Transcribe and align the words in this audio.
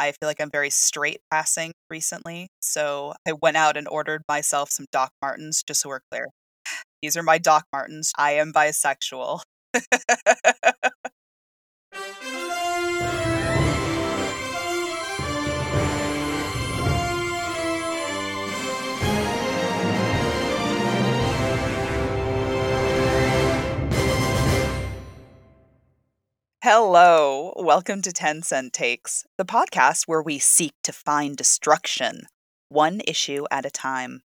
I 0.00 0.12
feel 0.12 0.28
like 0.28 0.40
I'm 0.40 0.50
very 0.50 0.70
straight 0.70 1.20
passing 1.30 1.72
recently. 1.90 2.48
So 2.60 3.14
I 3.28 3.32
went 3.34 3.56
out 3.58 3.76
and 3.76 3.88
ordered 3.88 4.22
myself 4.28 4.70
some 4.70 4.86
Doc 4.92 5.12
Martens, 5.22 5.62
just 5.62 5.82
so 5.82 5.90
we're 5.90 6.00
clear. 6.10 6.26
These 7.02 7.16
are 7.16 7.22
my 7.24 7.38
Doc 7.38 7.66
Martens. 7.72 8.12
I 8.18 8.32
am 8.32 8.52
bisexual. 8.52 9.42
Hello, 26.62 27.54
welcome 27.56 28.02
to 28.02 28.12
10 28.12 28.42
Cent 28.42 28.74
Takes, 28.74 29.24
the 29.38 29.46
podcast 29.46 30.02
where 30.06 30.20
we 30.20 30.38
seek 30.38 30.74
to 30.82 30.92
find 30.92 31.34
destruction, 31.34 32.26
one 32.68 33.00
issue 33.08 33.46
at 33.50 33.64
a 33.64 33.70
time. 33.70 34.20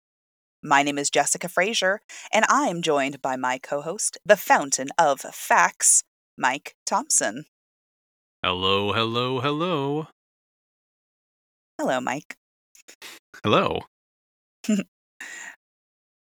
My 0.61 0.83
name 0.83 0.97
is 0.97 1.09
Jessica 1.09 1.47
Frazier, 1.47 2.01
and 2.33 2.43
I'm 2.49 2.81
joined 2.81 3.21
by 3.21 3.37
my 3.37 3.57
co 3.57 3.79
host, 3.79 4.17
the 4.25 4.35
fountain 4.35 4.89
of 4.97 5.21
facts, 5.21 6.03
Mike 6.37 6.75
Thompson. 6.85 7.45
Hello, 8.43 8.91
hello, 8.91 9.39
hello. 9.39 10.07
Hello, 11.79 12.01
Mike. 12.01 12.35
Hello. 13.45 13.79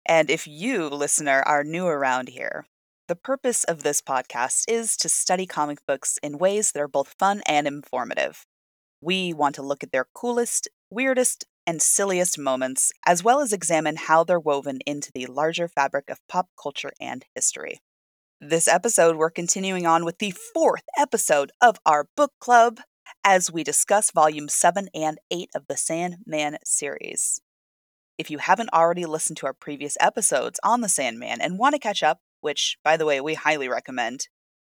And 0.05 0.29
if 0.29 0.45
you, 0.45 0.89
listener, 0.89 1.41
are 1.45 1.63
new 1.63 1.87
around 1.87 2.27
here, 2.27 2.65
the 3.11 3.15
purpose 3.17 3.65
of 3.65 3.83
this 3.83 4.01
podcast 4.01 4.63
is 4.69 4.95
to 4.95 5.09
study 5.09 5.45
comic 5.45 5.85
books 5.85 6.17
in 6.23 6.37
ways 6.37 6.71
that 6.71 6.79
are 6.79 6.87
both 6.87 7.13
fun 7.19 7.41
and 7.45 7.67
informative. 7.67 8.45
We 9.01 9.33
want 9.33 9.53
to 9.55 9.61
look 9.61 9.83
at 9.83 9.91
their 9.91 10.07
coolest, 10.13 10.69
weirdest, 10.89 11.43
and 11.67 11.81
silliest 11.81 12.39
moments, 12.39 12.93
as 13.05 13.21
well 13.21 13.41
as 13.41 13.51
examine 13.51 13.97
how 13.97 14.23
they're 14.23 14.39
woven 14.39 14.79
into 14.85 15.11
the 15.13 15.25
larger 15.25 15.67
fabric 15.67 16.09
of 16.09 16.25
pop 16.29 16.47
culture 16.57 16.93
and 17.01 17.25
history. 17.35 17.79
This 18.39 18.69
episode, 18.69 19.17
we're 19.17 19.29
continuing 19.29 19.85
on 19.85 20.05
with 20.05 20.19
the 20.19 20.31
fourth 20.31 20.85
episode 20.97 21.51
of 21.59 21.79
our 21.85 22.07
book 22.15 22.31
club 22.39 22.79
as 23.25 23.51
we 23.51 23.65
discuss 23.65 24.11
volumes 24.11 24.53
7 24.53 24.87
and 24.93 25.17
8 25.29 25.49
of 25.53 25.67
the 25.67 25.75
Sandman 25.75 26.59
series. 26.63 27.41
If 28.17 28.31
you 28.31 28.37
haven't 28.37 28.69
already 28.71 29.05
listened 29.05 29.35
to 29.39 29.47
our 29.47 29.53
previous 29.53 29.97
episodes 29.99 30.61
on 30.63 30.79
the 30.79 30.87
Sandman 30.87 31.41
and 31.41 31.59
want 31.59 31.75
to 31.75 31.79
catch 31.79 32.03
up, 32.03 32.19
which, 32.41 32.77
by 32.83 32.97
the 32.97 33.05
way, 33.05 33.21
we 33.21 33.35
highly 33.35 33.69
recommend. 33.69 34.27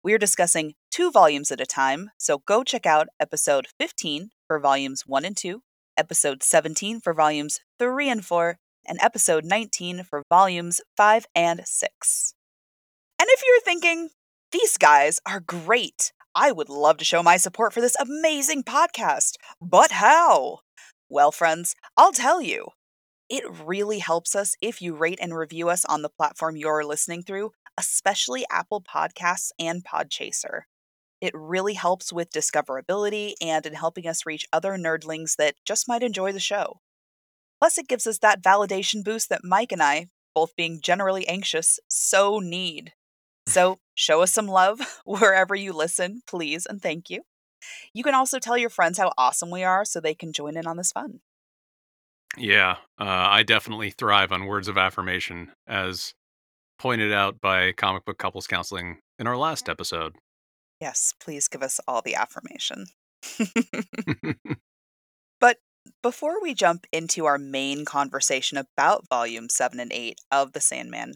We 0.03 0.13
are 0.13 0.17
discussing 0.17 0.73
two 0.89 1.11
volumes 1.11 1.51
at 1.51 1.61
a 1.61 1.65
time, 1.65 2.09
so 2.17 2.39
go 2.45 2.63
check 2.63 2.85
out 2.85 3.07
episode 3.19 3.67
15 3.79 4.31
for 4.47 4.59
volumes 4.59 5.03
1 5.05 5.25
and 5.25 5.37
2, 5.37 5.61
episode 5.95 6.43
17 6.43 6.99
for 6.99 7.13
volumes 7.13 7.59
3 7.79 8.09
and 8.09 8.25
4, 8.25 8.57
and 8.87 8.99
episode 9.01 9.45
19 9.45 10.03
for 10.03 10.23
volumes 10.29 10.81
5 10.97 11.25
and 11.35 11.61
6. 11.63 12.33
And 13.19 13.27
if 13.29 13.41
you're 13.47 13.61
thinking, 13.61 14.09
these 14.51 14.77
guys 14.77 15.19
are 15.25 15.39
great, 15.39 16.11
I 16.33 16.51
would 16.51 16.69
love 16.69 16.97
to 16.97 17.05
show 17.05 17.21
my 17.21 17.37
support 17.37 17.73
for 17.73 17.81
this 17.81 17.95
amazing 17.99 18.63
podcast, 18.63 19.33
but 19.61 19.91
how? 19.91 20.59
Well, 21.09 21.31
friends, 21.31 21.75
I'll 21.95 22.13
tell 22.13 22.41
you. 22.41 22.69
It 23.31 23.45
really 23.63 23.99
helps 23.99 24.35
us 24.35 24.57
if 24.61 24.81
you 24.81 24.93
rate 24.93 25.17
and 25.21 25.33
review 25.33 25.69
us 25.69 25.85
on 25.85 26.01
the 26.01 26.09
platform 26.09 26.57
you're 26.57 26.83
listening 26.83 27.23
through, 27.23 27.51
especially 27.77 28.43
Apple 28.51 28.81
Podcasts 28.81 29.51
and 29.57 29.85
Podchaser. 29.85 30.63
It 31.21 31.31
really 31.33 31.75
helps 31.75 32.11
with 32.11 32.33
discoverability 32.33 33.35
and 33.41 33.65
in 33.65 33.75
helping 33.75 34.05
us 34.05 34.25
reach 34.25 34.45
other 34.51 34.73
nerdlings 34.73 35.37
that 35.37 35.55
just 35.65 35.87
might 35.87 36.03
enjoy 36.03 36.33
the 36.33 36.41
show. 36.41 36.81
Plus, 37.61 37.77
it 37.77 37.87
gives 37.87 38.05
us 38.05 38.17
that 38.17 38.43
validation 38.43 39.01
boost 39.01 39.29
that 39.29 39.45
Mike 39.45 39.71
and 39.71 39.81
I, 39.81 40.07
both 40.35 40.53
being 40.57 40.81
generally 40.81 41.25
anxious, 41.25 41.79
so 41.87 42.39
need. 42.39 42.91
So, 43.47 43.79
show 43.95 44.23
us 44.23 44.33
some 44.33 44.47
love 44.47 44.81
wherever 45.05 45.55
you 45.55 45.71
listen, 45.71 46.21
please, 46.27 46.65
and 46.65 46.81
thank 46.81 47.09
you. 47.09 47.21
You 47.93 48.03
can 48.03 48.13
also 48.13 48.39
tell 48.39 48.57
your 48.57 48.69
friends 48.69 48.97
how 48.97 49.13
awesome 49.17 49.51
we 49.51 49.63
are 49.63 49.85
so 49.85 50.01
they 50.01 50.15
can 50.15 50.33
join 50.33 50.57
in 50.57 50.67
on 50.67 50.75
this 50.75 50.91
fun. 50.91 51.21
Yeah, 52.37 52.77
uh, 52.99 53.03
I 53.05 53.43
definitely 53.43 53.91
thrive 53.91 54.31
on 54.31 54.45
words 54.45 54.67
of 54.67 54.77
affirmation, 54.77 55.51
as 55.67 56.13
pointed 56.79 57.11
out 57.11 57.41
by 57.41 57.73
Comic 57.73 58.05
Book 58.05 58.17
Couples 58.17 58.47
Counseling 58.47 58.99
in 59.19 59.27
our 59.27 59.37
last 59.37 59.67
episode. 59.67 60.15
Yes, 60.79 61.13
please 61.19 61.47
give 61.47 61.61
us 61.61 61.79
all 61.87 62.01
the 62.01 62.15
affirmation. 62.15 62.87
but 65.39 65.57
before 66.01 66.41
we 66.41 66.53
jump 66.53 66.87
into 66.91 67.25
our 67.25 67.37
main 67.37 67.85
conversation 67.85 68.57
about 68.57 69.07
Volume 69.07 69.49
7 69.49 69.79
and 69.79 69.91
8 69.93 70.19
of 70.31 70.53
The 70.53 70.61
Sandman, 70.61 71.15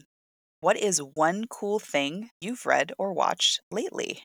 what 0.60 0.76
is 0.76 0.98
one 0.98 1.46
cool 1.48 1.78
thing 1.78 2.30
you've 2.40 2.66
read 2.66 2.92
or 2.98 3.12
watched 3.12 3.60
lately? 3.70 4.22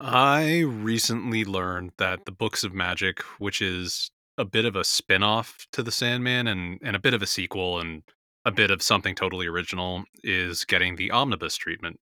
I 0.00 0.60
recently 0.60 1.44
learned 1.44 1.92
that 1.98 2.24
the 2.24 2.32
Books 2.32 2.62
of 2.62 2.72
Magic, 2.72 3.20
which 3.38 3.60
is 3.60 4.10
a 4.38 4.44
bit 4.44 4.64
of 4.64 4.76
a 4.76 4.84
spin-off 4.84 5.66
to 5.72 5.82
the 5.82 5.92
Sandman 5.92 6.46
and 6.46 6.78
and 6.82 6.96
a 6.96 7.00
bit 7.00 7.14
of 7.14 7.22
a 7.22 7.26
sequel 7.26 7.80
and 7.80 8.02
a 8.44 8.52
bit 8.52 8.70
of 8.70 8.82
something 8.82 9.14
totally 9.14 9.46
original 9.46 10.04
is 10.22 10.64
getting 10.64 10.96
the 10.96 11.10
omnibus 11.10 11.56
treatment. 11.56 11.98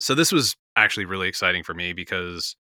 So 0.00 0.14
this 0.14 0.32
was 0.32 0.56
actually 0.76 1.04
really 1.04 1.28
exciting 1.28 1.62
for 1.62 1.74
me 1.74 1.92
because 1.92 2.56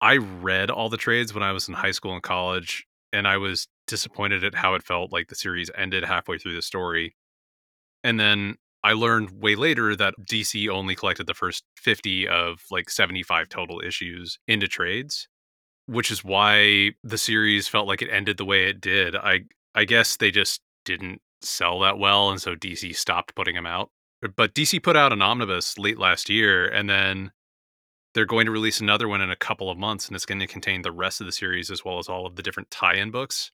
I 0.00 0.16
read 0.16 0.70
all 0.70 0.88
the 0.88 0.96
trades 0.96 1.34
when 1.34 1.42
I 1.42 1.52
was 1.52 1.68
in 1.68 1.74
high 1.74 1.90
school 1.90 2.14
and 2.14 2.22
college 2.22 2.86
and 3.12 3.28
I 3.28 3.36
was 3.36 3.68
disappointed 3.86 4.42
at 4.42 4.54
how 4.54 4.74
it 4.74 4.82
felt 4.82 5.12
like 5.12 5.28
the 5.28 5.34
series 5.34 5.70
ended 5.76 6.04
halfway 6.04 6.38
through 6.38 6.54
the 6.54 6.62
story. 6.62 7.14
And 8.02 8.18
then 8.18 8.56
I 8.82 8.94
learned 8.94 9.42
way 9.42 9.54
later 9.54 9.94
that 9.96 10.14
DC 10.28 10.68
only 10.68 10.96
collected 10.96 11.26
the 11.26 11.34
first 11.34 11.64
50 11.76 12.26
of 12.26 12.62
like 12.70 12.90
75 12.90 13.48
total 13.48 13.80
issues 13.80 14.38
into 14.48 14.66
trades 14.66 15.28
which 15.86 16.10
is 16.10 16.24
why 16.24 16.92
the 17.02 17.18
series 17.18 17.68
felt 17.68 17.88
like 17.88 18.02
it 18.02 18.10
ended 18.10 18.36
the 18.36 18.44
way 18.44 18.68
it 18.68 18.80
did. 18.80 19.16
I 19.16 19.40
I 19.74 19.84
guess 19.84 20.16
they 20.16 20.30
just 20.30 20.60
didn't 20.84 21.20
sell 21.40 21.80
that 21.80 21.98
well, 21.98 22.30
and 22.30 22.40
so 22.40 22.54
DC 22.54 22.94
stopped 22.96 23.34
putting 23.34 23.54
them 23.54 23.66
out. 23.66 23.90
Uh, 24.24 24.28
but 24.36 24.54
DC 24.54 24.82
put 24.82 24.96
out 24.96 25.12
an 25.12 25.22
omnibus 25.22 25.78
late 25.78 25.98
last 25.98 26.28
year, 26.28 26.66
and 26.66 26.88
then 26.88 27.32
they're 28.14 28.26
going 28.26 28.46
to 28.46 28.52
release 28.52 28.80
another 28.80 29.08
one 29.08 29.20
in 29.20 29.30
a 29.30 29.36
couple 29.36 29.70
of 29.70 29.78
months, 29.78 30.06
and 30.06 30.16
it's 30.16 30.26
going 30.26 30.40
to 30.40 30.46
contain 30.46 30.82
the 30.82 30.92
rest 30.92 31.20
of 31.20 31.26
the 31.26 31.32
series 31.32 31.70
as 31.70 31.84
well 31.84 31.98
as 31.98 32.08
all 32.08 32.26
of 32.26 32.36
the 32.36 32.42
different 32.42 32.70
tie-in 32.70 33.10
books. 33.10 33.50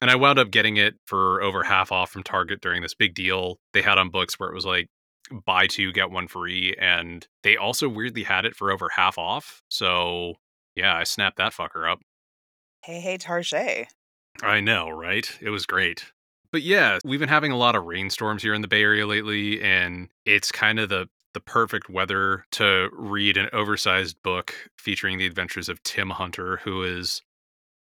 And 0.00 0.10
I 0.10 0.16
wound 0.16 0.38
up 0.38 0.50
getting 0.50 0.76
it 0.76 0.94
for 1.06 1.42
over 1.42 1.64
half 1.64 1.90
off 1.90 2.10
from 2.10 2.22
Target 2.22 2.60
during 2.60 2.82
this 2.82 2.94
big 2.94 3.14
deal 3.14 3.58
they 3.72 3.82
had 3.82 3.98
on 3.98 4.10
books 4.10 4.38
where 4.38 4.48
it 4.48 4.54
was 4.54 4.64
like 4.64 4.88
buy 5.44 5.66
two 5.66 5.92
get 5.92 6.10
one 6.10 6.28
free, 6.28 6.74
and 6.80 7.26
they 7.42 7.56
also 7.56 7.88
weirdly 7.88 8.22
had 8.22 8.44
it 8.44 8.56
for 8.56 8.70
over 8.70 8.88
half 8.94 9.18
off. 9.18 9.62
So 9.68 10.34
yeah, 10.78 10.96
I 10.96 11.04
snapped 11.04 11.36
that 11.38 11.52
fucker 11.52 11.90
up. 11.90 12.00
Hey, 12.84 13.00
hey, 13.00 13.18
Target. 13.18 13.88
I 14.42 14.60
know, 14.60 14.88
right? 14.88 15.28
It 15.40 15.50
was 15.50 15.66
great. 15.66 16.12
But 16.52 16.62
yeah, 16.62 16.98
we've 17.04 17.20
been 17.20 17.28
having 17.28 17.52
a 17.52 17.56
lot 17.56 17.74
of 17.74 17.84
rainstorms 17.84 18.42
here 18.42 18.54
in 18.54 18.62
the 18.62 18.68
Bay 18.68 18.82
Area 18.82 19.06
lately, 19.06 19.60
and 19.60 20.08
it's 20.24 20.52
kind 20.52 20.78
of 20.78 20.88
the 20.88 21.08
the 21.34 21.40
perfect 21.40 21.90
weather 21.90 22.46
to 22.52 22.88
read 22.92 23.36
an 23.36 23.50
oversized 23.52 24.16
book 24.22 24.54
featuring 24.78 25.18
the 25.18 25.26
adventures 25.26 25.68
of 25.68 25.82
Tim 25.82 26.10
Hunter, 26.10 26.56
who 26.64 26.82
is 26.82 27.22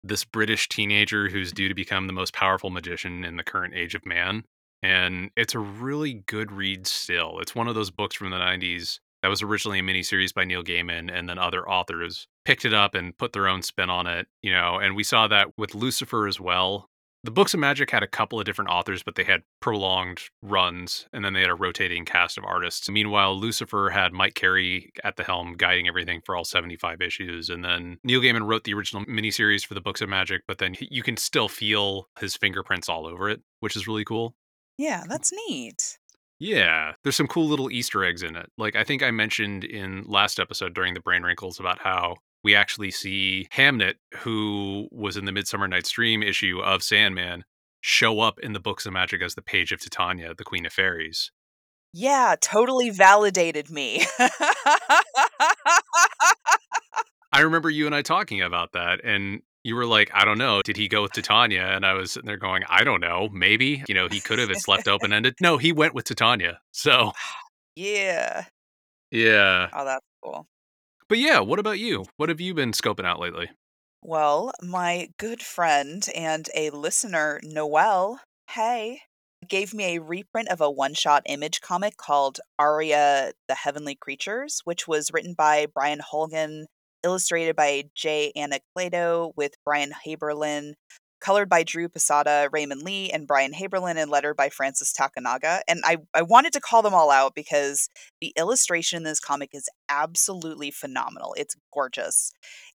this 0.03 0.25
British 0.25 0.69
teenager 0.69 1.29
who's 1.29 1.53
due 1.53 1.69
to 1.69 1.75
become 1.75 2.07
the 2.07 2.13
most 2.13 2.33
powerful 2.33 2.71
magician 2.71 3.23
in 3.23 3.37
the 3.37 3.45
current 3.45 3.75
age 3.75 3.95
of 3.95 4.07
man. 4.07 4.45
And 4.83 5.31
it's 5.37 5.55
a 5.55 5.59
really 5.59 6.15
good 6.27 6.53
read 6.53 6.87
still. 6.87 7.39
It's 7.41 7.55
one 7.55 7.69
of 7.69 7.75
those 7.75 7.91
books 7.91 8.17
from 8.17 8.31
the 8.31 8.39
90s 8.39 8.99
that 9.25 9.31
was 9.31 9.41
originally 9.41 9.79
a 9.79 9.83
miniseries 9.83 10.35
by 10.35 10.45
Neil 10.45 10.63
Gaiman, 10.63 11.11
and 11.11 11.27
then 11.27 11.39
other 11.39 11.67
authors 11.67 12.29
picked 12.45 12.67
it 12.67 12.75
up 12.75 12.95
and 12.95 13.17
put 13.17 13.33
their 13.33 13.49
own 13.49 13.63
spin 13.63 13.89
on 13.89 14.07
it, 14.07 14.27
you 14.43 14.53
know, 14.53 14.77
and 14.77 14.95
we 14.95 15.03
saw 15.03 15.27
that 15.29 15.49
with 15.57 15.75
Lucifer 15.75 16.29
as 16.29 16.39
well. 16.39 16.91
The 17.23 17.31
Books 17.31 17.55
of 17.55 17.61
Magic 17.61 17.91
had 17.91 18.03
a 18.03 18.07
couple 18.07 18.39
of 18.39 18.45
different 18.45 18.69
authors, 18.69 19.03
but 19.03 19.15
they 19.15 19.25
had 19.25 19.41
prolonged 19.61 20.25
runs, 20.43 21.09
and 21.11 21.25
then 21.25 21.33
they 21.33 21.41
had 21.41 21.49
a 21.49 21.55
rotating 21.55 22.05
cast 22.05 22.37
of 22.37 22.45
artists. 22.45 22.91
Meanwhile, 22.91 23.41
Lucifer 23.41 23.89
had 23.89 24.13
Mike 24.13 24.35
Carey 24.35 24.93
at 25.03 25.17
the 25.17 25.25
helm, 25.25 25.55
guiding 25.57 25.89
everything 25.89 26.21
for 26.23 26.37
all 26.37 26.45
75 26.45 27.01
issues. 27.01 27.49
And 27.49 27.65
then 27.65 27.97
Neil 28.05 28.21
Gaiman 28.21 28.47
wrote 28.47 28.65
the 28.65 28.75
original 28.75 29.07
miniseries 29.07 29.65
for 29.65 29.73
the 29.73 29.81
Books 29.81 30.03
of 30.03 30.11
Magic, 30.11 30.43
but 30.47 30.59
then 30.59 30.75
you 30.79 31.03
can 31.03 31.17
still 31.17 31.49
feel 31.49 32.11
his 32.21 32.37
fingerprints 32.37 32.91
all 32.91 33.07
over 33.07 33.31
it, 33.31 33.41
which 33.61 33.75
is 33.75 33.89
really 33.89 34.05
cool. 34.05 34.35
Yeah, 34.77 35.05
that's 35.09 35.33
neat. 35.49 35.97
Yeah, 36.39 36.93
there's 37.03 37.17
some 37.17 37.29
cool 37.29 37.47
little 37.47 37.71
Easter 37.71 38.05
eggs 38.05 38.23
in 38.23 38.37
it. 38.37 38.51
Like 38.59 38.77
I 38.77 38.85
think 38.85 39.03
I 39.03 39.11
mentioned 39.11 39.65
in 39.65 40.05
last 40.07 40.39
episode 40.41 40.75
during 40.75 40.95
the 40.95 41.01
Brain 41.01 41.23
Wrinkles 41.23 41.61
about 41.61 41.79
how 41.79 42.17
we 42.43 42.55
actually 42.55 42.91
see 42.91 43.49
Hamnet, 43.53 43.95
who 44.19 44.89
was 44.93 45.17
in 45.17 45.25
the 45.25 45.33
Midsummer 45.33 45.67
Night's 45.67 45.91
Dream 45.91 46.23
issue 46.23 46.61
of 46.63 46.83
Sandman, 46.83 47.45
show 47.81 48.21
up 48.21 48.39
in 48.39 48.53
the 48.53 48.61
Books 48.61 48.85
of 48.85 48.93
Magic 48.93 49.23
as 49.23 49.35
the 49.35 49.43
Page 49.43 49.73
of 49.73 49.81
Titania, 49.81 50.35
the 50.37 50.45
Queen 50.45 50.67
of 50.67 50.73
Fairies. 50.73 51.31
Yeah, 51.93 52.35
totally 52.41 52.91
validated 52.91 53.71
me. 53.71 54.05
I 57.33 57.41
remember 57.41 57.71
you 57.71 57.87
and 57.87 57.95
I 57.95 58.03
talking 58.03 58.43
about 58.43 58.73
that, 58.73 59.01
and 59.05 59.43
You 59.65 59.75
were 59.77 59.87
like, 59.87 60.11
"I 60.15 60.25
don't 60.25 60.39
know. 60.39 60.61
Did 60.63 60.77
he 60.77 60.89
go 60.89 61.03
with 61.03 61.13
Titania?" 61.13 61.65
And 61.67 61.85
I 61.87 61.95
was 61.95 62.13
sitting 62.13 62.27
there 62.27 62.37
going, 62.37 62.63
"I 62.69 62.85
don't 62.85 63.01
know. 63.01 63.29
Maybe. 63.33 63.83
You 63.89 63.95
know, 63.95 64.09
he 64.09 64.21
could 64.21 64.39
have. 64.39 64.51
It's 64.51 64.69
left 64.69 64.87
open 64.89 65.13
ended." 65.13 65.35
No, 65.41 65.59
he 65.59 65.73
went 65.73 65.95
with 65.95 66.05
Titania. 66.05 66.61
So 66.73 67.13
Yeah. 67.77 68.45
yeah. 69.11 69.69
Oh, 69.73 69.85
that's 69.85 70.05
cool. 70.23 70.47
But 71.09 71.19
yeah, 71.19 71.41
what 71.41 71.59
about 71.59 71.79
you? 71.79 72.05
What 72.17 72.29
have 72.29 72.41
you 72.41 72.55
been 72.55 72.73
scoping 72.73 73.05
out 73.07 73.21
lately? 73.21 73.51
Well, 74.03 74.53
my 74.63 75.09
good 75.19 75.43
friend 75.43 76.07
and 76.15 76.49
a 76.55 76.71
listener, 76.71 77.41
Noel, 77.43 78.21
hey, 78.51 79.01
gave 79.49 79.75
me 79.75 79.97
a 79.97 80.01
reprint 80.01 80.49
of 80.49 80.61
a 80.61 80.71
one-shot 80.71 81.23
image 81.27 81.61
comic 81.61 81.97
called 81.97 82.39
Aria 82.59 83.33
the 83.49 83.55
Heavenly 83.55 83.95
Creatures, 83.95 84.61
which 84.65 84.87
was 84.89 85.11
written 85.13 85.35
by 85.35 85.67
Brian 85.67 86.01
Holguin, 86.01 86.67
illustrated 87.05 87.55
by 87.55 87.85
Jay 87.95 88.33
Anacleto 88.37 89.33
with 89.37 89.53
Brian 89.65 89.93
Haberlin, 90.07 90.75
colored 91.21 91.49
by 91.49 91.63
Drew 91.63 91.89
Posada, 91.89 92.49
Raymond 92.53 92.83
Lee, 92.83 93.11
and 93.11 93.27
Brian 93.27 93.53
Haberlin, 93.53 93.97
and 93.97 94.11
lettered 94.11 94.37
by 94.37 94.49
Francis 94.49 94.93
Takenaga. 94.93 95.61
And 95.69 95.83
I, 95.85 95.99
I 96.13 96.23
wanted 96.23 96.53
to 96.55 96.61
call 96.61 96.83
them 96.83 96.95
all 96.95 97.11
out 97.11 97.35
because 97.35 97.89
the 98.21 98.33
illustration 98.37 98.99
in 98.99 99.03
this 99.05 99.21
comic 99.21 99.51
is 99.53 99.69
absolutely 99.89 100.71
phenomenal. 100.71 101.35
It's 101.39 101.57
gorgeous. 101.73 102.33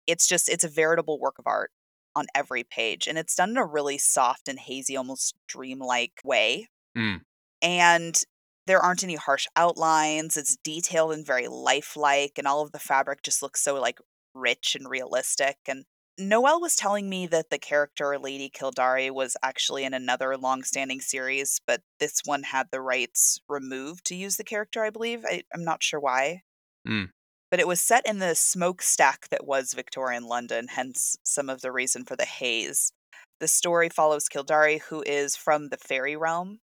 It's 0.07 0.27
just, 0.27 0.49
it's 0.49 0.65
a 0.65 0.69
veritable 0.69 1.19
work 1.19 1.39
of 1.39 1.47
art 1.47 1.71
on 2.15 2.27
every 2.35 2.65
page. 2.65 3.07
And 3.07 3.19
it's 3.19 3.35
done 3.35 3.51
in 3.51 3.57
a 3.59 3.67
really 3.67 3.99
soft 3.99 4.49
and 4.49 4.59
hazy, 4.59 4.97
almost 4.97 5.35
dreamlike 5.47 6.21
way. 6.25 6.69
Mm. 6.97 7.21
And 7.61 8.25
there 8.69 8.81
aren't 8.81 9.03
any 9.03 9.17
harsh 9.17 9.47
outlines. 9.57 10.37
It's 10.37 10.57
detailed 10.63 11.13
and 11.13 11.27
very 11.27 11.49
lifelike, 11.49 12.33
and 12.37 12.47
all 12.47 12.63
of 12.63 12.71
the 12.71 12.79
fabric 12.79 13.23
just 13.23 13.43
looks 13.43 13.63
so 13.63 13.81
like 13.81 13.99
rich 14.39 14.77
and 14.79 14.89
realistic. 14.89 15.57
And 15.67 15.85
Noel 16.19 16.61
was 16.61 16.75
telling 16.75 17.09
me 17.09 17.27
that 17.29 17.51
the 17.51 17.59
character 17.59 18.19
Lady 18.19 18.49
Kildare 18.49 19.13
was 19.13 19.37
actually 19.43 19.85
in 19.85 19.95
another 19.95 20.37
long-standing 20.37 21.01
series, 21.01 21.61
but 21.67 21.83
this 22.01 22.23
one 22.25 22.43
had 22.43 22.69
the 22.71 22.81
rights 22.81 23.41
removed 23.49 24.05
to 24.07 24.17
use 24.17 24.37
the 24.37 24.45
character, 24.45 24.83
I 24.83 24.91
believe. 24.91 25.25
I, 25.25 25.43
I'm 25.55 25.65
not 25.65 25.83
sure 25.83 26.01
why. 26.01 26.43
Mm. 26.87 27.11
But 27.51 27.61
it 27.61 27.69
was 27.69 27.81
set 27.81 28.07
in 28.07 28.19
the 28.19 28.35
smokestack 28.35 29.29
that 29.31 29.47
was 29.47 29.75
Victorian 29.75 30.25
London, 30.25 30.67
hence 30.69 31.17
some 31.23 31.49
of 31.49 31.61
the 31.61 31.73
reason 31.73 32.05
for 32.05 32.17
the 32.17 32.25
haze. 32.25 32.93
The 33.41 33.49
story 33.49 33.89
follows 33.89 34.29
Kildare, 34.29 34.79
who 34.79 35.03
is 35.07 35.37
from 35.37 35.69
the 35.69 35.77
fairy 35.77 36.17
realm, 36.17 36.59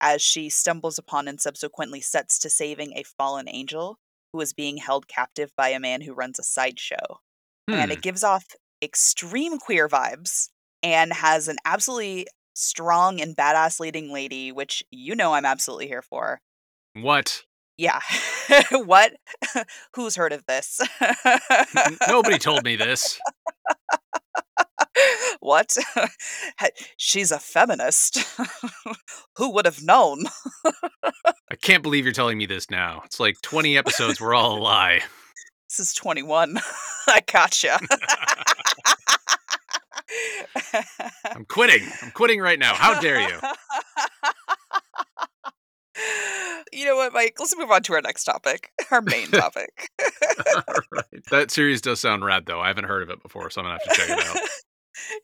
as 0.00 0.20
she 0.20 0.48
stumbles 0.50 0.98
upon 0.98 1.28
and 1.28 1.40
subsequently 1.40 2.00
sets 2.00 2.38
to 2.40 2.50
saving 2.50 2.94
a 2.96 3.04
fallen 3.04 3.48
angel 3.48 3.98
who 4.32 4.40
is 4.40 4.52
being 4.52 4.76
held 4.76 5.08
captive 5.08 5.52
by 5.56 5.68
a 5.68 5.80
man 5.80 6.00
who 6.02 6.12
runs 6.14 6.38
a 6.38 6.42
sideshow. 6.42 7.20
And 7.68 7.90
Hmm. 7.90 7.92
it 7.92 8.02
gives 8.02 8.22
off 8.22 8.46
extreme 8.82 9.58
queer 9.58 9.88
vibes 9.88 10.50
and 10.82 11.12
has 11.12 11.48
an 11.48 11.56
absolutely 11.64 12.26
strong 12.54 13.20
and 13.20 13.36
badass 13.36 13.80
leading 13.80 14.12
lady, 14.12 14.52
which 14.52 14.84
you 14.90 15.14
know 15.14 15.34
I'm 15.34 15.44
absolutely 15.44 15.88
here 15.88 16.02
for. 16.02 16.40
What? 16.94 17.42
Yeah. 17.76 18.00
what? 18.70 19.12
Who's 19.94 20.16
heard 20.16 20.32
of 20.32 20.44
this? 20.46 20.80
Nobody 22.08 22.38
told 22.38 22.64
me 22.64 22.76
this. 22.76 23.18
what? 25.40 25.76
She's 26.96 27.30
a 27.30 27.38
feminist. 27.38 28.18
Who 29.36 29.52
would 29.52 29.66
have 29.66 29.82
known? 29.82 30.24
I 31.50 31.56
can't 31.60 31.82
believe 31.82 32.04
you're 32.04 32.12
telling 32.12 32.38
me 32.38 32.46
this 32.46 32.70
now. 32.70 33.02
It's 33.04 33.20
like 33.20 33.40
20 33.42 33.76
episodes 33.76 34.20
were 34.20 34.34
all 34.34 34.58
a 34.58 34.60
lie. 34.60 35.00
This 35.68 35.80
is 35.80 35.94
21. 35.94 36.58
I 37.08 37.20
gotcha. 37.30 37.78
I'm 41.24 41.44
quitting. 41.44 41.86
I'm 42.02 42.10
quitting 42.12 42.40
right 42.40 42.58
now. 42.58 42.74
How 42.74 43.00
dare 43.00 43.20
you? 43.20 43.38
you 46.72 46.84
know 46.84 46.96
what, 46.96 47.12
Mike? 47.12 47.34
Let's 47.38 47.56
move 47.56 47.70
on 47.70 47.82
to 47.82 47.94
our 47.94 48.02
next 48.02 48.24
topic, 48.24 48.70
our 48.90 49.02
main 49.02 49.28
topic. 49.28 49.88
All 50.00 50.62
right. 50.92 51.24
That 51.30 51.50
series 51.50 51.80
does 51.80 52.00
sound 52.00 52.24
rad, 52.24 52.44
though. 52.46 52.60
I 52.60 52.68
haven't 52.68 52.84
heard 52.84 53.02
of 53.02 53.10
it 53.10 53.22
before, 53.22 53.50
so 53.50 53.60
I'm 53.60 53.64
gonna 53.66 53.78
have 53.84 53.96
to 53.96 54.00
check 54.00 54.10
it 54.10 54.26
out. 54.26 54.36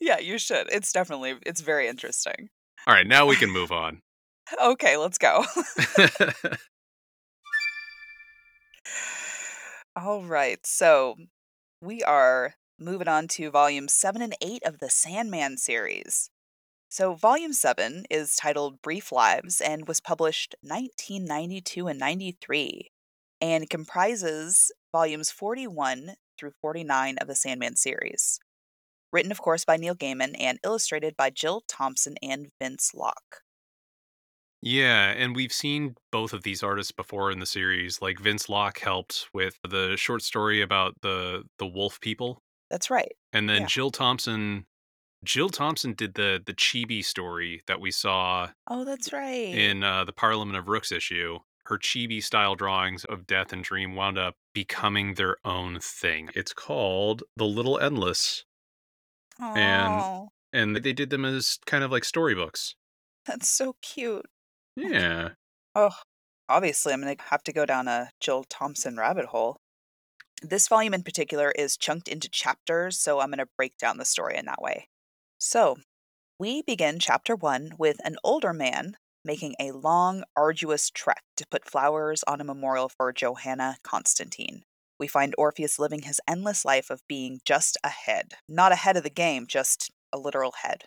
Yeah, 0.00 0.18
you 0.18 0.38
should. 0.38 0.70
It's 0.72 0.92
definitely 0.92 1.36
it's 1.46 1.60
very 1.60 1.88
interesting. 1.88 2.48
All 2.86 2.94
right, 2.94 3.06
now 3.06 3.26
we 3.26 3.36
can 3.36 3.50
move 3.50 3.72
on. 3.72 4.00
Okay, 4.62 4.96
let's 4.96 5.18
go. 5.18 5.44
All 9.96 10.24
right. 10.24 10.58
So, 10.66 11.16
we 11.80 12.02
are 12.02 12.54
moving 12.78 13.08
on 13.08 13.28
to 13.28 13.50
volumes 13.50 13.94
7 13.94 14.20
and 14.20 14.34
8 14.42 14.62
of 14.66 14.78
the 14.78 14.90
Sandman 14.90 15.58
series. 15.58 16.28
So, 16.88 17.14
volume 17.14 17.52
7 17.52 18.04
is 18.10 18.36
titled 18.36 18.82
Brief 18.82 19.12
Lives 19.12 19.60
and 19.60 19.88
was 19.88 20.00
published 20.00 20.54
1992 20.62 21.86
and 21.86 21.98
93 21.98 22.90
and 23.40 23.70
comprises 23.70 24.70
volumes 24.92 25.30
41 25.30 26.14
through 26.38 26.52
49 26.60 27.16
of 27.18 27.28
the 27.28 27.34
Sandman 27.34 27.76
series. 27.76 28.38
Written, 29.12 29.30
of 29.32 29.40
course, 29.42 29.64
by 29.64 29.76
Neil 29.76 29.94
Gaiman 29.94 30.34
and 30.38 30.58
illustrated 30.64 31.16
by 31.16 31.30
Jill 31.30 31.62
Thompson 31.68 32.14
and 32.22 32.48
Vince 32.60 32.92
Locke. 32.94 33.42
yeah, 34.60 35.10
and 35.10 35.34
we've 35.34 35.52
seen 35.52 35.96
both 36.12 36.32
of 36.32 36.44
these 36.44 36.62
artists 36.62 36.92
before 36.92 37.30
in 37.32 37.40
the 37.40 37.46
series. 37.46 38.00
Like 38.00 38.18
Vince 38.20 38.48
Locke 38.48 38.78
helped 38.78 39.28
with 39.34 39.58
the 39.68 39.96
short 39.96 40.22
story 40.22 40.62
about 40.62 40.94
the 41.02 41.44
the 41.58 41.66
wolf 41.66 42.00
people, 42.00 42.42
That's 42.70 42.90
right. 42.90 43.12
and 43.32 43.48
then 43.48 43.62
Yeah. 43.62 43.66
Jill 43.66 43.90
Thompson. 43.90 44.66
Jill 45.24 45.50
Thompson 45.50 45.92
did 45.94 46.14
the 46.14 46.42
the 46.44 46.54
chibi 46.54 47.04
story 47.04 47.62
that 47.66 47.80
we 47.80 47.90
saw 47.90 48.50
Oh, 48.68 48.84
that's 48.84 49.12
right. 49.12 49.54
in 49.54 49.82
uh, 49.84 50.04
the 50.04 50.12
Parliament 50.12 50.56
of 50.58 50.68
Rooks 50.68 50.90
issue. 50.92 51.38
Her 51.66 51.78
chibi 51.78 52.22
style 52.22 52.54
drawings 52.56 53.04
of 53.04 53.26
Death 53.26 53.52
and 53.52 53.62
Dream 53.62 53.94
wound 53.94 54.18
up 54.18 54.34
becoming 54.52 55.14
their 55.14 55.36
own 55.44 55.78
thing. 55.80 56.30
It's 56.34 56.52
called 56.52 57.22
The 57.36 57.44
Little 57.44 57.78
Endless, 57.78 58.44
and- 59.42 59.92
Oh, 60.02 60.28
and 60.52 60.76
they 60.76 60.92
did 60.92 61.10
them 61.10 61.24
as 61.24 61.58
kind 61.66 61.82
of 61.84 61.90
like 61.90 62.04
storybooks. 62.04 62.74
that's 63.26 63.48
so 63.48 63.76
cute. 63.82 64.26
Yeah. 64.76 65.30
Oh, 65.74 65.94
obviously, 66.48 66.92
I'm 66.92 67.00
going 67.02 67.16
to 67.16 67.22
have 67.24 67.42
to 67.44 67.52
go 67.52 67.64
down 67.66 67.88
a 67.88 68.10
Jill 68.20 68.44
Thompson 68.44 68.96
rabbit 68.96 69.26
hole. 69.26 69.56
This 70.42 70.66
volume 70.68 70.92
in 70.94 71.02
particular 71.04 71.52
is 71.52 71.76
chunked 71.76 72.08
into 72.08 72.28
chapters, 72.28 72.98
so 72.98 73.20
I'm 73.20 73.28
going 73.28 73.38
to 73.38 73.48
break 73.56 73.76
down 73.78 73.96
the 73.98 74.04
story 74.04 74.36
in 74.36 74.46
that 74.46 74.60
way. 74.60 74.88
So, 75.38 75.76
we 76.38 76.62
begin 76.62 76.98
chapter 76.98 77.36
one 77.36 77.72
with 77.78 77.96
an 78.04 78.16
older 78.24 78.52
man 78.52 78.96
making 79.24 79.54
a 79.60 79.70
long, 79.70 80.24
arduous 80.36 80.90
trek 80.90 81.22
to 81.36 81.46
put 81.48 81.64
flowers 81.70 82.24
on 82.26 82.40
a 82.40 82.44
memorial 82.44 82.88
for 82.88 83.12
Johanna 83.12 83.76
Constantine. 83.84 84.64
We 84.98 85.06
find 85.06 85.34
Orpheus 85.36 85.78
living 85.78 86.02
his 86.02 86.20
endless 86.28 86.64
life 86.64 86.90
of 86.90 87.02
being 87.08 87.40
just 87.44 87.76
ahead. 87.82 88.34
Not 88.48 88.72
ahead 88.72 88.96
of 88.96 89.02
the 89.02 89.10
game, 89.10 89.46
just 89.46 89.90
a 90.12 90.18
literal 90.18 90.54
head. 90.62 90.84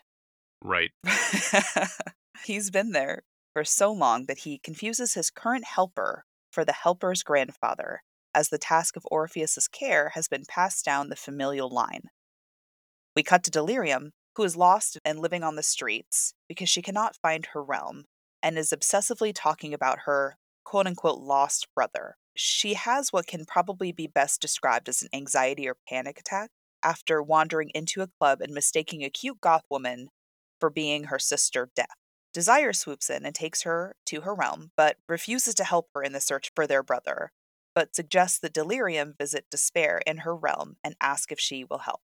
Right. 0.64 0.92
He's 2.46 2.72
been 2.72 2.92
there 2.92 3.24
for 3.54 3.64
so 3.64 3.92
long 3.92 4.26
that 4.26 4.40
he 4.40 4.60
confuses 4.60 5.14
his 5.14 5.30
current 5.30 5.66
helper 5.66 6.26
for 6.52 6.66
the 6.66 6.74
helper's 6.74 7.24
grandfather, 7.24 8.02
as 8.34 8.50
the 8.50 8.58
task 8.58 8.96
of 8.96 9.08
Orpheus's 9.10 9.68
care 9.68 10.10
has 10.14 10.28
been 10.28 10.44
passed 10.48 10.84
down 10.86 11.10
the 11.10 11.16
familial 11.16 11.70
line. 11.70 12.10
We 13.16 13.24
cut 13.24 13.44
to 13.44 13.52
Delirium, 13.52 14.12
who 14.36 14.44
is 14.44 14.58
lost 14.58 14.98
and 15.06 15.20
living 15.20 15.44
on 15.44 15.56
the 15.56 15.64
streets 15.64 16.34
because 16.50 16.70
she 16.70 16.82
cannot 16.82 17.16
find 17.22 17.48
her 17.48 17.64
realm 17.64 18.06
and 18.44 18.58
is 18.58 18.72
obsessively 18.72 19.32
talking 19.34 19.74
about 19.74 20.00
her 20.06 20.38
quote 20.66 20.88
unquote 20.88 21.20
lost 21.20 21.68
brother. 21.74 22.18
She 22.36 22.74
has 22.74 23.13
what 23.13 23.27
can 23.27 23.46
probably 23.46 23.92
be 23.92 24.08
best 24.08 24.42
described 24.42 24.89
as 24.89 25.01
an 25.01 25.10
anxiety 25.13 25.68
or 25.68 25.77
panic 25.88 26.20
attack 26.20 26.51
after 26.84 27.24
wandering 27.24 27.72
into 27.74 28.01
a 28.01 28.10
club 28.20 28.42
and 28.42 28.54
mistaking 28.54 29.04
a 29.04 29.10
cute 29.10 29.39
goth 29.42 29.63
woman 29.70 30.10
for 30.60 30.70
being 30.70 31.06
her 31.06 31.20
sister 31.20 31.70
Death. 31.75 31.96
Desire 32.34 32.74
swoops 32.74 33.10
in 33.10 33.25
and 33.25 33.34
takes 33.34 33.62
her 33.62 33.96
to 34.08 34.22
her 34.22 34.36
realm, 34.36 34.72
but 34.75 34.98
refuses 35.08 35.56
to 35.56 35.63
help 35.63 35.88
her 35.96 36.04
in 36.04 36.12
the 36.12 36.20
search 36.20 36.51
for 36.54 36.68
their 36.68 36.84
brother, 36.84 37.32
but 37.74 37.96
suggests 37.96 38.39
that 38.39 38.54
Delirium 38.54 39.13
visit 39.18 39.46
Despair 39.50 40.01
in 40.06 40.18
her 40.20 40.36
realm 40.36 40.75
and 40.84 40.96
ask 41.00 41.32
if 41.32 41.39
she 41.39 41.63
will 41.63 41.80
help. 41.80 42.01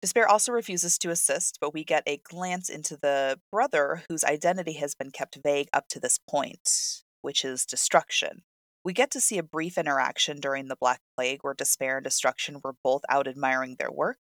Despair 0.00 0.26
also 0.26 0.52
refuses 0.52 0.96
to 0.98 1.10
assist, 1.10 1.58
but 1.60 1.74
we 1.74 1.84
get 1.84 2.02
a 2.06 2.22
glance 2.24 2.70
into 2.70 2.96
the 2.96 3.38
brother 3.52 4.04
whose 4.08 4.24
identity 4.24 4.74
has 4.74 4.94
been 4.94 5.10
kept 5.10 5.38
vague 5.42 5.68
up 5.74 5.88
to 5.88 6.00
this 6.00 6.18
point, 6.18 7.02
which 7.20 7.44
is 7.44 7.66
Destruction. 7.66 8.42
We 8.84 8.92
get 8.92 9.10
to 9.12 9.20
see 9.20 9.38
a 9.38 9.42
brief 9.42 9.78
interaction 9.78 10.40
during 10.40 10.68
the 10.68 10.76
Black 10.76 11.00
Plague 11.16 11.40
where 11.40 11.54
Despair 11.54 11.96
and 11.96 12.04
Destruction 12.04 12.60
were 12.62 12.74
both 12.84 13.00
out 13.08 13.26
admiring 13.26 13.76
their 13.78 13.90
work. 13.90 14.18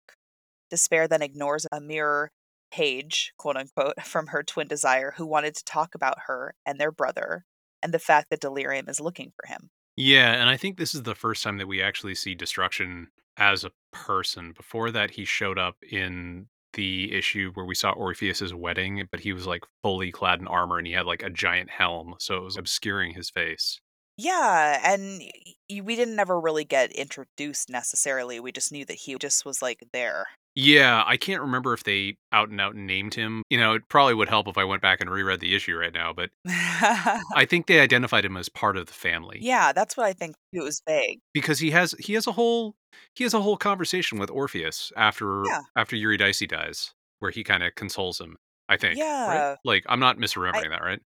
Despair 0.69 1.05
then 1.07 1.21
ignores 1.21 1.67
a 1.69 1.81
mirror 1.81 2.31
page, 2.71 3.33
quote 3.37 3.57
unquote, 3.57 4.01
from 4.03 4.27
her 4.27 4.41
twin 4.41 4.67
Desire, 4.67 5.13
who 5.17 5.25
wanted 5.25 5.55
to 5.55 5.65
talk 5.65 5.93
about 5.93 6.17
her 6.27 6.55
and 6.65 6.79
their 6.79 6.91
brother 6.91 7.45
and 7.81 7.93
the 7.93 7.99
fact 7.99 8.29
that 8.29 8.39
Delirium 8.39 8.87
is 8.87 9.01
looking 9.01 9.33
for 9.35 9.47
him. 9.47 9.69
Yeah, 9.97 10.31
and 10.31 10.49
I 10.49 10.55
think 10.55 10.77
this 10.77 10.95
is 10.95 11.03
the 11.03 11.13
first 11.13 11.43
time 11.43 11.57
that 11.57 11.67
we 11.67 11.81
actually 11.81 12.15
see 12.15 12.33
Destruction 12.33 13.09
as 13.37 13.65
a 13.65 13.71
person. 13.91 14.53
Before 14.55 14.91
that, 14.91 15.11
he 15.11 15.25
showed 15.25 15.59
up 15.59 15.75
in 15.87 16.47
the 16.73 17.13
issue 17.13 17.51
where 17.53 17.65
we 17.65 17.75
saw 17.75 17.91
Orpheus's 17.91 18.53
wedding, 18.53 19.07
but 19.11 19.19
he 19.19 19.33
was 19.33 19.45
like 19.45 19.63
fully 19.83 20.11
clad 20.11 20.39
in 20.39 20.47
armor 20.47 20.77
and 20.77 20.87
he 20.87 20.93
had 20.93 21.05
like 21.05 21.21
a 21.21 21.29
giant 21.29 21.69
helm, 21.69 22.15
so 22.17 22.37
it 22.37 22.43
was 22.43 22.57
obscuring 22.57 23.13
his 23.13 23.29
face. 23.29 23.79
Yeah, 24.17 24.79
and 24.83 25.19
y- 25.19 25.31
y- 25.69 25.81
we 25.83 25.95
didn't 25.95 26.19
ever 26.19 26.39
really 26.39 26.63
get 26.65 26.91
introduced 26.91 27.69
necessarily. 27.69 28.39
We 28.39 28.51
just 28.51 28.71
knew 28.71 28.85
that 28.85 28.93
he 28.97 29.15
just 29.15 29.45
was 29.45 29.61
like 29.61 29.83
there. 29.91 30.27
Yeah, 30.55 31.03
I 31.07 31.17
can't 31.17 31.41
remember 31.41 31.73
if 31.73 31.83
they 31.83 32.17
out 32.31 32.49
and 32.49 32.61
out 32.61 32.75
named 32.75 33.15
him. 33.15 33.41
You 33.49 33.57
know, 33.57 33.73
it 33.73 33.89
probably 33.89 34.13
would 34.13 34.29
help 34.29 34.47
if 34.47 34.55
I 34.57 34.63
went 34.65 34.83
back 34.83 35.01
and 35.01 35.09
reread 35.09 35.39
the 35.39 35.55
issue 35.55 35.75
right 35.75 35.91
now, 35.93 36.13
but 36.13 36.29
I 36.45 37.45
think 37.49 37.65
they 37.65 37.79
identified 37.79 38.23
him 38.23 38.37
as 38.37 38.49
part 38.49 38.77
of 38.77 38.85
the 38.85 38.93
family. 38.93 39.39
yeah, 39.41 39.73
that's 39.73 39.97
what 39.97 40.05
I 40.05 40.13
think. 40.13 40.35
It 40.51 40.61
was 40.63 40.81
vague. 40.87 41.19
Because 41.33 41.57
he 41.57 41.71
has 41.71 41.95
he 41.99 42.13
has 42.13 42.27
a 42.27 42.31
whole 42.33 42.75
he 43.15 43.23
has 43.23 43.33
a 43.33 43.41
whole 43.41 43.57
conversation 43.57 44.19
with 44.19 44.29
Orpheus 44.29 44.91
after 44.95 45.41
Yeah. 45.47 45.61
after 45.75 45.95
Eurydice 45.95 46.43
dies, 46.47 46.93
where 47.17 47.31
he 47.31 47.43
kind 47.43 47.63
of 47.63 47.73
consoles 47.73 48.21
him, 48.21 48.37
I 48.69 48.77
think. 48.77 48.99
right? 48.99 49.05
Yeah. 49.07 49.55
Like 49.65 49.83
I'm 49.89 49.99
not 49.99 50.17
misremembering 50.17 50.69
that, 50.69 50.83
right? 50.83 50.99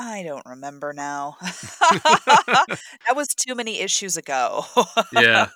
I 0.00 0.22
don't 0.22 0.46
remember 0.46 0.94
now. 0.94 1.36
that 1.42 2.78
was 3.14 3.28
too 3.28 3.54
many 3.54 3.80
issues 3.80 4.16
ago. 4.16 4.64
Yeah. 5.12 5.48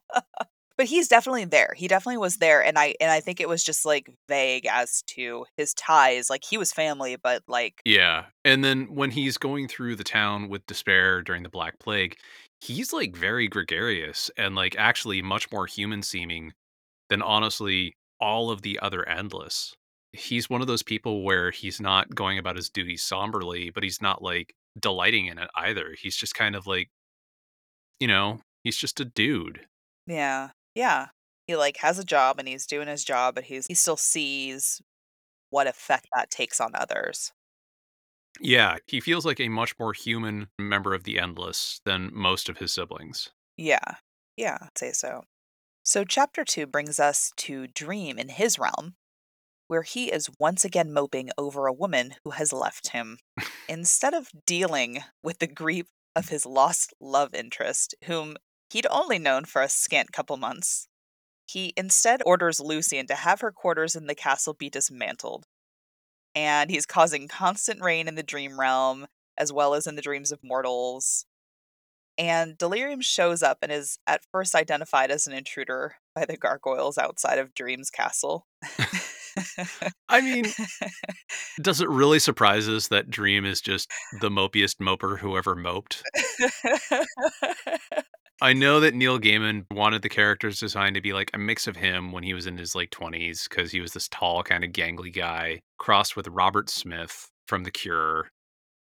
but 0.78 0.86
he's 0.86 1.06
definitely 1.06 1.44
there. 1.44 1.74
He 1.76 1.86
definitely 1.86 2.16
was 2.16 2.38
there 2.38 2.64
and 2.64 2.78
I 2.78 2.94
and 2.98 3.10
I 3.10 3.20
think 3.20 3.40
it 3.40 3.48
was 3.48 3.62
just 3.62 3.84
like 3.84 4.08
vague 4.26 4.66
as 4.66 5.02
to 5.08 5.44
his 5.58 5.74
ties. 5.74 6.30
Like 6.30 6.44
he 6.48 6.56
was 6.56 6.72
family, 6.72 7.16
but 7.22 7.42
like 7.46 7.82
Yeah. 7.84 8.24
And 8.42 8.64
then 8.64 8.86
when 8.86 9.10
he's 9.10 9.36
going 9.36 9.68
through 9.68 9.96
the 9.96 10.04
town 10.04 10.48
with 10.48 10.66
despair 10.66 11.20
during 11.20 11.42
the 11.42 11.50
Black 11.50 11.78
Plague, 11.78 12.16
he's 12.62 12.90
like 12.90 13.14
very 13.14 13.48
gregarious 13.48 14.30
and 14.38 14.54
like 14.54 14.76
actually 14.78 15.20
much 15.20 15.52
more 15.52 15.66
human 15.66 16.02
seeming 16.02 16.54
than 17.10 17.20
honestly 17.20 17.96
all 18.18 18.50
of 18.50 18.62
the 18.62 18.78
other 18.80 19.06
endless. 19.06 19.74
He's 20.14 20.48
one 20.48 20.60
of 20.60 20.66
those 20.66 20.82
people 20.82 21.22
where 21.24 21.50
he's 21.50 21.80
not 21.80 22.14
going 22.14 22.38
about 22.38 22.56
his 22.56 22.70
duties 22.70 23.02
somberly, 23.02 23.70
but 23.70 23.82
he's 23.82 24.00
not 24.00 24.22
like 24.22 24.54
delighting 24.78 25.26
in 25.26 25.38
it 25.38 25.50
either. 25.56 25.94
He's 25.98 26.16
just 26.16 26.34
kind 26.34 26.56
of 26.56 26.66
like, 26.66 26.90
you 28.00 28.06
know, 28.08 28.40
he's 28.62 28.76
just 28.76 29.00
a 29.00 29.04
dude. 29.04 29.66
yeah. 30.06 30.50
Yeah. 30.74 31.08
He 31.46 31.56
like 31.56 31.76
has 31.78 31.98
a 31.98 32.04
job 32.04 32.38
and 32.38 32.48
he's 32.48 32.66
doing 32.66 32.88
his 32.88 33.04
job, 33.04 33.34
but 33.34 33.44
he's 33.44 33.66
he 33.66 33.74
still 33.74 33.96
sees 33.96 34.80
what 35.50 35.66
effect 35.68 36.08
that 36.14 36.30
takes 36.30 36.60
on 36.60 36.72
others. 36.74 37.32
Yeah, 38.40 38.78
he 38.86 39.00
feels 39.00 39.24
like 39.26 39.40
a 39.40 39.48
much 39.48 39.76
more 39.78 39.92
human 39.92 40.48
member 40.58 40.94
of 40.94 41.02
the 41.04 41.18
endless 41.18 41.80
than 41.84 42.14
most 42.14 42.48
of 42.48 42.58
his 42.58 42.72
siblings. 42.72 43.32
Yeah. 43.56 43.96
Yeah, 44.36 44.58
I'd 44.60 44.78
say 44.78 44.92
so. 44.92 45.24
So 45.84 46.04
chapter 46.04 46.44
2 46.44 46.66
brings 46.66 47.00
us 47.00 47.32
to 47.38 47.68
Dream 47.68 48.18
in 48.18 48.30
his 48.30 48.58
realm, 48.58 48.96
where 49.68 49.82
he 49.82 50.12
is 50.12 50.30
once 50.38 50.64
again 50.64 50.92
moping 50.92 51.30
over 51.38 51.66
a 51.66 51.72
woman 51.72 52.14
who 52.24 52.30
has 52.30 52.52
left 52.52 52.88
him. 52.88 53.18
Instead 53.68 54.14
of 54.14 54.28
dealing 54.46 55.02
with 55.22 55.38
the 55.38 55.46
grief 55.46 55.86
of 56.14 56.28
his 56.28 56.46
lost 56.46 56.92
love 57.00 57.34
interest, 57.34 57.94
whom 58.04 58.36
he'd 58.70 58.86
only 58.90 59.18
known 59.18 59.44
for 59.44 59.62
a 59.62 59.68
scant 59.68 60.12
couple 60.12 60.36
months, 60.36 60.88
he 61.46 61.72
instead 61.76 62.20
orders 62.24 62.60
Lucien 62.60 63.06
to 63.06 63.14
have 63.14 63.40
her 63.40 63.52
quarters 63.52 63.94
in 63.94 64.06
the 64.06 64.14
castle 64.14 64.54
be 64.54 64.70
dismantled. 64.70 65.44
And 66.34 66.70
he's 66.70 66.86
causing 66.86 67.28
constant 67.28 67.80
rain 67.80 68.08
in 68.08 68.16
the 68.16 68.22
dream 68.22 68.58
realm, 68.58 69.06
as 69.36 69.52
well 69.52 69.74
as 69.74 69.86
in 69.86 69.94
the 69.94 70.02
dreams 70.02 70.32
of 70.32 70.40
mortals. 70.42 71.26
And 72.16 72.56
Delirium 72.56 73.00
shows 73.00 73.42
up 73.42 73.58
and 73.62 73.72
is 73.72 73.98
at 74.06 74.22
first 74.30 74.54
identified 74.54 75.10
as 75.10 75.26
an 75.26 75.32
intruder 75.32 75.96
by 76.14 76.24
the 76.24 76.36
gargoyles 76.36 76.96
outside 76.96 77.38
of 77.38 77.54
Dream's 77.54 77.90
castle. 77.90 78.46
I 80.08 80.20
mean, 80.20 80.44
does 81.62 81.80
it 81.80 81.88
really 81.88 82.18
surprise 82.18 82.68
us 82.68 82.88
that 82.88 83.10
Dream 83.10 83.44
is 83.44 83.60
just 83.60 83.90
the 84.20 84.30
mopiest 84.30 84.80
moper 84.80 85.18
who 85.18 85.36
ever 85.36 85.54
moped? 85.54 86.02
I 88.42 88.52
know 88.52 88.80
that 88.80 88.94
Neil 88.94 89.18
Gaiman 89.18 89.64
wanted 89.70 90.02
the 90.02 90.08
characters 90.08 90.58
design 90.58 90.94
to 90.94 91.00
be 91.00 91.12
like 91.12 91.30
a 91.32 91.38
mix 91.38 91.66
of 91.66 91.76
him 91.76 92.10
when 92.12 92.24
he 92.24 92.34
was 92.34 92.46
in 92.46 92.58
his 92.58 92.74
late 92.74 92.90
20s 92.90 93.48
because 93.48 93.70
he 93.70 93.80
was 93.80 93.92
this 93.92 94.08
tall, 94.08 94.42
kind 94.42 94.64
of 94.64 94.70
gangly 94.70 95.14
guy, 95.14 95.60
crossed 95.78 96.16
with 96.16 96.26
Robert 96.28 96.68
Smith 96.68 97.30
from 97.46 97.62
The 97.64 97.70
Cure, 97.70 98.28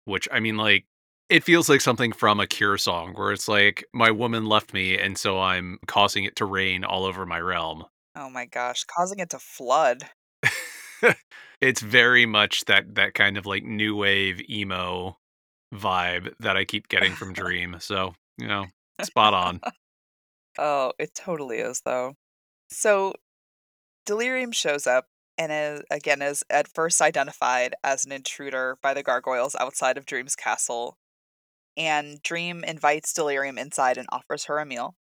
which 0.05 0.27
I 0.31 0.39
mean, 0.39 0.57
like, 0.57 0.85
it 1.29 1.43
feels 1.43 1.69
like 1.69 1.81
something 1.81 2.11
from 2.11 2.39
a 2.39 2.47
Cure 2.47 2.77
song 2.77 3.13
where 3.13 3.31
it's 3.31 3.47
like, 3.47 3.85
my 3.93 4.11
woman 4.11 4.45
left 4.45 4.73
me, 4.73 4.97
and 4.97 5.17
so 5.17 5.39
I'm 5.39 5.79
causing 5.87 6.25
it 6.25 6.35
to 6.37 6.45
rain 6.45 6.83
all 6.83 7.05
over 7.05 7.25
my 7.25 7.39
realm. 7.39 7.85
oh 8.15 8.29
my 8.29 8.45
gosh, 8.45 8.83
causing 8.83 9.19
it 9.19 9.29
to 9.29 9.39
flood. 9.39 10.03
it's 11.61 11.81
very 11.81 12.25
much 12.25 12.65
that 12.65 12.95
that 12.95 13.13
kind 13.13 13.37
of 13.37 13.45
like 13.45 13.63
new 13.63 13.95
wave 13.95 14.41
emo 14.49 15.17
vibe 15.73 16.33
that 16.39 16.57
I 16.57 16.65
keep 16.65 16.87
getting 16.87 17.13
from 17.13 17.33
Dream. 17.33 17.77
So, 17.79 18.13
you 18.37 18.47
know, 18.47 18.65
spot 19.03 19.33
on. 19.33 19.61
Oh, 20.57 20.91
it 20.99 21.15
totally 21.15 21.59
is, 21.59 21.83
though. 21.85 22.15
So, 22.69 23.13
Delirium 24.05 24.51
shows 24.51 24.85
up 24.85 25.05
and 25.37 25.53
is, 25.53 25.83
again 25.89 26.21
is 26.21 26.43
at 26.49 26.67
first 26.67 27.01
identified 27.01 27.75
as 27.81 28.05
an 28.05 28.11
intruder 28.11 28.77
by 28.81 28.93
the 28.93 29.03
gargoyles 29.03 29.55
outside 29.57 29.97
of 29.97 30.05
Dream's 30.05 30.35
castle. 30.35 30.97
And 31.77 32.21
Dream 32.23 32.65
invites 32.65 33.13
Delirium 33.13 33.57
inside 33.57 33.97
and 33.97 34.07
offers 34.11 34.45
her 34.45 34.57
a 34.57 34.65
meal, 34.65 34.95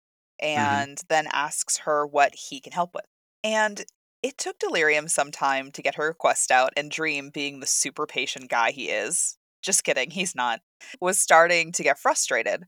mm-hmm. 0.44 0.60
and 0.60 0.98
then 1.08 1.28
asks 1.32 1.78
her 1.80 2.06
what 2.06 2.36
he 2.36 2.60
can 2.60 2.74
help 2.74 2.94
with. 2.94 3.06
And 3.42 3.86
it 4.26 4.40
took 4.40 4.58
Delirium 4.58 5.08
some 5.08 5.30
time 5.30 5.72
to 5.72 5.84
get 5.84 5.94
her 5.96 6.08
request 6.08 6.50
out, 6.50 6.74
and 6.76 6.90
Dream, 6.90 7.30
being 7.30 7.60
the 7.60 7.68
super 7.68 8.08
patient 8.08 8.50
guy 8.50 8.72
he 8.72 8.90
is, 8.90 9.38
just 9.62 9.84
kidding, 9.84 10.10
he's 10.10 10.34
not, 10.34 10.62
was 11.00 11.22
starting 11.22 11.72
to 11.74 11.84
get 11.84 12.00
frustrated. 12.00 12.64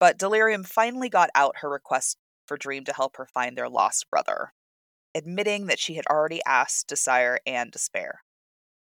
But 0.00 0.18
Delirium 0.18 0.64
finally 0.64 1.08
got 1.08 1.30
out 1.36 1.58
her 1.58 1.70
request 1.70 2.18
for 2.46 2.56
Dream 2.56 2.82
to 2.82 2.92
help 2.92 3.16
her 3.16 3.28
find 3.32 3.56
their 3.56 3.68
lost 3.68 4.10
brother, 4.10 4.52
admitting 5.14 5.66
that 5.66 5.78
she 5.78 5.94
had 5.94 6.06
already 6.06 6.40
asked 6.44 6.88
Desire 6.88 7.38
and 7.46 7.70
Despair. 7.70 8.22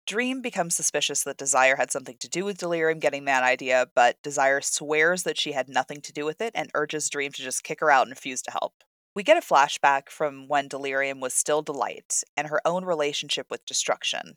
Dream 0.08 0.42
becomes 0.42 0.74
suspicious 0.74 1.22
that 1.26 1.36
Desire 1.36 1.76
had 1.76 1.92
something 1.92 2.16
to 2.22 2.30
do 2.30 2.46
with 2.46 2.60
Delirium 2.60 3.00
getting 3.00 3.26
that 3.26 3.44
idea, 3.44 3.88
but 3.94 4.22
Desire 4.24 4.62
swears 4.62 5.24
that 5.24 5.38
she 5.38 5.52
had 5.52 5.68
nothing 5.68 6.00
to 6.00 6.14
do 6.14 6.24
with 6.24 6.40
it 6.40 6.54
and 6.56 6.72
urges 6.76 7.10
Dream 7.10 7.34
to 7.34 7.44
just 7.44 7.66
kick 7.66 7.82
her 7.82 7.92
out 7.92 8.04
and 8.04 8.12
refuse 8.12 8.42
to 8.44 8.52
help. 8.52 8.85
We 9.16 9.24
get 9.24 9.38
a 9.38 9.42
flashback 9.42 10.10
from 10.10 10.50
when 10.50 10.68
Delirium 10.68 11.22
was 11.22 11.34
still 11.34 11.62
Delight 11.62 12.22
and 12.36 12.50
her 12.50 12.60
own 12.66 12.84
relationship 12.84 13.48
with 13.50 13.66
Destruction. 13.66 14.36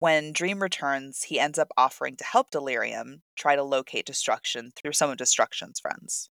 When 0.00 0.32
Dream 0.32 0.60
returns, 0.60 1.22
he 1.22 1.38
ends 1.38 1.60
up 1.60 1.68
offering 1.76 2.16
to 2.16 2.24
help 2.24 2.50
Delirium 2.50 3.22
try 3.36 3.54
to 3.54 3.62
locate 3.62 4.04
Destruction 4.04 4.72
through 4.74 4.94
some 4.94 5.10
of 5.10 5.16
Destruction's 5.16 5.78
friends. 5.78 6.28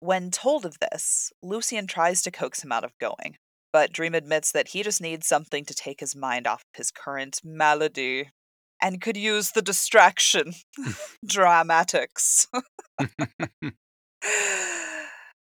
When 0.00 0.32
told 0.32 0.66
of 0.66 0.78
this, 0.80 1.32
Lucien 1.40 1.86
tries 1.86 2.20
to 2.22 2.32
coax 2.32 2.64
him 2.64 2.72
out 2.72 2.82
of 2.82 2.98
going, 2.98 3.36
but 3.72 3.92
Dream 3.92 4.16
admits 4.16 4.50
that 4.50 4.68
he 4.68 4.82
just 4.82 5.00
needs 5.00 5.28
something 5.28 5.64
to 5.66 5.74
take 5.74 6.00
his 6.00 6.16
mind 6.16 6.48
off 6.48 6.64
his 6.74 6.90
current 6.90 7.40
malady 7.44 8.32
and 8.82 9.00
could 9.00 9.16
use 9.16 9.52
the 9.52 9.62
distraction. 9.62 10.54
Dramatics. 11.24 12.48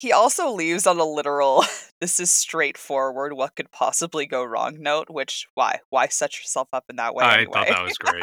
he 0.04 0.12
also 0.12 0.50
leaves 0.50 0.86
on 0.86 1.00
a 1.00 1.04
literal, 1.04 1.64
this 2.00 2.20
is 2.20 2.30
straightforward, 2.30 3.32
what 3.32 3.56
could 3.56 3.72
possibly 3.72 4.26
go 4.26 4.44
wrong 4.44 4.76
note, 4.78 5.08
which, 5.08 5.46
why? 5.54 5.80
Why 5.88 6.08
set 6.08 6.38
yourself 6.38 6.68
up 6.74 6.84
in 6.90 6.96
that 6.96 7.14
way? 7.14 7.24
I 7.24 7.38
anyway? 7.38 7.52
thought 7.52 7.68
that 7.68 7.82
was 7.82 7.96
great. 7.96 8.22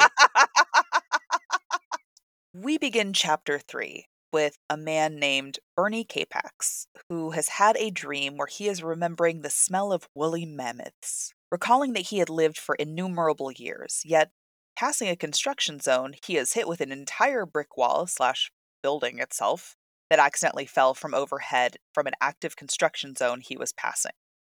we 2.54 2.78
begin 2.78 3.14
chapter 3.14 3.58
three 3.58 4.06
with 4.32 4.60
a 4.70 4.78
man 4.78 5.16
named 5.16 5.58
Bernie 5.76 6.06
Capax, 6.06 6.86
who 7.10 7.32
has 7.32 7.48
had 7.48 7.76
a 7.78 7.90
dream 7.90 8.38
where 8.38 8.46
he 8.46 8.68
is 8.68 8.84
remembering 8.84 9.42
the 9.42 9.50
smell 9.50 9.92
of 9.92 10.08
woolly 10.14 10.46
mammoths, 10.46 11.34
recalling 11.52 11.94
that 11.94 12.08
he 12.10 12.20
had 12.20 12.30
lived 12.30 12.60
for 12.60 12.76
innumerable 12.76 13.52
years, 13.52 14.04
yet 14.06 14.30
passing 14.78 15.10
a 15.10 15.16
construction 15.16 15.80
zone, 15.80 16.14
he 16.24 16.38
is 16.38 16.54
hit 16.54 16.68
with 16.68 16.80
an 16.80 16.92
entire 16.92 17.48
brick 17.48 17.76
wall 17.76 18.06
slash 18.06 18.52
building 18.84 19.18
itself 19.18 19.76
that 20.12 20.20
accidentally 20.20 20.66
fell 20.66 20.94
from 20.94 21.14
overhead 21.14 21.78
from 21.94 22.06
an 22.06 22.14
active 22.20 22.58
construction 22.58 23.16
zone 23.16 23.40
he 23.40 23.56
was 23.56 23.72
passing. 23.72 24.12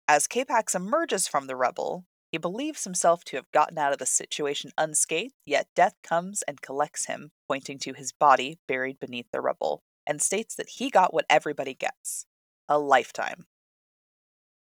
As 0.06 0.28
Capax 0.28 0.76
emerges 0.76 1.30
from 1.30 1.48
the 1.48 1.56
rubble, 1.56 2.04
he 2.30 2.38
believes 2.38 2.84
himself 2.84 3.24
to 3.24 3.38
have 3.38 3.50
gotten 3.54 3.78
out 3.78 3.94
of 3.94 4.00
the 4.00 4.06
situation 4.06 4.72
unscathed, 4.78 5.34
yet 5.46 5.70
death 5.74 5.94
comes 6.04 6.42
and 6.46 6.62
collects 6.62 7.06
him, 7.06 7.32
pointing 7.48 7.80
to 7.80 7.94
his 7.94 8.12
body 8.12 8.60
buried 8.68 9.00
beneath 9.00 9.28
the 9.32 9.40
rubble, 9.40 9.82
and 10.06 10.22
states 10.22 10.56
that 10.56 10.72
he 10.72 10.90
got 10.90 11.14
what 11.14 11.26
everybody 11.30 11.74
gets 11.74 12.26
a 12.68 12.78
lifetime. 12.78 13.46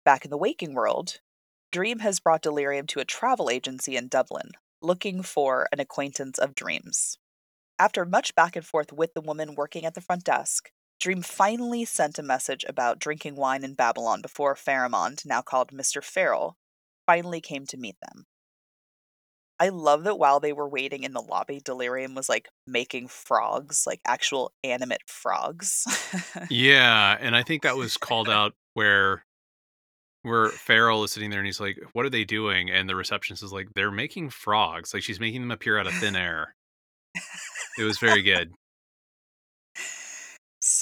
Back 0.04 0.26
in 0.26 0.30
the 0.30 0.38
waking 0.38 0.74
world, 0.74 1.22
Dream 1.72 2.00
has 2.00 2.20
brought 2.20 2.42
Delirium 2.42 2.86
to 2.88 3.00
a 3.00 3.06
travel 3.06 3.50
agency 3.50 3.96
in 3.96 4.10
Dublin, 4.10 4.52
looking 4.82 5.24
for 5.24 5.70
an 5.72 5.80
acquaintance 5.80 6.38
of 6.38 6.54
Dream's. 6.54 7.18
After 7.80 8.04
much 8.04 8.36
back 8.36 8.58
and 8.58 8.66
forth 8.66 8.92
with 8.92 9.14
the 9.14 9.22
woman 9.22 9.56
working 9.56 9.86
at 9.86 9.94
the 9.94 10.02
front 10.02 10.26
desk, 10.26 10.70
Dream 11.01 11.24
finally 11.24 11.84
sent 11.84 12.20
a 12.20 12.24
message 12.24 12.63
about 12.70 13.00
drinking 13.00 13.36
wine 13.36 13.63
in 13.63 13.74
Babylon 13.74 14.22
before 14.22 14.53
Pharamond, 14.53 15.25
now 15.25 15.41
called 15.41 15.72
Mr. 15.72 16.03
Farrell, 16.03 16.58
finally 17.08 17.41
came 17.41 17.65
to 17.65 17.77
meet 17.77 17.96
them. 18.01 18.27
I 19.60 19.70
love 19.70 20.03
that 20.03 20.20
while 20.20 20.39
they 20.39 20.53
were 20.53 20.70
waiting 20.70 21.03
in 21.03 21.13
the 21.13 21.22
lobby, 21.22 21.60
Delirium 21.60 22.13
was 22.13 22.29
like 22.29 22.50
making 22.67 23.08
frogs, 23.08 23.86
like 23.88 24.00
actual 24.05 24.51
animate 24.63 25.08
frogs. 25.08 25.86
Yeah, 26.51 27.17
and 27.20 27.36
I 27.36 27.41
think 27.41 27.63
that 27.63 27.77
was 27.77 27.98
called 27.98 28.29
out 28.29 28.53
where 28.75 29.25
where 30.22 30.50
Farrell 30.50 31.03
is 31.03 31.12
sitting 31.12 31.31
there 31.31 31.39
and 31.39 31.48
he's 31.48 31.60
like, 31.60 31.77
"What 31.93 32.05
are 32.05 32.12
they 32.12 32.25
doing?" 32.25 32.70
And 32.70 32.88
the 32.88 32.96
receptionist 32.96 33.41
is 33.41 33.51
like, 33.51 33.70
"They're 33.74 33.91
making 33.91 34.29
frogs." 34.29 34.93
Like 34.93 35.01
she's 35.01 35.20
making 35.20 35.41
them 35.41 35.51
appear 35.51 35.79
out 35.79 35.88
of 35.88 35.93
thin 35.93 36.15
air. 36.15 36.55
It 37.79 37.84
was 37.84 37.98
very 37.98 38.22
good. 38.22 38.51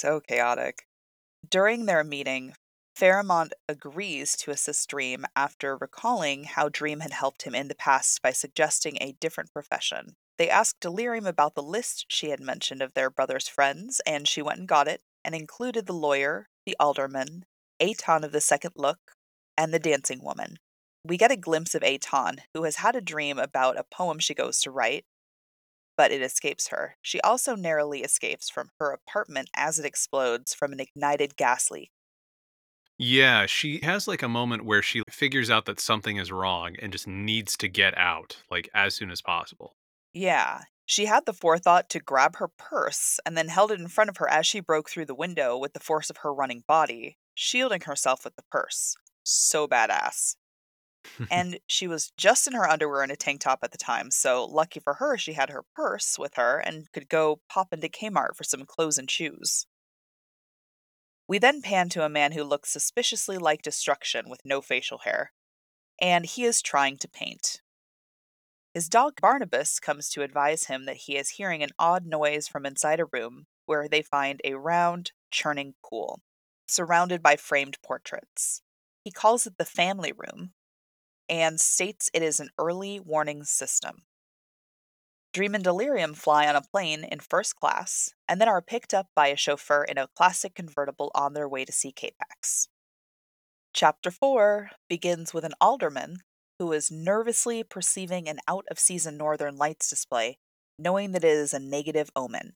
So 0.00 0.18
chaotic. 0.18 0.86
During 1.46 1.84
their 1.84 2.02
meeting, 2.02 2.54
Pharamond 2.98 3.50
agrees 3.68 4.34
to 4.38 4.50
assist 4.50 4.88
Dream 4.88 5.26
after 5.36 5.76
recalling 5.76 6.44
how 6.44 6.70
Dream 6.70 7.00
had 7.00 7.12
helped 7.12 7.42
him 7.42 7.54
in 7.54 7.68
the 7.68 7.74
past 7.74 8.22
by 8.22 8.32
suggesting 8.32 8.96
a 8.96 9.14
different 9.20 9.52
profession. 9.52 10.16
They 10.38 10.48
asked 10.48 10.80
Delirium 10.80 11.26
about 11.26 11.54
the 11.54 11.62
list 11.62 12.06
she 12.08 12.30
had 12.30 12.40
mentioned 12.40 12.80
of 12.80 12.94
their 12.94 13.10
brother's 13.10 13.46
friends, 13.46 14.00
and 14.06 14.26
she 14.26 14.40
went 14.40 14.60
and 14.60 14.66
got 14.66 14.88
it 14.88 15.02
and 15.22 15.34
included 15.34 15.84
the 15.84 15.92
lawyer, 15.92 16.46
the 16.64 16.76
alderman, 16.80 17.44
Etain 17.78 18.24
of 18.24 18.32
the 18.32 18.40
Second 18.40 18.72
Look, 18.76 19.12
and 19.54 19.70
the 19.70 19.78
dancing 19.78 20.24
woman. 20.24 20.56
We 21.04 21.18
get 21.18 21.30
a 21.30 21.36
glimpse 21.36 21.74
of 21.74 21.82
Etain, 21.82 22.38
who 22.54 22.62
has 22.62 22.76
had 22.76 22.96
a 22.96 23.02
dream 23.02 23.38
about 23.38 23.78
a 23.78 23.84
poem 23.84 24.18
she 24.18 24.32
goes 24.32 24.62
to 24.62 24.70
write, 24.70 25.04
but 26.00 26.12
it 26.12 26.22
escapes 26.22 26.68
her. 26.68 26.96
She 27.02 27.20
also 27.20 27.54
narrowly 27.54 28.00
escapes 28.00 28.48
from 28.48 28.70
her 28.78 28.90
apartment 28.90 29.50
as 29.54 29.78
it 29.78 29.84
explodes 29.84 30.54
from 30.54 30.72
an 30.72 30.80
ignited 30.80 31.36
gas 31.36 31.70
leak. 31.70 31.90
Yeah, 32.96 33.44
she 33.44 33.80
has 33.82 34.08
like 34.08 34.22
a 34.22 34.28
moment 34.28 34.64
where 34.64 34.80
she 34.80 35.02
figures 35.10 35.50
out 35.50 35.66
that 35.66 35.78
something 35.78 36.16
is 36.16 36.32
wrong 36.32 36.74
and 36.80 36.90
just 36.90 37.06
needs 37.06 37.54
to 37.58 37.68
get 37.68 37.94
out 37.98 38.42
like 38.50 38.70
as 38.72 38.94
soon 38.94 39.10
as 39.10 39.20
possible. 39.20 39.76
Yeah, 40.14 40.62
she 40.86 41.04
had 41.04 41.26
the 41.26 41.34
forethought 41.34 41.90
to 41.90 42.00
grab 42.00 42.36
her 42.36 42.48
purse 42.48 43.20
and 43.26 43.36
then 43.36 43.48
held 43.48 43.70
it 43.70 43.78
in 43.78 43.88
front 43.88 44.08
of 44.08 44.16
her 44.16 44.28
as 44.30 44.46
she 44.46 44.60
broke 44.60 44.88
through 44.88 45.04
the 45.04 45.14
window 45.14 45.58
with 45.58 45.74
the 45.74 45.80
force 45.80 46.08
of 46.08 46.16
her 46.22 46.32
running 46.32 46.64
body, 46.66 47.18
shielding 47.34 47.82
herself 47.82 48.24
with 48.24 48.36
the 48.36 48.44
purse. 48.50 48.96
So 49.22 49.68
badass. 49.68 50.36
and 51.30 51.58
she 51.66 51.86
was 51.86 52.12
just 52.16 52.46
in 52.46 52.52
her 52.52 52.68
underwear 52.68 53.02
and 53.02 53.12
a 53.12 53.16
tank 53.16 53.40
top 53.40 53.60
at 53.62 53.72
the 53.72 53.78
time, 53.78 54.10
so 54.10 54.44
lucky 54.44 54.80
for 54.80 54.94
her, 54.94 55.16
she 55.16 55.32
had 55.32 55.50
her 55.50 55.64
purse 55.74 56.18
with 56.18 56.34
her 56.34 56.58
and 56.58 56.90
could 56.92 57.08
go 57.08 57.40
pop 57.48 57.72
into 57.72 57.88
Kmart 57.88 58.36
for 58.36 58.44
some 58.44 58.64
clothes 58.64 58.98
and 58.98 59.10
shoes. 59.10 59.66
We 61.28 61.38
then 61.38 61.62
pan 61.62 61.88
to 61.90 62.04
a 62.04 62.08
man 62.08 62.32
who 62.32 62.42
looks 62.42 62.70
suspiciously 62.70 63.38
like 63.38 63.62
destruction 63.62 64.28
with 64.28 64.40
no 64.44 64.60
facial 64.60 64.98
hair, 64.98 65.32
and 66.00 66.26
he 66.26 66.44
is 66.44 66.60
trying 66.60 66.98
to 66.98 67.08
paint. 67.08 67.60
His 68.74 68.88
dog 68.88 69.20
Barnabas 69.20 69.80
comes 69.80 70.08
to 70.10 70.22
advise 70.22 70.64
him 70.64 70.86
that 70.86 70.96
he 70.96 71.16
is 71.16 71.30
hearing 71.30 71.62
an 71.62 71.70
odd 71.78 72.06
noise 72.06 72.46
from 72.46 72.66
inside 72.66 73.00
a 73.00 73.04
room 73.04 73.46
where 73.66 73.88
they 73.88 74.02
find 74.02 74.40
a 74.44 74.54
round, 74.54 75.12
churning 75.30 75.74
pool, 75.84 76.20
surrounded 76.66 77.22
by 77.22 77.36
framed 77.36 77.78
portraits. 77.82 78.62
He 79.04 79.10
calls 79.10 79.46
it 79.46 79.58
the 79.58 79.64
family 79.64 80.12
room 80.12 80.52
and 81.30 81.60
states 81.60 82.10
it 82.12 82.22
is 82.22 82.40
an 82.40 82.50
early 82.58 82.98
warning 82.98 83.44
system. 83.44 84.02
Dream 85.32 85.54
and 85.54 85.62
Delirium 85.62 86.14
fly 86.14 86.48
on 86.48 86.56
a 86.56 86.60
plane 86.60 87.04
in 87.04 87.20
first 87.20 87.54
class 87.54 88.12
and 88.28 88.40
then 88.40 88.48
are 88.48 88.60
picked 88.60 88.92
up 88.92 89.06
by 89.14 89.28
a 89.28 89.36
chauffeur 89.36 89.84
in 89.84 89.96
a 89.96 90.08
classic 90.16 90.56
convertible 90.56 91.12
on 91.14 91.34
their 91.34 91.48
way 91.48 91.64
to 91.64 91.70
see 91.70 91.92
Capax. 91.92 92.66
Chapter 93.72 94.10
4 94.10 94.70
begins 94.88 95.32
with 95.32 95.44
an 95.44 95.54
alderman 95.60 96.18
who 96.58 96.72
is 96.72 96.90
nervously 96.90 97.62
perceiving 97.62 98.28
an 98.28 98.40
out 98.48 98.64
of 98.68 98.80
season 98.80 99.16
Northern 99.16 99.56
Lights 99.56 99.88
display, 99.88 100.38
knowing 100.76 101.12
that 101.12 101.22
it 101.22 101.30
is 101.30 101.54
a 101.54 101.60
negative 101.60 102.10
omen. 102.16 102.54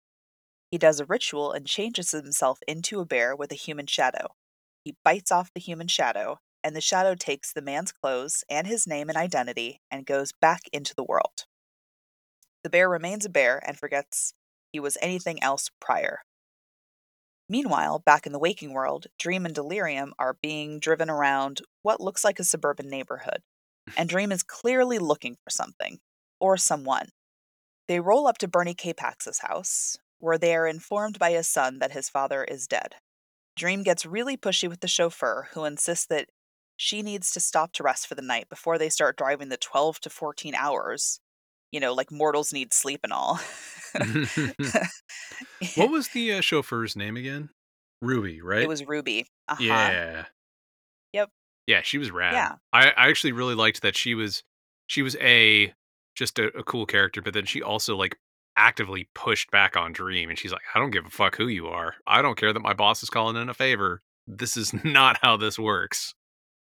He 0.72 0.76
does 0.76 0.98
a 0.98 1.04
ritual 1.04 1.52
and 1.52 1.64
changes 1.64 2.10
himself 2.10 2.58
into 2.66 2.98
a 2.98 3.06
bear 3.06 3.36
with 3.36 3.52
a 3.52 3.54
human 3.54 3.86
shadow. 3.86 4.34
He 4.82 4.96
bites 5.04 5.30
off 5.30 5.52
the 5.54 5.60
human 5.60 5.86
shadow 5.86 6.40
and 6.64 6.74
the 6.74 6.80
shadow 6.80 7.14
takes 7.14 7.52
the 7.52 7.62
man's 7.62 7.92
clothes 7.92 8.42
and 8.48 8.66
his 8.66 8.86
name 8.86 9.10
and 9.10 9.18
identity 9.18 9.82
and 9.90 10.06
goes 10.06 10.32
back 10.32 10.62
into 10.72 10.94
the 10.96 11.04
world. 11.04 11.44
The 12.64 12.70
bear 12.70 12.88
remains 12.88 13.26
a 13.26 13.28
bear 13.28 13.62
and 13.64 13.78
forgets 13.78 14.32
he 14.72 14.80
was 14.80 14.96
anything 15.02 15.40
else 15.42 15.70
prior. 15.80 16.20
Meanwhile, 17.48 18.02
back 18.06 18.24
in 18.26 18.32
the 18.32 18.38
waking 18.38 18.72
world, 18.72 19.06
Dream 19.18 19.44
and 19.44 19.54
Delirium 19.54 20.14
are 20.18 20.38
being 20.40 20.80
driven 20.80 21.10
around 21.10 21.60
what 21.82 22.00
looks 22.00 22.24
like 22.24 22.40
a 22.40 22.44
suburban 22.44 22.88
neighborhood, 22.88 23.42
and 23.96 24.08
Dream 24.08 24.32
is 24.32 24.42
clearly 24.42 24.98
looking 24.98 25.36
for 25.44 25.50
something, 25.50 25.98
or 26.40 26.56
someone. 26.56 27.10
They 27.86 28.00
roll 28.00 28.26
up 28.26 28.38
to 28.38 28.48
Bernie 28.48 28.74
Capax's 28.74 29.40
house, 29.40 29.98
where 30.18 30.38
they 30.38 30.56
are 30.56 30.66
informed 30.66 31.18
by 31.18 31.32
his 31.32 31.46
son 31.46 31.80
that 31.80 31.92
his 31.92 32.08
father 32.08 32.44
is 32.44 32.66
dead. 32.66 32.94
Dream 33.56 33.82
gets 33.82 34.06
really 34.06 34.38
pushy 34.38 34.68
with 34.68 34.80
the 34.80 34.88
chauffeur, 34.88 35.48
who 35.52 35.64
insists 35.64 36.06
that 36.06 36.30
she 36.76 37.02
needs 37.02 37.30
to 37.32 37.40
stop 37.40 37.72
to 37.74 37.82
rest 37.82 38.06
for 38.06 38.14
the 38.14 38.22
night 38.22 38.48
before 38.48 38.78
they 38.78 38.88
start 38.88 39.16
driving 39.16 39.48
the 39.48 39.56
12 39.56 40.00
to 40.00 40.10
14 40.10 40.54
hours. 40.54 41.20
You 41.70 41.80
know, 41.80 41.92
like 41.92 42.12
mortals 42.12 42.52
need 42.52 42.72
sleep 42.72 43.00
and 43.02 43.12
all. 43.12 43.40
what 45.76 45.90
was 45.90 46.08
the 46.08 46.34
uh, 46.34 46.40
chauffeur's 46.40 46.94
name 46.94 47.16
again? 47.16 47.50
Ruby, 48.00 48.40
right? 48.40 48.62
It 48.62 48.68
was 48.68 48.86
Ruby. 48.86 49.26
Uh-huh. 49.48 49.62
Yeah. 49.62 50.26
Yep. 51.12 51.30
Yeah, 51.66 51.80
she 51.82 51.98
was 51.98 52.10
rad. 52.10 52.34
Yeah. 52.34 52.54
I, 52.72 52.90
I 52.90 53.08
actually 53.08 53.32
really 53.32 53.54
liked 53.54 53.82
that 53.82 53.96
she 53.96 54.14
was 54.14 54.42
she 54.86 55.02
was 55.02 55.16
a 55.16 55.72
just 56.14 56.38
a, 56.38 56.56
a 56.56 56.62
cool 56.62 56.86
character, 56.86 57.22
but 57.22 57.34
then 57.34 57.46
she 57.46 57.62
also 57.62 57.96
like 57.96 58.16
actively 58.56 59.08
pushed 59.14 59.50
back 59.50 59.76
on 59.76 59.92
Dream 59.92 60.28
and 60.28 60.38
she's 60.38 60.52
like, 60.52 60.62
I 60.74 60.78
don't 60.78 60.90
give 60.90 61.06
a 61.06 61.10
fuck 61.10 61.36
who 61.36 61.48
you 61.48 61.66
are. 61.66 61.94
I 62.06 62.22
don't 62.22 62.38
care 62.38 62.52
that 62.52 62.60
my 62.60 62.74
boss 62.74 63.02
is 63.02 63.10
calling 63.10 63.40
in 63.40 63.48
a 63.48 63.54
favor. 63.54 64.02
This 64.26 64.56
is 64.56 64.72
not 64.84 65.18
how 65.22 65.36
this 65.36 65.58
works. 65.58 66.14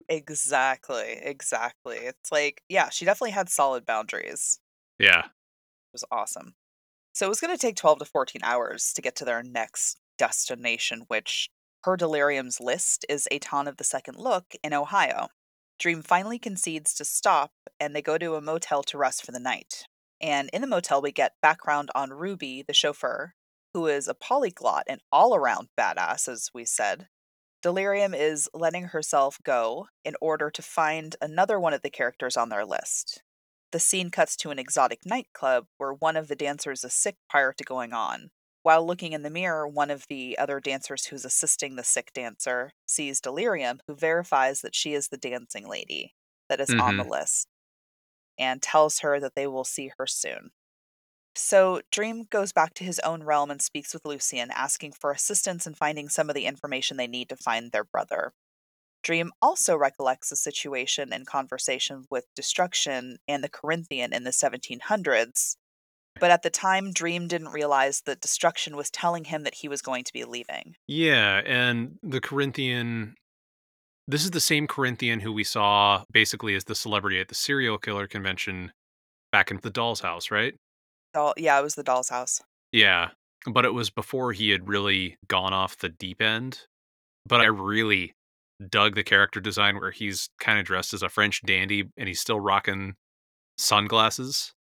Exactly, 0.09 1.19
exactly. 1.21 1.97
It's 1.97 2.31
like, 2.31 2.63
yeah, 2.67 2.89
she 2.89 3.05
definitely 3.05 3.31
had 3.31 3.47
solid 3.47 3.85
boundaries. 3.85 4.59
Yeah. 4.97 5.19
It 5.19 5.93
was 5.93 6.03
awesome. 6.11 6.55
So 7.13 7.27
it 7.27 7.29
was 7.29 7.39
going 7.39 7.55
to 7.55 7.61
take 7.61 7.75
12 7.75 7.99
to 7.99 8.05
14 8.05 8.41
hours 8.43 8.91
to 8.93 9.01
get 9.01 9.15
to 9.17 9.25
their 9.25 9.43
next 9.43 9.99
destination, 10.17 11.03
which 11.07 11.49
per 11.83 11.95
Delirium's 11.95 12.59
list 12.59 13.05
is 13.07 13.27
Etain 13.31 13.67
of 13.67 13.77
the 13.77 13.83
Second 13.83 14.17
Look 14.17 14.55
in 14.63 14.73
Ohio. 14.73 15.27
Dream 15.79 16.01
finally 16.01 16.39
concedes 16.39 16.93
to 16.95 17.05
stop 17.05 17.51
and 17.79 17.95
they 17.95 18.01
go 18.01 18.17
to 18.17 18.35
a 18.35 18.41
motel 18.41 18.83
to 18.83 18.97
rest 18.97 19.25
for 19.25 19.31
the 19.31 19.39
night. 19.39 19.85
And 20.19 20.49
in 20.51 20.61
the 20.61 20.67
motel, 20.67 21.01
we 21.01 21.11
get 21.11 21.35
background 21.41 21.89
on 21.95 22.09
Ruby, 22.09 22.63
the 22.67 22.73
chauffeur, 22.73 23.33
who 23.73 23.85
is 23.87 24.07
a 24.07 24.13
polyglot 24.13 24.83
and 24.87 25.01
all 25.11 25.35
around 25.35 25.69
badass, 25.79 26.27
as 26.27 26.49
we 26.53 26.65
said. 26.65 27.07
Delirium 27.61 28.13
is 28.13 28.49
letting 28.53 28.85
herself 28.85 29.37
go 29.43 29.87
in 30.05 30.15
order 30.21 30.49
to 30.49 30.61
find 30.61 31.15
another 31.21 31.59
one 31.59 31.73
of 31.73 31.81
the 31.81 31.89
characters 31.89 32.37
on 32.37 32.49
their 32.49 32.65
list. 32.65 33.21
The 33.71 33.79
scene 33.79 34.09
cuts 34.11 34.35
to 34.37 34.49
an 34.49 34.59
exotic 34.59 35.01
nightclub 35.05 35.65
where 35.77 35.93
one 35.93 36.15
of 36.15 36.27
the 36.27 36.35
dancers 36.35 36.83
is 36.83 36.93
sick 36.93 37.15
prior 37.29 37.53
to 37.53 37.63
going 37.63 37.93
on. 37.93 38.31
While 38.63 38.85
looking 38.85 39.13
in 39.13 39.23
the 39.23 39.29
mirror, 39.29 39.67
one 39.67 39.91
of 39.91 40.05
the 40.09 40.37
other 40.37 40.59
dancers 40.59 41.07
who's 41.07 41.25
assisting 41.25 41.75
the 41.75 41.83
sick 41.83 42.11
dancer 42.13 42.71
sees 42.85 43.21
Delirium, 43.21 43.79
who 43.87 43.95
verifies 43.95 44.61
that 44.61 44.75
she 44.75 44.93
is 44.93 45.07
the 45.07 45.17
dancing 45.17 45.67
lady 45.67 46.13
that 46.49 46.59
is 46.59 46.69
mm-hmm. 46.69 46.81
on 46.81 46.97
the 46.97 47.03
mm-hmm. 47.03 47.11
list 47.11 47.47
and 48.37 48.61
tells 48.61 48.99
her 48.99 49.19
that 49.19 49.35
they 49.35 49.47
will 49.47 49.63
see 49.65 49.91
her 49.97 50.07
soon. 50.07 50.51
So 51.41 51.81
Dream 51.89 52.25
goes 52.29 52.51
back 52.51 52.73
to 52.75 52.83
his 52.83 52.99
own 52.99 53.23
realm 53.23 53.49
and 53.49 53.61
speaks 53.61 53.93
with 53.93 54.03
Lucien, 54.03 54.51
asking 54.51 54.91
for 54.91 55.11
assistance 55.11 55.65
in 55.65 55.73
finding 55.73 56.09
some 56.09 56.29
of 56.29 56.35
the 56.35 56.45
information 56.45 56.97
they 56.97 57.07
need 57.07 57.29
to 57.29 57.37
find 57.37 57.71
their 57.71 57.85
brother. 57.85 58.33
Dream 59.03 59.31
also 59.41 59.77
recollects 59.77 60.33
a 60.33 60.35
situation 60.35 61.13
and 61.13 61.25
conversation 61.25 62.03
with 62.11 62.25
Destruction 62.35 63.19
and 63.25 63.41
the 63.41 63.49
Corinthian 63.49 64.13
in 64.13 64.25
the 64.25 64.31
1700s, 64.31 65.55
but 66.19 66.29
at 66.29 66.43
the 66.43 66.49
time, 66.49 66.91
Dream 66.91 67.29
didn't 67.29 67.53
realize 67.53 68.01
that 68.01 68.19
Destruction 68.19 68.75
was 68.75 68.89
telling 68.89 69.23
him 69.23 69.43
that 69.43 69.55
he 69.55 69.69
was 69.69 69.81
going 69.81 70.03
to 70.03 70.13
be 70.13 70.25
leaving. 70.25 70.75
Yeah, 70.87 71.41
and 71.45 71.97
the 72.03 72.19
Corinthian. 72.19 73.15
This 74.09 74.25
is 74.25 74.31
the 74.31 74.41
same 74.41 74.67
Corinthian 74.67 75.21
who 75.21 75.31
we 75.31 75.45
saw 75.45 76.03
basically 76.11 76.55
as 76.55 76.65
the 76.65 76.75
celebrity 76.75 77.21
at 77.21 77.29
the 77.29 77.35
serial 77.35 77.77
killer 77.77 78.07
convention 78.07 78.73
back 79.31 79.51
in 79.51 79.59
the 79.61 79.69
doll's 79.69 80.01
house, 80.01 80.31
right? 80.31 80.55
Doll 81.13 81.33
yeah, 81.37 81.59
it 81.59 81.63
was 81.63 81.75
the 81.75 81.83
doll's 81.83 82.09
house. 82.09 82.41
Yeah, 82.71 83.09
but 83.51 83.65
it 83.65 83.73
was 83.73 83.89
before 83.89 84.33
he 84.33 84.49
had 84.49 84.67
really 84.67 85.17
gone 85.27 85.53
off 85.53 85.77
the 85.77 85.89
deep 85.89 86.21
end. 86.21 86.61
But 87.25 87.41
I 87.41 87.45
really 87.45 88.13
dug 88.67 88.95
the 88.95 89.03
character 89.03 89.39
design 89.39 89.75
where 89.75 89.91
he's 89.91 90.29
kind 90.39 90.59
of 90.59 90.65
dressed 90.65 90.93
as 90.93 91.03
a 91.03 91.09
French 91.09 91.41
dandy 91.45 91.85
and 91.97 92.07
he's 92.07 92.19
still 92.19 92.39
rocking 92.39 92.95
sunglasses. 93.57 94.53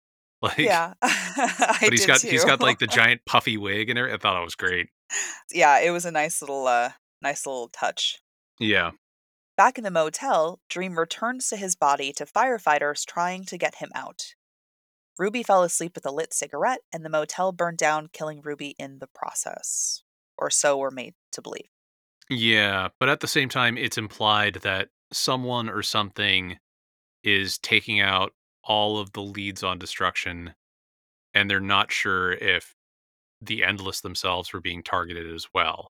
Like 0.43 0.59
Yeah. 0.59 0.93
but 1.01 1.91
he's 1.91 2.05
got 2.05 2.21
too. 2.21 2.29
he's 2.29 2.45
got 2.45 2.61
like 2.61 2.79
the 2.79 2.87
giant 2.87 3.23
puffy 3.25 3.57
wig 3.57 3.89
and 3.89 3.99
everything. 3.99 4.17
I 4.17 4.19
thought 4.19 4.39
it 4.39 4.45
was 4.45 4.55
great. 4.55 4.89
Yeah, 5.51 5.81
it 5.81 5.93
was 5.93 6.05
a 6.05 6.11
nice 6.11 6.43
little 6.43 6.67
uh 6.67 6.91
nice 7.23 7.47
little 7.47 7.69
touch. 7.69 8.19
Yeah. 8.61 8.91
Back 9.57 9.79
in 9.79 9.85
the 9.85 9.91
motel, 9.91 10.61
Dream 10.69 10.99
returns 10.99 11.49
to 11.49 11.57
his 11.57 11.75
body 11.75 12.13
to 12.13 12.27
firefighters 12.27 13.07
trying 13.07 13.45
to 13.47 13.57
get 13.57 13.77
him 13.77 13.89
out. 13.95 14.35
Ruby 15.19 15.43
fell 15.43 15.63
asleep 15.63 15.93
with 15.95 16.07
a 16.07 16.11
lit 16.11 16.35
cigarette, 16.35 16.81
and 16.93 17.05
the 17.05 17.11
motel 17.11 17.53
burned 17.53 17.79
down, 17.79 18.09
killing 18.13 18.43
Ruby 18.43 18.75
in 18.79 18.99
the 18.99 19.07
process. 19.07 20.03
Or 20.39 20.51
so 20.51 20.77
we're 20.77 20.91
made 20.91 21.15
to 21.33 21.43
believe. 21.43 21.69
Yeah, 22.29 22.89
but 22.99 23.09
at 23.09 23.21
the 23.21 23.29
same 23.29 23.49
time, 23.49 23.79
it's 23.79 23.99
implied 23.99 24.57
that 24.57 24.89
someone 25.13 25.69
or 25.69 25.83
something 25.83 26.59
is 27.23 27.59
taking 27.59 28.01
out 28.01 28.33
all 28.65 28.99
of 28.99 29.13
the 29.13 29.23
leads 29.23 29.63
on 29.63 29.79
destruction, 29.79 30.55
and 31.35 31.51
they're 31.51 31.61
not 31.61 31.93
sure 31.93 32.33
if 32.33 32.75
the 33.41 33.65
Endless 33.65 34.01
themselves 34.01 34.53
were 34.53 34.61
being 34.61 34.83
targeted 34.83 35.33
as 35.33 35.47
well. 35.55 35.93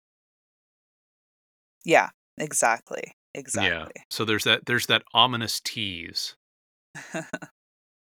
Yeah, 1.84 2.10
exactly. 2.38 3.14
Exactly. 3.34 3.92
Yeah. 3.96 4.02
So 4.10 4.24
there's 4.24 4.44
that 4.44 4.66
there's 4.66 4.86
that 4.86 5.04
ominous 5.14 5.60
tease. 5.60 6.36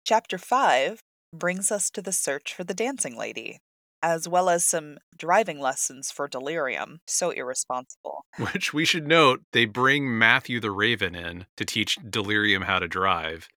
Chapter 0.04 0.36
5 0.36 1.00
brings 1.32 1.72
us 1.72 1.88
to 1.90 2.02
the 2.02 2.12
search 2.12 2.52
for 2.52 2.62
the 2.62 2.74
dancing 2.74 3.16
lady, 3.16 3.60
as 4.02 4.28
well 4.28 4.50
as 4.50 4.62
some 4.62 4.98
driving 5.16 5.58
lessons 5.58 6.10
for 6.10 6.28
Delirium. 6.28 7.00
So 7.06 7.30
irresponsible. 7.30 8.26
Which 8.52 8.74
we 8.74 8.84
should 8.84 9.06
note, 9.06 9.40
they 9.52 9.64
bring 9.64 10.18
Matthew 10.18 10.60
the 10.60 10.70
Raven 10.70 11.14
in 11.14 11.46
to 11.56 11.64
teach 11.64 11.96
Delirium 12.08 12.62
how 12.62 12.80
to 12.80 12.86
drive. 12.86 13.48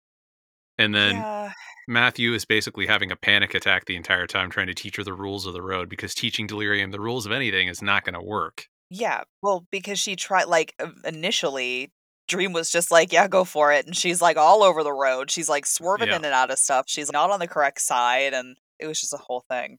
And 0.79 0.95
then 0.95 1.17
yeah, 1.17 1.53
Matthew 1.89 2.33
is 2.33 2.45
basically 2.45 2.87
having 2.87 3.11
a 3.11 3.17
panic 3.17 3.53
attack 3.53 3.87
the 3.87 3.97
entire 3.97 4.29
time 4.29 4.49
trying 4.49 4.69
to 4.69 4.75
teach 4.75 4.97
her 4.99 5.05
the 5.05 5.15
rules 5.15 5.47
of 5.47 5.53
the 5.53 5.63
road 5.63 5.89
because 5.89 6.15
teaching 6.15 6.47
Delirium 6.47 6.93
the 6.93 7.01
rules 7.01 7.27
of 7.27 7.33
anything 7.33 7.67
is 7.67 7.83
not 7.83 8.05
going 8.05 8.15
to 8.15 8.23
work. 8.23 8.67
yeah. 8.89 9.23
Well, 9.43 9.67
because 9.73 9.99
she 9.99 10.15
tried, 10.15 10.45
like, 10.45 10.75
uh, 10.79 10.91
initially, 11.05 11.91
Dream 12.29 12.53
was 12.53 12.71
just 12.71 12.91
like, 12.91 13.13
yeah, 13.13 13.29
go 13.29 13.45
for 13.45 13.73
it. 13.73 13.87
And 13.87 13.97
she's 13.97 14.21
like 14.21 14.37
all 14.37 14.63
over 14.63 14.83
the 14.83 14.93
road. 14.93 15.31
She's 15.31 15.49
like 15.49 15.67
swerving 15.67 16.09
Yeah. 16.09 16.17
in 16.17 16.25
and 16.25 16.35
out 16.35 16.51
of 16.51 16.59
stuff. 16.59 16.87
She's 16.89 17.13
not 17.13 17.31
on 17.31 17.41
the 17.41 17.47
correct 17.49 17.81
side. 17.81 18.35
And 18.35 18.57
it 18.79 18.87
was 18.87 19.01
just 19.01 19.13
a 19.15 19.19
whole 19.19 19.45
thing. 19.49 19.79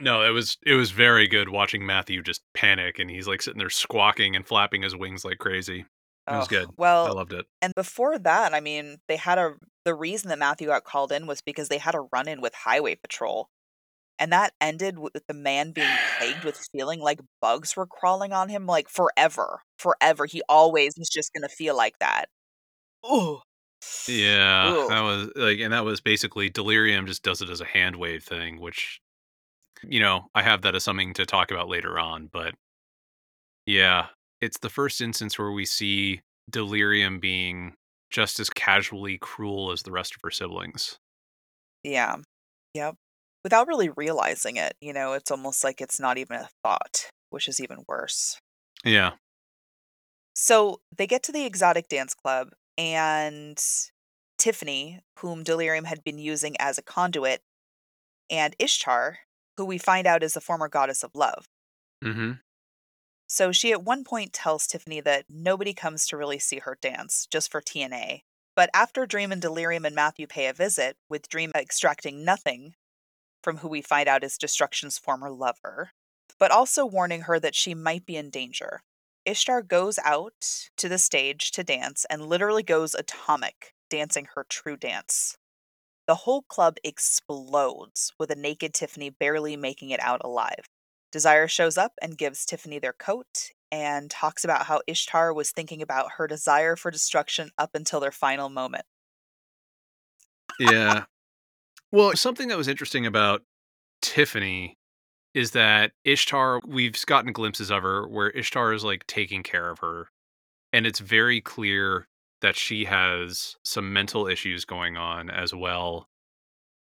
No, 0.00 0.22
it 0.22 0.30
was 0.30 0.58
it 0.64 0.74
was 0.74 0.92
very 0.92 1.26
good 1.26 1.48
watching 1.48 1.84
Matthew 1.84 2.22
just 2.22 2.42
panic 2.54 3.00
and 3.00 3.10
he's 3.10 3.26
like 3.26 3.42
sitting 3.42 3.58
there 3.58 3.68
squawking 3.68 4.36
and 4.36 4.46
flapping 4.46 4.82
his 4.82 4.94
wings 4.94 5.24
like 5.24 5.38
crazy. 5.38 5.86
It 6.30 6.36
was 6.36 6.46
good. 6.46 6.68
Well, 6.76 7.06
I 7.06 7.10
loved 7.10 7.32
it. 7.32 7.46
and 7.62 7.72
before 7.74 8.18
that, 8.18 8.52
I 8.52 8.60
mean, 8.60 8.98
they 9.08 9.16
had 9.16 9.38
a 9.38 9.54
the 9.86 9.94
reason 9.94 10.28
that 10.28 10.38
Matthew 10.38 10.66
got 10.68 10.84
called 10.84 11.10
in 11.10 11.26
was 11.26 11.40
because 11.40 11.68
they 11.68 11.78
had 11.78 11.94
a 11.94 12.02
run 12.12 12.28
in 12.28 12.40
with 12.42 12.54
Highway 12.54 12.94
Patrol. 12.96 13.48
And 14.18 14.32
that 14.32 14.52
ended 14.60 14.98
with 14.98 15.26
the 15.26 15.34
man 15.34 15.72
being 15.72 15.88
plagued 16.18 16.44
with 16.44 16.56
feeling 16.72 17.00
like 17.00 17.20
bugs 17.40 17.76
were 17.76 17.86
crawling 17.86 18.32
on 18.32 18.48
him 18.48 18.66
like 18.66 18.88
forever. 18.88 19.62
Forever. 19.78 20.26
He 20.26 20.42
always 20.48 20.94
was 20.98 21.08
just 21.08 21.32
going 21.32 21.48
to 21.48 21.54
feel 21.54 21.76
like 21.76 21.98
that. 22.00 22.26
Ooh. 23.06 23.40
Yeah, 24.08 24.74
Ugh. 24.76 24.88
that 24.88 25.00
was 25.02 25.30
like, 25.36 25.60
and 25.60 25.72
that 25.72 25.84
was 25.84 26.00
basically 26.00 26.50
Delirium 26.50 27.06
just 27.06 27.22
does 27.22 27.40
it 27.42 27.48
as 27.50 27.60
a 27.60 27.64
hand 27.64 27.96
wave 27.96 28.24
thing, 28.24 28.60
which, 28.60 29.00
you 29.84 30.00
know, 30.00 30.26
I 30.34 30.42
have 30.42 30.62
that 30.62 30.74
as 30.74 30.82
something 30.82 31.14
to 31.14 31.24
talk 31.24 31.50
about 31.52 31.68
later 31.68 31.98
on. 31.98 32.28
But 32.32 32.54
yeah, 33.66 34.06
it's 34.40 34.58
the 34.58 34.68
first 34.70 35.00
instance 35.00 35.38
where 35.38 35.52
we 35.52 35.64
see 35.64 36.20
Delirium 36.50 37.20
being 37.20 37.74
just 38.10 38.40
as 38.40 38.50
casually 38.50 39.18
cruel 39.18 39.70
as 39.70 39.82
the 39.82 39.92
rest 39.92 40.14
of 40.14 40.20
her 40.24 40.30
siblings. 40.30 40.98
Yeah. 41.84 42.16
Yep. 42.74 42.96
Without 43.48 43.66
really 43.66 43.88
realizing 43.88 44.56
it, 44.56 44.74
you 44.78 44.92
know, 44.92 45.14
it's 45.14 45.30
almost 45.30 45.64
like 45.64 45.80
it's 45.80 45.98
not 45.98 46.18
even 46.18 46.36
a 46.36 46.50
thought, 46.62 47.06
which 47.30 47.48
is 47.48 47.62
even 47.62 47.78
worse. 47.88 48.38
Yeah. 48.84 49.12
So 50.34 50.82
they 50.94 51.06
get 51.06 51.22
to 51.22 51.32
the 51.32 51.46
exotic 51.46 51.88
dance 51.88 52.12
club, 52.12 52.50
and 52.76 53.58
Tiffany, 54.36 55.00
whom 55.20 55.44
Delirium 55.44 55.86
had 55.86 56.04
been 56.04 56.18
using 56.18 56.56
as 56.58 56.76
a 56.76 56.82
conduit, 56.82 57.40
and 58.28 58.54
Ishtar, 58.58 59.20
who 59.56 59.64
we 59.64 59.78
find 59.78 60.06
out 60.06 60.22
is 60.22 60.34
the 60.34 60.42
former 60.42 60.68
goddess 60.68 61.02
of 61.02 61.12
love. 61.14 61.46
hmm 62.04 62.32
So 63.28 63.50
she 63.50 63.72
at 63.72 63.82
one 63.82 64.04
point 64.04 64.34
tells 64.34 64.66
Tiffany 64.66 65.00
that 65.00 65.24
nobody 65.30 65.72
comes 65.72 66.06
to 66.08 66.18
really 66.18 66.38
see 66.38 66.58
her 66.58 66.76
dance, 66.82 67.26
just 67.30 67.50
for 67.50 67.62
TNA. 67.62 68.24
But 68.54 68.68
after 68.74 69.06
Dream 69.06 69.32
and 69.32 69.40
Delirium 69.40 69.86
and 69.86 69.94
Matthew 69.94 70.26
pay 70.26 70.48
a 70.48 70.52
visit, 70.52 70.98
with 71.08 71.30
Dream 71.30 71.50
extracting 71.56 72.26
nothing 72.26 72.74
from 73.42 73.58
who 73.58 73.68
we 73.68 73.82
find 73.82 74.08
out 74.08 74.24
is 74.24 74.38
Destruction's 74.38 74.98
former 74.98 75.30
lover, 75.30 75.90
but 76.38 76.50
also 76.50 76.84
warning 76.84 77.22
her 77.22 77.38
that 77.40 77.54
she 77.54 77.74
might 77.74 78.06
be 78.06 78.16
in 78.16 78.30
danger. 78.30 78.82
Ishtar 79.24 79.62
goes 79.62 79.98
out 80.04 80.68
to 80.76 80.88
the 80.88 80.98
stage 80.98 81.50
to 81.52 81.64
dance 81.64 82.06
and 82.08 82.26
literally 82.26 82.62
goes 82.62 82.94
atomic, 82.94 83.74
dancing 83.90 84.28
her 84.34 84.46
true 84.48 84.76
dance. 84.76 85.36
The 86.06 86.14
whole 86.14 86.42
club 86.42 86.76
explodes, 86.82 88.12
with 88.18 88.30
a 88.30 88.34
naked 88.34 88.72
Tiffany 88.72 89.10
barely 89.10 89.56
making 89.56 89.90
it 89.90 90.00
out 90.00 90.22
alive. 90.24 90.64
Desire 91.12 91.48
shows 91.48 91.76
up 91.76 91.92
and 92.00 92.16
gives 92.16 92.46
Tiffany 92.46 92.78
their 92.78 92.94
coat 92.94 93.50
and 93.70 94.10
talks 94.10 94.44
about 94.44 94.66
how 94.66 94.80
Ishtar 94.86 95.34
was 95.34 95.50
thinking 95.50 95.82
about 95.82 96.12
her 96.16 96.26
desire 96.26 96.76
for 96.76 96.90
destruction 96.90 97.50
up 97.58 97.74
until 97.74 98.00
their 98.00 98.12
final 98.12 98.48
moment. 98.48 98.86
Yeah. 100.58 101.04
Well, 101.90 102.14
something 102.16 102.48
that 102.48 102.58
was 102.58 102.68
interesting 102.68 103.06
about 103.06 103.42
Tiffany 104.02 104.76
is 105.34 105.52
that 105.52 105.92
Ishtar, 106.04 106.60
we've 106.66 106.94
gotten 107.06 107.32
glimpses 107.32 107.70
of 107.70 107.82
her 107.82 108.06
where 108.08 108.30
Ishtar 108.30 108.72
is 108.72 108.84
like 108.84 109.06
taking 109.06 109.42
care 109.42 109.70
of 109.70 109.78
her. 109.78 110.08
And 110.72 110.86
it's 110.86 110.98
very 110.98 111.40
clear 111.40 112.08
that 112.42 112.56
she 112.56 112.84
has 112.84 113.56
some 113.64 113.92
mental 113.92 114.26
issues 114.26 114.64
going 114.64 114.96
on 114.96 115.30
as 115.30 115.54
well 115.54 116.08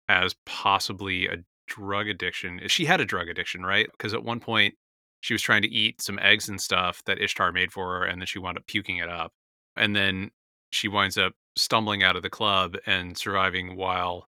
as 0.08 0.34
possibly 0.44 1.26
a 1.26 1.38
drug 1.66 2.08
addiction. 2.08 2.60
She 2.66 2.84
had 2.84 3.00
a 3.00 3.04
drug 3.04 3.28
addiction, 3.28 3.64
right? 3.64 3.88
Because 3.90 4.12
at 4.12 4.24
one 4.24 4.40
point 4.40 4.74
she 5.20 5.34
was 5.34 5.42
trying 5.42 5.62
to 5.62 5.68
eat 5.68 6.02
some 6.02 6.18
eggs 6.20 6.48
and 6.48 6.60
stuff 6.60 7.02
that 7.06 7.20
Ishtar 7.20 7.52
made 7.52 7.72
for 7.72 7.98
her, 7.98 8.04
and 8.04 8.20
then 8.20 8.26
she 8.26 8.38
wound 8.38 8.58
up 8.58 8.66
puking 8.66 8.98
it 8.98 9.08
up. 9.08 9.32
And 9.76 9.94
then 9.94 10.30
she 10.70 10.88
winds 10.88 11.16
up 11.16 11.32
stumbling 11.56 12.02
out 12.02 12.16
of 12.16 12.22
the 12.22 12.30
club 12.30 12.76
and 12.86 13.16
surviving 13.16 13.76
while 13.76 14.28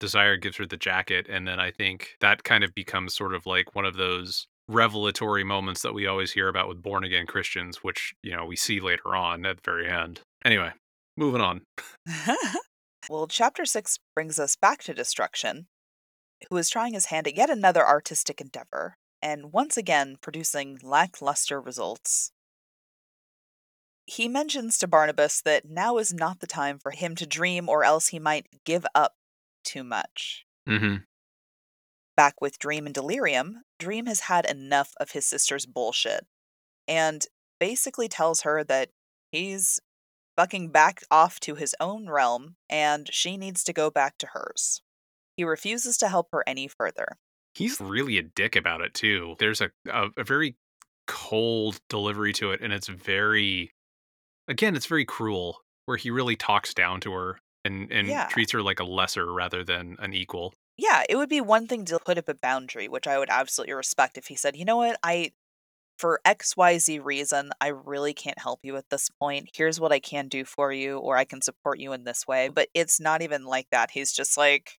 Desire 0.00 0.36
gives 0.36 0.56
her 0.56 0.66
the 0.66 0.76
jacket. 0.76 1.26
And 1.28 1.46
then 1.46 1.60
I 1.60 1.70
think 1.70 2.16
that 2.20 2.42
kind 2.42 2.64
of 2.64 2.74
becomes 2.74 3.14
sort 3.14 3.34
of 3.34 3.46
like 3.46 3.74
one 3.74 3.84
of 3.84 3.96
those 3.96 4.46
revelatory 4.66 5.44
moments 5.44 5.82
that 5.82 5.94
we 5.94 6.06
always 6.06 6.32
hear 6.32 6.48
about 6.48 6.68
with 6.68 6.82
born 6.82 7.04
again 7.04 7.26
Christians, 7.26 7.78
which, 7.78 8.14
you 8.22 8.34
know, 8.34 8.44
we 8.44 8.56
see 8.56 8.80
later 8.80 9.14
on 9.14 9.44
at 9.44 9.56
the 9.56 9.62
very 9.64 9.88
end. 9.88 10.20
Anyway, 10.44 10.70
moving 11.16 11.40
on. 11.40 11.62
well, 13.08 13.26
chapter 13.26 13.64
6 13.64 13.98
brings 14.14 14.38
us 14.38 14.56
back 14.56 14.82
to 14.84 14.94
Destruction, 14.94 15.66
who 16.48 16.56
is 16.56 16.70
trying 16.70 16.94
his 16.94 17.06
hand 17.06 17.26
at 17.26 17.36
yet 17.36 17.50
another 17.50 17.86
artistic 17.86 18.40
endeavor, 18.40 18.94
and 19.20 19.52
once 19.52 19.76
again 19.76 20.16
producing 20.20 20.78
lackluster 20.82 21.60
results. 21.60 22.32
He 24.06 24.28
mentions 24.28 24.78
to 24.78 24.88
Barnabas 24.88 25.40
that 25.42 25.68
now 25.68 25.98
is 25.98 26.12
not 26.12 26.40
the 26.40 26.46
time 26.46 26.78
for 26.78 26.90
him 26.90 27.14
to 27.16 27.26
dream, 27.26 27.68
or 27.68 27.84
else 27.84 28.08
he 28.08 28.18
might 28.18 28.46
give 28.64 28.84
up 28.94 29.14
too 29.64 29.84
much. 29.84 30.44
hmm 30.66 30.96
Back 32.16 32.40
with 32.40 32.58
Dream 32.58 32.86
and 32.86 32.94
Delirium, 32.94 33.62
Dream 33.78 34.06
has 34.06 34.20
had 34.20 34.44
enough 34.44 34.92
of 35.00 35.12
his 35.12 35.26
sister's 35.26 35.64
bullshit 35.64 36.26
and 36.86 37.24
basically 37.58 38.08
tells 38.08 38.42
her 38.42 38.64
that 38.64 38.90
he's 39.32 39.80
fucking 40.36 40.70
back 40.70 41.02
off 41.10 41.40
to 41.40 41.54
his 41.54 41.74
own 41.80 42.08
realm 42.08 42.56
and 42.68 43.08
she 43.12 43.36
needs 43.36 43.64
to 43.64 43.72
go 43.72 43.90
back 43.90 44.18
to 44.18 44.28
hers. 44.28 44.82
He 45.36 45.44
refuses 45.44 45.96
to 45.98 46.08
help 46.08 46.28
her 46.32 46.44
any 46.46 46.68
further. 46.68 47.18
He's 47.54 47.80
really 47.80 48.18
a 48.18 48.22
dick 48.22 48.56
about 48.56 48.80
it 48.80 48.94
too. 48.94 49.36
There's 49.38 49.60
a, 49.60 49.70
a 49.88 50.10
a 50.16 50.24
very 50.24 50.56
cold 51.06 51.80
delivery 51.88 52.32
to 52.34 52.52
it, 52.52 52.60
and 52.60 52.72
it's 52.72 52.88
very, 52.88 53.72
again, 54.48 54.76
it's 54.76 54.86
very 54.86 55.04
cruel. 55.04 55.58
Where 55.86 55.96
he 55.96 56.10
really 56.10 56.36
talks 56.36 56.72
down 56.72 57.00
to 57.00 57.12
her 57.12 57.40
and 57.64 57.90
and 57.92 58.08
Yeah. 58.08 58.26
treats 58.28 58.52
her 58.52 58.62
like 58.62 58.80
a 58.80 58.84
lesser 58.84 59.32
rather 59.32 59.64
than 59.64 59.96
an 60.00 60.12
equal. 60.14 60.54
Yeah, 60.76 61.02
it 61.08 61.16
would 61.16 61.28
be 61.28 61.40
one 61.40 61.66
thing 61.66 61.84
to 61.86 61.98
put 61.98 62.16
up 62.18 62.28
a 62.28 62.34
boundary, 62.34 62.88
which 62.88 63.06
I 63.06 63.18
would 63.18 63.28
absolutely 63.30 63.74
respect 63.74 64.16
if 64.16 64.28
he 64.28 64.34
said, 64.36 64.56
you 64.56 64.64
know 64.64 64.78
what, 64.78 64.98
I, 65.02 65.32
for 65.98 66.20
XYZ 66.24 67.00
reason, 67.04 67.50
I 67.60 67.68
really 67.68 68.14
can't 68.14 68.38
help 68.38 68.60
you 68.62 68.76
at 68.76 68.88
this 68.90 69.10
point. 69.20 69.50
Here's 69.54 69.78
what 69.80 69.92
I 69.92 70.00
can 70.00 70.28
do 70.28 70.44
for 70.46 70.72
you, 70.72 70.98
or 70.98 71.16
I 71.18 71.24
can 71.24 71.42
support 71.42 71.78
you 71.80 71.92
in 71.92 72.04
this 72.04 72.26
way. 72.26 72.48
But 72.48 72.68
it's 72.74 72.98
not 73.00 73.22
even 73.22 73.44
like 73.44 73.66
that. 73.72 73.90
He's 73.90 74.12
just 74.12 74.38
like 74.38 74.78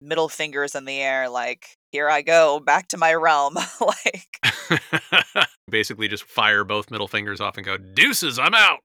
middle 0.00 0.28
fingers 0.28 0.74
in 0.74 0.84
the 0.86 1.00
air, 1.00 1.28
like, 1.28 1.76
here 1.92 2.08
I 2.10 2.22
go, 2.22 2.60
back 2.60 2.88
to 2.88 2.96
my 2.98 3.14
realm. 3.14 3.54
like, 3.80 4.28
Basically, 5.70 6.08
just 6.08 6.24
fire 6.24 6.64
both 6.64 6.90
middle 6.90 7.08
fingers 7.08 7.40
off 7.40 7.56
and 7.56 7.66
go, 7.66 7.76
deuces, 7.76 8.38
I'm 8.38 8.54
out. 8.54 8.80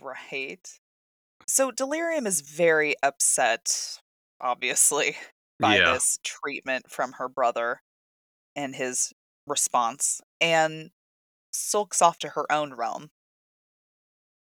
right. 0.00 0.66
So 1.48 1.70
Delirium 1.72 2.26
is 2.26 2.42
very 2.42 2.94
upset, 3.02 4.00
obviously, 4.40 5.16
by 5.60 5.76
Yeah. 5.76 5.94
this 5.94 6.18
treatment 6.22 6.90
from 6.90 7.12
her 7.14 7.28
brother 7.28 7.82
and 8.56 8.76
his 8.76 9.12
response, 9.46 10.20
and 10.40 10.92
sulks 11.52 12.02
off 12.02 12.18
to 12.20 12.30
her 12.30 12.50
own 12.52 12.74
realm. 12.74 13.10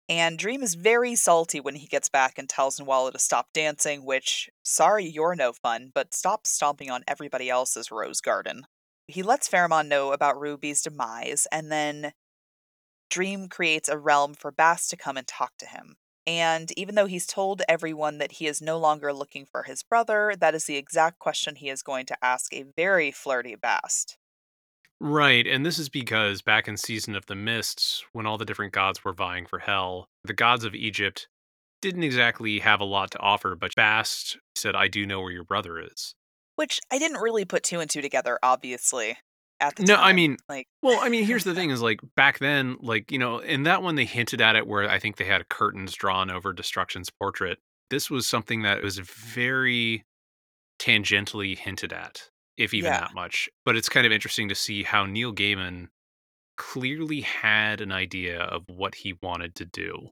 And 0.09 0.39
Dream 0.39 0.63
is 0.63 0.75
very 0.75 1.15
salty 1.15 1.61
when 1.61 1.77
he 1.77 1.87
gets 1.87 2.09
back 2.09 2.39
and 2.39 2.49
tells 2.49 2.79
Nuala 2.79 3.13
to 3.13 3.19
stop 3.19 3.53
dancing, 3.55 4.05
which, 4.05 4.51
sorry, 4.63 5.05
you're 5.07 5.35
no 5.35 5.53
fun, 5.53 5.91
but 5.95 6.15
stop 6.15 6.47
stomping 6.47 6.91
on 6.91 7.05
everybody 7.09 7.49
else's 7.49 7.91
rose 7.91 8.21
garden. 8.21 8.67
He 9.09 9.23
lets 9.23 9.49
Pharamond 9.49 9.89
know 9.89 10.13
about 10.13 10.39
Ruby's 10.41 10.83
demise, 10.83 11.47
and 11.51 11.71
then 11.73 12.13
Dream 13.11 13.49
creates 13.49 13.89
a 13.89 13.99
realm 13.99 14.35
for 14.35 14.53
Bast 14.53 14.91
to 14.91 14.97
come 14.97 15.17
and 15.17 15.27
talk 15.27 15.57
to 15.59 15.67
him. 15.67 15.97
And 16.27 16.73
even 16.77 16.95
though 16.95 17.07
he's 17.07 17.27
told 17.27 17.63
everyone 17.69 18.19
that 18.19 18.33
he 18.33 18.47
is 18.47 18.63
no 18.63 18.79
longer 18.79 19.13
looking 19.13 19.45
for 19.45 19.65
his 19.65 19.83
brother, 19.83 20.35
that 20.39 20.55
is 20.55 20.65
the 20.65 20.77
exact 20.77 21.19
question 21.19 21.57
he 21.57 21.69
is 21.69 21.83
going 21.83 22.07
to 22.07 22.25
ask 22.25 22.53
a 22.55 22.65
very 22.77 23.11
flirty 23.11 23.55
Bast. 23.55 24.17
Right, 25.01 25.47
and 25.47 25.67
this 25.67 25.79
is 25.79 25.89
because 25.89 26.41
back 26.41 26.67
in 26.67 26.77
Season 26.77 27.15
of 27.15 27.27
the 27.27 27.35
Mists, 27.35 28.05
when 28.13 28.27
all 28.27 28.39
the 28.39 28.45
different 28.45 28.73
gods 28.73 29.05
were 29.05 29.13
vying 29.13 29.45
for 29.45 29.59
hell, 29.59 30.09
the 30.25 30.33
gods 30.33 30.65
of 30.65 30.75
Egypt 30.75 31.29
didn't 31.83 32.05
exactly 32.05 32.61
have 32.61 32.81
a 32.81 32.85
lot 32.85 33.11
to 33.11 33.19
offer, 33.19 33.55
but 33.55 33.75
Bast 33.77 34.39
said, 34.55 34.75
I 34.75 34.89
do 34.89 35.05
know 35.05 35.21
where 35.21 35.33
your 35.33 35.45
brother 35.45 35.79
is. 35.79 36.15
Which 36.57 36.81
I 36.91 36.99
didn't 36.99 37.21
really 37.21 37.45
put 37.45 37.63
two 37.63 37.81
and 37.81 37.91
two 37.91 38.01
together, 38.01 38.39
obviously. 38.43 39.19
At 39.69 39.77
the 39.77 39.85
No, 39.85 39.97
time. 39.97 40.05
I 40.05 40.13
mean, 40.13 40.37
like 40.49 40.67
Well, 40.83 41.01
I 41.01 41.09
mean, 41.09 41.25
here's 41.25 41.45
the 41.45 41.55
thing 41.55 41.71
is 41.71 41.83
like 41.83 42.01
back 42.17 42.39
then, 42.39 42.77
like, 42.81 43.11
you 43.11 43.19
know, 43.19 43.39
in 43.39 43.65
that 43.65 43.83
one 43.83 43.95
they 43.97 44.05
hinted 44.05 44.41
at 44.41 44.57
it 44.57 44.67
where 44.67 44.89
I 44.89 44.99
think 44.99 45.17
they 45.17 45.25
had 45.25 45.49
curtains 45.49 45.95
drawn 45.95 46.31
over 46.31 46.53
Destruction's 46.53 47.11
portrait. 47.11 47.59
This 47.91 48.11
was 48.11 48.27
something 48.27 48.63
that 48.63 48.83
was 48.83 48.99
very 48.99 50.05
tangentially 50.79 51.57
hinted 51.59 51.93
at, 51.93 52.31
if 52.57 52.75
even 52.75 52.93
Yeah. 52.93 53.01
that 53.01 53.15
much. 53.15 53.49
But 53.65 53.77
it's 53.77 53.89
kind 53.89 54.07
of 54.07 54.13
interesting 54.13 54.49
to 54.49 54.55
see 54.55 54.83
how 54.83 55.07
Neil 55.07 55.33
Gaiman 55.35 55.89
clearly 56.57 57.23
had 57.23 57.81
an 57.81 57.93
idea 57.93 58.41
of 58.43 58.65
what 58.69 58.95
he 58.97 59.15
wanted 59.23 59.55
to 59.57 59.65
do. 59.67 60.11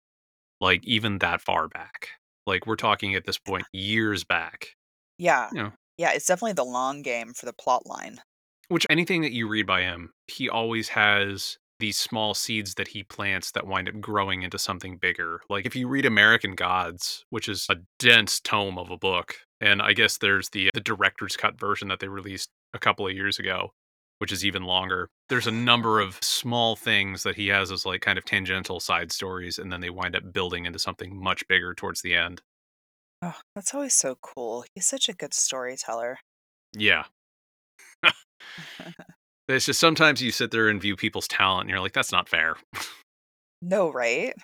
Like 0.61 0.85
even 0.87 1.19
that 1.19 1.41
far 1.41 1.69
back. 1.69 2.11
Like 2.47 2.67
we're 2.67 2.77
talking 2.77 3.15
at 3.15 3.25
this 3.27 3.39
point 3.39 3.67
years 3.73 4.25
back. 4.25 4.77
Yeah. 5.19 5.51
You 5.53 5.63
know, 5.65 5.73
Yeah, 5.99 6.13
it's 6.13 6.27
definitely 6.27 6.55
the 6.55 6.65
long 6.65 7.03
game 7.03 7.33
for 7.35 7.47
the 7.47 7.53
plot 7.53 7.87
line. 7.87 8.21
Which 8.69 8.87
anything 8.89 9.23
that 9.23 9.33
you 9.33 9.49
read 9.49 9.67
by 9.67 9.83
him, 9.83 10.13
he 10.29 10.49
always 10.49 10.89
has 10.91 11.59
these 11.83 11.99
small 11.99 12.33
seeds 12.33 12.75
that 12.75 12.89
he 12.89 13.03
plants 13.03 13.51
that 13.51 13.67
wind 13.67 13.89
up 13.89 14.01
growing 14.01 14.43
into 14.43 14.59
something 14.59 14.99
bigger. 14.99 15.41
Like 15.51 15.67
if 15.67 15.75
you 15.75 15.89
read 15.89 16.07
American 16.07 16.55
Gods, 16.55 17.25
which 17.31 17.49
is 17.49 17.67
a 17.69 17.77
dense 17.99 18.39
tome 18.39 18.79
of 18.79 18.91
a 18.91 18.97
book, 18.97 19.35
and 19.61 19.83
I 19.83 19.93
guess 19.93 20.19
there's 20.19 20.49
the 20.51 20.71
the 20.75 20.81
director's 20.81 21.37
cut 21.37 21.59
version 21.59 21.89
that 21.89 21.99
they 21.99 22.07
released 22.09 22.51
a 22.73 22.79
couple 22.79 23.07
of 23.07 23.13
years 23.13 23.41
ago, 23.41 23.73
which 24.19 24.31
is 24.31 24.45
even 24.45 24.63
longer. 24.63 25.09
There's 25.29 25.49
a 25.49 25.53
number 25.53 25.99
of 25.99 26.21
small 26.23 26.77
things 26.77 27.25
that 27.25 27.35
he 27.35 27.49
has 27.49 27.73
as 27.73 27.85
like 27.85 28.01
kind 28.01 28.17
of 28.17 28.25
tangential 28.25 28.79
side 28.79 29.11
stories, 29.11 29.59
and 29.59 29.73
then 29.73 29.81
they 29.81 29.91
wind 29.91 30.15
up 30.15 30.33
building 30.33 30.67
into 30.67 30.79
something 30.79 31.21
much 31.21 31.47
bigger 31.49 31.75
towards 31.75 32.03
the 32.03 32.15
end. 32.15 32.43
Oh, 33.23 33.39
that's 33.57 33.75
always 33.75 33.95
so 33.95 34.17
cool. 34.23 34.65
He's 34.75 34.87
such 34.87 35.09
a 35.09 35.13
good 35.13 35.35
storyteller. 35.35 36.19
Yeah. 36.73 37.05
It's 39.49 39.67
just 39.67 39.81
sometimes 39.81 40.23
you 40.23 40.31
sit 40.31 40.51
there 40.51 40.69
and 40.69 40.81
view 40.81 40.97
people's 40.97 41.29
talent 41.29 41.63
and 41.63 41.71
you're 41.71 41.81
like, 41.81 41.93
that's 41.93 42.13
not 42.13 42.29
fair. 42.29 42.57
No, 43.61 43.93
right? 43.93 44.35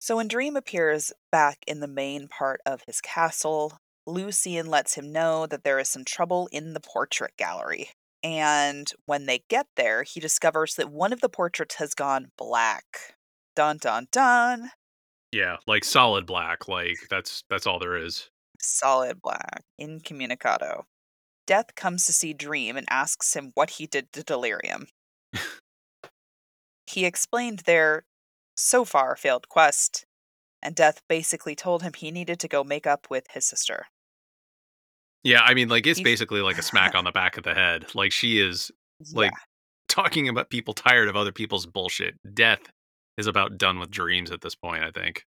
So 0.00 0.16
when 0.16 0.28
Dream 0.28 0.56
appears 0.56 1.12
back 1.30 1.58
in 1.66 1.80
the 1.80 1.88
main 1.88 2.28
part 2.28 2.60
of 2.64 2.82
his 2.86 3.00
castle, 3.00 3.78
Lucien 4.06 4.66
lets 4.66 4.94
him 4.94 5.12
know 5.12 5.46
that 5.46 5.64
there 5.64 5.78
is 5.78 5.88
some 5.88 6.04
trouble 6.04 6.48
in 6.50 6.72
the 6.72 6.80
portrait 6.80 7.32
gallery. 7.36 7.90
And 8.22 8.90
when 9.06 9.26
they 9.26 9.44
get 9.48 9.66
there, 9.76 10.02
he 10.02 10.20
discovers 10.20 10.74
that 10.74 10.90
one 10.90 11.12
of 11.12 11.20
the 11.20 11.28
portraits 11.28 11.76
has 11.76 11.94
gone 11.94 12.30
black. 12.36 13.14
Dun 13.54 13.78
dun 13.78 14.06
dun. 14.10 14.70
Yeah, 15.32 15.56
like 15.66 15.84
solid 15.84 16.26
black. 16.26 16.68
Like 16.68 16.96
that's 17.10 17.44
that's 17.50 17.66
all 17.66 17.78
there 17.78 17.96
is. 17.96 18.30
Solid 18.60 19.20
black. 19.22 19.62
Incommunicado. 19.78 20.86
Death 21.48 21.74
comes 21.74 22.06
to 22.06 22.12
see 22.12 22.32
Dream 22.32 22.76
and 22.76 22.86
asks 22.90 23.34
him 23.34 23.50
what 23.54 23.70
he 23.70 23.86
did 23.86 24.12
to 24.12 24.22
Delirium. 24.22 24.86
he 26.86 27.04
explained 27.04 27.60
their 27.60 28.04
so 28.56 28.84
far 28.84 29.16
failed 29.16 29.48
quest, 29.48 30.04
and 30.62 30.74
Death 30.74 31.00
basically 31.08 31.54
told 31.56 31.82
him 31.82 31.92
he 31.96 32.10
needed 32.10 32.38
to 32.40 32.48
go 32.48 32.62
make 32.62 32.86
up 32.86 33.06
with 33.10 33.24
his 33.32 33.46
sister. 33.46 33.86
Yeah, 35.24 35.40
I 35.42 35.54
mean, 35.54 35.68
like 35.68 35.86
it's 35.86 35.98
He's- 35.98 36.04
basically 36.04 36.40
like 36.42 36.58
a 36.58 36.62
smack 36.62 36.94
on 36.94 37.04
the 37.04 37.12
back 37.20 37.36
of 37.38 37.44
the 37.44 37.54
head. 37.54 37.94
Like 37.94 38.12
she 38.12 38.38
is 38.40 38.70
Like- 39.12 39.32
Yeah. 39.32 39.38
talking 39.88 40.28
about 40.28 40.50
people 40.50 40.74
tired 40.74 41.08
of 41.08 41.16
other 41.16 41.32
people's 41.32 41.66
bullshit. 41.66 42.14
Death 42.34 42.60
is 43.16 43.26
about 43.26 43.56
done 43.58 43.78
with 43.78 43.90
dreams 43.90 44.30
at 44.30 44.42
this 44.42 44.54
point. 44.54 44.84
I 44.84 44.90
think. 44.90 45.24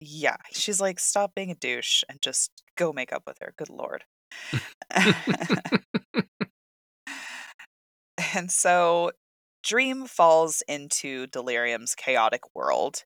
Yeah, 0.00 0.36
she's 0.52 0.80
like, 0.80 1.00
stop 1.00 1.34
being 1.34 1.50
a 1.50 1.54
douche 1.56 2.02
and 2.08 2.20
just 2.22 2.50
go 2.76 2.92
make 2.92 3.12
up 3.12 3.22
with 3.26 3.38
her. 3.40 3.52
Good 3.56 3.70
lord. 3.70 4.04
And 8.34 8.50
so 8.50 9.12
Dream 9.62 10.06
falls 10.06 10.62
into 10.68 11.26
Delirium's 11.26 11.94
chaotic 11.94 12.40
world, 12.54 13.04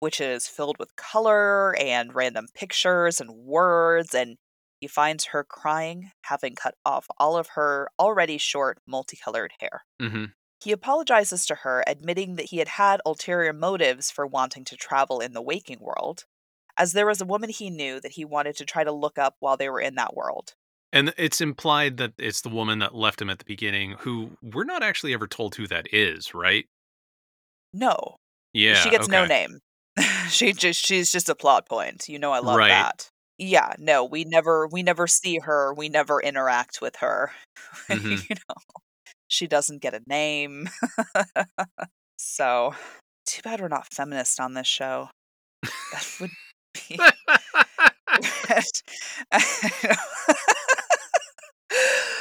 which 0.00 0.20
is 0.20 0.46
filled 0.46 0.78
with 0.78 0.96
color 0.96 1.76
and 1.78 2.14
random 2.14 2.46
pictures 2.54 3.20
and 3.20 3.30
words. 3.30 4.14
And 4.14 4.36
he 4.80 4.86
finds 4.88 5.26
her 5.26 5.44
crying, 5.44 6.10
having 6.22 6.54
cut 6.54 6.74
off 6.84 7.06
all 7.18 7.36
of 7.36 7.48
her 7.54 7.88
already 7.98 8.38
short, 8.38 8.78
multicolored 8.86 9.52
hair. 9.60 9.84
hmm 10.00 10.26
He 10.62 10.72
apologizes 10.72 11.46
to 11.46 11.56
her, 11.56 11.84
admitting 11.86 12.36
that 12.36 12.46
he 12.46 12.58
had 12.58 12.68
had 12.68 13.00
ulterior 13.06 13.52
motives 13.52 14.10
for 14.10 14.26
wanting 14.26 14.64
to 14.66 14.76
travel 14.76 15.20
in 15.20 15.32
the 15.32 15.42
waking 15.42 15.80
world, 15.80 16.24
as 16.76 16.92
there 16.92 17.06
was 17.06 17.20
a 17.20 17.24
woman 17.26 17.50
he 17.50 17.70
knew 17.70 18.00
that 18.00 18.12
he 18.12 18.24
wanted 18.24 18.56
to 18.56 18.64
try 18.64 18.84
to 18.84 18.92
look 18.92 19.18
up 19.18 19.36
while 19.40 19.56
they 19.56 19.68
were 19.68 19.80
in 19.80 19.94
that 19.96 20.14
world. 20.14 20.54
And 20.92 21.12
it's 21.16 21.40
implied 21.40 21.96
that 21.96 22.12
it's 22.18 22.40
the 22.42 22.48
woman 22.48 22.78
that 22.78 22.94
left 22.94 23.20
him 23.20 23.28
at 23.30 23.38
the 23.40 23.44
beginning, 23.44 23.96
who 23.98 24.30
we're 24.42 24.64
not 24.64 24.82
actually 24.82 25.12
ever 25.12 25.26
told 25.26 25.56
who 25.56 25.66
that 25.66 25.92
is, 25.92 26.34
right? 26.34 26.66
No, 27.72 28.16
Yeah, 28.52 28.74
she 28.74 28.90
gets 28.90 29.08
no 29.08 29.26
name. 29.26 29.58
she 30.28 30.52
just 30.52 30.84
she's 30.84 31.10
just 31.10 31.28
a 31.28 31.34
plot 31.34 31.68
point. 31.68 32.08
You 32.08 32.18
know 32.18 32.32
I 32.32 32.38
love 32.38 32.58
Right. 32.58 32.68
that. 32.68 33.08
Yeah, 33.38 33.74
no, 33.78 34.04
we 34.04 34.24
never 34.24 34.68
we 34.68 34.82
never 34.84 35.06
see 35.08 35.38
her, 35.40 35.74
we 35.74 35.88
never 35.88 36.20
interact 36.22 36.80
with 36.80 36.96
her. 36.96 37.32
Mhm. 37.88 38.28
you 38.30 38.36
know. 38.48 38.54
She 39.28 39.46
doesn't 39.48 39.82
get 39.82 39.94
a 39.94 40.00
name. 40.06 40.68
so, 42.18 42.74
too 43.26 43.42
bad 43.42 43.60
we're 43.60 43.68
not 43.68 43.92
feminist 43.92 44.38
on 44.38 44.54
this 44.54 44.66
show. 44.66 45.08
That 45.62 46.06
would 46.20 46.30
be 46.30 46.36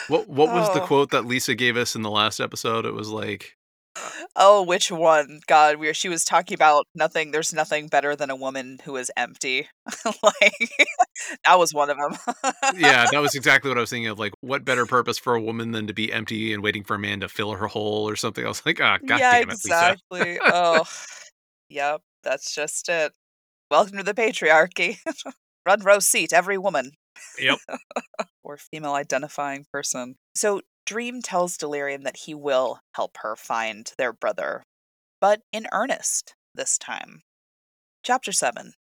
what 0.08 0.28
what 0.28 0.52
was 0.52 0.74
the 0.74 0.82
Oh. 0.82 0.86
quote 0.88 1.12
that 1.12 1.26
Lisa 1.26 1.56
gave 1.56 1.78
us 1.78 1.96
in 1.96 2.02
the 2.02 2.12
last 2.12 2.40
episode? 2.40 2.86
It 2.86 2.94
was 2.94 3.10
like, 3.10 3.56
Oh, 4.36 4.64
which 4.64 4.92
one? 4.92 5.42
God, 5.46 5.76
where 5.78 5.94
she 5.94 6.10
was 6.10 6.26
talking 6.26 6.56
about 6.56 6.88
nothing. 6.96 7.30
There's 7.30 7.54
nothing 7.54 7.88
better 7.88 8.16
than 8.16 8.32
a 8.32 8.36
woman 8.36 8.80
who 8.84 8.96
is 8.96 9.12
empty. 9.16 9.68
like 10.24 10.72
that 11.46 11.60
was 11.60 11.74
one 11.74 11.92
of 11.92 11.98
them. 11.98 12.18
yeah, 12.76 13.06
that 13.12 13.22
was 13.22 13.36
exactly 13.36 13.70
what 13.70 13.78
I 13.78 13.82
was 13.82 13.92
thinking 13.92 14.08
of. 14.08 14.18
Like, 14.18 14.34
what 14.42 14.66
better 14.66 14.88
purpose 14.88 15.20
for 15.20 15.36
a 15.36 15.42
woman 15.42 15.72
than 15.72 15.86
to 15.88 15.94
be 15.94 16.12
empty 16.12 16.54
and 16.54 16.64
waiting 16.64 16.84
for 16.84 16.96
a 16.96 17.00
man 17.00 17.20
to 17.20 17.30
fill 17.30 17.54
her 17.54 17.68
hole 17.68 18.10
or 18.10 18.16
something? 18.16 18.44
I 18.44 18.48
was 18.48 18.66
like, 18.66 18.82
ah, 18.82 18.98
god 19.06 19.20
yeah, 19.20 19.32
damn 19.40 19.50
it, 19.50 19.60
Lisa. 19.64 19.68
exactly. 19.68 20.40
oh, 20.44 20.84
yep, 21.70 22.02
that's 22.24 22.56
just 22.56 22.90
it. 22.90 23.14
Welcome 23.74 23.98
to 23.98 24.04
the 24.04 24.14
patriarchy. 24.14 25.00
Front 25.64 25.84
row 25.84 25.98
seat, 25.98 26.32
every 26.32 26.60
woman. 26.60 26.92
Yep. 27.40 27.58
or 28.44 28.58
female 28.58 28.94
identifying 28.94 29.66
person. 29.74 30.14
So 30.36 30.62
Dream 30.86 31.24
tells 31.24 31.58
Delirium 31.58 32.04
that 32.04 32.18
he 32.28 32.36
will 32.36 32.82
help 32.94 33.18
her 33.22 33.36
find 33.36 33.92
their 33.98 34.14
brother, 34.14 34.62
but 35.20 35.42
in 35.52 35.66
earnest 35.72 36.36
this 36.54 36.78
time. 36.78 37.24
Chapter 38.04 38.32
7 38.32 38.74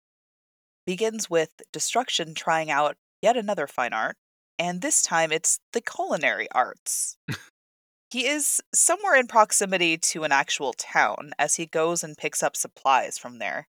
begins 0.86 1.30
with 1.30 1.62
Destruction 1.72 2.34
trying 2.34 2.70
out 2.70 2.98
yet 3.22 3.38
another 3.38 3.68
fine 3.68 3.94
art, 3.94 4.18
and 4.60 4.82
this 4.82 5.02
time 5.02 5.32
it's 5.32 5.60
the 5.72 5.80
culinary 5.80 6.50
arts. 6.54 7.16
he 8.12 8.28
is 8.28 8.60
somewhere 8.76 9.16
in 9.16 9.28
proximity 9.28 9.98
to 9.98 10.26
an 10.26 10.34
actual 10.34 10.74
town 10.74 11.32
as 11.40 11.56
he 11.56 11.66
goes 11.66 12.04
and 12.04 12.18
picks 12.18 12.44
up 12.44 12.58
supplies 12.58 13.18
from 13.18 13.40
there 13.40 13.68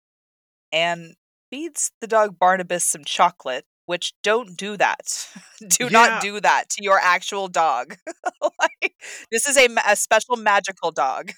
and 0.71 1.15
feeds 1.49 1.91
the 2.01 2.07
dog 2.07 2.37
Barnabas 2.39 2.83
some 2.83 3.03
chocolate, 3.05 3.65
which 3.85 4.13
don't 4.23 4.55
do 4.57 4.77
that. 4.77 5.27
do 5.67 5.85
Yeah. 5.85 5.89
not 5.89 6.21
do 6.21 6.39
that 6.39 6.69
to 6.71 6.83
your 6.83 6.99
actual 6.99 7.47
dog. 7.47 7.95
like, 8.41 8.95
this 9.31 9.47
is 9.47 9.57
a, 9.57 9.67
a 9.87 9.95
special 9.95 10.37
magical 10.37 10.91
dog. 10.91 11.31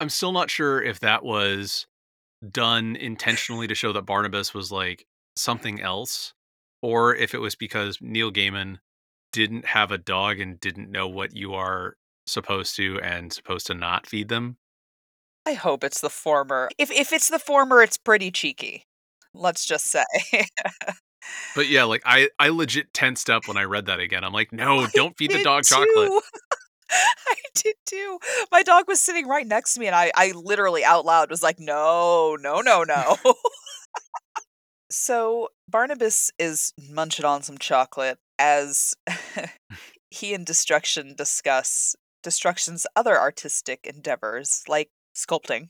I'm 0.00 0.08
still 0.08 0.32
not 0.32 0.50
sure 0.50 0.82
if 0.82 1.00
that 1.00 1.24
was 1.24 1.86
done 2.50 2.96
intentionally 2.96 3.66
to 3.66 3.74
show 3.74 3.92
that 3.92 4.02
Barnabas 4.02 4.52
was 4.52 4.70
like 4.72 5.06
something 5.36 5.80
else, 5.80 6.34
or 6.82 7.14
if 7.14 7.34
it 7.34 7.38
was 7.38 7.54
because 7.54 7.98
Neil 8.00 8.30
Gaiman 8.30 8.78
didn't 9.32 9.64
have 9.66 9.90
a 9.90 9.98
dog 9.98 10.40
and 10.40 10.60
didn't 10.60 10.90
know 10.90 11.08
what 11.08 11.34
you 11.34 11.54
are 11.54 11.96
supposed 12.26 12.76
to 12.76 13.00
and 13.00 13.32
supposed 13.32 13.66
to 13.66 13.74
not 13.74 14.06
feed 14.06 14.28
them. 14.28 14.56
I 15.46 15.52
hope 15.54 15.84
it's 15.84 16.00
the 16.00 16.10
former. 16.10 16.70
If 16.78 16.90
if 16.90 17.12
it's 17.12 17.28
the 17.28 17.38
former, 17.38 17.82
it's 17.82 17.98
pretty 17.98 18.30
cheeky. 18.30 18.84
Let's 19.34 19.66
just 19.66 19.86
say. 19.86 20.04
but 21.54 21.68
yeah, 21.68 21.84
like 21.84 22.02
I 22.04 22.28
I 22.38 22.48
legit 22.48 22.94
tensed 22.94 23.28
up 23.28 23.46
when 23.46 23.56
I 23.56 23.64
read 23.64 23.86
that 23.86 24.00
again. 24.00 24.24
I'm 24.24 24.32
like, 24.32 24.52
no, 24.52 24.86
don't 24.94 25.16
feed 25.16 25.32
the 25.32 25.42
dog 25.42 25.64
too. 25.64 25.74
chocolate. 25.74 26.22
I 26.90 27.34
did 27.54 27.74
too. 27.86 28.18
My 28.52 28.62
dog 28.62 28.84
was 28.86 29.00
sitting 29.00 29.26
right 29.26 29.46
next 29.46 29.74
to 29.74 29.80
me, 29.80 29.86
and 29.86 29.96
I, 29.96 30.12
I 30.14 30.32
literally 30.32 30.84
out 30.84 31.04
loud 31.04 31.30
was 31.30 31.42
like, 31.42 31.58
no, 31.58 32.36
no, 32.40 32.60
no, 32.60 32.84
no. 32.84 33.16
so 34.90 35.48
Barnabas 35.68 36.30
is 36.38 36.72
munching 36.90 37.24
on 37.24 37.42
some 37.42 37.58
chocolate 37.58 38.18
as 38.38 38.94
he 40.10 40.34
and 40.34 40.46
Destruction 40.46 41.14
discuss 41.16 41.96
Destruction's 42.22 42.86
other 42.94 43.18
artistic 43.18 43.86
endeavors, 43.86 44.62
like 44.68 44.90
sculpting. 45.14 45.68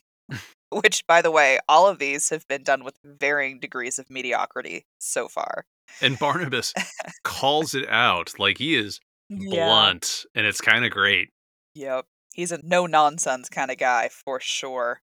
Which, 0.71 1.07
by 1.07 1.23
the 1.23 1.31
way, 1.31 1.59
all 1.69 1.87
of 1.87 1.99
these 1.99 2.31
have 2.31 2.49
been 2.49 2.63
done 2.65 2.83
with 2.83 2.99
varying 3.05 3.61
degrees 3.61 3.99
of 3.99 4.11
mediocrity 4.11 4.87
so 4.99 5.29
far. 5.29 5.67
And 6.01 6.19
Barnabas 6.19 6.73
calls 7.25 7.75
it 7.75 7.89
out 7.89 8.33
like 8.39 8.59
he 8.59 8.75
is 8.75 8.99
Yeah. 9.29 9.67
blunt, 9.67 10.25
and 10.35 10.47
it's 10.47 10.61
kind 10.61 10.85
of 10.85 10.91
great. 10.91 11.29
Yep. 11.75 12.07
He's 12.35 12.51
a 12.51 12.59
no 12.65 12.87
nonsense 12.87 13.49
kind 13.49 13.71
of 13.71 13.79
guy 13.79 14.09
for 14.09 14.41
sure. 14.41 15.01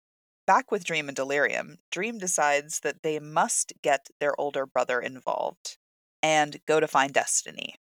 Back 0.46 0.72
with 0.72 0.82
Dream 0.84 1.08
and 1.08 1.14
Delirium, 1.14 1.78
Dream 1.92 2.18
decides 2.18 2.80
that 2.80 3.02
they 3.04 3.20
must 3.20 3.72
get 3.82 4.08
their 4.18 4.38
older 4.40 4.66
brother 4.66 5.00
involved 5.00 5.76
and 6.22 6.58
go 6.66 6.80
to 6.80 6.88
find 6.88 7.12
Destiny. 7.12 7.76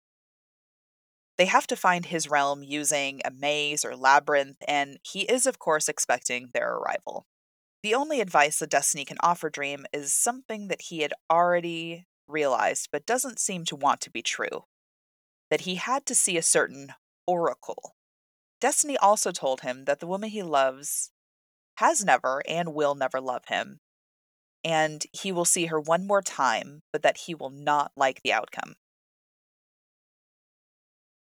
They 1.39 1.45
have 1.45 1.67
to 1.67 1.78
find 1.78 2.06
his 2.06 2.30
realm 2.30 2.63
using 2.63 3.21
a 3.23 3.32
maze 3.32 3.86
or 3.86 3.95
labyrinth, 3.95 4.58
and 4.67 4.99
he 5.04 5.21
is, 5.21 5.45
of 5.45 5.58
course, 5.58 5.88
expecting 5.88 6.49
their 6.54 6.73
arrival. 6.73 7.28
The 7.82 7.95
only 7.95 8.19
advice 8.19 8.60
that 8.60 8.69
Destiny 8.69 9.06
can 9.06 9.15
offer 9.23 9.49
Dream 9.49 9.86
is 9.93 10.12
something 10.12 10.67
that 10.67 10.82
he 10.89 10.99
had 10.99 11.13
already 11.32 12.06
realized 12.28 12.89
but 12.91 13.06
doesn't 13.06 13.39
seem 13.39 13.63
to 13.65 13.78
want 13.78 14.02
to 14.02 14.12
be 14.12 14.21
true 14.21 14.65
that 15.49 15.62
he 15.62 15.75
had 15.75 16.06
to 16.08 16.13
see 16.13 16.38
a 16.38 16.43
certain 16.43 16.89
oracle. 17.25 17.95
Destiny 18.60 18.97
also 18.97 19.32
told 19.32 19.62
him 19.62 19.86
that 19.86 20.02
the 20.02 20.08
woman 20.08 20.30
he 20.30 20.43
loves 20.43 21.12
has 21.75 22.04
never 22.04 22.43
and 22.49 22.73
will 22.73 22.95
never 22.95 23.21
love 23.21 23.45
him, 23.47 23.80
and 24.62 25.06
he 25.13 25.32
will 25.32 25.45
see 25.45 25.67
her 25.67 25.80
one 25.80 26.06
more 26.06 26.21
time, 26.21 26.82
but 26.91 27.02
that 27.02 27.19
he 27.25 27.34
will 27.34 27.49
not 27.49 27.93
like 27.95 28.21
the 28.23 28.34
outcome. 28.34 28.75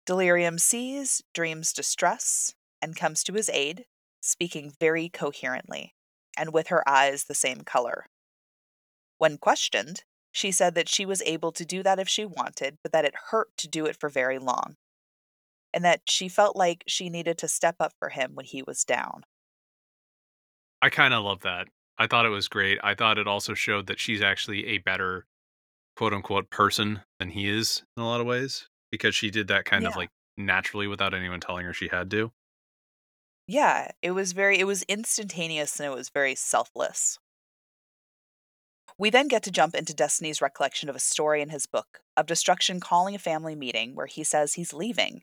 Delirium 0.08 0.58
sees 0.58 1.22
Dream's 1.34 1.74
distress 1.74 2.56
and 2.82 2.96
comes 2.96 3.24
to 3.26 3.34
his 3.34 3.50
aid, 3.50 3.84
speaking 4.22 4.72
very 4.80 5.10
coherently, 5.10 5.96
and 6.38 6.54
with 6.54 6.70
her 6.70 6.88
eyes 6.88 7.26
the 7.26 7.36
same 7.36 7.62
color. 7.65 8.06
When 9.17 9.38
questioned, 9.38 10.06
she 10.32 10.50
said 10.50 10.76
that 10.76 10.88
she 10.88 11.06
was 11.06 11.22
able 11.24 11.52
to 11.52 11.65
do 11.65 11.84
that 11.84 12.00
if 12.00 12.08
she 12.08 12.24
wanted, 12.24 12.78
but 12.82 12.93
that 12.93 13.04
it 13.04 13.15
hurt 13.32 13.50
to 13.58 13.67
do 13.67 13.86
it 13.86 13.98
for 14.00 14.08
very 14.08 14.39
long, 14.39 14.78
and 15.74 15.84
that 15.84 16.04
she 16.08 16.30
felt 16.30 16.56
like 16.56 16.86
she 16.88 17.10
needed 17.10 17.38
to 17.39 17.50
step 17.50 17.76
up 17.82 17.91
for 18.00 18.08
him 18.08 18.32
when 18.34 18.46
he 18.46 18.63
was 18.63 18.86
down. 18.86 19.26
I 20.82 20.89
kind 20.89 21.13
of 21.13 21.26
love 21.26 21.41
that. 21.41 21.67
I 21.98 22.08
thought 22.08 22.26
it 22.26 22.30
was 22.30 22.48
great. 22.48 22.80
I 22.82 22.93
thought 22.93 23.17
it 23.17 23.28
also 23.28 23.54
showed 23.54 23.88
that 23.88 24.00
she's 24.00 24.22
actually 24.22 24.67
a 24.67 24.78
better 24.78 25.26
quote 25.98 26.13
unquote 26.13 26.50
person 26.50 27.02
than 27.20 27.32
he 27.32 27.50
is 27.50 27.84
in 27.98 28.04
a 28.04 28.06
lot 28.06 28.22
of 28.22 28.28
ways 28.28 28.70
because 28.91 29.15
she 29.15 29.30
did 29.30 29.47
that 29.47 29.65
kind 29.65 29.86
of 29.86 29.95
like 29.95 30.10
naturally 30.38 30.88
without 30.88 31.13
anyone 31.13 31.39
telling 31.39 31.65
her 31.65 31.73
she 31.73 31.89
had 31.89 32.10
to. 32.12 32.32
Yeah, 33.47 33.91
it 34.02 34.12
was 34.12 34.34
very, 34.34 34.60
it 34.60 34.65
was 34.65 34.84
instantaneous 34.84 35.80
and 35.80 35.91
it 35.91 35.95
was 35.95 36.10
very 36.10 36.36
selfless. 36.36 37.17
We 38.97 39.10
then 39.10 39.28
get 39.28 39.43
to 39.43 39.52
jump 39.52 39.76
into 39.76 39.93
Destiny's 39.93 40.41
recollection 40.41 40.89
of 40.89 40.95
a 40.95 41.00
story 41.00 41.41
in 41.41 41.50
his 41.50 41.65
book 41.65 42.02
of 42.17 42.26
Destruction 42.26 42.80
calling 42.80 43.15
a 43.15 43.19
family 43.19 43.56
meeting 43.56 43.95
where 43.95 44.08
he 44.08 44.23
says 44.23 44.54
he's 44.54 44.73
leaving 44.73 45.21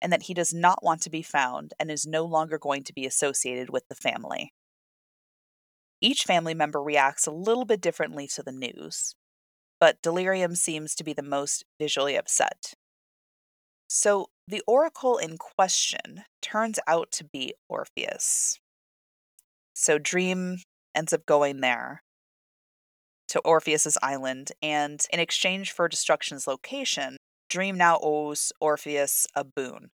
and 0.00 0.12
that 0.12 0.22
he 0.22 0.34
does 0.34 0.52
not 0.52 0.82
want 0.82 1.02
to 1.02 1.10
be 1.10 1.22
found 1.22 1.74
and 1.78 1.90
is 1.90 2.06
no 2.06 2.24
longer 2.24 2.58
going 2.58 2.82
to 2.84 2.92
be 2.92 3.06
associated 3.06 3.70
with 3.70 3.86
the 3.88 3.94
family. 3.94 4.52
Each 6.00 6.24
family 6.24 6.54
member 6.54 6.82
reacts 6.82 7.26
a 7.26 7.30
little 7.30 7.64
bit 7.64 7.80
differently 7.80 8.26
to 8.28 8.42
the 8.42 8.50
news, 8.50 9.14
but 9.78 10.02
Delirium 10.02 10.56
seems 10.56 10.96
to 10.96 11.04
be 11.04 11.12
the 11.12 11.22
most 11.22 11.64
visually 11.78 12.16
upset. 12.16 12.74
So, 13.94 14.30
the 14.48 14.62
oracle 14.66 15.18
in 15.18 15.36
question 15.36 16.24
turns 16.40 16.78
out 16.86 17.12
to 17.12 17.24
be 17.24 17.52
Orpheus. 17.68 18.58
So, 19.74 19.98
Dream 19.98 20.62
ends 20.94 21.12
up 21.12 21.26
going 21.26 21.60
there 21.60 22.02
to 23.28 23.40
Orpheus's 23.40 23.98
island, 24.02 24.52
and 24.62 25.04
in 25.12 25.20
exchange 25.20 25.72
for 25.72 25.88
Destruction's 25.88 26.46
location, 26.46 27.18
Dream 27.50 27.76
now 27.76 27.98
owes 28.02 28.50
Orpheus 28.62 29.26
a 29.36 29.44
boon. 29.44 29.90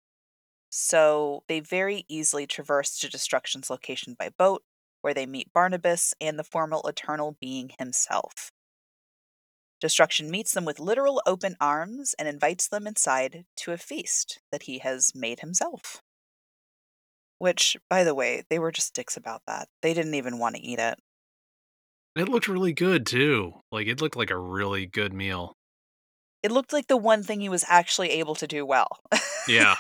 So, 0.71 1.43
they 1.49 1.59
very 1.59 2.05
easily 2.09 2.47
traverse 2.47 3.01
to 3.01 3.09
Destruction's 3.09 3.69
location 3.69 4.15
by 4.17 4.29
boat, 4.39 4.63
where 5.01 5.13
they 5.13 5.27
meet 5.27 5.53
Barnabas 5.53 6.15
and 6.21 6.39
the 6.39 6.45
formal 6.45 6.87
eternal 6.87 7.37
being 7.41 7.73
himself. 7.81 8.53
Destruction 9.81 10.31
meets 10.31 10.53
them 10.53 10.65
with 10.65 10.81
literal 10.81 11.23
open 11.27 11.57
arms 11.61 12.15
and 12.19 12.27
invites 12.27 12.69
them 12.69 12.87
inside 12.87 13.45
to 13.57 13.73
a 13.73 13.77
feast 13.77 14.41
that 14.51 14.65
he 14.65 14.79
has 14.79 15.13
made 15.15 15.41
himself. 15.41 16.03
Which, 17.39 17.77
by 17.89 18.03
the 18.03 18.15
way, 18.15 18.43
they 18.51 18.59
were 18.59 18.73
just 18.73 18.95
dicks 18.95 19.17
about 19.17 19.43
that. 19.47 19.69
They 19.83 19.95
didn't 19.95 20.15
even 20.15 20.39
want 20.39 20.57
to 20.57 20.63
eat 20.63 20.81
it. 20.81 20.99
It 22.17 22.29
looked 22.29 22.49
really 22.49 22.73
good 22.73 23.07
too. 23.07 23.61
Like 23.71 23.87
it 23.87 24.01
looked 24.01 24.17
like 24.17 24.31
a 24.31 24.39
really 24.39 24.87
good 24.87 25.13
meal. 25.13 25.53
It 26.43 26.51
looked 26.51 26.73
like 26.73 26.89
the 26.89 26.97
one 26.97 27.23
thing 27.23 27.41
he 27.41 27.49
was 27.49 27.65
actually 27.69 28.11
able 28.11 28.35
to 28.37 28.47
do 28.47 28.67
well. 28.67 28.89
Yeah. 29.47 29.77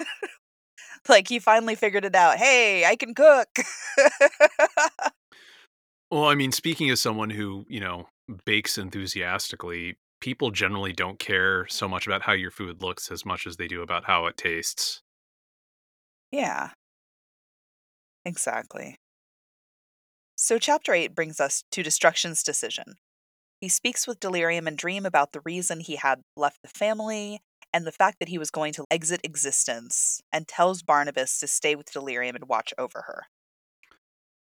like 1.09 1.29
he 1.29 1.41
finally 1.41 1.75
figured 1.75 2.05
it 2.05 2.15
out. 2.15 2.37
Hey, 2.37 2.85
I 2.85 2.97
can 2.97 3.15
cook. 3.15 3.49
well, 6.11 6.25
I 6.25 6.35
mean, 6.35 6.53
speaking 6.53 6.90
as 6.90 7.01
someone 7.01 7.31
who, 7.31 7.66
you 7.68 7.81
know, 7.81 8.09
bakes 8.44 8.79
enthusiastically, 8.79 9.97
people 10.21 10.51
generally 10.51 10.92
don't 10.92 11.18
care 11.18 11.66
so 11.68 11.88
much 11.88 12.07
about 12.07 12.23
how 12.23 12.33
your 12.33 12.51
food 12.51 12.83
looks 12.83 13.11
as 13.11 13.25
much 13.25 13.47
as 13.47 13.57
they 13.57 13.68
do 13.68 13.83
about 13.83 14.05
how 14.05 14.27
it 14.27 14.37
tastes. 14.37 15.03
yeah. 16.31 16.71
Exactly. 18.25 18.97
So, 20.37 20.59
chapter 20.59 20.94
8 20.94 21.14
brings 21.14 21.38
us 21.40 21.64
to 21.73 21.83
Destruction's 21.83 22.42
decision. 22.42 22.97
He 23.61 23.68
speaks 23.68 24.07
with 24.07 24.21
Delirium 24.21 24.66
and 24.68 24.79
Dream 24.79 25.07
about 25.07 25.33
the 25.33 25.42
reason 25.44 25.81
he 25.81 25.97
had 25.97 26.23
left 26.37 26.62
the 26.62 26.68
family 26.68 27.40
and 27.73 27.87
the 27.87 27.92
fact 27.92 28.18
that 28.21 28.29
he 28.31 28.38
was 28.38 28.51
going 28.51 28.73
to 28.75 28.87
exit 28.90 29.21
existence, 29.25 30.23
and 30.33 30.49
tells 30.49 30.83
Barnabas 30.83 31.38
to 31.40 31.49
stay 31.49 31.77
with 31.77 31.92
Delirium 31.92 32.37
and 32.37 32.49
watch 32.49 32.75
over 32.79 33.03
her. 33.07 33.27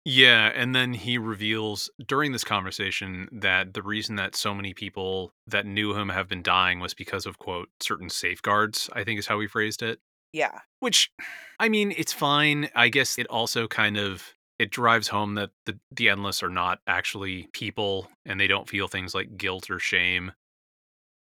Yeah, 0.09 0.53
and 0.55 0.73
then 0.73 0.95
he 0.95 1.19
reveals 1.19 1.91
during 2.07 2.31
this 2.31 2.45
conversation 2.45 3.29
that 3.33 3.75
the 3.75 3.83
reason 3.83 4.15
that 4.15 4.37
so 4.37 4.55
many 4.55 4.73
people 4.73 5.33
that 5.49 5.67
knew 5.67 5.97
him 5.97 6.11
have 6.11 6.29
been 6.29 6.45
dying 6.45 6.79
was 6.79 6.95
because 6.95 7.27
of 7.27 7.41
quote 7.41 7.71
certain 7.81 8.09
safeguards, 8.09 8.89
I 8.93 9.03
think 9.03 9.19
is 9.19 9.27
how 9.27 9.41
he 9.41 9.49
phrased 9.49 9.83
it. 9.83 9.99
Yeah. 10.33 10.61
Which 10.79 11.11
I 11.59 11.69
mean, 11.69 11.93
it's 11.97 12.13
fine. 12.13 12.71
I 12.73 12.89
guess 12.89 13.19
it 13.19 13.27
also 13.27 13.67
kind 13.67 13.97
of 13.97 14.35
it 14.61 14.71
drives 14.71 15.09
home 15.09 15.35
that 15.35 15.51
the 15.65 15.77
the 15.91 16.09
endless 16.09 16.41
are 16.41 16.51
not 16.51 16.79
actually 16.87 17.49
people 17.53 18.09
and 18.25 18.39
they 18.39 18.47
don't 18.47 18.69
feel 18.69 18.87
things 18.87 19.13
like 19.13 19.37
guilt 19.37 19.71
or 19.71 19.81
shame. 19.81 20.31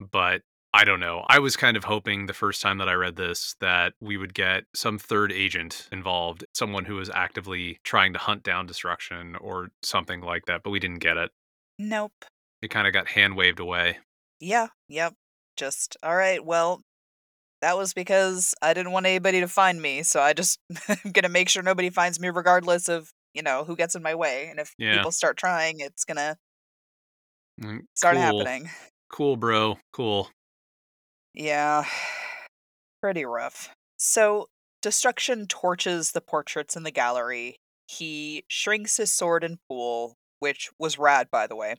But 0.00 0.42
I 0.76 0.82
don't 0.82 0.98
know. 0.98 1.24
I 1.28 1.38
was 1.38 1.56
kind 1.56 1.76
of 1.76 1.84
hoping 1.84 2.26
the 2.26 2.32
first 2.32 2.60
time 2.60 2.78
that 2.78 2.88
I 2.88 2.94
read 2.94 3.14
this 3.14 3.54
that 3.60 3.92
we 4.00 4.16
would 4.16 4.34
get 4.34 4.64
some 4.74 4.98
third 4.98 5.30
agent 5.30 5.88
involved, 5.92 6.44
someone 6.52 6.84
who 6.84 6.96
was 6.96 7.08
actively 7.14 7.78
trying 7.84 8.12
to 8.14 8.18
hunt 8.18 8.42
down 8.42 8.66
destruction 8.66 9.36
or 9.36 9.68
something 9.84 10.20
like 10.20 10.46
that, 10.46 10.64
but 10.64 10.70
we 10.70 10.80
didn't 10.80 10.98
get 10.98 11.16
it. 11.16 11.30
Nope. 11.78 12.24
It 12.60 12.72
kind 12.72 12.88
of 12.88 12.92
got 12.92 13.06
hand 13.06 13.36
waved 13.36 13.60
away. 13.60 13.98
Yeah. 14.40 14.66
Yep. 14.88 15.14
Just, 15.56 15.96
all 16.02 16.16
right, 16.16 16.44
well, 16.44 16.82
that 17.60 17.78
was 17.78 17.94
because 17.94 18.52
I 18.60 18.74
didn't 18.74 18.90
want 18.90 19.06
anybody 19.06 19.38
to 19.40 19.48
find 19.48 19.80
me, 19.80 20.02
so 20.02 20.20
I 20.20 20.32
just 20.32 20.58
I'm 20.88 21.12
gonna 21.12 21.28
make 21.28 21.48
sure 21.48 21.62
nobody 21.62 21.88
finds 21.90 22.18
me 22.18 22.30
regardless 22.30 22.88
of, 22.88 23.12
you 23.32 23.42
know, 23.42 23.62
who 23.62 23.76
gets 23.76 23.94
in 23.94 24.02
my 24.02 24.16
way. 24.16 24.48
And 24.50 24.58
if 24.58 24.74
Yeah. 24.76 24.96
people 24.96 25.12
start 25.12 25.36
trying, 25.36 25.78
it's 25.78 26.04
gonna 26.04 26.36
Mm, 27.60 27.82
start 27.94 28.16
cool. 28.16 28.40
happening. 28.40 28.70
Cool, 29.12 29.36
bro. 29.36 29.78
Cool. 29.92 30.28
Yeah. 31.34 31.84
Pretty 33.02 33.24
rough. 33.24 33.70
So 33.96 34.48
Destruction 34.84 35.46
torches 35.46 36.12
the 36.12 36.20
portraits 36.20 36.76
in 36.76 36.82
the 36.82 36.90
gallery. 36.90 37.56
He 37.86 38.44
shrinks 38.48 38.98
his 38.98 39.10
sword 39.10 39.42
and 39.42 39.56
pool, 39.66 40.18
which 40.40 40.68
was 40.78 40.98
rad 40.98 41.30
by 41.30 41.46
the 41.46 41.56
way. 41.56 41.76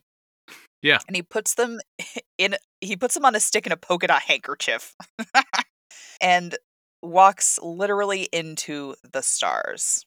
Yeah. 0.82 0.98
And 1.06 1.14
he 1.14 1.22
puts 1.22 1.54
them 1.54 1.78
in 2.38 2.56
he 2.80 2.96
puts 2.96 3.14
them 3.14 3.24
on 3.24 3.36
a 3.36 3.40
stick 3.40 3.64
in 3.64 3.70
a 3.70 3.76
polka 3.76 4.08
dot 4.08 4.22
handkerchief. 4.22 4.96
and 6.20 6.56
walks 7.00 7.60
literally 7.62 8.28
into 8.32 8.96
the 9.12 9.22
stars. 9.22 10.04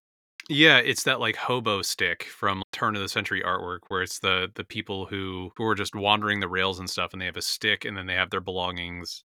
Yeah, 0.49 0.79
it's 0.79 1.03
that 1.03 1.21
like 1.21 1.37
hobo 1.37 1.81
stick 1.83 2.23
from 2.23 2.63
turn 2.73 2.97
of 2.97 3.01
the 3.01 3.07
century 3.07 3.41
artwork 3.45 3.79
where 3.87 4.01
it's 4.01 4.19
the 4.19 4.49
the 4.55 4.65
people 4.65 5.05
who 5.05 5.51
who 5.55 5.63
are 5.63 5.75
just 5.75 5.95
wandering 5.95 6.41
the 6.41 6.49
rails 6.49 6.79
and 6.79 6.89
stuff 6.89 7.13
and 7.13 7.21
they 7.21 7.27
have 7.27 7.37
a 7.37 7.41
stick 7.41 7.85
and 7.85 7.95
then 7.95 8.07
they 8.07 8.15
have 8.15 8.29
their 8.29 8.41
belongings 8.41 9.23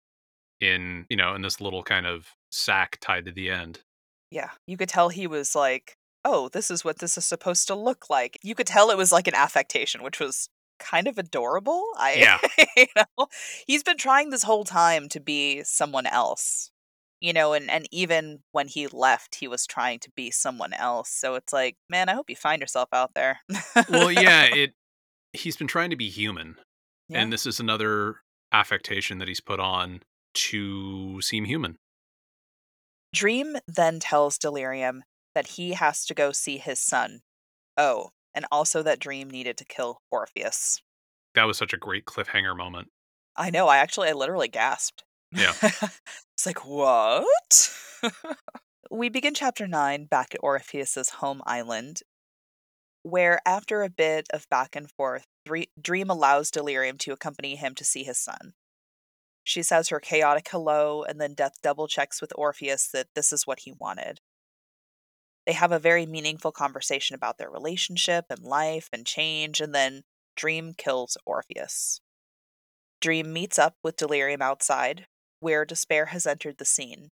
in, 0.68 1.06
you 1.08 1.16
know, 1.16 1.34
in 1.34 1.42
this 1.42 1.60
little 1.60 1.82
kind 1.82 2.06
of 2.06 2.28
sack 2.50 2.98
tied 3.00 3.26
to 3.26 3.32
the 3.32 3.50
end. 3.50 3.80
Yeah, 4.30 4.50
you 4.66 4.76
could 4.76 4.88
tell 4.88 5.08
he 5.10 5.26
was 5.26 5.54
like, 5.54 5.96
"Oh, 6.24 6.48
this 6.48 6.70
is 6.70 6.84
what 6.84 6.98
this 6.98 7.16
is 7.16 7.24
supposed 7.24 7.66
to 7.68 7.74
look 7.74 8.10
like." 8.10 8.38
You 8.42 8.54
could 8.54 8.66
tell 8.66 8.90
it 8.90 8.96
was 8.98 9.12
like 9.12 9.28
an 9.28 9.34
affectation, 9.34 10.02
which 10.02 10.18
was 10.20 10.48
kind 10.80 11.06
of 11.06 11.18
adorable. 11.18 11.84
I 11.96 12.14
Yeah. 12.14 12.38
you 12.76 12.86
know, 12.96 13.26
he's 13.66 13.82
been 13.84 13.96
trying 13.96 14.30
this 14.30 14.42
whole 14.42 14.64
time 14.64 15.08
to 15.10 15.20
be 15.20 15.62
someone 15.62 16.06
else. 16.06 16.70
You 17.20 17.32
know, 17.32 17.52
and 17.52 17.70
and 17.70 17.86
even 17.92 18.40
when 18.52 18.68
he 18.68 18.86
left, 18.88 19.36
he 19.36 19.48
was 19.48 19.66
trying 19.66 19.98
to 20.00 20.10
be 20.16 20.30
someone 20.30 20.72
else. 20.74 21.10
So 21.10 21.36
it's 21.36 21.52
like, 21.52 21.76
man, 21.88 22.08
I 22.08 22.14
hope 22.14 22.28
you 22.28 22.36
find 22.36 22.60
yourself 22.60 22.88
out 22.92 23.12
there. 23.14 23.40
Well, 23.88 24.10
yeah, 24.10 24.44
it 24.52 24.74
he's 25.32 25.56
been 25.56 25.66
trying 25.68 25.90
to 25.90 25.96
be 25.96 26.10
human 26.10 26.56
Yeah. 27.08 27.20
and 27.20 27.32
this 27.32 27.44
is 27.46 27.58
another 27.60 28.16
affectation 28.52 29.18
that 29.18 29.26
he's 29.28 29.40
put 29.40 29.58
on 29.58 30.00
to 30.34 31.20
seem 31.20 31.44
human. 31.44 31.76
Dream 33.14 33.56
then 33.68 34.00
tells 34.00 34.38
Delirium 34.38 35.04
that 35.34 35.48
he 35.48 35.72
has 35.72 36.04
to 36.06 36.14
go 36.14 36.32
see 36.32 36.58
his 36.58 36.80
son. 36.80 37.20
Oh, 37.76 38.10
and 38.34 38.44
also 38.50 38.82
that 38.82 38.98
Dream 38.98 39.30
needed 39.30 39.56
to 39.58 39.64
kill 39.64 39.98
Orpheus. 40.10 40.80
That 41.34 41.44
was 41.44 41.58
such 41.58 41.72
a 41.72 41.78
great 41.78 42.04
cliffhanger 42.04 42.56
moment. 42.56 42.88
I 43.36 43.50
know, 43.50 43.68
I 43.68 43.78
actually 43.78 44.08
I 44.08 44.12
literally 44.12 44.48
gasped. 44.48 45.04
Yeah. 45.32 45.54
it's 45.62 46.46
like, 46.46 46.64
what? 46.64 47.76
we 48.90 49.08
begin 49.08 49.34
chapter 49.34 49.66
9 49.66 50.06
back 50.06 50.34
at 50.34 50.40
Orpheus's 50.42 51.10
home 51.10 51.42
island, 51.46 52.00
where 53.02 53.40
after 53.44 53.82
a 53.82 53.90
bit 53.90 54.26
of 54.32 54.48
back 54.48 54.76
and 54.76 54.90
forth, 54.90 55.26
Dream 55.80 56.10
allows 56.10 56.50
Delirium 56.50 56.98
to 56.98 57.12
accompany 57.12 57.56
him 57.56 57.74
to 57.74 57.84
see 57.84 58.04
his 58.04 58.18
son. 58.18 58.54
She 59.44 59.62
says 59.62 59.90
her 59.90 60.00
chaotic 60.00 60.48
hello, 60.50 61.04
and 61.04 61.20
then 61.20 61.34
Death 61.34 61.60
double 61.62 61.86
checks 61.86 62.20
with 62.20 62.32
Orpheus 62.34 62.88
that 62.88 63.08
this 63.14 63.30
is 63.30 63.46
what 63.46 63.60
he 63.60 63.72
wanted. 63.72 64.20
They 65.46 65.52
have 65.52 65.70
a 65.70 65.78
very 65.78 66.06
meaningful 66.06 66.50
conversation 66.50 67.14
about 67.14 67.36
their 67.36 67.50
relationship 67.50 68.24
and 68.30 68.42
life 68.42 68.88
and 68.90 69.06
change, 69.06 69.60
and 69.60 69.74
then 69.74 70.02
Dream 70.34 70.72
kills 70.72 71.18
Orpheus. 71.26 72.00
Dream 73.02 73.34
meets 73.34 73.58
up 73.58 73.76
with 73.82 73.96
Delirium 73.96 74.40
outside, 74.40 75.06
where 75.40 75.66
Despair 75.66 76.06
has 76.06 76.26
entered 76.26 76.56
the 76.56 76.64
scene. 76.64 77.10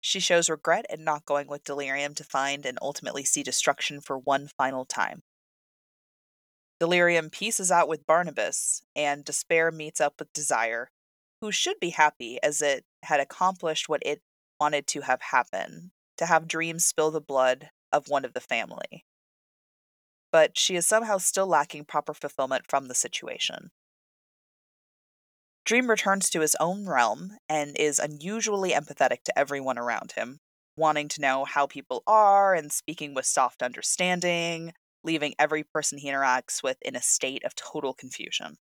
She 0.00 0.20
shows 0.20 0.48
regret 0.48 0.86
at 0.88 1.00
not 1.00 1.26
going 1.26 1.48
with 1.48 1.64
Delirium 1.64 2.14
to 2.14 2.24
find 2.24 2.64
and 2.64 2.78
ultimately 2.80 3.24
see 3.24 3.42
destruction 3.42 4.00
for 4.00 4.16
one 4.16 4.48
final 4.56 4.84
time. 4.84 5.22
Delirium 6.78 7.28
pieces 7.28 7.72
out 7.72 7.88
with 7.88 8.06
Barnabas, 8.06 8.84
and 8.94 9.24
Despair 9.24 9.72
meets 9.72 10.00
up 10.00 10.14
with 10.20 10.32
Desire, 10.32 10.90
who 11.42 11.50
should 11.50 11.78
be 11.80 11.90
happy 11.90 12.38
as 12.40 12.62
it 12.62 12.84
had 13.02 13.18
accomplished 13.18 13.88
what 13.88 14.00
it 14.06 14.22
wanted 14.60 14.86
to 14.86 15.00
have 15.00 15.20
happen 15.20 15.90
to 16.16 16.24
have 16.24 16.46
dreams 16.46 16.86
spill 16.86 17.10
the 17.10 17.20
blood 17.20 17.68
of 17.92 18.08
one 18.08 18.24
of 18.24 18.32
the 18.32 18.40
family. 18.40 19.04
But 20.30 20.56
she 20.56 20.76
is 20.76 20.86
somehow 20.86 21.18
still 21.18 21.48
lacking 21.48 21.84
proper 21.86 22.14
fulfillment 22.14 22.66
from 22.68 22.86
the 22.86 22.94
situation. 22.94 23.72
Dream 25.64 25.90
returns 25.90 26.30
to 26.30 26.40
his 26.40 26.56
own 26.60 26.86
realm 26.86 27.36
and 27.48 27.76
is 27.76 27.98
unusually 27.98 28.70
empathetic 28.70 29.24
to 29.24 29.36
everyone 29.36 29.78
around 29.78 30.12
him, 30.12 30.38
wanting 30.76 31.08
to 31.08 31.20
know 31.20 31.44
how 31.44 31.66
people 31.66 32.04
are 32.06 32.54
and 32.54 32.70
speaking 32.70 33.14
with 33.14 33.26
soft 33.26 33.64
understanding, 33.64 34.74
leaving 35.02 35.34
every 35.40 35.64
person 35.64 35.98
he 35.98 36.08
interacts 36.08 36.62
with 36.62 36.76
in 36.82 36.94
a 36.94 37.02
state 37.02 37.44
of 37.44 37.56
total 37.56 37.94
confusion. 37.94 38.58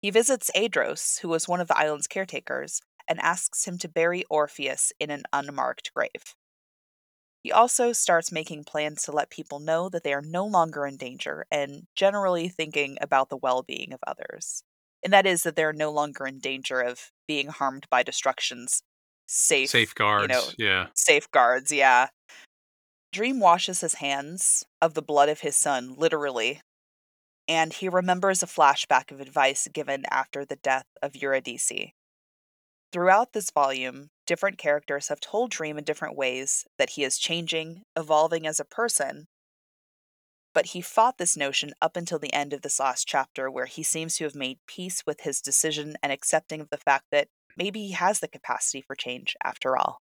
He 0.00 0.10
visits 0.10 0.50
Andros, 0.50 1.18
who 1.22 1.28
was 1.28 1.48
one 1.48 1.60
of 1.60 1.68
the 1.68 1.78
island's 1.78 2.06
caretakers, 2.06 2.80
and 3.06 3.20
asks 3.20 3.66
him 3.66 3.76
to 3.78 3.88
bury 3.88 4.24
Orpheus 4.30 4.92
in 4.98 5.10
an 5.10 5.24
unmarked 5.32 5.92
grave. 5.94 6.34
He 7.42 7.52
also 7.52 7.92
starts 7.92 8.30
making 8.30 8.64
plans 8.64 9.02
to 9.02 9.12
let 9.12 9.30
people 9.30 9.60
know 9.60 9.88
that 9.88 10.04
they 10.04 10.12
are 10.12 10.22
no 10.22 10.46
longer 10.46 10.86
in 10.86 10.96
danger 10.96 11.46
and 11.50 11.86
generally 11.94 12.48
thinking 12.48 12.98
about 13.00 13.30
the 13.30 13.36
well 13.36 13.62
being 13.62 13.92
of 13.92 14.00
others. 14.06 14.62
And 15.02 15.12
that 15.12 15.26
is 15.26 15.42
that 15.42 15.56
they're 15.56 15.72
no 15.72 15.90
longer 15.90 16.26
in 16.26 16.38
danger 16.38 16.80
of 16.80 17.10
being 17.26 17.48
harmed 17.48 17.86
by 17.90 18.02
destruction's 18.02 18.82
safe 19.26 19.70
Safeguards. 19.70 20.22
you 20.22 20.28
know, 20.28 20.44
yeah. 20.58 20.86
safeguards, 20.94 21.72
yeah. 21.72 22.08
Dream 23.12 23.40
washes 23.40 23.80
his 23.80 23.94
hands 23.94 24.64
of 24.82 24.94
the 24.94 25.02
blood 25.02 25.28
of 25.28 25.40
his 25.40 25.56
son, 25.56 25.94
literally, 25.96 26.60
and 27.50 27.72
he 27.72 27.88
remembers 27.88 28.44
a 28.44 28.46
flashback 28.46 29.10
of 29.10 29.20
advice 29.20 29.66
given 29.72 30.04
after 30.08 30.44
the 30.44 30.54
death 30.54 30.86
of 31.02 31.16
Eurydice. 31.16 31.90
Throughout 32.92 33.32
this 33.32 33.50
volume, 33.50 34.10
different 34.24 34.56
characters 34.56 35.08
have 35.08 35.18
told 35.18 35.50
Dream 35.50 35.76
in 35.76 35.82
different 35.82 36.16
ways 36.16 36.64
that 36.78 36.90
he 36.90 37.02
is 37.02 37.18
changing, 37.18 37.82
evolving 37.96 38.46
as 38.46 38.60
a 38.60 38.64
person. 38.64 39.26
But 40.54 40.66
he 40.66 40.80
fought 40.80 41.18
this 41.18 41.36
notion 41.36 41.72
up 41.82 41.96
until 41.96 42.20
the 42.20 42.32
end 42.32 42.52
of 42.52 42.62
this 42.62 42.78
last 42.78 43.08
chapter, 43.08 43.50
where 43.50 43.66
he 43.66 43.82
seems 43.82 44.16
to 44.16 44.24
have 44.24 44.36
made 44.36 44.60
peace 44.68 45.02
with 45.04 45.22
his 45.22 45.40
decision 45.40 45.96
and 46.04 46.12
accepting 46.12 46.60
of 46.60 46.70
the 46.70 46.78
fact 46.78 47.06
that 47.10 47.26
maybe 47.56 47.80
he 47.80 47.92
has 47.92 48.20
the 48.20 48.28
capacity 48.28 48.80
for 48.80 48.94
change 48.94 49.34
after 49.42 49.76
all. 49.76 49.98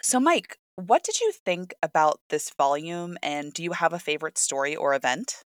So, 0.00 0.20
Mike, 0.20 0.58
what 0.76 1.02
did 1.02 1.20
you 1.20 1.32
think 1.32 1.74
about 1.82 2.20
this 2.30 2.50
volume, 2.56 3.18
and 3.20 3.52
do 3.52 3.64
you 3.64 3.72
have 3.72 3.92
a 3.92 3.98
favorite 3.98 4.38
story 4.38 4.76
or 4.76 4.94
event? 4.94 5.42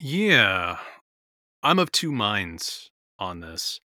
Yeah. 0.00 0.78
I'm 1.62 1.78
of 1.78 1.90
two 1.90 2.12
minds 2.12 2.90
on 3.18 3.40
this. 3.40 3.80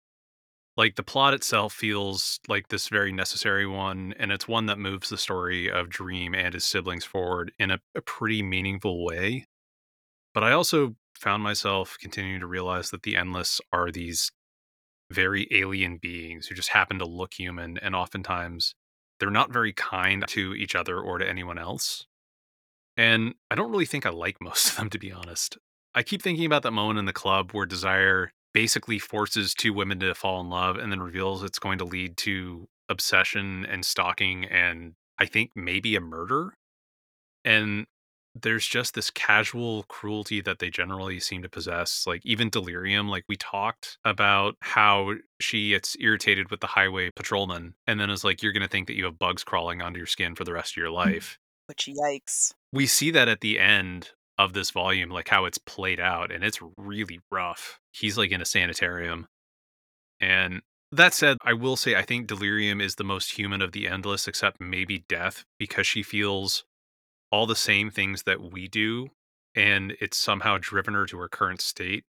Like 0.77 0.95
the 0.95 1.03
plot 1.03 1.35
itself 1.35 1.75
feels 1.75 2.39
like 2.49 2.69
this 2.69 2.89
very 2.89 3.13
necessary 3.13 3.67
one, 3.67 4.15
and 4.19 4.31
it's 4.31 4.47
one 4.49 4.67
that 4.67 4.79
moves 4.79 5.09
the 5.09 5.19
story 5.19 5.71
of 5.71 5.89
Dream 5.89 6.35
and 6.35 6.55
his 6.55 6.65
siblings 6.65 7.05
forward 7.05 7.53
in 7.59 7.71
a, 7.73 7.81
a 7.97 8.01
pretty 8.01 8.43
meaningful 8.43 9.05
way. 9.05 9.47
But 10.33 10.45
I 10.45 10.53
also 10.53 10.95
found 11.17 11.43
myself 11.43 11.97
continuing 12.01 12.41
to 12.41 12.47
realize 12.47 12.91
that 12.91 13.03
the 13.03 13.17
Endless 13.17 13.61
are 13.73 13.91
these 13.91 14.31
very 15.11 15.49
alien 15.51 15.99
beings 16.01 16.47
who 16.47 16.55
just 16.55 16.71
happen 16.71 16.99
to 17.01 17.05
look 17.07 17.35
human, 17.35 17.77
and 17.79 17.97
oftentimes 17.97 18.75
they're 19.19 19.31
not 19.31 19.53
very 19.53 19.73
kind 19.73 20.25
to 20.29 20.55
each 20.55 20.77
other 20.77 21.01
or 21.01 21.19
to 21.19 21.29
anyone 21.29 21.59
else. 21.59 22.07
And 22.97 23.35
I 23.51 23.57
don't 23.57 23.71
really 23.71 23.87
think 23.87 24.07
I 24.07 24.11
like 24.11 24.37
most 24.41 24.71
of 24.71 24.77
them, 24.77 24.91
to 24.91 24.99
be 24.99 25.13
honest. 25.13 25.59
I 25.95 26.03
keep 26.03 26.23
thinking 26.23 26.47
about 26.47 26.63
that 26.63 26.73
moment 26.73 26.99
in 26.99 27.07
the 27.07 27.13
club 27.13 27.53
where 27.53 27.67
Desire 27.67 28.33
basically 28.55 28.99
forces 28.99 29.55
two 29.55 29.73
women 29.73 30.01
to 30.01 30.15
fall 30.15 30.41
in 30.41 30.51
love 30.51 30.77
and 30.77 30.91
then 30.91 31.01
reveals 31.01 31.43
it's 31.43 31.59
going 31.59 31.79
to 31.79 31.85
lead 31.85 32.17
to 32.19 32.69
obsession 32.89 33.67
and 33.67 33.85
stalking 33.85 34.45
and 34.47 34.95
I 35.19 35.27
think 35.27 35.51
maybe 35.55 35.97
a 35.97 36.01
murder. 36.01 36.55
And 37.45 37.87
there's 38.41 38.67
just 38.67 38.95
this 38.95 39.11
casual 39.11 39.85
cruelty 39.85 40.41
that 40.41 40.61
they 40.61 40.71
generally 40.71 41.19
seem 41.19 41.43
to 41.43 41.49
possess. 41.49 42.07
Like 42.07 42.25
even 42.25 42.51
Delirium, 42.51 43.09
like 43.09 43.25
we 43.29 43.37
talked 43.37 43.99
about 44.05 44.57
how 44.61 45.15
she 45.41 45.71
gets 45.71 45.97
irritated 45.99 46.51
with 46.51 46.61
the 46.61 46.69
highway 46.69 47.11
patrolman 47.15 47.75
and 47.87 47.99
then 47.99 48.11
is 48.11 48.25
like, 48.25 48.43
you're 48.43 48.53
going 48.53 48.63
to 48.63 48.69
think 48.69 48.87
that 48.87 48.97
you 48.97 49.05
have 49.05 49.19
bugs 49.19 49.45
crawling 49.45 49.83
onto 49.83 49.99
your 49.99 50.07
skin 50.07 50.35
for 50.35 50.45
the 50.45 50.53
rest 50.53 50.73
of 50.73 50.77
your 50.77 50.91
mm. 50.91 50.95
life. 50.95 51.39
Which, 51.67 51.89
yikes. 51.89 52.55
We 52.73 52.87
see 52.87 53.11
that 53.11 53.29
at 53.29 53.41
the 53.41 53.59
end 53.59 54.11
of 54.39 54.53
this 54.53 54.71
volume, 54.71 55.11
like 55.11 55.29
how 55.29 55.45
it's 55.45 55.59
played 55.59 56.01
out, 56.01 56.31
and 56.31 56.45
it's 56.45 56.61
really 56.77 57.21
rough. 57.31 57.81
He's 57.93 58.17
like 58.17 58.31
in 58.31 58.41
a 58.41 58.45
sanitarium. 58.47 59.27
And 60.21 60.63
that 60.93 61.13
said, 61.15 61.37
I 61.45 61.53
will 61.53 61.77
say 61.77 61.97
I 61.97 62.03
think 62.03 62.27
Delirium 62.27 62.81
is 62.81 62.95
the 62.95 63.05
most 63.05 63.33
human 63.33 63.61
of 63.63 63.73
the 63.73 63.89
endless, 63.89 64.29
except 64.29 64.61
maybe 64.61 65.05
Death, 65.09 65.45
because 65.59 65.87
she 65.87 66.03
feels 66.03 66.65
all 67.31 67.47
the 67.47 67.57
same 67.57 67.91
things 67.91 68.23
that 68.25 68.41
we 68.53 68.69
do, 68.69 69.09
and 69.55 69.97
it's 70.01 70.17
somehow 70.17 70.59
driven 70.61 70.95
her 70.95 71.07
to 71.07 71.19
her 71.19 71.29
current 71.29 71.61
state. 71.61 72.05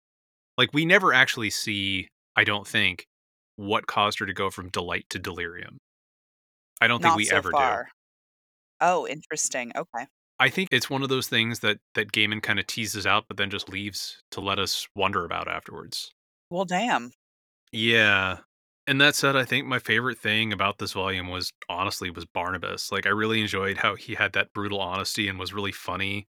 Like, 0.58 0.74
we 0.74 0.86
never 0.86 1.14
actually 1.14 1.50
see, 1.50 2.10
I 2.36 2.44
don't 2.44 2.68
think, 2.68 3.06
what 3.56 3.88
caused 3.88 4.20
her 4.20 4.26
to 4.26 4.34
go 4.34 4.50
from 4.50 4.70
delight 4.70 5.06
to 5.10 5.20
delirium. 5.20 5.78
I 6.82 6.88
don't 6.88 7.02
think 7.02 7.12
Not 7.12 7.18
we 7.18 7.26
so 7.26 7.38
ever 7.38 7.54
do. 7.54 7.58
far. 7.58 7.90
Oh, 8.82 9.08
interesting. 9.08 9.72
Okay. 9.76 10.06
I 10.40 10.50
think 10.50 10.70
it's 10.72 10.90
one 10.90 11.04
of 11.04 11.10
those 11.10 11.28
things 11.28 11.60
that 11.60 11.80
that 11.96 12.12
Gaiman 12.12 12.44
kind 12.44 12.60
of 12.60 12.68
teases 12.68 13.08
out, 13.08 13.26
but 13.28 13.38
then 13.38 13.50
just 13.50 13.70
leaves 13.70 14.22
to 14.32 14.42
let 14.42 14.60
us 14.60 14.88
wonder 14.96 15.26
about 15.26 15.48
afterwards. 15.48 16.12
Well, 16.50 16.66
damn. 16.66 17.12
Yeah. 17.72 18.38
And 18.86 19.02
that 19.02 19.16
said, 19.16 19.36
I 19.36 19.44
think 19.44 19.68
my 19.68 19.80
favorite 19.80 20.18
thing 20.18 20.54
about 20.54 20.78
this 20.78 20.94
volume 20.94 21.28
was 21.28 21.52
honestly 21.68 22.10
was 22.10 22.26
Barnabas. 22.26 22.92
Like 22.92 23.06
I 23.06 23.10
really 23.10 23.42
enjoyed 23.42 23.78
how 23.78 23.96
he 23.96 24.16
had 24.16 24.32
that 24.34 24.54
brutal 24.54 24.80
honesty 24.80 25.28
and 25.28 25.38
was 25.38 25.54
really 25.54 25.74
funny 25.74 26.28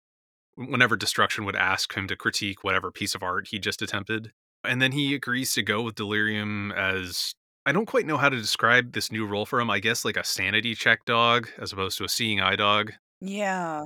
whenever 0.55 0.97
Destruction 0.97 1.45
would 1.45 1.55
ask 1.55 1.95
him 1.95 2.07
to 2.07 2.15
critique 2.17 2.63
whatever 2.63 2.91
piece 2.91 3.15
of 3.15 3.23
art 3.23 3.47
he 3.49 3.59
just 3.59 3.81
attempted. 3.81 4.31
And 4.65 4.81
then 4.81 4.91
he 4.91 5.15
agrees 5.15 5.53
to 5.53 5.63
go 5.63 5.81
with 5.81 5.95
Delirium 5.95 6.73
as 6.73 7.33
I 7.65 7.71
don't 7.71 7.85
quite 7.85 8.05
know 8.05 8.17
how 8.17 8.29
to 8.29 8.37
describe 8.37 8.91
this 8.91 9.11
new 9.11 9.25
role 9.25 9.45
for 9.45 9.61
him. 9.61 9.69
I 9.69 9.79
guess 9.79 10.03
like 10.03 10.17
a 10.17 10.23
sanity 10.23 10.75
check 10.75 11.05
dog 11.05 11.47
as 11.57 11.71
opposed 11.71 11.97
to 11.99 12.03
a 12.03 12.09
seeing 12.09 12.41
eye 12.41 12.57
dog. 12.57 12.91
Yeah. 13.21 13.85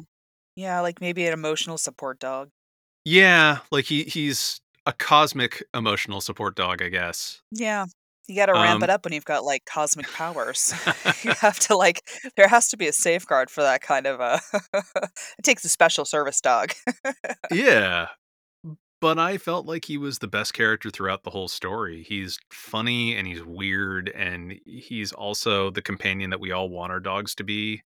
Yeah, 0.56 0.82
like 0.82 1.02
maybe 1.02 1.26
an 1.28 1.34
emotional 1.34 1.78
support 1.80 2.20
dog. 2.20 2.52
Yeah, 3.06 3.60
like 3.72 3.86
he 3.86 4.04
he's 4.04 4.60
a 4.86 4.94
cosmic 4.94 5.64
emotional 5.74 6.22
support 6.22 6.56
dog, 6.56 6.82
I 6.82 6.90
guess. 6.90 7.42
Yeah. 7.52 7.86
You 8.28 8.36
gotta 8.36 8.56
ramp 8.56 8.82
Um 8.82 8.84
it 8.84 8.90
up 8.90 9.06
when 9.06 9.14
you've 9.14 9.26
got, 9.26 9.44
like, 9.44 9.66
cosmic 9.66 10.12
powers. 10.12 10.74
You 11.24 11.34
have 11.42 11.60
to, 11.62 11.76
like 11.76 12.02
there 12.38 12.48
has 12.48 12.70
to 12.70 12.78
be 12.78 12.88
a 12.88 12.94
safeguard 12.94 13.50
for 13.50 13.62
that 13.62 13.82
kind 13.82 14.06
of 14.08 14.20
a 14.20 14.42
it 14.74 15.44
takes 15.44 15.66
a 15.66 15.70
special 15.70 16.06
service 16.06 16.42
dog. 16.42 16.74
Yeah. 17.50 18.08
But 19.02 19.20
I 19.20 19.38
felt 19.38 19.66
like 19.66 19.86
he 19.86 19.98
was 19.98 20.20
the 20.20 20.28
best 20.28 20.54
character 20.54 20.90
throughout 20.90 21.24
the 21.24 21.30
whole 21.30 21.48
story. 21.48 22.04
He's 22.04 22.40
funny 22.52 23.16
and 23.16 23.28
he's 23.28 23.44
weird 23.44 24.10
and 24.10 24.60
he's 24.66 25.12
also 25.12 25.70
the 25.70 25.82
companion 25.82 26.30
that 26.32 26.40
we 26.40 26.52
all 26.52 26.70
want 26.70 26.92
our 26.92 27.00
dogs 27.00 27.36
to 27.36 27.44
be. 27.44 27.84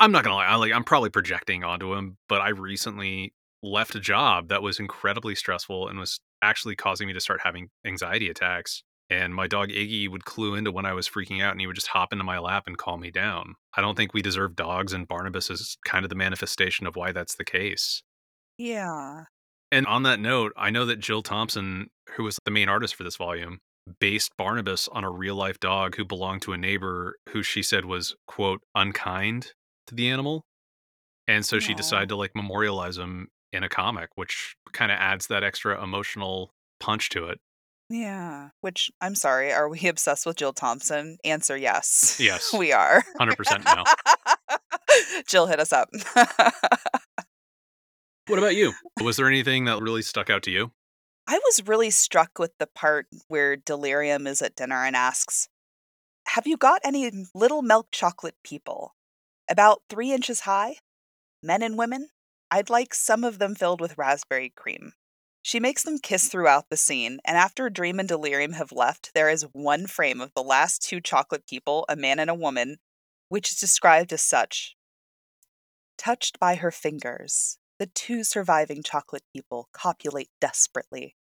I'm 0.00 0.12
not 0.12 0.24
gonna 0.24 0.36
lie, 0.36 0.46
I 0.46 0.56
like 0.56 0.72
I'm 0.72 0.84
probably 0.84 1.10
projecting 1.10 1.62
onto 1.62 1.94
him, 1.94 2.16
but 2.26 2.40
I 2.40 2.48
recently 2.48 3.34
left 3.62 3.94
a 3.94 4.00
job 4.00 4.48
that 4.48 4.62
was 4.62 4.80
incredibly 4.80 5.34
stressful 5.34 5.88
and 5.88 5.98
was 5.98 6.20
actually 6.42 6.74
causing 6.74 7.06
me 7.06 7.12
to 7.12 7.20
start 7.20 7.40
having 7.44 7.68
anxiety 7.84 8.30
attacks. 8.30 8.82
And 9.10 9.34
my 9.34 9.46
dog 9.46 9.68
Iggy 9.68 10.08
would 10.08 10.24
clue 10.24 10.54
into 10.54 10.72
when 10.72 10.86
I 10.86 10.94
was 10.94 11.08
freaking 11.08 11.42
out 11.42 11.52
and 11.52 11.60
he 11.60 11.66
would 11.66 11.76
just 11.76 11.88
hop 11.88 12.12
into 12.12 12.24
my 12.24 12.38
lap 12.38 12.64
and 12.66 12.78
calm 12.78 13.00
me 13.00 13.10
down. 13.10 13.56
I 13.76 13.82
don't 13.82 13.96
think 13.96 14.14
we 14.14 14.22
deserve 14.22 14.56
dogs, 14.56 14.92
and 14.92 15.06
Barnabas 15.06 15.50
is 15.50 15.76
kind 15.84 16.04
of 16.04 16.08
the 16.08 16.14
manifestation 16.14 16.86
of 16.86 16.96
why 16.96 17.12
that's 17.12 17.34
the 17.34 17.44
case. 17.44 18.02
Yeah. 18.56 19.24
And 19.72 19.86
on 19.86 20.04
that 20.04 20.20
note, 20.20 20.52
I 20.56 20.70
know 20.70 20.86
that 20.86 21.00
Jill 21.00 21.22
Thompson, 21.22 21.88
who 22.16 22.22
was 22.24 22.38
the 22.44 22.50
main 22.50 22.68
artist 22.68 22.94
for 22.94 23.02
this 23.02 23.16
volume, 23.16 23.58
based 23.98 24.36
Barnabas 24.38 24.88
on 24.88 25.04
a 25.04 25.10
real 25.10 25.34
life 25.34 25.58
dog 25.60 25.96
who 25.96 26.04
belonged 26.04 26.42
to 26.42 26.52
a 26.52 26.58
neighbor 26.58 27.16
who 27.30 27.42
she 27.42 27.62
said 27.62 27.84
was, 27.84 28.14
quote, 28.26 28.60
unkind 28.74 29.52
to 29.90 29.94
the 29.94 30.08
animal. 30.08 30.44
And 31.28 31.44
so 31.44 31.58
she 31.60 31.74
decided 31.74 32.08
to 32.08 32.16
like 32.16 32.34
memorialize 32.34 32.98
him 32.98 33.28
in 33.52 33.62
a 33.62 33.68
comic, 33.68 34.10
which 34.16 34.56
kind 34.72 34.90
of 34.90 34.98
adds 34.98 35.28
that 35.28 35.44
extra 35.44 35.82
emotional 35.82 36.50
punch 36.80 37.08
to 37.10 37.26
it. 37.26 37.38
Yeah. 37.88 38.50
Which 38.60 38.90
I'm 39.00 39.14
sorry, 39.14 39.52
are 39.52 39.68
we 39.68 39.86
obsessed 39.86 40.24
with 40.26 40.36
Jill 40.36 40.52
Thompson? 40.52 41.18
Answer, 41.24 41.56
yes. 41.56 42.16
Yes, 42.20 42.52
We 42.52 42.72
are. 42.72 43.04
100% 43.20 43.64
now. 43.64 43.84
Jill, 45.26 45.46
hit 45.46 45.60
us 45.60 45.72
up. 45.72 45.90
What 48.26 48.38
about 48.38 48.54
you? 48.54 48.74
Was 49.02 49.16
there 49.16 49.26
anything 49.26 49.64
that 49.64 49.82
really 49.82 50.02
stuck 50.02 50.30
out 50.30 50.44
to 50.44 50.52
you? 50.52 50.70
I 51.26 51.40
was 51.44 51.66
really 51.66 51.90
struck 51.90 52.38
with 52.38 52.52
the 52.60 52.68
part 52.68 53.06
where 53.26 53.56
Delirium 53.56 54.28
is 54.28 54.40
at 54.40 54.54
dinner 54.54 54.84
and 54.84 54.94
asks, 54.94 55.48
"Have 56.28 56.46
you 56.46 56.56
got 56.56 56.80
any 56.84 57.10
little 57.34 57.60
milk 57.60 57.88
chocolate 57.90 58.36
people? 58.44 58.94
About 59.50 59.82
3 59.90 60.12
inches 60.12 60.40
high? 60.40 60.76
Men 61.42 61.62
and 61.62 61.76
women? 61.76 62.10
I'd 62.52 62.70
like 62.70 62.94
some 62.94 63.24
of 63.24 63.40
them 63.40 63.56
filled 63.56 63.80
with 63.80 63.98
raspberry 63.98 64.50
cream." 64.50 64.92
She 65.42 65.58
makes 65.58 65.82
them 65.82 65.98
kiss 65.98 66.28
throughout 66.28 66.68
the 66.68 66.76
scene, 66.76 67.18
and 67.24 67.36
after 67.36 67.68
Dream 67.68 67.98
and 67.98 68.08
Delirium 68.08 68.52
have 68.52 68.70
left, 68.70 69.12
there 69.12 69.28
is 69.28 69.42
one 69.52 69.86
frame 69.86 70.20
of 70.20 70.32
the 70.34 70.42
last 70.42 70.82
two 70.82 71.00
chocolate 71.00 71.46
people, 71.46 71.84
a 71.88 71.96
man 71.96 72.20
and 72.20 72.30
a 72.30 72.34
woman, 72.34 72.78
which 73.28 73.50
is 73.50 73.58
described 73.58 74.12
as 74.12 74.22
such. 74.22 74.76
Touched 75.98 76.38
by 76.38 76.54
her 76.54 76.70
fingers, 76.70 77.58
the 77.78 77.86
two 77.86 78.22
surviving 78.22 78.82
chocolate 78.82 79.24
people 79.34 79.68
copulate 79.72 80.30
desperately, 80.40 81.16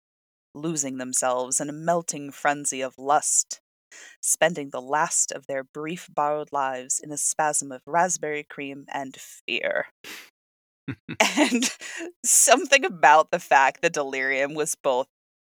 losing 0.53 0.97
themselves 0.97 1.61
in 1.61 1.69
a 1.69 1.73
melting 1.73 2.31
frenzy 2.31 2.81
of 2.81 2.97
lust, 2.97 3.61
spending 4.21 4.69
the 4.69 4.81
last 4.81 5.31
of 5.31 5.47
their 5.47 5.63
brief 5.63 6.07
borrowed 6.13 6.51
lives 6.51 6.99
in 7.03 7.11
a 7.11 7.17
spasm 7.17 7.71
of 7.71 7.81
raspberry 7.85 8.43
cream 8.43 8.85
and 8.91 9.15
fear. 9.15 9.87
And 11.19 11.69
something 12.23 12.85
about 12.85 13.29
the 13.29 13.39
fact 13.39 13.81
that 13.81 13.91
Delirium 13.91 14.53
was 14.53 14.73
both 14.73 15.07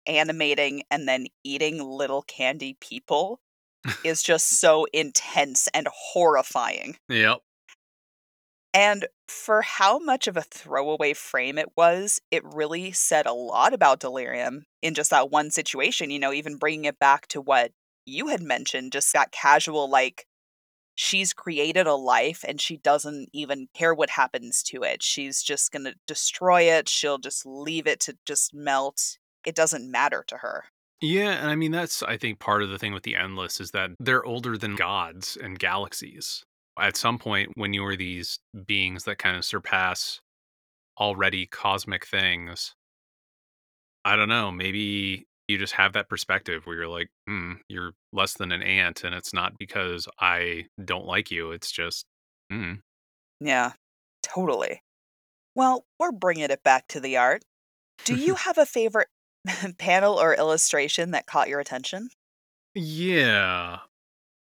animating 0.06 0.82
and 0.90 1.06
then 1.06 1.26
eating 1.44 1.78
little 1.78 2.22
candy 2.22 2.76
people 2.80 3.40
is 4.04 4.22
just 4.22 4.60
so 4.60 4.86
intense 4.92 5.68
and 5.74 5.88
horrifying. 5.92 6.96
Yep. 7.08 7.40
And 8.72 9.06
for 9.26 9.62
how 9.62 9.98
much 9.98 10.26
of 10.26 10.36
a 10.36 10.42
throwaway 10.42 11.14
frame 11.14 11.56
it 11.56 11.70
was, 11.76 12.20
it 12.30 12.42
really 12.44 12.92
said 12.92 13.26
a 13.26 13.32
lot 13.32 13.72
about 13.72 14.00
Delirium 14.00 14.66
in 14.82 14.94
just 14.94 15.10
that 15.10 15.30
one 15.30 15.50
situation, 15.50 16.10
you 16.10 16.18
know, 16.18 16.32
even 16.32 16.56
bringing 16.56 16.84
it 16.84 16.98
back 16.98 17.26
to 17.28 17.40
what 17.40 17.72
you 18.06 18.28
had 18.28 18.42
mentioned, 18.42 18.92
just 18.92 19.12
that 19.12 19.32
casual, 19.32 19.88
like, 19.90 20.26
she's 20.96 21.32
created 21.34 21.86
a 21.86 21.94
life 21.96 22.44
and 22.48 22.60
she 22.60 22.78
doesn't 22.78 23.30
even 23.32 23.68
care 23.74 23.94
what 23.94 24.10
happens 24.10 24.62
to 24.64 24.82
it. 24.84 25.02
She's 25.02 25.42
just 25.42 25.72
gonna 25.72 25.94
destroy 26.06 26.62
it, 26.64 26.88
she'll 26.88 27.18
just 27.18 27.46
leave 27.46 27.86
it 27.86 28.00
to 28.02 28.18
just 28.26 28.54
melt. 28.54 29.18
It 29.46 29.54
doesn't 29.56 29.90
matter 29.90 30.24
to 30.28 30.38
her. 30.38 30.66
Yeah, 31.00 31.32
and 31.32 31.50
I 31.50 31.56
mean 31.56 31.72
that's 31.72 32.02
I 32.02 32.16
think 32.16 32.38
part 32.38 32.62
of 32.62 32.70
the 32.70 32.78
thing 32.78 32.92
with 32.92 33.02
the 33.02 33.16
endless 33.16 33.60
is 33.60 33.70
that 33.72 33.90
they're 34.00 34.24
older 34.24 34.56
than 34.56 34.76
gods 34.76 35.36
and 35.36 35.58
galaxies. 35.58 36.44
At 36.78 36.96
some 36.96 37.18
point 37.18 37.52
when 37.54 37.72
you 37.74 37.84
are 37.84 37.96
these 37.96 38.38
beings 38.66 39.04
that 39.04 39.18
kind 39.18 39.36
of 39.36 39.44
surpass 39.44 40.20
already 40.98 41.46
cosmic 41.46 42.06
things, 42.06 42.74
I 44.04 44.16
don't 44.16 44.28
know, 44.28 44.50
maybe 44.52 45.26
you 45.48 45.58
just 45.58 45.74
have 45.74 45.92
that 45.92 46.08
perspective 46.08 46.66
where 46.66 46.76
you're 46.76 46.88
like, 46.88 47.08
"Hmm, 47.26 47.54
you're 47.68 47.92
less 48.12 48.34
than 48.34 48.52
an 48.52 48.62
ant 48.62 49.04
and 49.04 49.14
it's 49.14 49.32
not 49.32 49.58
because 49.58 50.08
I 50.20 50.66
don't 50.82 51.06
like 51.06 51.30
you, 51.30 51.52
it's 51.52 51.70
just 51.70 52.06
mm." 52.52 52.80
Yeah, 53.40 53.72
totally. 54.22 54.82
Well, 55.54 55.86
we're 55.98 56.12
bringing 56.12 56.50
it 56.50 56.62
back 56.62 56.88
to 56.88 57.00
the 57.00 57.16
art. 57.16 57.42
Do 58.04 58.14
you 58.14 58.34
have 58.46 58.58
a 58.58 58.66
favorite 58.66 59.08
panel 59.78 60.14
or 60.20 60.34
illustration 60.34 61.12
that 61.12 61.26
caught 61.26 61.48
your 61.48 61.60
attention? 61.60 62.10
Yeah. 62.74 63.78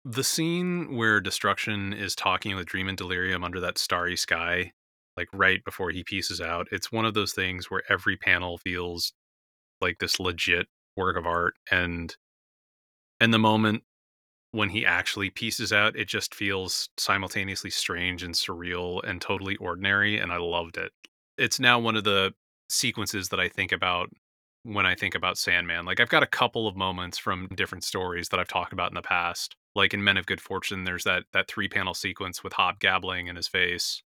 The 0.05 0.23
scene 0.23 0.95
where 0.95 1.21
Destruction 1.21 1.93
is 1.93 2.15
talking 2.15 2.55
with 2.55 2.65
Dream 2.65 2.89
and 2.89 2.97
Delirium 2.97 3.43
under 3.43 3.59
that 3.61 3.77
starry 3.77 4.17
sky, 4.17 4.73
like 5.15 5.29
right 5.31 5.63
before 5.63 5.91
he 5.91 6.03
pieces 6.03 6.41
out, 6.41 6.67
it's 6.71 6.91
one 6.91 7.05
of 7.05 7.13
those 7.13 7.33
things 7.33 7.69
where 7.69 7.83
every 7.89 8.17
panel 8.17 8.57
feels 8.57 9.13
like 9.79 9.99
this 9.99 10.19
legit 10.19 10.67
work 10.95 11.17
of 11.17 11.25
art. 11.25 11.55
And 11.71 12.15
and 13.19 13.33
the 13.33 13.39
moment 13.39 13.83
when 14.51 14.69
he 14.69 14.85
actually 14.85 15.29
pieces 15.29 15.73
out, 15.73 15.95
it 15.97 16.07
just 16.07 16.35
feels 16.35 16.89
simultaneously 16.97 17.69
strange 17.69 18.23
and 18.23 18.35
surreal 18.35 19.03
and 19.03 19.21
totally 19.21 19.55
ordinary. 19.57 20.19
And 20.19 20.31
I 20.33 20.37
loved 20.37 20.77
it. 20.77 20.93
It's 21.37 21.59
now 21.59 21.79
one 21.79 21.95
of 21.95 22.05
the 22.05 22.33
sequences 22.69 23.29
that 23.29 23.39
I 23.39 23.49
think 23.49 23.71
about 23.71 24.09
when 24.63 24.85
I 24.85 24.95
think 24.95 25.15
about 25.15 25.37
Sandman. 25.37 25.85
Like 25.85 25.99
I've 25.99 26.09
got 26.09 26.23
a 26.23 26.27
couple 26.27 26.67
of 26.67 26.75
moments 26.77 27.17
from 27.17 27.47
different 27.55 27.83
stories 27.85 28.29
that 28.29 28.39
I've 28.39 28.49
talked 28.49 28.73
about 28.73 28.91
in 28.91 28.95
the 28.95 29.01
past. 29.03 29.55
Like 29.75 29.93
in 29.93 30.03
Men 30.03 30.17
of 30.17 30.27
Good 30.27 30.41
Fortune, 30.41 30.85
there's 30.85 31.05
that 31.05 31.25
that 31.33 31.47
three 31.49 31.69
panel 31.69 31.93
sequence 31.93 32.43
with 32.43 32.53
Hob 32.53 32.79
Gadling 32.79 33.27
in 33.27 33.37
his 33.37 33.47
face. 33.47 34.03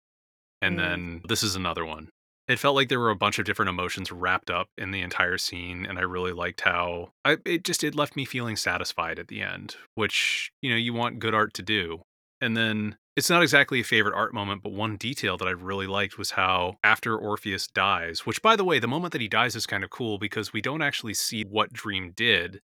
And 0.62 0.78
Mm, 0.78 0.78
then 0.78 1.22
this 1.28 1.42
is 1.42 1.56
another 1.56 1.84
one. 1.86 2.10
It 2.46 2.58
felt 2.58 2.74
like 2.74 2.90
there 2.90 3.00
were 3.00 3.10
a 3.10 3.16
bunch 3.16 3.38
of 3.38 3.46
different 3.46 3.70
emotions 3.70 4.12
wrapped 4.12 4.50
up 4.50 4.68
in 4.76 4.90
the 4.90 5.00
entire 5.00 5.38
scene, 5.38 5.86
and 5.86 5.98
I 5.98 6.02
really 6.02 6.32
liked 6.32 6.60
how 6.60 7.12
I 7.24 7.38
it 7.46 7.64
just 7.64 7.82
it 7.82 7.94
left 7.94 8.16
me 8.16 8.24
feeling 8.24 8.56
satisfied 8.56 9.18
at 9.18 9.28
the 9.28 9.40
end, 9.40 9.76
which, 9.94 10.52
you 10.60 10.70
know, 10.70 10.76
you 10.76 10.92
want 10.92 11.20
good 11.20 11.34
art 11.34 11.54
to 11.54 11.62
do. 11.62 12.02
And 12.40 12.56
then 12.56 12.98
it's 13.16 13.30
not 13.30 13.42
exactly 13.42 13.80
a 13.80 13.84
favorite 13.84 14.14
art 14.14 14.34
moment, 14.34 14.62
but 14.62 14.72
one 14.72 14.96
detail 14.96 15.38
that 15.38 15.48
I 15.48 15.52
really 15.52 15.86
liked 15.86 16.18
was 16.18 16.32
how 16.32 16.78
after 16.84 17.16
Orpheus 17.16 17.66
dies, 17.66 18.26
which 18.26 18.42
by 18.42 18.56
the 18.56 18.64
way, 18.64 18.78
the 18.78 18.88
moment 18.88 19.12
that 19.12 19.22
he 19.22 19.28
dies 19.28 19.56
is 19.56 19.66
kind 19.66 19.84
of 19.84 19.90
cool 19.90 20.18
because 20.18 20.52
we 20.52 20.60
don't 20.60 20.82
actually 20.82 21.14
see 21.14 21.44
what 21.44 21.72
Dream 21.72 22.12
did, 22.14 22.60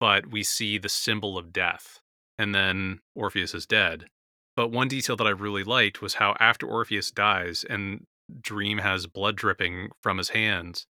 but 0.00 0.30
we 0.30 0.42
see 0.42 0.78
the 0.78 0.88
symbol 0.88 1.36
of 1.36 1.52
death. 1.52 2.00
And 2.38 2.54
then 2.54 3.00
Orpheus 3.14 3.54
is 3.54 3.66
dead. 3.66 4.06
But 4.54 4.70
one 4.70 4.88
detail 4.88 5.16
that 5.16 5.26
I 5.26 5.30
really 5.30 5.64
liked 5.64 6.00
was 6.00 6.14
how 6.14 6.34
after 6.40 6.66
Orpheus 6.66 7.10
dies 7.10 7.64
and 7.68 8.06
Dream 8.40 8.78
has 8.78 9.06
blood 9.06 9.36
dripping 9.36 9.90
from 10.02 10.18
his 10.18 10.30
hands, 10.30 10.86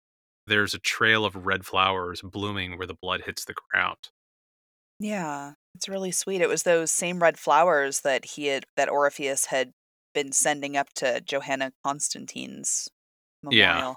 there's 0.46 0.74
a 0.74 0.78
trail 0.78 1.24
of 1.24 1.34
red 1.46 1.64
flowers 1.64 2.22
blooming 2.22 2.76
where 2.76 2.86
the 2.86 2.94
blood 2.94 3.22
hits 3.24 3.44
the 3.44 3.54
ground. 3.70 4.10
yeah, 4.98 5.52
it's 5.74 5.88
really 5.88 6.10
sweet. 6.10 6.40
It 6.40 6.48
was 6.48 6.64
those 6.64 6.90
same 6.90 7.22
red 7.22 7.38
flowers 7.38 8.00
that 8.02 8.24
he 8.24 8.46
had 8.46 8.64
that 8.76 8.88
Orpheus 8.88 9.46
had 9.46 9.72
been 10.14 10.32
sending 10.32 10.76
up 10.76 10.88
to 10.96 11.20
Johanna 11.20 11.72
Constantine's 11.84 12.88
Yeah. 13.50 13.94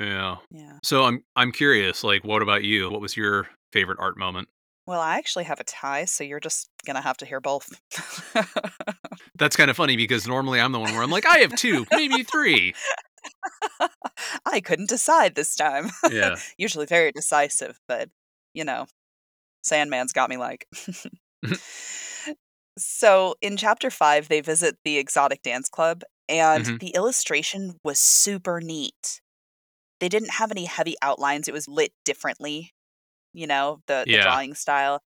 Yeah. 0.00 0.36
Yeah. 0.50 0.78
So 0.82 1.04
I'm 1.04 1.24
I'm 1.36 1.52
curious, 1.52 2.04
like 2.04 2.24
what 2.24 2.42
about 2.42 2.64
you? 2.64 2.90
What 2.90 3.00
was 3.00 3.16
your 3.16 3.48
favorite 3.72 3.98
art 4.00 4.16
moment? 4.16 4.48
Well, 4.88 5.02
I 5.02 5.18
actually 5.18 5.44
have 5.44 5.60
a 5.60 5.64
tie, 5.64 6.06
so 6.06 6.24
you're 6.24 6.40
just 6.40 6.70
gonna 6.86 7.02
have 7.02 7.18
to 7.18 7.26
hear 7.26 7.42
both. 7.42 7.78
That's 9.38 9.54
kind 9.54 9.68
of 9.68 9.76
funny 9.76 9.98
because 9.98 10.26
normally 10.26 10.62
I'm 10.62 10.72
the 10.72 10.80
one 10.80 10.94
where 10.94 11.02
I'm 11.02 11.10
like, 11.10 11.26
I 11.26 11.40
have 11.40 11.54
two, 11.56 11.84
maybe 11.92 12.22
three. 12.22 12.74
I 14.46 14.60
couldn't 14.60 14.88
decide 14.88 15.34
this 15.34 15.54
time. 15.54 15.90
Yeah. 16.10 16.36
Usually 16.56 16.86
very 16.86 17.12
decisive, 17.12 17.78
but 17.86 18.08
you 18.54 18.64
know, 18.64 18.86
Sandman's 19.62 20.14
got 20.14 20.30
me 20.30 20.38
like. 20.38 20.66
So 22.78 23.34
in 23.42 23.58
chapter 23.58 23.90
five, 23.90 24.28
they 24.28 24.40
visit 24.40 24.78
the 24.84 24.96
exotic 24.96 25.42
dance 25.42 25.68
club, 25.68 26.02
and 26.30 26.64
Mhm. 26.64 26.80
the 26.80 26.94
illustration 26.94 27.78
was 27.84 27.98
super 27.98 28.62
neat. 28.62 29.20
They 30.00 30.08
didn't 30.08 30.30
have 30.30 30.50
any 30.50 30.64
heavy 30.64 30.94
outlines, 31.02 31.46
it 31.46 31.52
was 31.52 31.68
lit 31.68 31.92
differently, 32.06 32.72
you 33.32 33.46
know, 33.46 33.82
the 33.86 34.06
the 34.10 34.16
Yeah. 34.16 34.18
drawing 34.18 34.54
style. 34.54 35.00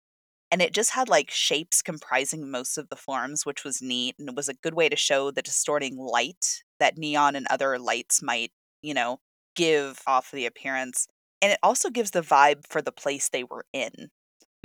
And 0.51 0.63
it 0.63 0.73
just 0.75 0.91
had 0.93 1.09
like 1.09 1.31
shapes 1.31 1.83
comprising 1.83 2.51
most 2.51 2.79
of 2.79 2.89
the 2.89 2.97
forms, 2.97 3.45
which 3.47 3.65
was 3.65 3.83
neat. 3.83 4.17
And 4.19 4.29
it 4.31 4.35
was 4.37 4.49
a 4.49 4.55
good 4.55 4.75
way 4.75 4.89
to 4.89 4.97
show 4.97 5.31
the 5.31 5.43
distorting 5.43 5.97
light 5.99 6.63
that 6.81 6.97
neon 6.99 7.37
and 7.37 7.47
other 7.49 7.79
lights 7.79 8.23
might, 8.23 8.53
you 8.83 8.95
know, 8.95 9.21
give 9.57 10.01
off 10.07 10.31
the 10.31 10.47
appearance. 10.47 11.07
And 11.43 11.53
it 11.53 11.59
also 11.63 11.91
gives 11.91 12.13
the 12.13 12.23
vibe 12.23 12.67
for 12.67 12.81
the 12.83 12.93
place 12.93 13.29
they 13.29 13.45
were 13.45 13.67
in. 13.73 14.11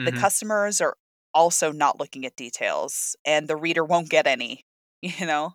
The 0.06 0.12
Mhm. 0.12 0.14
customers 0.14 0.80
are 0.82 0.98
also 1.34 1.72
not 1.72 2.00
looking 2.00 2.26
at 2.26 2.36
details, 2.38 3.16
and 3.26 3.48
the 3.50 3.58
reader 3.58 3.84
won't 3.84 4.10
get 4.10 4.28
any, 4.28 4.66
you 5.02 5.26
know? 5.26 5.54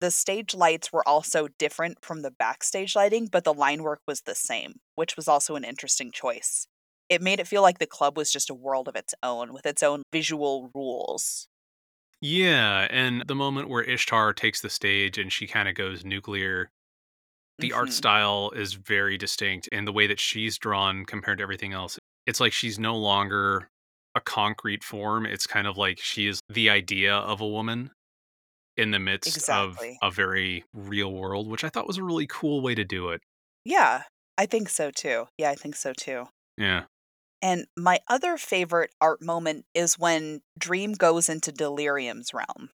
The 0.00 0.10
stage 0.12 0.54
lights 0.54 0.92
were 0.92 1.06
also 1.08 1.48
different 1.48 2.04
from 2.04 2.22
the 2.22 2.30
backstage 2.32 2.96
lighting, 2.96 3.28
but 3.28 3.44
the 3.44 3.54
line 3.54 3.82
work 3.82 4.02
was 4.06 4.22
the 4.22 4.34
same, 4.34 4.80
which 4.96 5.16
was 5.16 5.28
also 5.28 5.56
an 5.56 5.64
interesting 5.64 6.12
choice. 6.12 6.66
It 7.12 7.22
made 7.22 7.40
it 7.40 7.46
feel 7.48 7.62
like 7.62 7.78
the 7.78 7.86
club 7.86 8.16
was 8.16 8.32
just 8.32 8.50
a 8.50 8.54
world 8.54 8.88
of 8.88 8.96
its 8.96 9.14
own 9.22 9.52
with 9.52 9.66
its 9.66 9.82
own 9.82 10.02
visual 10.12 10.70
rules. 10.74 11.46
Yeah, 12.20 12.86
and 12.90 13.22
the 13.26 13.34
moment 13.34 13.68
where 13.68 13.82
Ishtar 13.82 14.32
takes 14.34 14.60
the 14.60 14.70
stage 14.70 15.18
and 15.18 15.32
she 15.32 15.46
kinda 15.46 15.72
goes 15.72 16.04
nuclear, 16.04 16.70
the 17.60 17.72
art 17.72 17.92
Mhm. 17.92 17.92
style 17.92 18.50
is 18.52 18.74
very 18.74 19.18
distinct 19.18 19.68
in 19.68 19.84
the 19.86 19.92
way 19.92 20.06
that 20.08 20.20
she's 20.20 20.58
drawn 20.58 21.06
compared 21.06 21.38
to 21.38 21.42
everything 21.42 21.72
else. 21.74 21.98
It's 22.26 22.40
like 22.40 22.52
she's 22.54 22.78
no 22.78 22.96
longer 22.96 23.70
a 24.16 24.20
concrete 24.22 24.84
form, 24.84 25.26
it's 25.26 25.46
kind 25.46 25.66
of 25.68 25.76
like 25.78 26.00
she 26.00 26.26
is 26.28 26.40
the 26.48 26.70
idea 26.70 27.14
of 27.16 27.40
a 27.40 27.48
woman 27.48 27.92
in 28.76 28.92
the 28.92 29.00
midst 29.00 29.38
of 29.48 29.86
a 30.02 30.10
very 30.10 30.64
real 30.74 31.12
world, 31.14 31.48
which 31.48 31.64
I 31.64 31.70
thought 31.70 31.86
was 31.88 31.98
a 31.98 32.04
really 32.04 32.26
cool 32.28 32.62
way 32.62 32.74
to 32.76 32.84
do 32.84 33.10
it. 33.10 33.22
Yeah, 33.64 34.04
I 34.38 34.46
think 34.46 34.68
so 34.68 34.90
too. 34.90 35.26
Yeah, 35.38 35.50
I 35.50 35.54
think 35.54 35.74
so 35.76 35.92
too. 35.92 36.26
Yeah. 36.56 36.86
And 37.42 37.66
my 37.76 37.98
other 38.08 38.36
favorite 38.38 38.92
art 39.00 39.20
moment 39.20 39.66
is 39.74 39.98
when 39.98 40.40
Dream 40.56 40.92
goes 40.92 41.28
into 41.28 41.50
Delirium's 41.50 42.32
realm. 42.32 42.70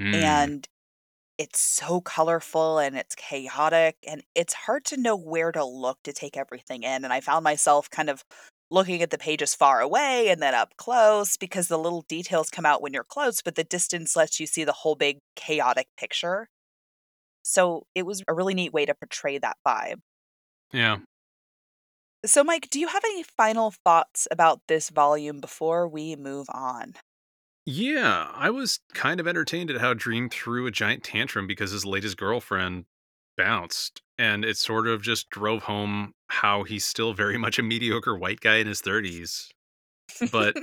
Mm. 0.00 0.14
And 0.14 0.68
it's 1.38 1.58
so 1.58 2.00
colorful 2.00 2.78
and 2.78 2.96
it's 2.96 3.16
chaotic 3.16 3.96
and 4.06 4.22
it's 4.34 4.54
hard 4.54 4.84
to 4.84 4.96
know 4.96 5.16
where 5.16 5.50
to 5.50 5.64
look 5.64 5.98
to 6.04 6.12
take 6.12 6.36
everything 6.36 6.84
in. 6.84 7.04
And 7.04 7.12
I 7.12 7.20
found 7.20 7.42
myself 7.42 7.90
kind 7.90 8.08
of 8.08 8.22
looking 8.70 9.02
at 9.02 9.10
the 9.10 9.18
pages 9.18 9.54
far 9.54 9.80
away 9.80 10.28
and 10.28 10.40
then 10.40 10.54
up 10.54 10.76
close 10.76 11.36
because 11.36 11.68
the 11.68 11.78
little 11.78 12.04
details 12.08 12.48
come 12.50 12.64
out 12.64 12.80
when 12.80 12.94
you're 12.94 13.04
close, 13.04 13.42
but 13.42 13.54
the 13.54 13.64
distance 13.64 14.14
lets 14.14 14.40
you 14.40 14.46
see 14.46 14.64
the 14.64 14.72
whole 14.72 14.94
big 14.94 15.18
chaotic 15.36 15.88
picture. 15.98 16.46
So 17.42 17.82
it 17.94 18.06
was 18.06 18.22
a 18.28 18.34
really 18.34 18.54
neat 18.54 18.72
way 18.72 18.86
to 18.86 18.94
portray 18.94 19.38
that 19.38 19.56
vibe. 19.66 20.00
Yeah. 20.72 20.98
So, 22.24 22.44
Mike, 22.44 22.68
do 22.70 22.78
you 22.80 22.88
have 22.88 23.04
any 23.04 23.22
final 23.22 23.70
thoughts 23.70 24.28
about 24.30 24.60
this 24.68 24.90
volume 24.90 25.40
before 25.40 25.88
we 25.88 26.16
move 26.16 26.48
on? 26.50 26.94
Yeah, 27.64 28.30
I 28.34 28.50
was 28.50 28.80
kind 28.92 29.20
of 29.20 29.28
entertained 29.28 29.70
at 29.70 29.80
how 29.80 29.94
Dream 29.94 30.28
threw 30.28 30.66
a 30.66 30.70
giant 30.70 31.04
tantrum 31.04 31.46
because 31.46 31.70
his 31.70 31.84
latest 31.84 32.16
girlfriend 32.16 32.86
bounced, 33.36 34.02
and 34.18 34.44
it 34.44 34.56
sort 34.56 34.88
of 34.88 35.00
just 35.02 35.30
drove 35.30 35.62
home 35.64 36.14
how 36.28 36.64
he's 36.64 36.84
still 36.84 37.14
very 37.14 37.38
much 37.38 37.58
a 37.58 37.62
mediocre 37.62 38.16
white 38.16 38.40
guy 38.40 38.56
in 38.56 38.66
his 38.66 38.82
30s. 38.82 39.52
But 40.30 40.56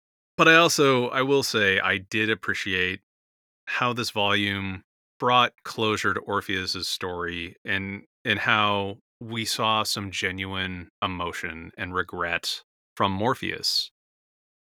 but 0.36 0.48
I 0.48 0.56
also 0.56 1.08
I 1.08 1.22
will 1.22 1.42
say 1.42 1.78
I 1.80 1.98
did 1.98 2.30
appreciate 2.30 3.00
how 3.66 3.92
this 3.92 4.10
volume 4.10 4.84
brought 5.20 5.52
closure 5.64 6.14
to 6.14 6.20
Orpheus's 6.20 6.88
story 6.88 7.56
and 7.64 8.04
and 8.24 8.38
how 8.38 8.98
we 9.22 9.44
saw 9.44 9.82
some 9.82 10.10
genuine 10.10 10.90
emotion 11.02 11.72
and 11.78 11.94
regret 11.94 12.62
from 12.96 13.12
Morpheus 13.12 13.90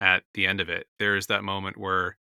at 0.01 0.25
the 0.35 0.47
end 0.47 0.61
of 0.61 0.69
it. 0.69 0.89
There's 0.99 1.29
that 1.29 1.45
moment 1.45 1.79
where 1.79 2.19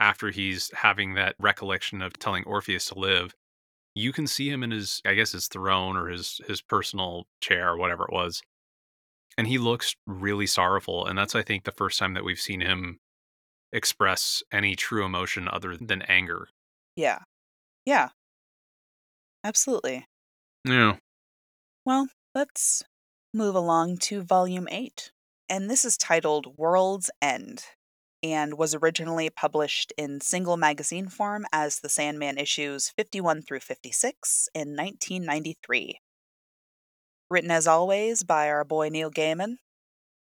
after 0.00 0.30
he's 0.30 0.72
having 0.74 1.14
that 1.14 1.36
recollection 1.38 2.02
of 2.02 2.18
telling 2.18 2.44
Orpheus 2.44 2.86
to 2.86 2.98
live, 2.98 3.34
you 3.94 4.12
can 4.12 4.26
see 4.26 4.50
him 4.50 4.62
in 4.62 4.70
his 4.72 5.00
I 5.06 5.14
guess 5.14 5.32
his 5.32 5.48
throne 5.48 5.96
or 5.96 6.08
his 6.08 6.40
his 6.48 6.62
personal 6.62 7.26
chair 7.40 7.70
or 7.70 7.78
whatever 7.78 8.04
it 8.04 8.12
was. 8.12 8.42
And 9.38 9.46
he 9.48 9.58
looks 9.58 9.96
really 10.06 10.46
sorrowful. 10.46 11.06
And 11.06 11.18
that's 11.18 11.34
I 11.34 11.42
think 11.42 11.64
the 11.64 11.72
first 11.72 11.98
time 11.98 12.14
that 12.14 12.24
we've 12.24 12.40
seen 12.40 12.60
him 12.60 12.98
express 13.72 14.42
any 14.52 14.76
true 14.76 15.04
emotion 15.06 15.48
other 15.48 15.76
than 15.76 16.02
anger. 16.02 16.48
yeah. 16.96 17.20
Yeah, 17.86 18.10
absolutely. 19.44 20.06
Yeah. 20.64 20.98
Well, 21.86 22.08
let's 22.34 22.82
move 23.32 23.54
along 23.54 23.98
to 23.98 24.20
volume 24.20 24.66
8. 24.68 25.12
And 25.48 25.70
this 25.70 25.84
is 25.84 25.96
titled 25.96 26.58
World's 26.58 27.12
End 27.22 27.62
and 28.24 28.58
was 28.58 28.74
originally 28.74 29.30
published 29.30 29.92
in 29.96 30.20
single 30.20 30.56
magazine 30.56 31.06
form 31.06 31.46
as 31.52 31.78
the 31.78 31.88
Sandman 31.88 32.38
issues 32.38 32.88
51 32.88 33.42
through 33.42 33.60
56 33.60 34.48
in 34.52 34.74
1993. 34.74 36.00
Written 37.30 37.52
as 37.52 37.68
always 37.68 38.24
by 38.24 38.50
our 38.50 38.64
boy 38.64 38.88
Neil 38.88 39.12
Gaiman, 39.12 39.58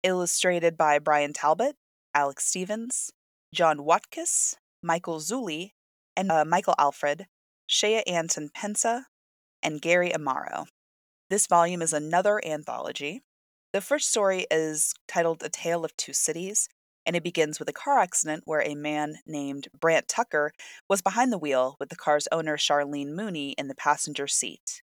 illustrated 0.04 0.76
by 0.76 1.00
Bryan 1.00 1.32
Talbot, 1.32 1.78
Alec 2.14 2.42
Stevens, 2.42 3.12
John 3.56 3.86
Watkiss, 3.86 4.56
Michael 4.84 5.22
Zulli, 5.22 5.72
and 6.14 6.30
uh, 6.30 6.44
Michael 6.44 6.76
Allred, 6.78 7.28
Shea 7.68 8.04
Anton 8.04 8.50
Pensa, 8.54 9.04
and 9.64 9.82
Gary 9.82 10.10
Amaro. 10.10 10.66
This 11.30 11.46
volume 11.46 11.82
is 11.82 11.92
another 11.92 12.40
anthology. 12.46 13.22
The 13.74 13.82
first 13.82 14.10
story 14.10 14.48
is 14.50 14.94
titled 15.10 15.44
A 15.44 15.50
Tale 15.50 15.84
of 15.84 15.96
Two 15.98 16.14
Cities, 16.14 16.70
and 17.06 17.18
it 17.18 17.24
begins 17.24 17.60
with 17.60 17.68
a 17.68 17.74
car 17.74 18.00
accident 18.00 18.44
where 18.46 18.62
a 18.62 18.76
man 18.76 19.18
named 19.28 19.68
Brant 19.78 20.08
Tucker 20.08 20.54
was 20.88 21.02
behind 21.02 21.34
the 21.34 21.38
wheel 21.38 21.76
with 21.82 21.90
the 21.90 21.98
car's 21.98 22.30
owner 22.32 22.56
Charlene 22.56 23.14
Mooney 23.14 23.52
in 23.58 23.68
the 23.68 23.76
passenger 23.76 24.26
seat. 24.26 24.82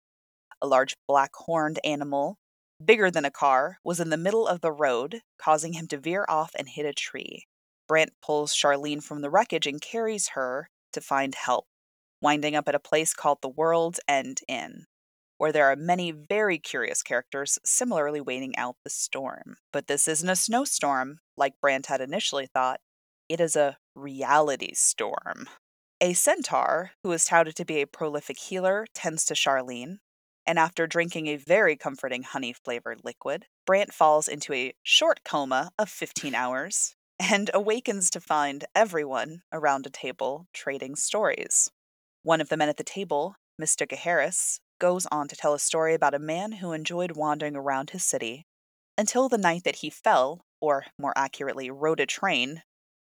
A 0.62 0.68
large 0.68 0.96
black 1.10 1.32
horned 1.36 1.78
animal, 1.84 2.38
bigger 2.84 3.12
than 3.12 3.26
a 3.26 3.32
car, 3.32 3.80
was 3.84 4.00
in 4.00 4.10
the 4.10 4.16
middle 4.16 4.48
of 4.48 4.62
the 4.62 4.72
road, 4.72 5.20
causing 5.38 5.74
him 5.74 5.88
to 5.88 5.98
veer 5.98 6.26
off 6.30 6.52
and 6.58 6.70
hit 6.70 6.86
a 6.86 6.94
tree. 6.94 7.48
Brant 7.86 8.14
pulls 8.22 8.54
Charlene 8.54 9.04
from 9.04 9.20
the 9.20 9.30
wreckage 9.30 9.68
and 9.68 9.82
carries 9.82 10.30
her 10.30 10.70
to 10.94 11.02
find 11.02 11.36
help, 11.36 11.68
winding 12.22 12.56
up 12.56 12.70
at 12.70 12.76
a 12.76 12.80
place 12.80 13.14
called 13.14 13.40
the 13.42 13.50
World's 13.50 14.00
End 14.08 14.40
Inn 14.48 14.86
where 15.40 15.52
there 15.54 15.66
are 15.66 15.76
many 15.76 16.12
very 16.12 16.60
curious 16.60 17.02
characters 17.02 17.58
similarly 17.66 18.22
waiting 18.22 18.56
out 18.58 18.76
the 18.84 18.90
storm. 18.90 19.56
But 19.74 19.88
this 19.88 20.08
isn't 20.08 20.30
a 20.30 20.36
snowstorm, 20.36 21.20
like 21.36 21.60
Brant 21.62 21.88
had 21.88 22.02
initially 22.02 22.46
thought. 22.46 22.82
It 23.30 23.40
is 23.40 23.56
a 23.56 23.78
reality 23.96 24.74
storm. 24.74 25.48
A 26.02 26.14
centaur, 26.14 26.92
who 27.04 27.12
is 27.14 27.26
touted 27.26 27.56
to 27.56 27.66
be 27.66 27.82
a 27.82 27.88
prolific 27.88 28.38
healer, 28.38 28.86
tends 28.94 29.26
to 29.26 29.34
Charlene, 29.34 30.00
and 30.46 30.60
after 30.60 30.88
drinking 30.88 31.28
a 31.28 31.38
very 31.38 31.78
comforting 31.78 32.24
honey 32.24 32.52
flavored 32.52 33.02
liquid, 33.06 33.46
Brant 33.66 33.94
falls 33.94 34.28
into 34.28 34.54
a 34.54 34.74
short 34.84 35.22
coma 35.24 35.72
of 35.80 35.90
15 35.90 36.36
hours 36.36 36.96
and 37.20 37.50
awakens 37.54 38.10
to 38.10 38.20
find 38.20 38.66
everyone 38.76 39.44
around 39.54 39.86
a 39.86 39.90
table 39.90 40.48
trading 40.54 40.98
stories. 40.98 41.72
One 42.24 42.42
of 42.42 42.50
the 42.50 42.58
men 42.58 42.68
at 42.68 42.78
the 42.78 42.84
table, 42.84 43.36
Mr. 43.62 43.88
Gaheris, 43.88 44.60
goes 44.80 45.06
on 45.12 45.28
to 45.28 45.36
tell 45.36 45.54
a 45.54 45.60
story 45.60 45.94
about 45.94 46.16
a 46.16 46.20
man 46.20 46.54
who 46.54 46.72
enjoyed 46.72 47.12
wandering 47.12 47.56
around 47.56 47.92
his 47.92 48.04
city 48.04 48.46
until 48.98 49.30
the 49.30 49.38
night 49.38 49.64
that 49.64 49.78
he 49.78 49.90
fell, 49.90 50.42
or 50.60 50.86
more 50.98 51.14
accurately, 51.16 51.70
rode 51.70 52.00
a 52.00 52.06
train, 52.06 52.64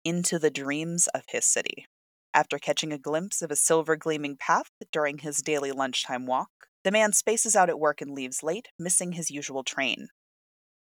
into 0.04 0.38
the 0.38 0.50
dreams 0.50 1.06
of 1.08 1.22
his 1.28 1.46
city. 1.46 1.86
After 2.34 2.58
catching 2.58 2.92
a 2.92 2.98
glimpse 2.98 3.40
of 3.40 3.50
a 3.50 3.56
silver 3.56 3.96
gleaming 3.96 4.36
path 4.36 4.70
during 4.92 5.18
his 5.18 5.42
daily 5.42 5.72
lunchtime 5.72 6.26
walk, 6.26 6.50
the 6.84 6.90
man 6.90 7.12
spaces 7.12 7.56
out 7.56 7.68
at 7.68 7.80
work 7.80 8.00
and 8.00 8.14
leaves 8.14 8.42
late, 8.42 8.68
missing 8.78 9.12
his 9.12 9.30
usual 9.30 9.64
train. 9.64 10.08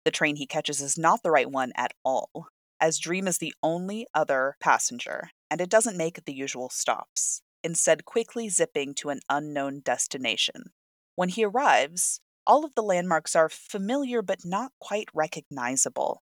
The 0.06 0.12
train 0.12 0.36
he 0.36 0.48
catches 0.48 0.82
is 0.82 0.98
not 0.98 1.24
the 1.24 1.32
right 1.32 1.50
one 1.50 1.72
at 1.76 1.94
all, 2.04 2.48
as 2.80 3.00
Dream 3.00 3.28
is 3.28 3.38
the 3.38 3.54
only 3.64 4.08
other 4.14 4.56
passenger, 4.60 5.30
and 5.50 5.62
it 5.62 5.70
doesn't 5.70 5.98
make 5.98 6.26
the 6.26 6.34
usual 6.34 6.70
stops 6.70 7.42
instead 7.66 8.06
quickly 8.06 8.48
zipping 8.48 8.94
to 8.94 9.10
an 9.10 9.20
unknown 9.30 9.82
destination. 9.82 10.72
When 11.16 11.30
he 11.30 11.44
arrives, 11.44 12.22
all 12.48 12.64
of 12.64 12.76
the 12.76 12.84
landmarks 12.84 13.36
are 13.36 13.50
familiar 13.50 14.22
but 14.22 14.46
not 14.46 14.72
quite 14.80 15.10
recognizable. 15.14 16.22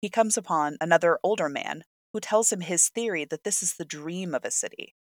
He 0.00 0.08
comes 0.08 0.38
upon 0.38 0.76
another 0.80 1.18
older 1.22 1.48
man 1.48 1.82
who 2.12 2.20
tells 2.20 2.52
him 2.52 2.60
his 2.60 2.88
theory 2.88 3.24
that 3.24 3.44
this 3.44 3.62
is 3.62 3.74
the 3.74 3.84
dream 3.84 4.34
of 4.34 4.44
a 4.44 4.50
city. 4.50 4.94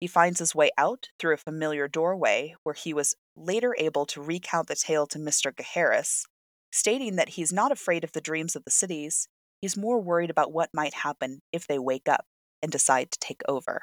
He 0.00 0.08
finds 0.08 0.40
his 0.40 0.54
way 0.54 0.70
out 0.76 1.08
through 1.18 1.34
a 1.34 1.38
familiar 1.38 1.86
doorway 1.86 2.56
where 2.64 2.74
he 2.74 2.92
was 2.92 3.14
later 3.36 3.76
able 3.78 4.04
to 4.06 4.20
recount 4.20 4.66
the 4.66 4.74
tale 4.74 5.06
to 5.06 5.18
Mr. 5.18 5.54
Gaheris, 5.54 6.24
stating 6.72 7.16
that 7.16 7.30
he's 7.30 7.52
not 7.52 7.70
afraid 7.70 8.02
of 8.02 8.12
the 8.12 8.20
dreams 8.20 8.56
of 8.56 8.64
the 8.64 8.70
cities 8.70 9.28
he's 9.62 9.76
more 9.76 10.00
worried 10.00 10.28
about 10.28 10.52
what 10.52 10.74
might 10.74 10.92
happen 10.92 11.40
if 11.52 11.66
they 11.66 11.78
wake 11.78 12.08
up 12.08 12.26
and 12.60 12.70
decide 12.70 13.10
to 13.12 13.18
take 13.18 13.40
over. 13.48 13.82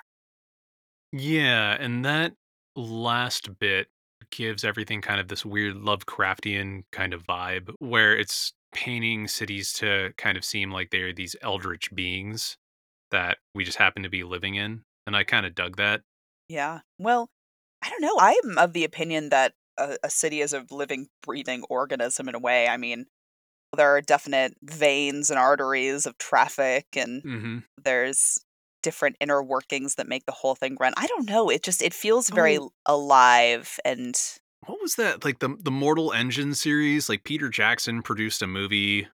Yeah, 1.11 1.75
and 1.79 2.05
that 2.05 2.35
last 2.75 3.57
bit 3.59 3.87
gives 4.31 4.63
everything 4.63 5.01
kind 5.01 5.19
of 5.19 5.27
this 5.27 5.45
weird 5.45 5.75
Lovecraftian 5.75 6.83
kind 6.91 7.13
of 7.13 7.25
vibe 7.25 7.73
where 7.79 8.15
it's 8.15 8.53
painting 8.73 9.27
cities 9.27 9.73
to 9.73 10.13
kind 10.17 10.37
of 10.37 10.45
seem 10.45 10.71
like 10.71 10.91
they're 10.91 11.13
these 11.13 11.35
eldritch 11.41 11.93
beings 11.95 12.57
that 13.11 13.39
we 13.55 13.63
just 13.63 13.77
happen 13.77 14.03
to 14.03 14.09
be 14.09 14.23
living 14.23 14.55
in. 14.55 14.83
And 15.07 15.15
I 15.15 15.23
kind 15.23 15.45
of 15.45 15.55
dug 15.55 15.77
that. 15.77 16.01
Yeah. 16.47 16.81
Well, 16.97 17.29
I 17.81 17.89
don't 17.89 18.01
know. 18.01 18.17
I'm 18.19 18.57
of 18.57 18.73
the 18.73 18.83
opinion 18.83 19.29
that 19.29 19.53
a, 19.77 19.97
a 20.03 20.09
city 20.09 20.41
is 20.41 20.53
a 20.53 20.65
living, 20.71 21.09
breathing 21.23 21.63
organism 21.69 22.29
in 22.29 22.35
a 22.35 22.39
way. 22.39 22.67
I 22.67 22.77
mean, 22.77 23.07
there 23.75 23.95
are 23.95 24.01
definite 24.01 24.55
veins 24.63 25.29
and 25.29 25.39
arteries 25.39 26.05
of 26.05 26.17
traffic, 26.19 26.87
and 26.95 27.23
hmm 27.23 27.59
there's 27.83 28.39
different 28.81 29.17
inner 29.19 29.43
workings 29.43 29.95
that 29.95 30.07
make 30.07 30.25
the 30.25 30.31
whole 30.31 30.55
thing 30.55 30.77
run. 30.79 30.93
I 30.97 31.07
don't 31.07 31.29
know. 31.29 31.49
It 31.49 31.63
just 31.63 31.81
it 31.81 31.93
feels 31.93 32.29
very 32.29 32.59
Oh, 32.59 32.71
alive 32.85 33.79
and 33.85 34.19
what 34.65 34.81
was 34.81 34.95
that? 34.95 35.23
Like 35.23 35.39
the 35.39 35.55
the 35.59 35.71
Mortal 35.71 36.11
Engine 36.13 36.53
series? 36.53 37.09
Like 37.09 37.23
Peter 37.23 37.49
Jackson 37.49 38.01
produced 38.01 38.41
a 38.41 38.47
movie 38.47 39.07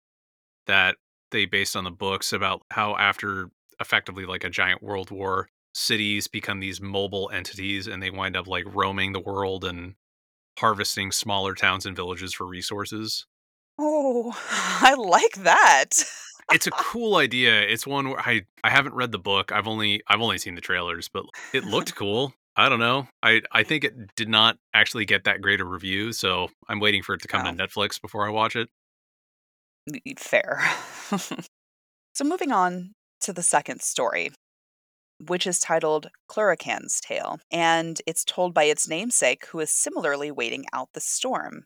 that 0.68 0.98
they 1.32 1.46
based 1.46 1.76
on 1.76 1.84
the 1.86 1.92
books 1.92 2.34
about 2.34 2.64
how 2.72 2.96
after 2.98 3.52
effectively 3.80 4.26
like 4.26 4.44
a 4.44 4.50
giant 4.50 4.84
world 4.84 5.12
war, 5.12 5.50
cities 5.76 6.28
become 6.28 6.60
these 6.62 6.82
mobile 6.82 7.30
entities 7.34 7.88
and 7.88 8.02
they 8.04 8.12
wind 8.12 8.38
up 8.38 8.48
like 8.48 8.66
roaming 8.68 9.14
the 9.14 9.20
world 9.22 9.66
and 9.66 9.96
harvesting 10.60 11.12
smaller 11.12 11.56
towns 11.56 11.86
and 11.86 11.96
villages 11.96 12.34
for 12.34 12.46
resources. 12.48 13.28
oh, 13.78 14.32
I 14.82 14.96
like 14.96 15.44
that. 15.44 15.92
It's 16.52 16.68
a 16.68 16.72
cool 16.72 17.16
idea. 17.16 17.62
It's 17.62 17.88
one 17.88 18.10
where 18.10 18.20
I 18.20 18.44
I 18.64 18.70
haven't 18.70 18.94
read 18.96 19.12
the 19.12 19.20
book. 19.20 19.52
I've 19.52 19.68
only 19.68 20.02
I've 20.08 20.22
only 20.22 20.38
seen 20.38 20.56
the 20.56 20.62
trailers, 20.62 21.10
but 21.10 21.26
it 21.54 21.64
looked 21.66 21.96
cool. 21.96 22.34
I 22.56 22.70
don't 22.70 22.80
know. 22.80 23.08
I 23.24 23.42
I 23.52 23.64
think 23.64 23.84
it 23.84 24.16
did 24.16 24.30
not 24.30 24.58
actually 24.74 25.06
get 25.06 25.24
that 25.26 25.42
great 25.42 25.60
a 25.60 25.66
review, 25.66 26.14
so 26.14 26.50
I'm 26.70 26.80
waiting 26.80 27.04
for 27.04 27.16
it 27.16 27.22
to 27.24 27.28
come 27.28 27.44
to 27.44 27.50
Oh, 27.50 27.68
Netflix 27.68 28.00
before 28.02 28.26
I 28.28 28.30
watch 28.30 28.56
it. 28.56 28.70
fair. 30.18 30.62
so 32.14 32.24
moving 32.24 32.52
on 32.52 32.94
to 33.22 33.34
the 33.34 33.44
second 33.44 33.82
story, 33.82 34.32
which 35.28 35.48
is 35.48 35.60
titled 35.60 36.08
Cluracan's 36.30 37.00
Tale, 37.02 37.40
and 37.52 38.02
it's 38.08 38.24
told 38.24 38.54
by 38.54 38.66
its 38.66 38.88
namesake, 38.88 39.48
who 39.48 39.60
is 39.60 39.72
similarly 39.72 40.32
waiting 40.32 40.66
out 40.74 40.90
the 40.94 41.02
storm. 41.02 41.66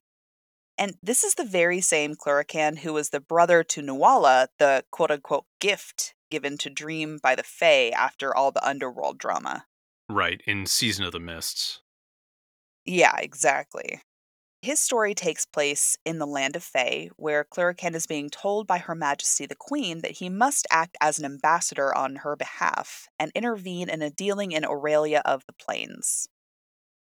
And 0.79 0.95
this 1.03 1.25
is 1.25 1.35
the 1.35 1.43
very 1.43 1.81
same 1.81 2.15
Cluracan 2.15 2.79
who 2.79 2.93
was 2.93 3.09
the 3.09 3.19
brother 3.19 3.65
to 3.65 3.81
Nuala, 3.81 4.47
the 4.59 4.85
quote 4.91 5.11
unquote 5.11 5.43
gift 5.59 6.15
given 6.31 6.57
to 6.59 6.69
Dream 6.69 7.19
by 7.21 7.35
the 7.35 7.43
Fae 7.43 7.89
after 7.89 8.33
all 8.33 8.51
the 8.51 8.65
underworld 8.65 9.17
drama. 9.17 9.65
Right, 10.07 10.41
in 10.47 10.65
Season 10.65 11.03
of 11.03 11.11
the 11.11 11.19
Mists. 11.19 11.81
Yeah, 12.85 13.17
exactly. 13.17 14.01
His 14.61 14.79
story 14.79 15.13
takes 15.13 15.45
place 15.45 15.97
in 16.05 16.17
the 16.17 16.25
land 16.25 16.55
of 16.55 16.63
Fae, 16.63 17.09
where 17.17 17.43
Cluracan 17.43 17.93
is 17.93 18.07
being 18.07 18.29
told 18.29 18.65
by 18.65 18.77
Her 18.77 18.95
Majesty 18.95 19.45
the 19.45 19.55
Queen 19.55 20.01
that 20.01 20.17
he 20.17 20.29
must 20.29 20.65
act 20.71 20.97
as 21.01 21.19
an 21.19 21.25
ambassador 21.25 21.95
on 21.95 22.17
her 22.17 22.37
behalf 22.37 23.07
and 23.19 23.31
intervene 23.35 23.89
in 23.89 24.01
a 24.01 24.09
dealing 24.09 24.53
in 24.53 24.63
Aurelia 24.63 25.21
of 25.25 25.45
the 25.45 25.53
Plains. 25.53 26.29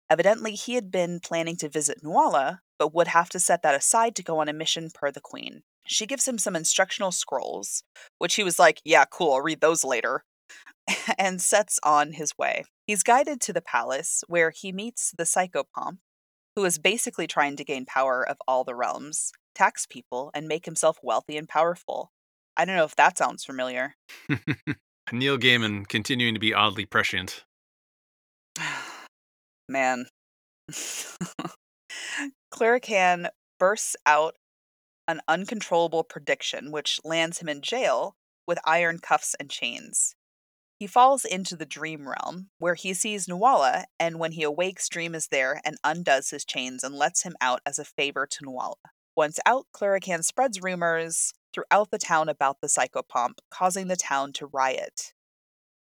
Evidently, 0.09 0.53
he 0.53 0.76
had 0.76 0.89
been 0.89 1.20
planning 1.20 1.57
to 1.57 1.70
visit 1.70 1.99
Nuala, 2.01 2.61
but 2.78 2.93
would 2.93 3.07
have 3.07 3.30
to 3.30 3.39
set 3.39 3.63
that 3.63 3.75
aside 3.75 4.15
to 4.15 4.23
go 4.23 4.39
on 4.39 4.49
a 4.49 4.53
mission 4.53 4.89
per 4.93 5.11
the 5.11 5.21
Queen. 5.21 5.63
She 5.86 6.05
gives 6.05 6.28
him 6.28 6.38
some 6.38 6.55
instructional 6.55 7.11
scrolls, 7.11 7.84
which 8.17 8.36
he 8.36 8.43
was 8.43 8.59
like, 8.59 8.82
Yeah, 8.84 9.05
cool, 9.05 9.34
I'll 9.34 9.41
read 9.41 9.61
those 9.61 9.84
later, 9.84 10.23
and 11.17 11.41
sets 11.41 11.80
on 11.84 12.13
his 12.13 12.38
way. 12.38 12.63
He's 12.86 13.03
guided 13.03 13.41
to 13.41 13.53
the 13.53 13.61
palace, 13.61 14.23
where 14.28 14.51
he 14.51 14.71
meets 14.71 15.13
the 15.17 15.23
Psychopomp, 15.23 15.97
who 16.55 16.65
is 16.65 16.78
basically 16.78 17.28
trying 17.28 17.55
to 17.55 17.63
gain 17.63 17.86
power 17.86 18.28
of 18.28 18.38
all 18.47 18.63
the 18.63 18.75
realms, 18.75 19.32
tax 19.53 19.86
people, 19.86 20.32
and 20.34 20.47
make 20.47 20.65
himself 20.65 20.97
wealthy 21.03 21.38
and 21.38 21.47
powerful. 21.47 22.11
I 22.55 22.65
don't 22.65 22.75
know 22.75 22.86
if 22.86 22.95
that 22.95 23.17
sounds 23.17 23.45
familiar. 23.45 23.95
Neil 25.11 25.38
Gaiman 25.38 25.88
continuing 25.88 26.34
to 26.34 26.39
be 26.39 26.53
oddly 26.53 26.86
prescient. 26.86 27.45
Man. 29.69 30.07
Cluracan 32.58 33.30
bursts 33.60 33.95
out 34.08 34.34
an 35.08 35.22
uncontrollable 35.28 36.03
prediction, 36.03 36.72
which 36.72 36.99
lands 37.03 37.38
him 37.38 37.47
in 37.47 37.62
jail 37.62 38.16
with 38.47 38.58
iron 38.66 38.97
cuffs 38.97 39.36
and 39.39 39.47
chains. 39.47 40.16
He 40.80 40.88
falls 40.88 41.24
into 41.24 41.55
the 41.55 41.68
dream 41.68 42.10
realm, 42.10 42.49
where 42.58 42.74
he 42.74 42.95
sees 42.95 43.28
Nuala, 43.28 43.86
and 43.99 44.18
when 44.18 44.32
he 44.32 44.41
awakes, 44.41 44.89
Dream 44.89 45.14
is 45.14 45.28
there 45.28 45.62
and 45.64 45.78
undoes 45.84 46.32
his 46.32 46.43
chains 46.43 46.84
and 46.84 46.95
lets 46.95 47.22
him 47.22 47.36
out 47.39 47.62
as 47.64 47.78
a 47.78 47.86
favor 47.86 48.26
to 48.26 48.45
Nuala. 48.45 48.76
Once 49.16 49.39
out, 49.45 49.68
Cluracan 49.72 50.24
spreads 50.24 50.60
rumors 50.60 51.36
throughout 51.53 51.91
the 51.91 51.99
town 51.99 52.28
about 52.28 52.62
the 52.62 52.68
Psychopomp, 52.68 53.38
causing 53.51 53.88
the 53.88 53.95
town 53.95 54.34
to 54.34 54.47
riot. 54.47 55.14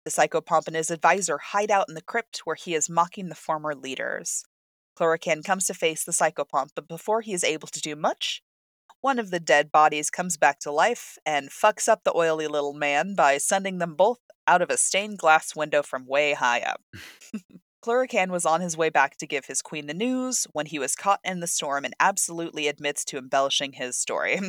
The 0.06 0.10
Psychopomp 0.10 0.66
and 0.66 0.76
his 0.76 0.90
advisor 0.90 1.36
hide 1.36 1.70
out 1.70 1.90
in 1.90 1.94
the 1.94 2.00
crypt 2.00 2.40
where 2.44 2.56
he 2.56 2.74
is 2.74 2.88
mocking 2.88 3.28
the 3.28 3.34
former 3.34 3.74
leaders. 3.74 4.44
Cluracan 4.98 5.44
comes 5.44 5.66
to 5.66 5.74
face 5.74 6.04
the 6.04 6.12
Psychopomp, 6.12 6.70
but 6.74 6.88
before 6.88 7.20
he 7.20 7.32
is 7.32 7.44
able 7.44 7.68
to 7.68 7.80
do 7.80 7.96
much, 7.96 8.42
one 9.00 9.18
of 9.18 9.30
the 9.30 9.40
dead 9.40 9.70
bodies 9.70 10.10
comes 10.10 10.36
back 10.36 10.58
to 10.60 10.70
life 10.70 11.18
and 11.26 11.50
fucks 11.50 11.88
up 11.88 12.04
the 12.04 12.16
oily 12.16 12.46
little 12.46 12.72
man 12.72 13.14
by 13.14 13.38
sending 13.38 13.78
them 13.78 13.94
both 13.94 14.18
out 14.46 14.62
of 14.62 14.70
a 14.70 14.76
stained 14.76 15.18
glass 15.18 15.54
window 15.54 15.82
from 15.82 16.06
way 16.06 16.32
high 16.32 16.60
up. 16.60 16.80
Cluracan 17.84 18.30
was 18.30 18.46
on 18.46 18.62
his 18.62 18.78
way 18.78 18.88
back 18.88 19.18
to 19.18 19.26
give 19.26 19.44
his 19.44 19.60
queen 19.60 19.86
the 19.86 19.94
news 19.94 20.46
when 20.52 20.64
he 20.64 20.78
was 20.78 20.96
caught 20.96 21.20
in 21.22 21.40
the 21.40 21.46
storm 21.46 21.84
and 21.84 21.94
absolutely 22.00 22.66
admits 22.66 23.04
to 23.04 23.18
embellishing 23.18 23.74
his 23.74 23.98
story. 23.98 24.40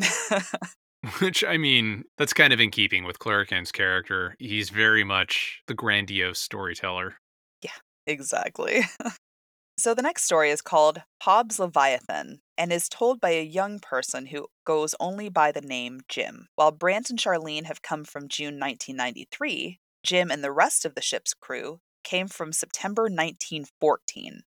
Which, 1.20 1.44
I 1.44 1.58
mean, 1.58 2.06
that's 2.18 2.34
kind 2.34 2.54
of 2.54 2.62
in 2.62 2.72
keeping 2.72 3.04
with 3.04 3.20
Cluracan's 3.20 3.74
character. 3.74 4.36
He's 4.40 4.70
very 4.70 5.04
much 5.04 5.62
the 5.68 5.74
grandiose 5.74 6.40
storyteller. 6.40 7.16
Yeah, 7.62 7.72
exactly. 8.08 8.84
So 9.78 9.94
the 9.94 10.02
next 10.02 10.24
story 10.24 10.50
is 10.50 10.62
called 10.62 11.04
Hob's 11.22 11.60
Leviathan 11.60 12.42
and 12.58 12.74
is 12.74 12.90
told 12.90 13.22
by 13.22 13.30
a 13.30 13.42
young 13.44 13.80
person 13.80 14.26
who 14.26 14.50
goes 14.66 14.96
only 15.00 15.30
by 15.30 15.54
the 15.54 15.62
name 15.62 16.02
Jim. 16.10 16.50
While 16.56 16.72
Brant 16.74 17.10
and 17.10 17.18
Charlene 17.20 17.64
have 17.66 17.82
come 17.82 18.04
from 18.04 18.28
June 18.28 18.60
1993, 18.60 19.80
Jim 20.04 20.30
and 20.30 20.44
the 20.44 20.52
rest 20.52 20.84
of 20.84 20.94
the 20.96 21.02
ship's 21.02 21.34
crew 21.34 21.80
came 22.04 22.28
from 22.28 22.52
September 22.52 23.08
1914. 23.10 24.44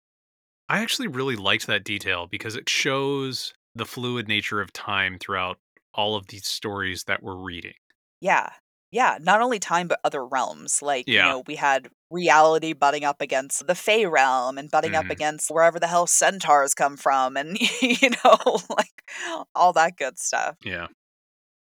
I 0.69 0.81
actually 0.81 1.09
really 1.09 1.37
liked 1.37 1.67
that 1.67 1.85
detail 1.85 2.27
because 2.27 2.57
it 2.57 2.69
shows 2.71 3.53
the 3.75 3.85
fluid 3.87 4.29
nature 4.29 4.61
of 4.63 4.73
time 4.73 5.19
throughout 5.19 5.61
all 5.95 6.17
of 6.17 6.29
these 6.29 6.47
stories 6.47 7.05
that 7.05 7.23
we're 7.23 7.37
reading. 7.37 7.75
Yeah. 8.21 8.53
Yeah, 8.91 9.19
not 9.21 9.41
only 9.43 9.59
time 9.59 9.89
but 9.89 10.01
other 10.05 10.25
realms. 10.27 10.81
Like, 10.83 11.15
you 11.15 11.23
Yeah. 11.23 11.25
know, 11.25 11.41
we 11.47 11.57
had 11.57 11.91
reality 12.11 12.73
butting 12.73 13.05
up 13.05 13.21
against 13.21 13.67
the 13.67 13.75
Fey 13.75 14.07
realm 14.07 14.57
and 14.59 14.71
butting 14.71 14.95
up 14.95 15.07
Mhm. 15.07 15.11
against 15.11 15.51
wherever 15.51 15.79
the 15.79 15.89
hell 15.89 16.07
centaurs 16.07 16.75
come 16.75 16.97
from 16.97 17.37
and 17.37 17.59
you 17.83 18.11
know, 18.25 18.39
like 18.71 19.11
all 19.55 19.73
that 19.75 19.97
good 19.97 20.19
stuff. 20.19 20.57
Yeah. 20.65 20.89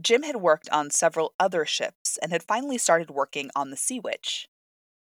Jim 0.03 0.22
had 0.22 0.36
worked 0.36 0.68
on 0.70 0.90
several 0.90 1.34
other 1.40 1.64
ships 1.64 2.18
and 2.20 2.30
had 2.30 2.42
finally 2.42 2.78
started 2.78 3.11
working 3.11 3.51
on 3.57 3.70
the 3.70 3.76
Sea 3.76 3.99
Witch. 3.99 4.47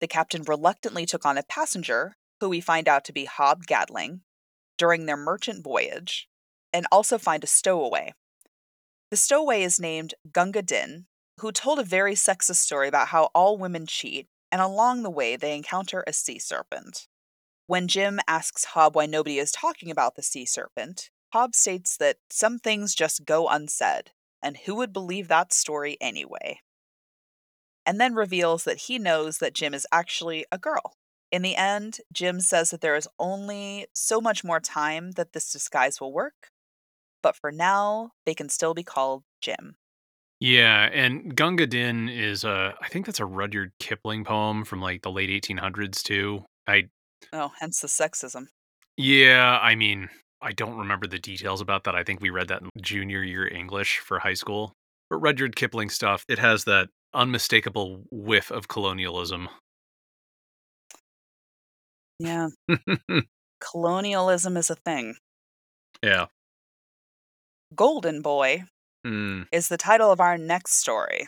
The 0.00 0.08
captain 0.08 0.42
reluctantly 0.42 1.06
took 1.06 1.24
on 1.24 1.38
a 1.38 1.42
passenger, 1.42 2.14
who 2.40 2.48
we 2.48 2.60
find 2.60 2.88
out 2.88 3.04
to 3.04 3.12
be 3.12 3.26
Hob 3.26 3.66
Gadling, 3.66 4.22
during 4.78 5.06
their 5.06 5.16
merchant 5.16 5.62
voyage, 5.62 6.26
and 6.72 6.86
also 6.90 7.18
find 7.18 7.44
a 7.44 7.46
stowaway. 7.46 8.14
The 9.10 9.16
stowaway 9.16 9.62
is 9.62 9.78
named 9.78 10.14
Gunga 10.32 10.62
Din, 10.62 11.06
who 11.40 11.52
told 11.52 11.78
a 11.78 11.84
very 11.84 12.14
sexist 12.14 12.56
story 12.56 12.88
about 12.88 13.08
how 13.08 13.24
all 13.34 13.58
women 13.58 13.86
cheat, 13.86 14.26
and 14.50 14.60
along 14.60 15.02
the 15.02 15.10
way 15.10 15.36
they 15.36 15.54
encounter 15.54 16.04
a 16.06 16.12
sea 16.12 16.38
serpent. 16.38 17.06
When 17.66 17.88
Jim 17.88 18.18
asks 18.26 18.64
Hob 18.66 18.96
why 18.96 19.06
nobody 19.06 19.38
is 19.38 19.52
talking 19.52 19.90
about 19.90 20.16
the 20.16 20.22
sea 20.22 20.44
serpent, 20.44 21.10
Hob 21.32 21.54
states 21.54 21.96
that 21.98 22.16
some 22.28 22.58
things 22.58 22.94
just 22.94 23.24
go 23.24 23.48
unsaid, 23.48 24.10
and 24.42 24.56
who 24.56 24.74
would 24.74 24.92
believe 24.92 25.28
that 25.28 25.52
story 25.52 25.96
anyway? 26.00 26.60
And 27.86 28.00
then 28.00 28.14
reveals 28.14 28.64
that 28.64 28.82
he 28.82 28.98
knows 28.98 29.38
that 29.38 29.54
Jim 29.54 29.72
is 29.72 29.86
actually 29.92 30.44
a 30.50 30.58
girl. 30.58 30.94
In 31.30 31.42
the 31.42 31.54
end, 31.54 31.98
Jim 32.12 32.40
says 32.40 32.70
that 32.70 32.80
there 32.80 32.96
is 32.96 33.08
only 33.18 33.86
so 33.94 34.20
much 34.20 34.42
more 34.42 34.58
time 34.58 35.12
that 35.12 35.32
this 35.32 35.52
disguise 35.52 36.00
will 36.00 36.12
work, 36.12 36.50
but 37.22 37.36
for 37.36 37.52
now, 37.52 38.10
they 38.26 38.34
can 38.34 38.48
still 38.48 38.74
be 38.74 38.82
called 38.82 39.22
Jim. 39.40 39.76
Yeah, 40.40 40.88
and 40.92 41.36
Gunga 41.36 41.66
Din 41.66 42.08
is 42.08 42.44
a 42.44 42.74
I 42.80 42.88
think 42.88 43.06
that's 43.06 43.20
a 43.20 43.26
Rudyard 43.26 43.72
Kipling 43.78 44.24
poem 44.24 44.64
from 44.64 44.80
like 44.80 45.02
the 45.02 45.10
late 45.10 45.28
1800s 45.30 46.02
too. 46.02 46.44
I 46.66 46.88
Oh, 47.32 47.52
hence 47.60 47.80
the 47.80 47.86
sexism. 47.88 48.46
yeah, 48.96 49.58
I 49.60 49.74
mean, 49.74 50.08
I 50.40 50.52
don't 50.52 50.78
remember 50.78 51.06
the 51.06 51.18
details 51.18 51.60
about 51.60 51.84
that. 51.84 51.94
I 51.94 52.02
think 52.04 52.20
we 52.22 52.30
read 52.30 52.48
that 52.48 52.62
in 52.62 52.70
junior 52.80 53.22
year 53.22 53.46
English 53.46 53.98
for 53.98 54.18
high 54.18 54.34
school. 54.34 54.72
But 55.10 55.18
Rudyard 55.18 55.56
Kipling 55.56 55.90
stuff, 55.90 56.24
it 56.28 56.38
has 56.38 56.64
that 56.64 56.88
unmistakable 57.12 58.04
whiff 58.10 58.50
of 58.50 58.68
colonialism. 58.68 59.48
Yeah. 62.18 62.48
Colonialism 63.60 64.56
is 64.56 64.70
a 64.70 64.74
thing. 64.76 65.16
yeah. 66.02 66.26
Golden 67.74 68.20
Boy 68.22 68.64
Mm. 69.06 69.46
is 69.50 69.68
the 69.68 69.78
title 69.78 70.12
of 70.12 70.20
our 70.20 70.36
next 70.36 70.74
story 70.74 71.26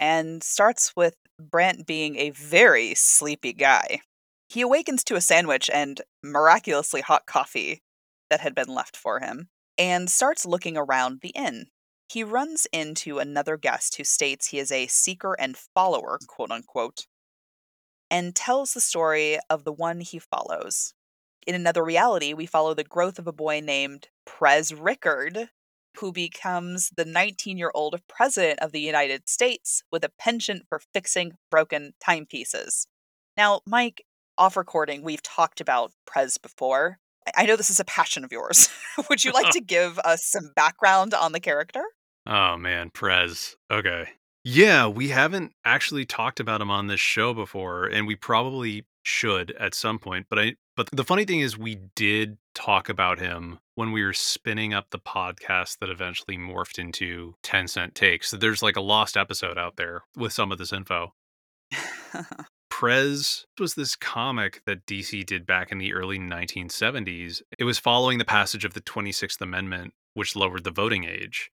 and 0.00 0.42
starts 0.42 0.92
with 0.96 1.14
Brant 1.38 1.86
being 1.86 2.16
a 2.16 2.30
very 2.30 2.94
sleepy 2.94 3.52
guy. 3.52 4.00
He 4.48 4.60
awakens 4.60 5.04
to 5.04 5.14
a 5.14 5.20
sandwich 5.20 5.70
and 5.72 6.00
miraculously 6.22 7.00
hot 7.00 7.26
coffee 7.26 7.80
that 8.28 8.40
had 8.40 8.54
been 8.54 8.68
left 8.68 8.96
for 8.96 9.20
him 9.20 9.48
and 9.78 10.10
starts 10.10 10.44
looking 10.44 10.76
around 10.76 11.20
the 11.22 11.30
inn. 11.30 11.66
He 12.08 12.24
runs 12.24 12.66
into 12.72 13.18
another 13.18 13.56
guest 13.56 13.96
who 13.96 14.04
states 14.04 14.48
he 14.48 14.58
is 14.58 14.70
a 14.70 14.86
seeker 14.86 15.34
and 15.38 15.56
follower, 15.56 16.18
quote 16.26 16.50
unquote, 16.50 17.06
and 18.10 18.36
tells 18.36 18.74
the 18.74 18.80
story 18.80 19.38
of 19.48 19.64
the 19.64 19.72
one 19.72 20.00
he 20.00 20.18
follows. 20.18 20.92
In 21.46 21.54
another 21.54 21.82
reality, 21.82 22.34
we 22.34 22.46
follow 22.46 22.74
the 22.74 22.84
growth 22.84 23.18
of 23.18 23.26
a 23.26 23.32
boy 23.32 23.60
named 23.60 24.08
Prez 24.26 24.74
Rickard, 24.74 25.48
who 25.98 26.12
becomes 26.12 26.90
the 26.96 27.04
19 27.04 27.56
year 27.58 27.70
old 27.74 28.00
president 28.08 28.58
of 28.60 28.72
the 28.72 28.80
United 28.80 29.28
States 29.28 29.82
with 29.92 30.04
a 30.04 30.10
penchant 30.18 30.64
for 30.68 30.80
fixing 30.92 31.32
broken 31.50 31.92
timepieces. 32.00 32.86
Now, 33.36 33.60
Mike, 33.66 34.04
off 34.38 34.56
recording, 34.56 35.02
we've 35.02 35.22
talked 35.22 35.60
about 35.60 35.92
Prez 36.06 36.38
before. 36.38 36.98
I- 37.26 37.42
I 37.42 37.46
know 37.46 37.56
this 37.56 37.70
is 37.70 37.80
a 37.80 37.84
passion 37.84 38.24
of 38.24 38.32
yours. 38.32 38.68
Would 39.08 39.24
you 39.24 39.32
like 39.32 39.50
to 39.52 39.60
give 39.60 39.98
us 40.00 40.24
some 40.24 40.52
background 40.56 41.14
on 41.14 41.32
the 41.32 41.40
character? 41.40 41.82
Oh 42.26 42.56
man, 42.56 42.90
Prez. 42.90 43.56
Okay. 43.70 44.08
Yeah, 44.44 44.88
we 44.88 45.08
haven't 45.08 45.52
actually 45.64 46.04
talked 46.04 46.40
about 46.40 46.60
him 46.60 46.70
on 46.70 46.88
this 46.88 46.98
show 47.00 47.32
before, 47.32 47.86
and 47.86 48.06
we 48.08 48.16
probably 48.16 48.84
should 49.04 49.52
at 49.52 49.74
some 49.74 49.98
point. 50.00 50.26
But 50.28 50.38
I 50.38 50.54
but 50.76 50.88
the 50.92 51.04
funny 51.04 51.24
thing 51.24 51.40
is 51.40 51.56
we 51.58 51.76
did 51.94 52.38
talk 52.54 52.88
about 52.88 53.18
him 53.18 53.58
when 53.74 53.92
we 53.92 54.04
were 54.04 54.12
spinning 54.12 54.74
up 54.74 54.90
the 54.90 54.98
podcast 54.98 55.78
that 55.78 55.90
eventually 55.90 56.36
morphed 56.36 56.78
into 56.78 57.34
10 57.42 57.68
cent 57.68 57.94
takes. 57.94 58.30
So 58.30 58.36
there's 58.36 58.62
like 58.62 58.76
a 58.76 58.80
lost 58.82 59.16
episode 59.16 59.58
out 59.58 59.76
there 59.76 60.02
with 60.16 60.32
some 60.32 60.52
of 60.52 60.58
this 60.58 60.72
info. 60.72 61.14
Prez 62.70 63.46
was 63.60 63.74
this 63.74 63.94
comic 63.96 64.62
that 64.66 64.86
DC 64.86 65.24
did 65.26 65.46
back 65.46 65.70
in 65.70 65.78
the 65.78 65.92
early 65.92 66.18
1970s. 66.18 67.42
It 67.58 67.64
was 67.64 67.78
following 67.78 68.18
the 68.18 68.24
passage 68.24 68.64
of 68.64 68.74
the 68.74 68.80
26th 68.80 69.40
Amendment, 69.40 69.92
which 70.14 70.34
lowered 70.34 70.64
the 70.64 70.70
voting 70.70 71.04
age. 71.04 71.50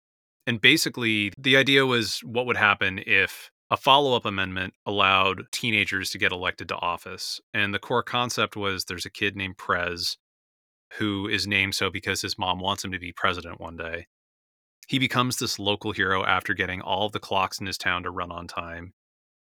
And 0.46 0.62
basically, 0.62 1.32
the 1.38 1.58
idea 1.58 1.86
was 1.86 2.20
what 2.20 2.46
would 2.46 2.58
happen 2.58 3.02
if 3.06 3.50
a 3.72 3.78
follow 3.78 4.16
up 4.16 4.26
amendment 4.26 4.76
allowed 4.86 5.44
teenagers 5.52 6.12
to 6.12 6.18
get 6.18 6.32
elected 6.32 6.70
to 6.70 6.76
office. 6.76 7.42
And 7.54 7.74
the 7.74 7.80
core 7.80 8.04
concept 8.04 8.56
was 8.56 8.86
there's 8.86 9.06
a 9.06 9.10
kid 9.10 9.36
named 9.36 9.58
Prez 9.58 10.18
who 10.98 11.28
is 11.28 11.48
named 11.48 11.76
so 11.76 11.90
because 11.90 12.22
his 12.22 12.38
mom 12.38 12.60
wants 12.60 12.84
him 12.84 12.92
to 12.92 13.00
be 13.00 13.12
president 13.12 13.60
one 13.60 13.78
day. 13.78 14.08
He 14.88 15.00
becomes 15.00 15.38
this 15.38 15.58
local 15.58 15.92
hero 15.92 16.24
after 16.24 16.54
getting 16.54 16.82
all 16.82 17.08
of 17.08 17.12
the 17.12 17.20
clocks 17.20 17.60
in 17.60 17.66
his 17.66 17.78
town 17.78 18.04
to 18.04 18.12
run 18.12 18.32
on 18.32 18.48
time 18.48 18.94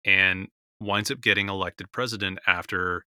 and 0.04 0.48
winds 0.80 1.10
up 1.10 1.20
getting 1.20 1.48
elected 1.48 1.92
president 1.92 2.38
after 2.46 3.04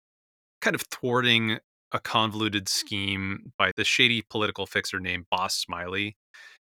kind 0.61 0.75
of 0.75 0.81
thwarting 0.89 1.59
a 1.91 1.99
convoluted 1.99 2.67
scheme 2.67 3.51
by 3.57 3.71
the 3.75 3.83
shady 3.83 4.23
political 4.29 4.65
fixer 4.65 4.99
named 4.99 5.25
Boss 5.29 5.55
Smiley. 5.55 6.17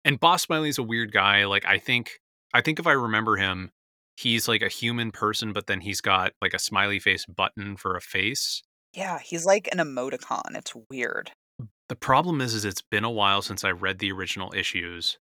And 0.04 0.20
Boss 0.20 0.42
Smiley's 0.42 0.78
a 0.78 0.82
weird 0.82 1.12
guy. 1.12 1.44
Like 1.44 1.66
I 1.66 1.78
think 1.78 2.20
I 2.54 2.60
think 2.60 2.78
if 2.78 2.86
I 2.86 2.92
remember 2.92 3.36
him, 3.36 3.70
he's 4.16 4.46
like 4.48 4.62
a 4.62 4.68
human 4.68 5.10
person, 5.10 5.52
but 5.52 5.66
then 5.66 5.80
he's 5.80 6.00
got 6.00 6.32
like 6.40 6.54
a 6.54 6.58
smiley 6.58 6.98
face 7.00 7.26
button 7.26 7.76
for 7.76 7.96
a 7.96 8.00
face. 8.00 8.62
yeah, 8.94 9.18
he's 9.18 9.46
like 9.46 9.68
an 9.72 9.78
emoticon. 9.78 10.54
It's 10.56 10.74
weird. 10.90 11.32
The 11.92 11.96
problem 11.96 12.40
is 12.40 12.54
is 12.54 12.64
it's 12.64 12.80
been 12.80 13.04
a 13.04 13.10
while 13.10 13.42
since 13.42 13.64
I 13.64 13.70
read 13.70 13.98
the 13.98 14.12
original 14.12 14.50
issues 14.56 15.18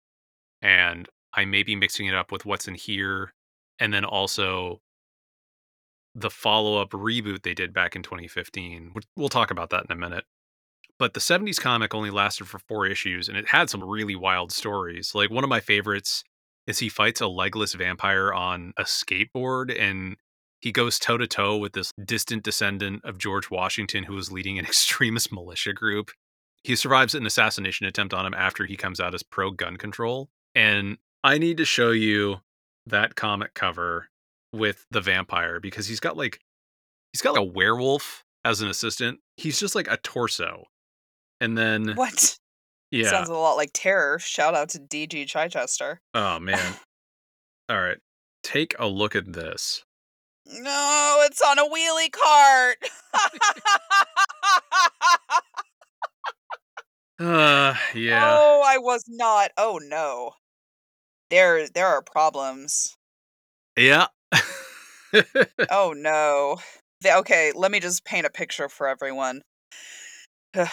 and 0.60 1.08
I 1.32 1.44
may 1.44 1.62
be 1.62 1.76
mixing 1.76 2.06
it 2.06 2.14
up 2.16 2.32
with 2.32 2.44
what's 2.44 2.66
in 2.66 2.74
here 2.74 3.34
and 3.78 3.94
then 3.94 4.04
also 4.04 4.80
the 6.12 6.28
follow-up 6.28 6.90
reboot 6.90 7.44
they 7.44 7.54
did 7.54 7.72
back 7.72 7.94
in 7.94 8.02
2015. 8.02 8.94
We'll- 9.14 9.28
talk 9.28 9.52
about 9.52 9.70
that 9.70 9.84
in 9.84 9.92
a 9.92 9.94
minute. 9.94 10.24
But 10.98 11.14
the 11.14 11.20
70s 11.20 11.60
comic 11.60 11.94
only 11.94 12.10
lasted 12.10 12.48
for 12.48 12.58
4 12.58 12.84
issues 12.84 13.28
and 13.28 13.38
it 13.38 13.50
had 13.50 13.70
some 13.70 13.84
really 13.84 14.16
wild 14.16 14.50
stories. 14.50 15.14
Like 15.14 15.30
one 15.30 15.44
of 15.44 15.50
my 15.50 15.60
favorites 15.60 16.24
is 16.66 16.80
he 16.80 16.88
fights 16.88 17.20
a 17.20 17.28
legless 17.28 17.74
vampire 17.74 18.32
on 18.32 18.72
a 18.76 18.82
skateboard 18.82 19.72
and 19.80 20.16
he 20.60 20.72
goes 20.72 20.98
toe 20.98 21.16
to 21.16 21.28
toe 21.28 21.56
with 21.56 21.74
this 21.74 21.92
distant 22.04 22.42
descendant 22.42 23.04
of 23.04 23.18
George 23.18 23.52
Washington 23.52 24.02
who 24.02 24.14
was 24.16 24.32
leading 24.32 24.58
an 24.58 24.64
extremist 24.72 25.32
militia 25.32 25.72
group. 25.72 26.10
He 26.66 26.74
survives 26.74 27.14
an 27.14 27.24
assassination 27.26 27.86
attempt 27.86 28.12
on 28.12 28.26
him 28.26 28.34
after 28.34 28.64
he 28.66 28.76
comes 28.76 28.98
out 28.98 29.14
as 29.14 29.22
pro 29.22 29.52
gun 29.52 29.76
control. 29.76 30.30
And 30.52 30.98
I 31.22 31.38
need 31.38 31.58
to 31.58 31.64
show 31.64 31.92
you 31.92 32.40
that 32.86 33.14
comic 33.14 33.54
cover 33.54 34.08
with 34.52 34.84
the 34.90 35.00
vampire 35.00 35.60
because 35.60 35.86
he's 35.86 36.00
got 36.00 36.16
like 36.16 36.40
he's 37.12 37.22
got 37.22 37.34
like 37.34 37.42
a 37.42 37.44
werewolf 37.44 38.24
as 38.44 38.62
an 38.62 38.68
assistant. 38.68 39.20
He's 39.36 39.60
just 39.60 39.76
like 39.76 39.86
a 39.88 39.96
torso. 39.98 40.64
And 41.40 41.56
then 41.56 41.92
What? 41.94 42.36
yeah. 42.90 43.10
Sounds 43.10 43.28
a 43.28 43.34
lot 43.34 43.54
like 43.54 43.70
terror. 43.72 44.18
Shout 44.18 44.56
out 44.56 44.70
to 44.70 44.80
DG 44.80 45.28
Chichester. 45.28 46.00
oh 46.14 46.38
man. 46.40 46.74
All 47.68 47.80
right. 47.80 47.98
Take 48.42 48.74
a 48.80 48.88
look 48.88 49.14
at 49.14 49.32
this. 49.32 49.84
No, 50.46 51.18
it's 51.22 51.40
on 51.42 51.60
a 51.60 51.62
wheelie 51.64 52.10
cart. 52.10 52.78
Uh 57.18 57.74
yeah. 57.94 58.36
Oh, 58.38 58.62
I 58.66 58.78
was 58.78 59.04
not. 59.08 59.50
Oh 59.56 59.80
no. 59.82 60.32
There 61.30 61.68
there 61.68 61.86
are 61.86 62.02
problems. 62.02 62.96
Yeah. 63.76 64.08
Oh 65.70 65.92
no. 65.96 66.58
The- 67.00 67.16
Okay, 67.18 67.52
let 67.54 67.70
me 67.70 67.80
just 67.80 68.04
paint 68.04 68.26
a 68.26 68.30
picture 68.30 68.68
for 68.68 68.88
everyone. 68.88 69.42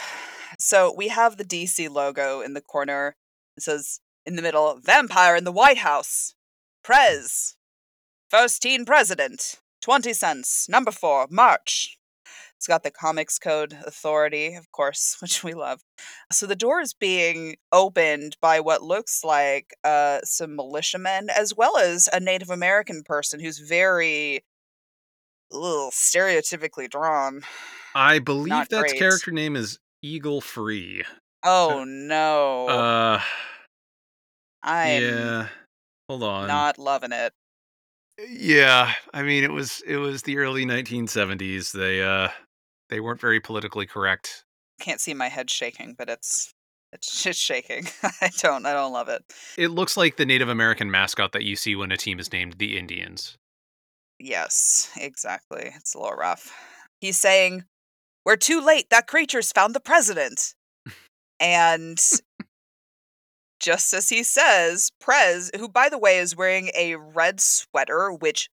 so 0.60 0.94
we 0.96 1.10
have 1.10 1.38
the 1.38 1.46
DC 1.46 1.90
logo 1.90 2.42
in 2.42 2.54
the 2.54 2.62
corner. 2.62 3.16
It 3.58 3.64
says 3.64 4.00
in 4.26 4.36
the 4.36 4.42
middle, 4.42 4.80
Vampire 4.82 5.36
in 5.36 5.44
the 5.44 5.52
White 5.52 5.80
House. 5.80 6.34
Prez. 6.84 7.56
First 8.30 8.62
teen 8.62 8.86
president. 8.86 9.60
20 9.82 10.14
cents. 10.14 10.68
Number 10.70 10.92
four, 10.92 11.28
March. 11.30 11.98
It's 12.64 12.68
got 12.70 12.84
the 12.84 12.92
Comics 12.92 13.40
Code 13.40 13.78
Authority, 13.86 14.56
of 14.56 14.72
course, 14.72 15.18
which 15.22 15.44
we 15.44 15.54
love. 15.54 15.82
So 16.32 16.46
the 16.46 16.56
door 16.56 16.80
is 16.80 16.94
being 16.94 17.58
opened 17.74 18.38
by 18.40 18.62
what 18.62 18.82
looks 18.82 19.22
like 19.22 19.76
uh, 19.84 20.20
some 20.24 20.56
militiamen, 20.56 21.30
as 21.30 21.54
well 21.54 21.78
as 21.78 22.08
a 22.14 22.22
Native 22.22 22.50
American 22.50 23.04
person 23.04 23.42
who's 23.42 23.60
very 23.60 24.46
ugh, 25.54 25.92
stereotypically 25.92 26.90
drawn. 26.90 27.42
I 27.96 28.20
believe 28.20 28.48
Not 28.48 28.70
that 28.70 28.80
great. 28.80 28.98
character 28.98 29.32
name 29.32 29.58
is 29.58 29.78
Eagle 30.02 30.40
Free. 30.40 31.04
Oh 31.44 31.84
no. 31.86 32.68
Uh 32.70 33.22
I'm 34.64 35.04
yeah. 35.04 35.48
Hold 36.08 36.24
on. 36.24 36.48
not 36.48 36.80
loving 36.80 37.12
it. 37.12 37.34
Yeah, 38.30 38.94
I 39.14 39.24
mean 39.24 39.44
it 39.44 39.52
was 39.52 39.84
it 39.86 39.98
was 39.98 40.22
the 40.22 40.38
early 40.38 40.66
1970s. 40.66 41.74
They 41.74 42.02
uh 42.02 42.30
they 42.90 43.00
weren't 43.00 43.22
very 43.22 43.40
politically 43.40 43.86
correct. 43.86 44.44
Can't 44.80 45.02
see 45.02 45.14
my 45.14 45.30
head 45.30 45.50
shaking, 45.50 45.96
but 45.98 46.10
it's 46.10 46.54
it's 46.92 47.24
just 47.24 47.40
shaking. 47.40 47.88
I 48.22 48.30
don't 48.40 48.66
I 48.66 48.74
don't 48.74 48.94
love 48.94 49.10
it. 49.10 49.24
It 49.58 49.70
looks 49.70 49.98
like 49.98 50.18
the 50.18 50.26
Native 50.26 50.50
American 50.50 50.92
mascot 50.92 51.32
that 51.32 51.44
you 51.44 51.56
see 51.56 51.76
when 51.76 51.92
a 51.92 51.98
team 51.98 52.20
is 52.20 52.32
named 52.32 52.56
the 52.58 52.78
Indians. 52.78 53.38
Yes, 54.20 54.92
exactly. 54.96 55.72
It's 55.76 55.96
a 55.96 56.00
little 56.00 56.16
rough. 56.16 56.54
He's 57.02 57.18
saying, 57.18 57.66
We're 58.26 58.36
too 58.36 58.64
late. 58.64 58.90
That 58.90 59.08
creature's 59.08 59.52
found 59.52 59.74
the 59.74 59.80
president. 59.80 60.54
and 61.40 62.00
just 63.60 63.94
as 63.94 64.10
he 64.10 64.24
says, 64.24 64.92
Prez, 65.00 65.50
who 65.58 65.68
by 65.68 65.90
the 65.90 65.98
way 65.98 66.18
is 66.18 66.36
wearing 66.36 66.70
a 66.76 66.96
red 66.96 67.40
sweater, 67.40 68.12
which 68.12 68.50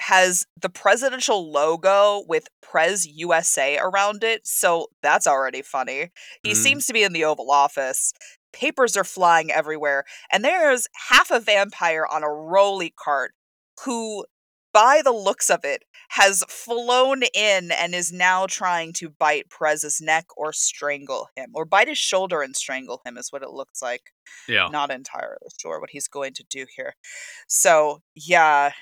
has 0.00 0.46
the 0.60 0.68
presidential 0.68 1.50
logo 1.50 2.24
with 2.28 2.48
Prez 2.62 3.06
USA 3.06 3.78
around 3.78 4.22
it. 4.22 4.46
So 4.46 4.88
that's 5.02 5.26
already 5.26 5.62
funny. 5.62 6.10
He 6.42 6.52
Mm. 6.52 6.56
seems 6.56 6.86
to 6.86 6.92
be 6.92 7.02
in 7.02 7.12
the 7.12 7.24
Oval 7.24 7.50
Office. 7.50 8.12
Papers 8.52 8.96
are 8.96 9.04
flying 9.04 9.50
everywhere. 9.50 10.04
And 10.30 10.44
there's 10.44 10.86
half 11.08 11.30
a 11.30 11.40
vampire 11.40 12.06
on 12.10 12.22
a 12.22 12.28
rolly 12.30 12.90
cart 12.90 13.34
who 13.84 14.24
by 14.76 15.00
the 15.02 15.10
looks 15.10 15.48
of 15.48 15.64
it, 15.64 15.84
has 16.10 16.44
flown 16.50 17.22
in 17.34 17.72
and 17.72 17.94
is 17.94 18.12
now 18.12 18.44
trying 18.46 18.92
to 18.92 19.08
bite 19.08 19.48
Prez's 19.48 20.02
neck 20.02 20.26
or 20.36 20.52
strangle 20.52 21.28
him, 21.34 21.50
or 21.54 21.64
bite 21.64 21.88
his 21.88 21.96
shoulder 21.96 22.42
and 22.42 22.54
strangle 22.54 23.00
him, 23.06 23.16
is 23.16 23.32
what 23.32 23.42
it 23.42 23.48
looks 23.52 23.80
like. 23.80 24.12
Yeah. 24.46 24.68
Not 24.70 24.90
entirely 24.90 25.48
sure 25.58 25.80
what 25.80 25.88
he's 25.88 26.08
going 26.08 26.34
to 26.34 26.44
do 26.50 26.66
here. 26.76 26.94
So, 27.48 28.02
yeah. 28.14 28.72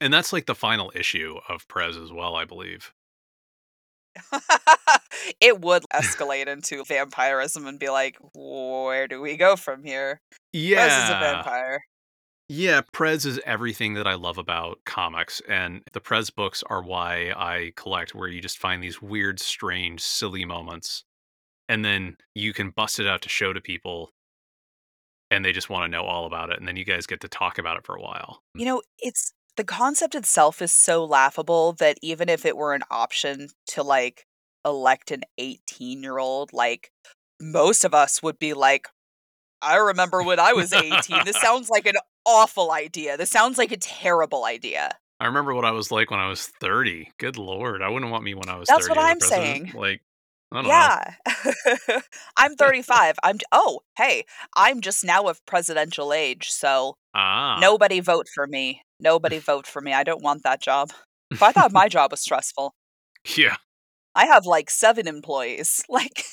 And 0.00 0.12
that's 0.12 0.32
like 0.32 0.46
the 0.46 0.54
final 0.54 0.92
issue 0.94 1.36
of 1.48 1.66
Prez 1.68 1.96
as 1.96 2.12
well, 2.12 2.34
I 2.34 2.44
believe. 2.44 2.92
it 5.40 5.60
would 5.60 5.84
escalate 5.92 6.46
into 6.46 6.84
vampirism 6.84 7.66
and 7.66 7.78
be 7.78 7.88
like, 7.88 8.16
where 8.34 9.08
do 9.08 9.20
we 9.20 9.36
go 9.36 9.56
from 9.56 9.84
here? 9.84 10.20
Yeah. 10.52 10.86
Prez 10.86 11.04
is 11.04 11.10
a 11.10 11.20
vampire. 11.20 11.84
Yeah, 12.48 12.82
Prez 12.92 13.24
is 13.24 13.40
everything 13.46 13.94
that 13.94 14.06
I 14.06 14.14
love 14.14 14.36
about 14.36 14.80
comics, 14.84 15.40
and 15.48 15.82
the 15.92 16.00
Prez 16.00 16.28
books 16.28 16.62
are 16.68 16.82
why 16.82 17.32
I 17.34 17.72
collect, 17.74 18.14
where 18.14 18.28
you 18.28 18.42
just 18.42 18.58
find 18.58 18.82
these 18.82 19.00
weird, 19.00 19.40
strange, 19.40 20.02
silly 20.02 20.44
moments, 20.44 21.04
and 21.70 21.82
then 21.82 22.18
you 22.34 22.52
can 22.52 22.68
bust 22.68 23.00
it 23.00 23.06
out 23.06 23.22
to 23.22 23.30
show 23.30 23.54
to 23.54 23.62
people, 23.62 24.10
and 25.30 25.42
they 25.42 25.52
just 25.52 25.70
want 25.70 25.84
to 25.84 25.88
know 25.88 26.04
all 26.04 26.26
about 26.26 26.50
it, 26.50 26.58
and 26.58 26.68
then 26.68 26.76
you 26.76 26.84
guys 26.84 27.06
get 27.06 27.22
to 27.22 27.28
talk 27.28 27.56
about 27.56 27.78
it 27.78 27.86
for 27.86 27.96
a 27.96 28.02
while. 28.02 28.42
You 28.54 28.66
know, 28.66 28.82
it's 28.98 29.32
the 29.56 29.64
concept 29.64 30.14
itself 30.14 30.60
is 30.62 30.72
so 30.72 31.04
laughable 31.04 31.72
that 31.74 31.98
even 32.02 32.28
if 32.28 32.44
it 32.44 32.56
were 32.56 32.74
an 32.74 32.82
option 32.90 33.48
to 33.68 33.82
like 33.82 34.26
elect 34.64 35.10
an 35.10 35.22
18 35.38 36.02
year 36.02 36.18
old, 36.18 36.52
like 36.52 36.90
most 37.40 37.84
of 37.84 37.94
us 37.94 38.22
would 38.22 38.38
be 38.38 38.54
like, 38.54 38.88
I 39.62 39.76
remember 39.76 40.22
when 40.22 40.38
I 40.40 40.52
was 40.52 40.72
18. 40.72 41.24
this 41.24 41.36
sounds 41.40 41.70
like 41.70 41.86
an 41.86 41.96
awful 42.26 42.72
idea. 42.72 43.16
This 43.16 43.30
sounds 43.30 43.58
like 43.58 43.72
a 43.72 43.76
terrible 43.76 44.44
idea. 44.44 44.90
I 45.20 45.26
remember 45.26 45.54
what 45.54 45.64
I 45.64 45.70
was 45.70 45.90
like 45.90 46.10
when 46.10 46.20
I 46.20 46.28
was 46.28 46.48
30. 46.60 47.12
Good 47.18 47.38
lord. 47.38 47.80
I 47.82 47.88
wouldn't 47.88 48.10
want 48.10 48.24
me 48.24 48.34
when 48.34 48.48
I 48.48 48.56
was 48.58 48.68
That's 48.68 48.88
30 48.88 48.98
what 48.98 48.98
as 48.98 49.04
a 49.04 49.08
I'm 49.10 49.18
president. 49.18 49.68
saying. 49.70 49.72
Like, 49.74 50.02
I 50.52 50.56
don't 50.56 50.64
know. 50.64 50.70
Yeah. 51.88 52.00
I'm 52.36 52.56
35. 52.56 53.16
I'm 53.22 53.38
oh, 53.52 53.80
hey, 53.96 54.24
I'm 54.56 54.80
just 54.80 55.04
now 55.04 55.24
of 55.28 55.44
presidential 55.46 56.12
age, 56.12 56.50
so 56.50 56.96
Ah. 57.14 57.58
nobody 57.60 58.00
vote 58.00 58.28
for 58.32 58.46
me. 58.46 58.82
Nobody 59.00 59.38
vote 59.38 59.66
for 59.66 59.80
me. 59.80 59.92
I 59.92 60.04
don't 60.04 60.22
want 60.22 60.42
that 60.42 60.60
job. 60.60 60.90
If 61.30 61.42
I 61.42 61.50
thought 61.50 61.72
my 61.72 61.88
job 61.88 62.12
was 62.12 62.20
stressful, 62.20 62.74
Yeah. 63.36 63.56
I 64.14 64.26
have 64.26 64.46
like 64.46 64.70
7 64.70 65.08
employees. 65.08 65.84
Like 65.88 66.24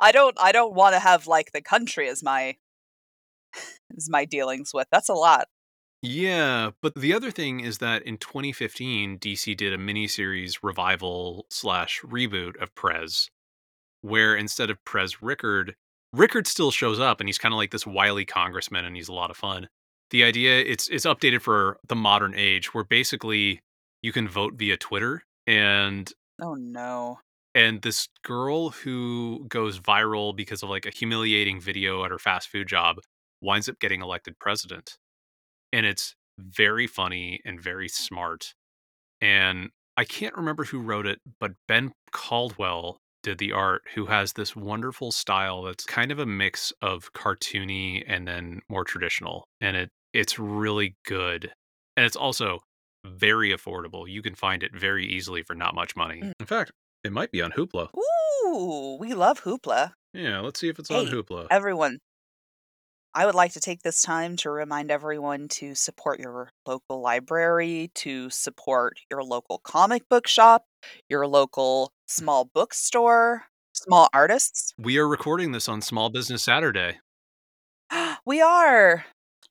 I 0.00 0.10
don't 0.10 0.36
I 0.40 0.50
don't 0.52 0.74
want 0.74 0.94
to 0.94 1.00
have 1.00 1.26
like 1.26 1.52
the 1.52 1.60
country 1.62 2.08
as 2.08 2.22
my 2.22 2.56
as 3.96 4.08
my 4.10 4.24
dealings 4.24 4.72
with. 4.74 4.88
That's 4.90 5.08
a 5.08 5.14
lot. 5.14 5.46
Yeah, 6.02 6.70
but 6.80 6.94
the 6.94 7.12
other 7.12 7.30
thing 7.30 7.60
is 7.60 7.78
that 7.78 8.02
in 8.02 8.16
2015, 8.16 9.18
DC 9.18 9.56
did 9.56 9.72
a 9.72 9.78
miniseries 9.78 10.58
revival 10.62 11.44
slash 11.50 12.00
reboot 12.00 12.60
of 12.60 12.74
Prez, 12.74 13.28
where 14.00 14.34
instead 14.34 14.70
of 14.70 14.82
Prez 14.84 15.20
Rickard, 15.22 15.76
Rickard 16.14 16.46
still 16.46 16.70
shows 16.70 16.98
up 16.98 17.20
and 17.20 17.28
he's 17.28 17.38
kind 17.38 17.52
of 17.52 17.58
like 17.58 17.70
this 17.70 17.86
wily 17.86 18.24
congressman 18.24 18.86
and 18.86 18.96
he's 18.96 19.08
a 19.08 19.12
lot 19.12 19.30
of 19.30 19.36
fun. 19.36 19.68
The 20.10 20.24
idea 20.24 20.58
it's 20.60 20.88
it's 20.88 21.06
updated 21.06 21.40
for 21.42 21.78
the 21.88 21.96
modern 21.96 22.34
age 22.36 22.74
where 22.74 22.84
basically 22.84 23.60
you 24.02 24.12
can 24.12 24.28
vote 24.28 24.54
via 24.54 24.76
Twitter 24.76 25.22
and 25.46 26.12
Oh 26.42 26.54
no. 26.54 27.20
and 27.54 27.82
this 27.82 28.08
girl 28.24 28.70
who 28.70 29.44
goes 29.48 29.80
viral 29.80 30.34
because 30.34 30.62
of 30.62 30.70
like 30.70 30.86
a 30.86 30.90
humiliating 30.90 31.60
video 31.60 32.04
at 32.04 32.10
her 32.10 32.18
fast 32.18 32.48
food 32.48 32.68
job 32.68 32.96
winds 33.42 33.68
up 33.68 33.78
getting 33.80 34.02
elected 34.02 34.38
president. 34.38 34.98
And 35.72 35.86
it's 35.86 36.14
very 36.38 36.86
funny 36.86 37.40
and 37.44 37.60
very 37.60 37.88
smart. 37.88 38.54
And 39.20 39.70
i 39.96 40.04
can't 40.04 40.36
remember 40.36 40.64
who 40.64 40.80
wrote 40.80 41.06
it 41.06 41.20
but 41.40 41.52
ben 41.68 41.92
caldwell 42.12 42.98
did 43.22 43.38
the 43.38 43.52
art 43.52 43.82
who 43.94 44.06
has 44.06 44.32
this 44.34 44.56
wonderful 44.56 45.12
style 45.12 45.62
that's 45.62 45.84
kind 45.84 46.10
of 46.12 46.18
a 46.18 46.26
mix 46.26 46.72
of 46.82 47.12
cartoony 47.12 48.02
and 48.06 48.26
then 48.26 48.60
more 48.70 48.84
traditional. 48.84 49.46
And 49.60 49.76
it 49.76 49.90
it's 50.12 50.38
really 50.38 50.96
good 51.04 51.52
and 51.96 52.04
it's 52.06 52.16
also 52.16 52.60
very 53.06 53.50
affordable 53.54 54.08
you 54.08 54.22
can 54.22 54.34
find 54.34 54.62
it 54.62 54.74
very 54.74 55.06
easily 55.06 55.42
for 55.42 55.54
not 55.54 55.74
much 55.74 55.96
money 55.96 56.20
Mm. 56.22 56.32
in 56.40 56.46
fact 56.46 56.72
it 57.04 57.12
might 57.12 57.30
be 57.32 57.40
on 57.40 57.52
hoopla 57.52 57.88
Ooh, 57.96 58.96
we 59.00 59.14
love 59.14 59.42
hoopla. 59.42 59.92
yeah 60.12 60.40
let's 60.40 60.60
see 60.60 60.68
if 60.68 60.78
it's 60.78 60.90
on 60.90 61.06
hoopla 61.06 61.46
Everyone, 61.50 61.98
I 63.14 63.26
would 63.26 63.34
like 63.34 63.52
to 63.54 63.60
take 63.60 63.82
this 63.82 64.02
time 64.02 64.36
to 64.36 64.50
remind 64.50 64.90
everyone 64.90 65.48
to 65.48 65.74
support 65.74 66.20
your 66.20 66.50
local 66.64 67.00
library, 67.00 67.90
to 67.96 68.30
support 68.30 68.98
your 69.10 69.24
local 69.24 69.58
comic 69.58 70.08
book 70.08 70.28
shop, 70.28 70.64
your 71.08 71.26
local 71.26 71.92
small 72.06 72.44
bookstore, 72.54 73.46
small 73.72 74.08
artists. 74.12 74.74
we 74.78 74.96
are 74.98 75.08
recording 75.08 75.50
this 75.52 75.68
on 75.68 75.80
small 75.82 76.08
business 76.10 76.44
saturday 76.44 76.98
we 78.26 78.40
are. 78.40 79.04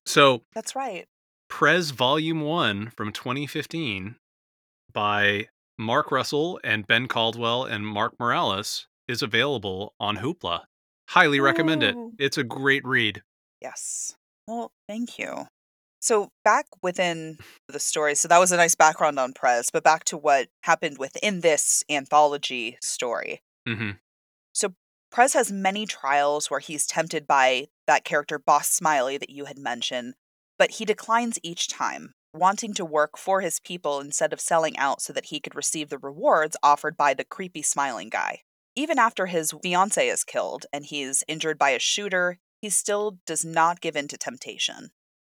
So 0.09 0.41
That's 0.53 0.75
right. 0.75 1.05
Prez 1.49 1.91
Volume 1.91 2.41
1 2.41 2.91
from 2.95 3.11
2015 3.11 4.15
by 4.93 5.47
Mark 5.77 6.11
Russell 6.11 6.59
and 6.63 6.85
Ben 6.85 7.07
Caldwell 7.07 7.63
and 7.63 7.85
Mark 7.85 8.19
Morales 8.19 8.87
is 9.07 9.21
available 9.21 9.93
on 9.99 10.17
Hoopla. 10.17 10.61
Highly 11.09 11.39
recommend 11.39 11.83
it. 11.83 11.95
It's 12.19 12.37
a 12.37 12.43
great 12.43 12.85
read. 12.85 13.23
Yes. 13.61 14.15
Well, 14.47 14.71
thank 14.87 15.17
you. 15.17 15.47
So, 16.01 16.29
back 16.43 16.65
within 16.81 17.37
the 17.67 17.79
story, 17.79 18.15
so 18.15 18.27
that 18.27 18.39
was 18.39 18.51
a 18.51 18.57
nice 18.57 18.75
background 18.75 19.19
on 19.19 19.33
Prez, 19.33 19.69
but 19.71 19.83
back 19.83 20.05
to 20.05 20.17
what 20.17 20.47
happened 20.63 20.97
within 20.97 21.41
this 21.41 21.83
anthology 21.89 22.77
story. 22.81 23.41
hmm 23.67 23.91
Prez 25.11 25.33
has 25.33 25.51
many 25.51 25.85
trials 25.85 26.51
where 26.51 26.59
he's 26.59 26.85
tempted 26.85 27.25
by 27.25 27.67
that 27.87 28.03
character 28.03 28.37
Boss 28.37 28.69
Smiley 28.69 29.17
that 29.17 29.31
you 29.31 29.45
had 29.45 29.57
mentioned, 29.57 30.13
but 30.57 30.71
he 30.71 30.85
declines 30.85 31.39
each 31.41 31.67
time, 31.67 32.13
wanting 32.33 32.73
to 32.75 32.85
work 32.85 33.17
for 33.17 33.41
his 33.41 33.59
people 33.59 33.99
instead 33.99 34.33
of 34.33 34.39
selling 34.39 34.77
out 34.77 35.01
so 35.01 35.11
that 35.13 35.25
he 35.25 35.39
could 35.39 35.55
receive 35.55 35.89
the 35.89 35.97
rewards 35.97 36.55
offered 36.61 36.95
by 36.95 37.13
the 37.13 37.23
creepy 37.23 37.63
smiling 37.63 38.09
guy. 38.09 38.41
Even 38.75 38.99
after 38.99 39.25
his 39.25 39.53
fiance 39.63 40.07
is 40.07 40.23
killed 40.23 40.65
and 40.71 40.85
he's 40.85 41.23
injured 41.27 41.57
by 41.57 41.71
a 41.71 41.79
shooter, 41.79 42.37
he 42.61 42.69
still 42.69 43.17
does 43.25 43.43
not 43.43 43.81
give 43.81 43.95
in 43.95 44.07
to 44.09 44.17
temptation. 44.17 44.91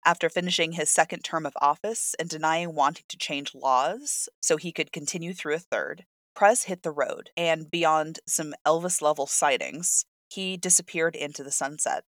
After 0.07 0.29
finishing 0.29 0.73
his 0.73 0.91
second 0.91 1.25
term 1.25 1.47
of 1.47 1.57
office 1.61 2.15
and 2.19 2.29
denying 2.29 2.75
wanting 2.75 3.07
to 3.09 3.17
change 3.17 3.55
laws 3.55 4.29
so 4.41 4.57
he 4.57 4.71
could 4.71 4.93
continue 4.93 5.33
through 5.33 5.55
a 5.55 5.59
third, 5.59 6.05
Prez 6.35 6.65
hit 6.65 6.83
the 6.83 6.91
road, 6.91 7.31
and 7.37 7.71
beyond 7.71 8.21
some 8.27 8.55
Elvis 8.67 9.01
level 9.01 9.27
sightings, 9.27 10.05
he 10.29 10.57
disappeared 10.57 11.15
into 11.15 11.45
the 11.45 11.53
sunset. 11.53 12.05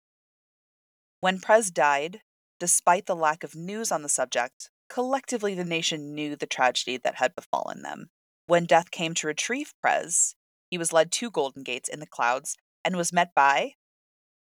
When 1.20 1.40
Prez 1.40 1.70
died, 1.70 2.22
despite 2.58 3.06
the 3.06 3.16
lack 3.16 3.42
of 3.44 3.54
news 3.54 3.90
on 3.90 4.02
the 4.02 4.08
subject, 4.08 4.70
collectively 4.88 5.54
the 5.54 5.64
nation 5.64 6.14
knew 6.14 6.36
the 6.36 6.46
tragedy 6.46 6.96
that 6.98 7.16
had 7.16 7.34
befallen 7.34 7.82
them. 7.82 8.10
When 8.46 8.66
death 8.66 8.90
came 8.90 9.14
to 9.14 9.26
retrieve 9.26 9.74
Prez, 9.80 10.34
he 10.70 10.78
was 10.78 10.92
led 10.92 11.12
to 11.12 11.30
Golden 11.30 11.62
Gates 11.62 11.88
in 11.88 12.00
the 12.00 12.06
clouds 12.06 12.56
and 12.84 12.96
was 12.96 13.12
met 13.12 13.34
by 13.34 13.74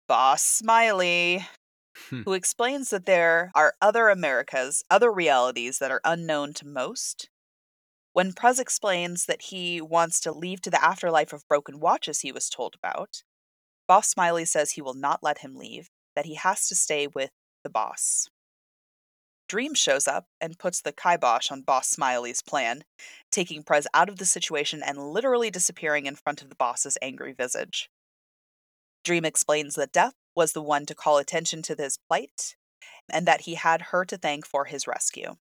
Boss 0.07 0.43
Smiley, 0.43 1.45
Hmm. 2.09 2.23
who 2.23 2.33
explains 2.33 2.89
that 2.89 3.05
there 3.05 3.51
are 3.53 3.75
other 3.81 4.09
Americas, 4.09 4.83
other 4.89 5.11
realities 5.11 5.77
that 5.77 5.91
are 5.91 6.01
unknown 6.03 6.53
to 6.55 6.65
most. 6.67 7.29
When 8.13 8.33
Prez 8.33 8.59
explains 8.59 9.25
that 9.25 9.43
he 9.43 9.81
wants 9.81 10.19
to 10.21 10.31
leave 10.31 10.61
to 10.61 10.69
the 10.69 10.83
afterlife 10.83 11.33
of 11.33 11.47
broken 11.47 11.79
watches 11.79 12.21
he 12.21 12.31
was 12.31 12.47
told 12.47 12.75
about, 12.75 13.23
Boss 13.87 14.09
Smiley 14.09 14.45
says 14.45 14.71
he 14.71 14.81
will 14.81 14.93
not 14.93 15.23
let 15.23 15.39
him 15.39 15.55
leave, 15.55 15.89
that 16.15 16.25
he 16.25 16.35
has 16.35 16.67
to 16.67 16.75
stay 16.75 17.07
with 17.07 17.31
the 17.63 17.71
boss. 17.71 18.29
Dream 19.49 19.73
shows 19.73 20.07
up 20.07 20.27
and 20.39 20.59
puts 20.59 20.79
the 20.81 20.93
kibosh 20.93 21.51
on 21.51 21.63
Boss 21.63 21.89
Smiley's 21.89 22.41
plan, 22.41 22.83
taking 23.31 23.63
Prez 23.63 23.87
out 23.93 24.09
of 24.09 24.17
the 24.17 24.25
situation 24.25 24.81
and 24.83 25.11
literally 25.11 25.49
disappearing 25.49 26.05
in 26.05 26.15
front 26.15 26.41
of 26.41 26.49
the 26.49 26.55
boss's 26.55 26.97
angry 27.01 27.33
visage. 27.33 27.89
Dream 29.03 29.25
explains 29.25 29.75
that 29.75 29.91
Death 29.91 30.13
was 30.35 30.53
the 30.53 30.61
one 30.61 30.85
to 30.85 30.95
call 30.95 31.17
attention 31.17 31.61
to 31.63 31.75
his 31.75 31.97
plight 31.97 32.55
and 33.11 33.27
that 33.27 33.41
he 33.41 33.55
had 33.55 33.81
her 33.91 34.05
to 34.05 34.17
thank 34.17 34.45
for 34.45 34.65
his 34.65 34.87
rescue. 34.87 35.35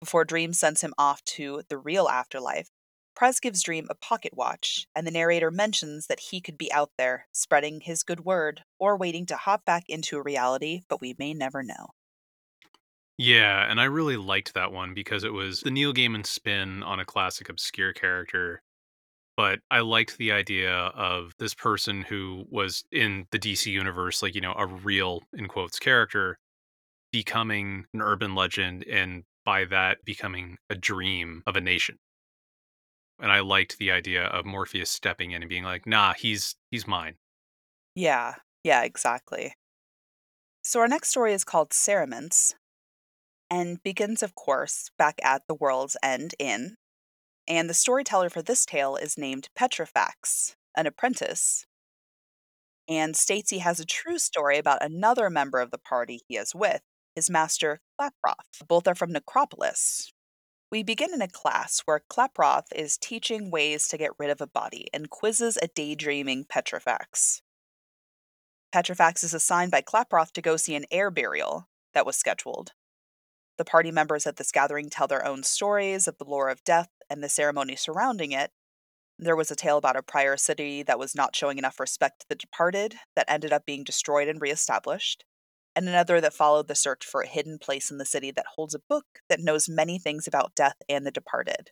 Before 0.00 0.24
Dream 0.24 0.52
sends 0.52 0.82
him 0.82 0.94
off 0.98 1.22
to 1.24 1.62
the 1.68 1.78
real 1.78 2.08
afterlife, 2.08 2.68
Prez 3.14 3.40
gives 3.40 3.62
Dream 3.62 3.86
a 3.88 3.94
pocket 3.94 4.34
watch, 4.36 4.86
and 4.94 5.06
the 5.06 5.10
narrator 5.10 5.50
mentions 5.50 6.06
that 6.06 6.20
he 6.20 6.40
could 6.40 6.58
be 6.58 6.70
out 6.70 6.92
there, 6.98 7.28
spreading 7.32 7.80
his 7.80 8.02
good 8.02 8.20
word, 8.20 8.64
or 8.78 8.96
waiting 8.96 9.24
to 9.26 9.36
hop 9.36 9.64
back 9.64 9.84
into 9.88 10.18
a 10.18 10.22
reality, 10.22 10.82
but 10.88 11.00
we 11.00 11.14
may 11.18 11.32
never 11.32 11.62
know. 11.62 11.94
Yeah, 13.18 13.70
and 13.70 13.80
I 13.80 13.84
really 13.84 14.16
liked 14.18 14.54
that 14.54 14.72
one 14.72 14.92
because 14.92 15.24
it 15.24 15.32
was 15.32 15.60
the 15.60 15.70
Neil 15.70 15.94
Gaiman 15.94 16.26
spin 16.26 16.82
on 16.82 17.00
a 17.00 17.04
classic 17.06 17.48
obscure 17.48 17.92
character. 17.92 18.62
But 19.36 19.60
I 19.70 19.80
liked 19.80 20.18
the 20.18 20.32
idea 20.32 20.72
of 20.74 21.34
this 21.38 21.54
person 21.54 22.02
who 22.02 22.46
was 22.50 22.84
in 22.92 23.26
the 23.32 23.38
DC 23.38 23.70
universe, 23.72 24.22
like, 24.22 24.34
you 24.34 24.40
know, 24.40 24.54
a 24.56 24.66
real, 24.66 25.22
in 25.34 25.48
quotes, 25.48 25.78
character 25.78 26.38
becoming 27.12 27.86
an 27.94 28.02
urban 28.02 28.34
legend 28.34 28.84
and 28.84 29.24
by 29.46 29.64
that 29.66 30.04
becoming 30.04 30.58
a 30.70 30.76
dream 30.76 31.42
of 31.46 31.56
a 31.56 31.62
nation. 31.62 32.00
And 33.18 33.30
I 33.30 33.40
liked 33.40 33.76
the 33.76 33.90
idea 33.90 34.24
of 34.24 34.46
Morpheus 34.46 34.90
stepping 34.90 35.32
in 35.32 35.42
and 35.42 35.50
being 35.50 35.64
like, 35.64 35.84
"Nah, 35.86 36.14
he's 36.14 36.56
he's 36.70 36.86
mine." 36.86 37.18
Yeah, 37.96 38.36
yeah, 38.62 38.82
exactly. 38.84 39.54
So 40.62 40.80
our 40.80 40.88
next 40.88 41.08
story 41.08 41.32
is 41.32 41.44
called 41.44 41.70
Cerements 41.70 42.54
and 43.50 43.82
begins, 43.82 44.22
of 44.22 44.34
course, 44.34 44.90
back 44.98 45.18
at 45.22 45.46
the 45.48 45.54
World's 45.54 45.96
End 46.02 46.34
Inn. 46.38 46.76
And 47.48 47.70
the 47.70 47.74
storyteller 47.74 48.30
for 48.30 48.42
this 48.42 48.66
tale 48.66 48.96
is 48.96 49.18
named 49.18 49.48
Petrefax, 49.58 50.56
an 50.76 50.86
apprentice, 50.86 51.66
and 52.88 53.16
states 53.16 53.50
he 53.50 53.58
has 53.58 53.80
a 53.80 53.84
true 53.84 54.18
story 54.18 54.58
about 54.58 54.82
another 54.84 55.30
member 55.30 55.60
of 55.60 55.70
the 55.70 55.78
party 55.78 56.20
he 56.28 56.36
is 56.36 56.54
with, 56.54 56.82
his 57.16 57.30
master 57.30 57.80
Klaproth. 57.98 58.68
Both 58.68 58.86
are 58.86 58.94
from 58.94 59.10
Necropolis. 59.10 60.12
We 60.70 60.82
begin 60.82 61.14
in 61.14 61.22
a 61.22 61.28
class 61.28 61.82
where 61.86 62.02
Klaproth 62.10 62.66
is 62.74 62.98
teaching 62.98 63.50
ways 63.50 63.88
to 63.88 63.96
get 63.96 64.10
rid 64.18 64.30
of 64.30 64.40
a 64.40 64.46
body 64.46 64.88
and 64.92 65.10
quizzes 65.10 65.56
a 65.60 65.68
daydreaming 65.68 66.44
Petrefax. 66.44 67.40
Petrefax 68.74 69.24
is 69.24 69.32
assigned 69.32 69.70
by 69.70 69.80
Klaproth 69.80 70.32
to 70.32 70.42
go 70.42 70.56
see 70.56 70.74
an 70.74 70.84
air 70.90 71.10
burial 71.10 71.68
that 71.94 72.04
was 72.04 72.16
scheduled. 72.16 72.72
The 73.56 73.64
party 73.64 73.90
members 73.90 74.26
at 74.26 74.36
this 74.36 74.52
gathering 74.52 74.90
tell 74.90 75.06
their 75.06 75.24
own 75.24 75.42
stories 75.42 76.06
of 76.06 76.18
the 76.18 76.24
lore 76.24 76.50
of 76.50 76.64
death 76.64 76.90
and 77.08 77.22
the 77.22 77.28
ceremony 77.28 77.76
surrounding 77.76 78.32
it. 78.32 78.50
There 79.18 79.36
was 79.36 79.50
a 79.50 79.56
tale 79.56 79.78
about 79.78 79.96
a 79.96 80.02
prior 80.02 80.36
city 80.36 80.82
that 80.82 80.98
was 80.98 81.14
not 81.14 81.34
showing 81.34 81.56
enough 81.56 81.80
respect 81.80 82.20
to 82.20 82.26
the 82.28 82.34
departed 82.34 82.96
that 83.14 83.30
ended 83.30 83.52
up 83.52 83.64
being 83.64 83.82
destroyed 83.82 84.28
and 84.28 84.42
reestablished, 84.42 85.24
and 85.76 85.88
another 85.88 86.20
that 86.20 86.34
followed 86.34 86.68
the 86.68 86.74
search 86.74 87.06
for 87.06 87.22
a 87.22 87.28
hidden 87.28 87.58
place 87.60 87.90
in 87.92 87.98
the 87.98 88.06
city 88.06 88.32
that 88.32 88.46
holds 88.56 88.74
a 88.74 88.80
book 88.80 89.06
that 89.28 89.40
knows 89.40 89.68
many 89.68 89.98
things 90.00 90.26
about 90.26 90.56
death 90.56 90.76
and 90.88 91.06
the 91.06 91.12
departed. 91.12 91.70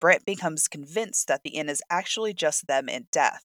Brant 0.00 0.24
becomes 0.26 0.68
convinced 0.68 1.28
that 1.28 1.42
the 1.44 1.50
inn 1.56 1.68
is 1.68 1.82
actually 1.90 2.34
just 2.34 2.66
them 2.66 2.88
and 2.88 3.10
death, 3.12 3.44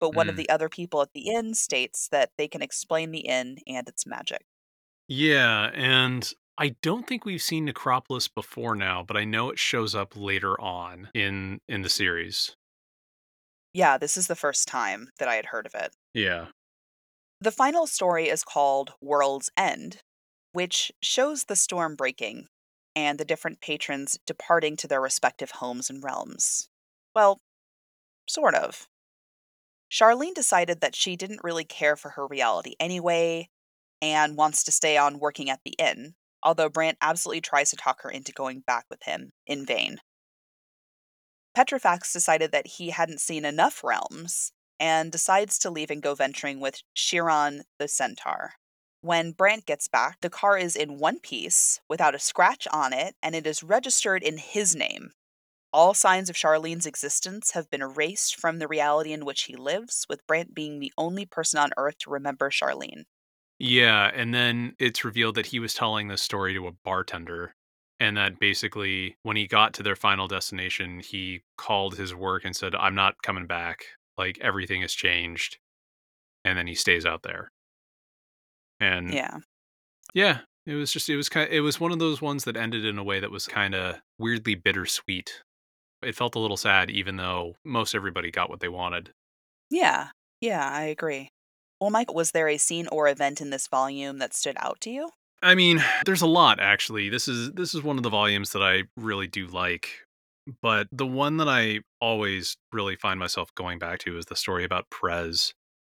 but 0.00 0.14
one 0.14 0.28
of 0.30 0.36
Mm. 0.36 0.38
the 0.38 0.48
other 0.50 0.68
people 0.68 1.02
at 1.02 1.12
the 1.14 1.28
inn 1.30 1.54
states 1.54 2.08
that 2.10 2.32
they 2.38 2.48
can 2.48 2.62
explain 2.62 3.12
the 3.12 3.20
inn 3.26 3.58
and 3.66 3.88
its 3.88 4.06
magic. 4.06 4.46
Yeah, 5.08 5.70
and 5.74 6.32
I 6.58 6.70
don't 6.82 7.06
think 7.06 7.24
we've 7.24 7.42
seen 7.42 7.64
Necropolis 7.66 8.28
before 8.28 8.74
now, 8.74 9.02
but 9.02 9.16
I 9.16 9.24
know 9.24 9.50
it 9.50 9.58
shows 9.58 9.94
up 9.94 10.16
later 10.16 10.58
on 10.60 11.10
in 11.14 11.60
in 11.68 11.82
the 11.82 11.88
series. 11.90 12.56
Yeah, 13.74 13.98
this 13.98 14.16
is 14.16 14.26
the 14.26 14.36
first 14.36 14.68
time 14.68 15.10
that 15.18 15.28
I 15.28 15.34
had 15.34 15.44
heard 15.46 15.66
of 15.66 15.74
it. 15.74 15.94
Yeah. 16.14 16.52
The 17.44 17.52
final 17.52 17.86
story 17.86 18.30
is 18.30 18.42
called 18.42 18.94
World's 19.02 19.50
End, 19.54 19.98
which 20.52 20.90
shows 21.02 21.44
the 21.44 21.56
storm 21.56 21.94
breaking 21.94 22.46
and 22.96 23.18
the 23.18 23.24
different 23.26 23.60
patrons 23.60 24.18
departing 24.26 24.78
to 24.78 24.88
their 24.88 25.02
respective 25.02 25.50
homes 25.50 25.90
and 25.90 26.02
realms. 26.02 26.70
Well, 27.14 27.42
sort 28.26 28.54
of. 28.54 28.88
Charlene 29.92 30.32
decided 30.32 30.80
that 30.80 30.96
she 30.96 31.16
didn't 31.16 31.44
really 31.44 31.64
care 31.64 31.96
for 31.96 32.12
her 32.12 32.26
reality 32.26 32.76
anyway 32.80 33.50
and 34.00 34.38
wants 34.38 34.64
to 34.64 34.72
stay 34.72 34.96
on 34.96 35.18
working 35.18 35.50
at 35.50 35.60
the 35.66 35.74
inn, 35.78 36.14
although 36.42 36.70
Brant 36.70 36.96
absolutely 37.02 37.42
tries 37.42 37.68
to 37.68 37.76
talk 37.76 38.00
her 38.04 38.10
into 38.10 38.32
going 38.32 38.60
back 38.60 38.86
with 38.88 39.02
him 39.02 39.32
in 39.46 39.66
vain. 39.66 39.98
Petrefax 41.54 42.10
decided 42.10 42.52
that 42.52 42.78
he 42.78 42.88
hadn't 42.88 43.20
seen 43.20 43.44
enough 43.44 43.84
realms 43.84 44.50
and 44.78 45.12
decides 45.12 45.58
to 45.60 45.70
leave 45.70 45.90
and 45.90 46.02
go 46.02 46.14
venturing 46.14 46.60
with 46.60 46.82
Chiron 46.94 47.62
the 47.78 47.88
centaur. 47.88 48.54
When 49.00 49.32
Brant 49.32 49.66
gets 49.66 49.86
back, 49.86 50.20
the 50.20 50.30
car 50.30 50.56
is 50.56 50.76
in 50.76 50.98
one 50.98 51.20
piece 51.20 51.80
without 51.88 52.14
a 52.14 52.18
scratch 52.18 52.66
on 52.72 52.92
it 52.92 53.16
and 53.22 53.34
it 53.34 53.46
is 53.46 53.62
registered 53.62 54.22
in 54.22 54.38
his 54.38 54.74
name. 54.74 55.12
All 55.72 55.92
signs 55.92 56.30
of 56.30 56.36
Charlene's 56.36 56.86
existence 56.86 57.50
have 57.50 57.68
been 57.68 57.82
erased 57.82 58.36
from 58.36 58.60
the 58.60 58.68
reality 58.68 59.12
in 59.12 59.24
which 59.24 59.44
he 59.44 59.56
lives, 59.56 60.06
with 60.08 60.26
Brant 60.26 60.54
being 60.54 60.78
the 60.78 60.92
only 60.96 61.26
person 61.26 61.58
on 61.58 61.72
Earth 61.76 61.98
to 61.98 62.10
remember 62.10 62.48
Charlene. 62.48 63.04
Yeah, 63.58 64.10
and 64.14 64.32
then 64.32 64.74
it's 64.78 65.04
revealed 65.04 65.34
that 65.34 65.46
he 65.46 65.58
was 65.58 65.74
telling 65.74 66.08
this 66.08 66.22
story 66.22 66.54
to 66.54 66.66
a 66.68 66.72
bartender 66.72 67.54
and 68.00 68.16
that 68.16 68.38
basically 68.38 69.16
when 69.22 69.36
he 69.36 69.46
got 69.46 69.74
to 69.74 69.82
their 69.82 69.96
final 69.96 70.28
destination, 70.28 71.00
he 71.00 71.42
called 71.56 71.96
his 71.96 72.14
work 72.14 72.44
and 72.44 72.54
said, 72.54 72.74
"I'm 72.74 72.94
not 72.94 73.22
coming 73.22 73.46
back. 73.46 73.86
Like 74.18 74.38
everything 74.40 74.82
has 74.82 74.92
changed." 74.92 75.58
And 76.44 76.58
then 76.58 76.66
he 76.66 76.74
stays 76.74 77.06
out 77.06 77.22
there. 77.22 77.50
And 78.80 79.12
Yeah. 79.12 79.38
yeah, 80.14 80.40
it 80.66 80.74
was 80.74 80.92
just 80.92 81.08
it 81.08 81.16
was 81.16 81.28
kind 81.28 81.48
of, 81.48 81.54
it 81.54 81.60
was 81.60 81.80
one 81.80 81.92
of 81.92 81.98
those 81.98 82.20
ones 82.20 82.44
that 82.44 82.56
ended 82.56 82.84
in 82.84 82.98
a 82.98 83.04
way 83.04 83.20
that 83.20 83.30
was 83.30 83.46
kind 83.46 83.74
of 83.74 83.96
weirdly 84.18 84.54
bittersweet. 84.54 85.42
It 86.02 86.14
felt 86.14 86.34
a 86.34 86.38
little 86.38 86.56
sad 86.58 86.90
even 86.90 87.16
though 87.16 87.56
most 87.64 87.94
everybody 87.94 88.30
got 88.30 88.50
what 88.50 88.60
they 88.60 88.68
wanted. 88.68 89.12
Yeah. 89.70 90.08
Yeah, 90.40 90.68
I 90.68 90.82
agree. 90.82 91.30
Well, 91.80 91.90
Mike, 91.90 92.12
was 92.12 92.32
there 92.32 92.48
a 92.48 92.58
scene 92.58 92.86
or 92.92 93.08
event 93.08 93.40
in 93.40 93.50
this 93.50 93.66
volume 93.68 94.18
that 94.18 94.34
stood 94.34 94.56
out 94.58 94.80
to 94.82 94.90
you? 94.90 95.10
I 95.42 95.54
mean, 95.54 95.82
there's 96.04 96.22
a 96.22 96.26
lot 96.26 96.60
actually. 96.60 97.08
This 97.08 97.26
is 97.28 97.52
this 97.52 97.74
is 97.74 97.82
one 97.82 97.96
of 97.96 98.02
the 98.02 98.10
volumes 98.10 98.50
that 98.50 98.62
I 98.62 98.84
really 98.96 99.26
do 99.26 99.46
like. 99.46 100.03
But 100.60 100.88
the 100.92 101.06
one 101.06 101.38
that 101.38 101.48
I 101.48 101.80
always 102.00 102.56
really 102.72 102.96
find 102.96 103.18
myself 103.18 103.54
going 103.54 103.78
back 103.78 103.98
to 104.00 104.18
is 104.18 104.26
the 104.26 104.36
story 104.36 104.64
about 104.64 104.90
Prez, 104.90 105.54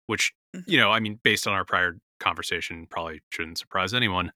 which, 0.07 0.33
Mhm. 0.53 0.65
you 0.67 0.77
know, 0.77 0.91
I 0.91 0.99
mean, 0.99 1.19
based 1.23 1.47
on 1.47 1.53
our 1.53 1.65
prior 1.65 1.97
conversation, 2.19 2.87
probably 2.87 3.21
shouldn't 3.31 3.57
surprise 3.57 3.93
anyone. 3.93 4.31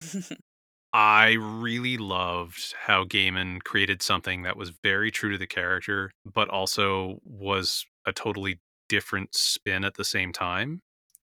I 0.94 1.32
really 1.32 1.96
loved 1.96 2.74
how 2.78 3.04
Gaiman 3.04 3.62
created 3.64 4.02
something 4.02 4.42
that 4.42 4.56
was 4.56 4.70
very 4.82 5.10
true 5.10 5.32
to 5.32 5.38
the 5.38 5.46
character, 5.46 6.12
but 6.24 6.48
also 6.50 7.18
was 7.24 7.86
a 8.06 8.12
totally 8.12 8.60
different 8.88 9.34
spin 9.34 9.84
at 9.84 9.94
the 9.94 10.04
same 10.04 10.32
time. 10.32 10.82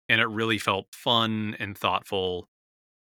And 0.09 0.21
it 0.21 0.27
really 0.27 0.59
felt 0.59 0.89
fun 0.95 1.57
and 1.61 1.79
thoughtful. 1.79 2.49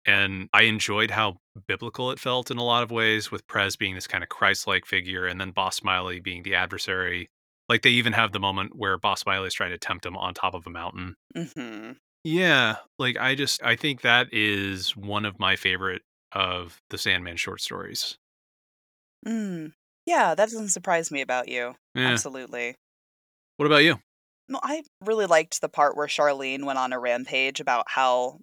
And 0.05 0.49
I 0.53 0.63
enjoyed 0.63 1.11
how 1.11 1.37
biblical 1.67 2.11
it 2.11 2.19
felt 2.19 2.51
in 2.51 2.57
a 2.57 2.63
lot 2.63 2.83
of 2.83 2.91
ways, 2.91 3.31
with 3.31 3.47
Prez 3.47 3.75
being 3.75 3.95
this 3.95 4.07
kind 4.07 4.23
of 4.23 4.29
Christ 4.29 4.67
like 4.67 4.85
figure 4.85 5.25
and 5.25 5.39
then 5.39 5.51
Boss 5.51 5.77
Smiley 5.77 6.19
being 6.19 6.43
the 6.43 6.55
adversary. 6.55 7.29
Like 7.69 7.81
they 7.81 7.91
even 7.91 8.13
have 8.13 8.33
the 8.33 8.39
moment 8.39 8.75
where 8.75 8.97
Boss 8.97 9.21
Smiley 9.21 9.47
is 9.47 9.53
trying 9.53 9.71
to 9.71 9.77
tempt 9.77 10.05
him 10.05 10.17
on 10.17 10.33
top 10.33 10.53
of 10.53 10.67
a 10.67 10.69
mountain. 10.69 11.15
hmm 11.35 11.91
Yeah, 12.23 12.77
like 12.99 13.17
I 13.17 13.35
just 13.35 13.63
I 13.63 13.75
think 13.75 14.01
that 14.01 14.27
is 14.33 14.95
one 14.95 15.25
of 15.25 15.39
my 15.39 15.55
favorite 15.55 16.01
of 16.33 16.81
the 16.89 16.97
Sandman 16.97 17.37
short 17.37 17.61
stories. 17.61 18.17
Mm. 19.25 19.73
Yeah, 20.05 20.35
that 20.35 20.49
doesn't 20.49 20.69
surprise 20.69 21.11
me 21.11 21.21
about 21.21 21.47
you. 21.47 21.75
Yeah. 21.95 22.09
Absolutely. 22.09 22.75
What 23.57 23.65
about 23.65 23.83
you? 23.83 23.99
No, 24.49 24.59
I 24.61 24.83
really 25.01 25.25
liked 25.25 25.61
the 25.61 25.69
part 25.69 25.95
where 25.95 26.07
Charlene 26.07 26.65
went 26.65 26.79
on 26.79 26.91
a 26.91 26.99
rampage 26.99 27.59
about 27.59 27.85
how 27.87 28.39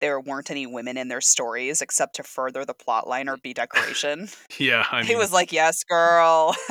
there 0.00 0.20
weren't 0.20 0.50
any 0.50 0.66
women 0.66 0.96
in 0.96 1.08
their 1.08 1.20
stories 1.20 1.80
except 1.80 2.16
to 2.16 2.22
further 2.22 2.64
the 2.64 2.74
plot 2.74 3.06
line 3.08 3.28
or 3.28 3.36
be 3.36 3.54
decoration. 3.54 4.28
Yeah, 4.58 4.84
I 4.90 5.02
he 5.04 5.16
was 5.16 5.32
like, 5.32 5.52
"Yes, 5.52 5.82
girl." 5.84 6.54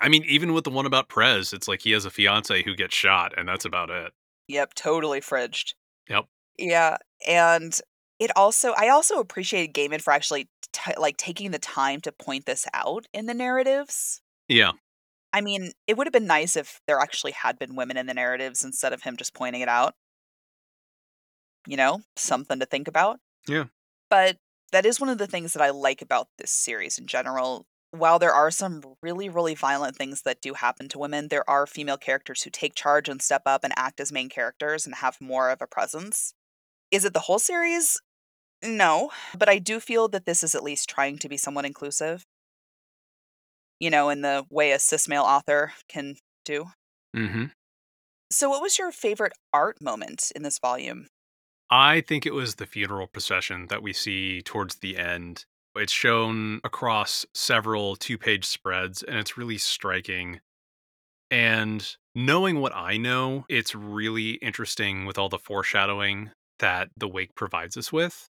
I 0.00 0.08
mean, 0.08 0.24
even 0.26 0.52
with 0.52 0.64
the 0.64 0.70
one 0.70 0.86
about 0.86 1.08
Prez, 1.08 1.52
it's 1.52 1.68
like 1.68 1.82
he 1.82 1.92
has 1.92 2.04
a 2.04 2.10
fiance 2.10 2.62
who 2.64 2.74
gets 2.74 2.94
shot, 2.94 3.32
and 3.38 3.48
that's 3.48 3.64
about 3.64 3.90
it. 3.90 4.12
yep, 4.48 4.74
totally 4.74 5.20
fridged. 5.20 5.74
Yep. 6.08 6.26
Yeah, 6.58 6.96
and 7.26 7.78
it 8.18 8.30
also 8.36 8.72
I 8.76 8.88
also 8.88 9.18
appreciated 9.18 9.74
Gaiman 9.74 10.02
for 10.02 10.12
actually 10.12 10.48
t- 10.72 10.92
like 10.98 11.16
taking 11.16 11.50
the 11.52 11.58
time 11.58 12.00
to 12.02 12.12
point 12.12 12.46
this 12.46 12.66
out 12.74 13.06
in 13.12 13.26
the 13.26 13.34
narratives. 13.34 14.20
Yeah. 14.48 14.72
I 15.32 15.40
mean, 15.40 15.72
it 15.86 15.96
would 15.96 16.06
have 16.06 16.12
been 16.12 16.26
nice 16.26 16.56
if 16.56 16.80
there 16.86 16.98
actually 16.98 17.32
had 17.32 17.58
been 17.58 17.74
women 17.74 17.96
in 17.96 18.06
the 18.06 18.12
narratives 18.12 18.62
instead 18.64 18.92
of 18.92 19.02
him 19.02 19.16
just 19.16 19.32
pointing 19.32 19.62
it 19.62 19.68
out. 19.68 19.94
You 21.66 21.76
know, 21.76 22.00
something 22.16 22.58
to 22.60 22.66
think 22.66 22.88
about. 22.88 23.18
Yeah. 23.46 23.64
But 24.10 24.36
that 24.72 24.86
is 24.86 25.00
one 25.00 25.10
of 25.10 25.18
the 25.18 25.26
things 25.26 25.52
that 25.52 25.62
I 25.62 25.70
like 25.70 26.02
about 26.02 26.28
this 26.38 26.50
series 26.50 26.98
in 26.98 27.06
general. 27.06 27.66
While 27.90 28.18
there 28.18 28.32
are 28.32 28.50
some 28.50 28.82
really, 29.02 29.28
really 29.28 29.54
violent 29.54 29.96
things 29.96 30.22
that 30.22 30.40
do 30.40 30.54
happen 30.54 30.88
to 30.88 30.98
women, 30.98 31.28
there 31.28 31.48
are 31.48 31.66
female 31.66 31.98
characters 31.98 32.42
who 32.42 32.50
take 32.50 32.74
charge 32.74 33.08
and 33.08 33.20
step 33.20 33.42
up 33.44 33.64
and 33.64 33.72
act 33.76 34.00
as 34.00 34.10
main 34.10 34.30
characters 34.30 34.86
and 34.86 34.94
have 34.96 35.20
more 35.20 35.50
of 35.50 35.60
a 35.60 35.66
presence. 35.66 36.32
Is 36.90 37.04
it 37.04 37.12
the 37.12 37.20
whole 37.20 37.38
series? 37.38 38.00
No, 38.62 39.10
but 39.36 39.48
I 39.48 39.58
do 39.58 39.78
feel 39.78 40.08
that 40.08 40.24
this 40.24 40.42
is 40.42 40.54
at 40.54 40.62
least 40.62 40.88
trying 40.88 41.18
to 41.18 41.28
be 41.28 41.36
somewhat 41.36 41.66
inclusive. 41.66 42.24
You 43.78 43.90
know, 43.90 44.08
in 44.08 44.22
the 44.22 44.44
way 44.48 44.70
a 44.70 44.78
cis 44.78 45.08
male 45.08 45.24
author 45.24 45.72
can 45.88 46.16
do. 46.44 46.66
Mm-hmm. 47.16 47.46
So, 48.30 48.48
what 48.48 48.62
was 48.62 48.78
your 48.78 48.92
favorite 48.92 49.32
art 49.52 49.82
moment 49.82 50.32
in 50.34 50.42
this 50.42 50.58
volume? 50.58 51.08
I 51.72 52.02
think 52.02 52.26
it 52.26 52.34
was 52.34 52.56
the 52.56 52.66
funeral 52.66 53.06
procession 53.06 53.68
that 53.68 53.82
we 53.82 53.94
see 53.94 54.42
towards 54.42 54.76
the 54.76 54.98
end. 54.98 55.46
It's 55.74 55.90
shown 55.92 56.60
across 56.64 57.24
several 57.32 57.96
two 57.96 58.18
page 58.18 58.44
spreads, 58.44 59.02
and 59.02 59.16
it's 59.16 59.38
really 59.38 59.56
striking. 59.56 60.40
And 61.30 61.96
knowing 62.14 62.60
what 62.60 62.76
I 62.76 62.98
know, 62.98 63.46
it's 63.48 63.74
really 63.74 64.32
interesting 64.32 65.06
with 65.06 65.16
all 65.16 65.30
the 65.30 65.38
foreshadowing 65.38 66.32
that 66.58 66.90
the 66.94 67.08
wake 67.08 67.34
provides 67.34 67.78
us 67.78 67.90
with. 67.90 68.28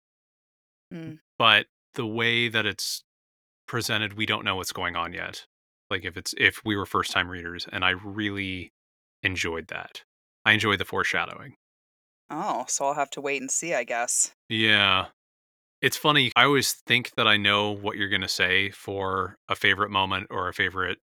Mm. 0.95 1.19
but 1.37 1.67
the 1.95 2.07
way 2.07 2.49
that 2.49 2.65
it's 2.65 3.03
presented, 3.67 4.17
we 4.17 4.25
don't 4.25 4.45
know 4.45 4.55
what's 4.55 4.73
going 4.73 4.95
on 4.95 5.13
yet. 5.13 5.45
Like 5.91 6.05
if 6.05 6.17
it's 6.17 6.33
if 6.39 6.63
we 6.65 6.75
were 6.75 6.87
first 6.87 7.11
time 7.11 7.29
readers, 7.29 7.67
and 7.71 7.85
I 7.85 7.91
really 7.91 8.73
enjoyed 9.23 9.67
that. 9.67 10.05
I 10.47 10.53
enjoyed 10.53 10.79
the 10.79 10.85
foreshadowing. 10.87 11.57
Oh, 12.31 12.65
so 12.69 12.87
I'll 12.87 12.95
have 12.95 13.11
to 13.11 13.21
wait 13.21 13.41
and 13.41 13.51
see, 13.51 13.75
I 13.75 13.85
guess. 13.85 14.33
Yeah. 14.49 15.07
It's 15.83 15.97
funny. 15.97 16.33
I 16.35 16.45
always 16.45 16.73
think 16.87 17.13
that 17.17 17.29
I 17.29 17.37
know 17.37 17.71
what 17.71 17.97
you're 17.97 18.09
going 18.09 18.23
to 18.23 18.29
say 18.29 18.71
for 18.71 19.37
a 19.49 19.55
favorite 19.55 19.91
moment 19.91 20.29
or 20.31 20.49
a 20.49 20.55
favorite 20.55 20.99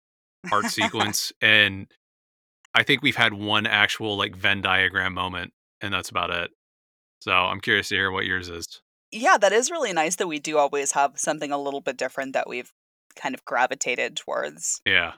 art 0.52 0.66
sequence. 0.70 1.34
And 1.42 1.88
I 2.74 2.84
think 2.84 3.02
we've 3.02 3.16
had 3.16 3.34
one 3.34 3.66
actual 3.66 4.18
like 4.18 4.36
Venn 4.36 4.62
diagram 4.62 5.14
moment, 5.14 5.54
and 5.82 5.94
that's 5.94 6.10
about 6.10 6.30
it. 6.30 6.52
So 7.22 7.32
I'm 7.32 7.60
curious 7.60 7.90
to 7.90 7.96
hear 7.96 8.12
what 8.12 8.26
yours 8.26 8.48
is. 8.48 8.82
Yeah, 9.12 9.38
that 9.38 9.52
is 9.52 9.72
really 9.72 9.92
nice 9.92 10.16
that 10.18 10.28
we 10.28 10.40
do 10.40 10.58
always 10.58 10.92
have 10.92 11.20
something 11.20 11.52
a 11.52 11.58
little 11.58 11.82
bit 11.82 11.98
different 11.98 12.34
that 12.34 12.48
we've 12.48 12.72
kind 13.16 13.34
of 13.34 13.44
gravitated 13.44 14.16
towards. 14.16 14.82
Yeah. 14.86 15.14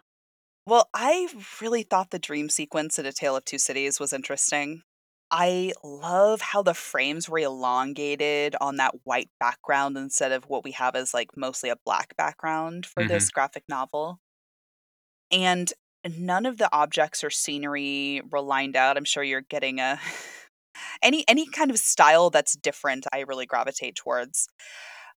Well, 0.65 0.89
I 0.93 1.27
really 1.61 1.83
thought 1.83 2.11
the 2.11 2.19
dream 2.19 2.49
sequence 2.49 2.97
in 2.97 3.05
A 3.05 3.11
Tale 3.11 3.35
of 3.35 3.45
Two 3.45 3.57
Cities 3.57 3.99
was 3.99 4.13
interesting. 4.13 4.83
I 5.31 5.73
love 5.83 6.41
how 6.41 6.61
the 6.61 6.73
frames 6.73 7.29
were 7.29 7.39
elongated 7.39 8.55
on 8.59 8.75
that 8.77 9.05
white 9.05 9.29
background 9.39 9.97
instead 9.97 10.31
of 10.33 10.45
what 10.45 10.63
we 10.63 10.71
have 10.73 10.95
as 10.95 11.13
like 11.13 11.35
mostly 11.37 11.69
a 11.69 11.77
black 11.85 12.15
background 12.17 12.85
for 12.85 13.03
hmm 13.03 13.05
this 13.05 13.29
graphic 13.29 13.63
novel. 13.69 14.19
And 15.31 15.71
none 16.05 16.45
of 16.45 16.57
the 16.57 16.69
objects 16.73 17.23
or 17.23 17.29
scenery 17.29 18.21
were 18.29 18.41
lined 18.41 18.75
out. 18.75 18.97
I'm 18.97 19.05
sure 19.05 19.23
you're 19.23 19.41
getting 19.41 19.79
a 19.79 19.99
any 21.03 21.23
any 21.27 21.47
kind 21.49 21.71
of 21.71 21.79
style 21.79 22.29
that's 22.29 22.55
different, 22.55 23.07
I 23.13 23.21
really 23.21 23.45
gravitate 23.45 23.95
towards. 23.95 24.47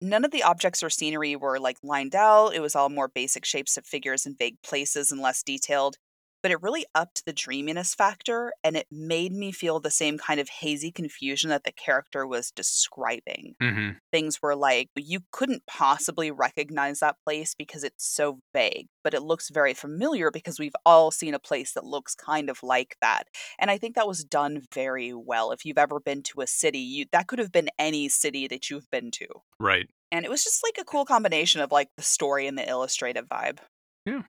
None 0.02 0.26
of 0.26 0.32
the 0.32 0.44
objects 0.44 0.84
or 0.84 0.90
scenery 0.92 1.36
were 1.36 1.60
like 1.60 1.78
lined 1.84 2.16
out. 2.16 2.56
It 2.56 2.62
was 2.62 2.76
all 2.76 2.90
more 2.90 3.10
basic 3.10 3.46
shapes 3.46 3.78
of 3.78 3.86
figures 3.88 4.26
and 4.26 4.38
vague 4.38 4.62
places 4.64 5.12
and 5.12 5.22
less 5.22 5.44
detailed. 5.44 5.98
But 6.42 6.52
it 6.52 6.62
really 6.62 6.86
upped 6.96 7.26
the 7.26 7.34
dreaminess 7.34 7.94
factor 7.94 8.54
and 8.64 8.76
it 8.76 8.88
made 8.92 9.32
me 9.32 9.52
feel 9.52 9.80
the 9.80 9.92
same 9.92 10.18
kind 10.18 10.40
of 10.40 10.50
hazy 10.50 10.92
confusion 10.92 11.50
that 11.50 11.64
the 11.64 11.72
character 11.72 12.26
was 12.26 12.52
describing. 12.52 13.56
hmm 13.62 13.90
Things 14.12 14.42
were 14.42 14.56
like, 14.56 14.90
you 14.96 15.22
couldn't 15.32 15.66
possibly 15.68 16.32
recognize 16.32 17.00
that 17.00 17.16
place 17.26 17.56
because 17.58 17.84
it's 17.84 18.06
so 18.06 18.40
vague, 18.54 18.88
but 19.04 19.14
it 19.14 19.22
looks 19.22 19.50
very 19.50 19.74
familiar 19.74 20.32
because 20.32 20.60
we've 20.60 20.76
all 20.86 21.12
seen 21.12 21.34
a 21.34 21.40
place 21.40 21.72
that 21.74 21.86
looks 21.86 22.14
kind 22.14 22.50
of 22.50 22.62
like 22.62 22.98
that. 23.02 23.24
And 23.58 23.72
I 23.72 23.78
think 23.78 23.96
that 23.96 24.08
was 24.08 24.26
done 24.26 24.64
very 24.74 25.14
well. 25.14 25.52
If 25.52 25.64
you've 25.66 25.78
ever 25.78 26.00
been 26.00 26.24
to 26.24 26.42
a 26.42 26.48
city, 26.48 26.80
you 26.80 27.06
that 27.14 27.28
could 27.28 27.40
have 27.40 27.52
been 27.52 27.70
any 27.80 28.10
city 28.10 28.48
that 28.48 28.70
you've 28.70 28.90
been 28.92 29.12
to. 29.12 29.28
Right. 29.60 29.88
And 30.12 30.26
it 30.26 30.32
was 30.32 30.44
just 30.44 30.62
like 30.64 30.78
a 30.82 30.86
cool 30.86 31.06
combination 31.06 31.62
of 31.62 31.72
like 31.72 31.88
the 31.96 32.04
story 32.04 32.48
and 32.48 32.58
the 32.58 32.68
illustrative 32.68 33.28
vibe. 33.28 33.60
Yeah. 34.06 34.24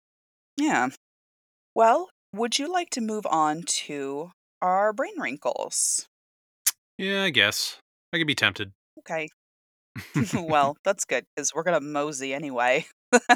Yeah. 0.56 0.90
Well, 1.74 2.10
would 2.34 2.58
you 2.58 2.70
like 2.70 2.90
to 2.90 3.00
move 3.00 3.26
on 3.26 3.62
to 3.62 4.30
our 4.60 4.92
brain 4.92 5.18
wrinkles? 5.18 6.06
Yeah, 6.98 7.24
I 7.24 7.30
guess. 7.30 7.78
I 8.12 8.18
could 8.18 8.26
be 8.26 8.34
tempted. 8.34 8.72
Okay. 8.98 9.28
well, 10.34 10.76
that's 10.84 11.04
good 11.04 11.24
because 11.34 11.54
we're 11.54 11.62
going 11.62 11.80
to 11.80 11.86
mosey 11.86 12.34
anyway. 12.34 12.86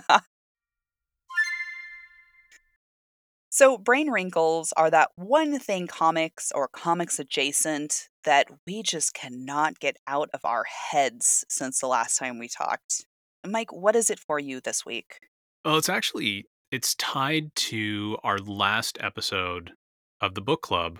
So, 3.59 3.79
brain 3.79 4.11
wrinkles 4.11 4.75
are 4.77 4.91
that 4.91 5.13
one 5.17 5.59
thing 5.59 5.87
comics 5.87 6.53
or 6.55 6.69
comics 6.69 7.19
adjacent 7.19 8.11
that 8.25 8.49
we 8.67 8.83
just 8.83 9.15
cannot 9.15 9.81
get 9.81 9.97
out 10.07 10.29
of 10.35 10.45
our 10.45 10.65
heads 10.65 11.43
since 11.49 11.81
the 11.81 11.87
last 11.87 12.19
time 12.19 12.39
we 12.39 12.49
talked. 12.49 13.07
Mike, 13.47 13.73
what 13.73 13.97
is 13.97 14.11
it 14.11 14.19
for 14.19 14.39
you 14.39 14.61
this 14.61 14.85
week? 14.85 15.21
Oh, 15.65 15.79
it's 15.79 15.89
actually 15.89 16.45
it's 16.77 16.95
tied 16.97 17.55
to 17.55 18.19
our 18.23 18.37
last 18.37 18.99
episode 19.01 19.73
of 20.21 20.35
the 20.35 20.43
book 20.43 20.61
club 20.61 20.99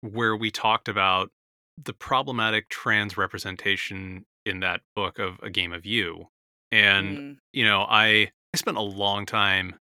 where 0.00 0.36
we 0.36 0.52
talked 0.52 0.88
about 0.88 1.32
the 1.82 1.92
problematic 1.92 2.68
trans 2.68 3.16
representation 3.16 4.24
in 4.44 4.60
that 4.60 4.82
book 4.94 5.18
of 5.18 5.40
A 5.42 5.50
Game 5.50 5.72
of 5.72 5.84
You. 5.84 6.28
And 6.70 7.18
Mm, 7.18 7.36
you 7.52 7.64
know, 7.64 7.80
I 7.88 8.30
I 8.54 8.56
spent 8.56 8.76
a 8.76 8.82
long 8.82 9.26
time 9.26 9.74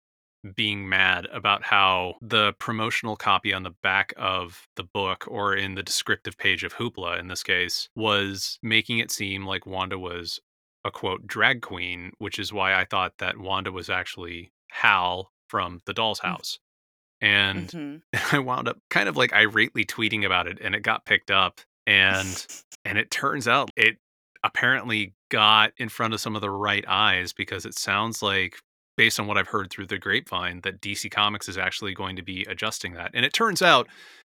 being 0.55 0.89
mad 0.89 1.27
about 1.33 1.65
how 1.65 2.15
the 2.23 2.53
promotional 2.61 3.17
copy 3.17 3.53
on 3.53 3.65
the 3.65 3.75
back 3.83 4.15
of 4.17 4.69
the 4.77 4.85
book 4.85 5.25
or 5.27 5.57
in 5.57 5.75
the 5.75 5.83
descriptive 5.83 6.39
page 6.39 6.63
of 6.63 6.75
Hoopla 6.75 7.19
in 7.19 7.27
this 7.27 7.43
case 7.43 7.89
was 7.97 8.61
making 8.63 9.01
it 9.01 9.11
seem 9.11 9.45
like 9.45 9.67
Wanda 9.67 9.99
was 9.99 10.39
a 10.85 10.93
quote 10.93 11.27
drag 11.27 11.63
queen, 11.63 12.13
which 12.19 12.39
is 12.39 12.53
why 12.53 12.75
I 12.81 12.85
thought 12.85 13.15
that 13.19 13.39
Wanda 13.39 13.73
was 13.73 13.91
actually 13.91 14.53
Hal 14.71 15.32
from 15.53 15.83
the 15.85 15.93
doll's 15.93 16.21
mm, 16.21 16.29
house. 16.29 16.59
And 17.21 17.69
mhm. 17.69 18.03
I 18.33 18.39
wound 18.39 18.69
up 18.69 18.79
kind 18.89 19.07
of 19.07 19.19
like 19.19 19.33
irately 19.33 19.85
tweeting 19.85 20.25
about 20.25 20.47
it 20.47 20.59
and 20.63 20.75
it 20.75 20.81
got 20.81 21.05
picked 21.05 21.31
up 21.31 21.61
and 21.87 22.47
and 22.87 22.97
it 22.97 23.11
turns 23.11 23.47
out 23.47 23.71
it 23.77 23.99
apparently 24.43 25.13
got 25.31 25.73
in 25.77 25.91
front 25.91 26.15
of 26.15 26.21
some 26.21 26.35
of 26.35 26.41
the 26.41 26.51
right 26.51 26.85
eyes 26.89 27.35
because 27.35 27.67
it 27.67 27.75
sounds 27.75 28.23
like 28.23 28.57
based 28.97 29.21
on 29.21 29.27
what 29.27 29.37
I've 29.37 29.49
heard 29.49 29.71
through 29.71 29.89
the 29.89 29.99
grapevine 29.99 30.63
that 30.63 30.81
DC 30.81 31.11
Comics 31.11 31.51
is 31.51 31.59
actually 31.59 31.93
going 31.93 32.17
to 32.17 32.23
be 32.23 32.47
adjusting 32.49 32.95
that. 32.95 33.11
And 33.13 33.25
it 33.27 33.35
turns 33.35 33.61
out 33.61 33.89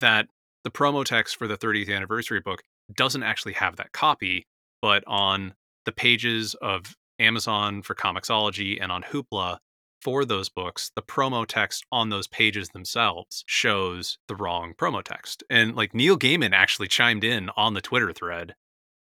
that 0.02 0.28
the 0.64 0.72
promo 0.72 1.06
text 1.06 1.38
for 1.38 1.48
the 1.48 1.58
30th 1.58 1.96
anniversary 1.96 2.40
book 2.40 2.64
doesn't 2.96 3.24
actually 3.24 3.54
have 3.54 3.76
that 3.76 3.92
copy, 3.92 4.46
but 4.82 5.04
on 5.06 5.54
the 5.86 5.92
pages 5.92 6.56
of 6.56 6.96
Amazon 7.20 7.84
for 7.84 7.96
Comixology 7.96 8.82
and 8.82 8.92
on 8.92 9.04
Hoopla 9.04 9.60
for 10.04 10.26
those 10.26 10.50
books, 10.50 10.92
the 10.96 11.02
promo 11.02 11.46
text 11.48 11.86
on 11.92 12.10
those 12.10 12.28
pages 12.28 12.70
themselves 12.70 13.44
shows 13.48 14.18
the 14.28 14.36
wrong 14.36 14.74
promo 14.78 15.02
text. 15.02 15.44
And 15.50 15.76
like 15.76 15.94
Neil 15.94 16.18
Gaiman 16.18 16.52
actually 16.54 16.88
chimed 16.88 17.24
in 17.24 17.50
on 17.56 17.74
the 17.74 17.82
Twitter 17.82 18.12
thread 18.12 18.56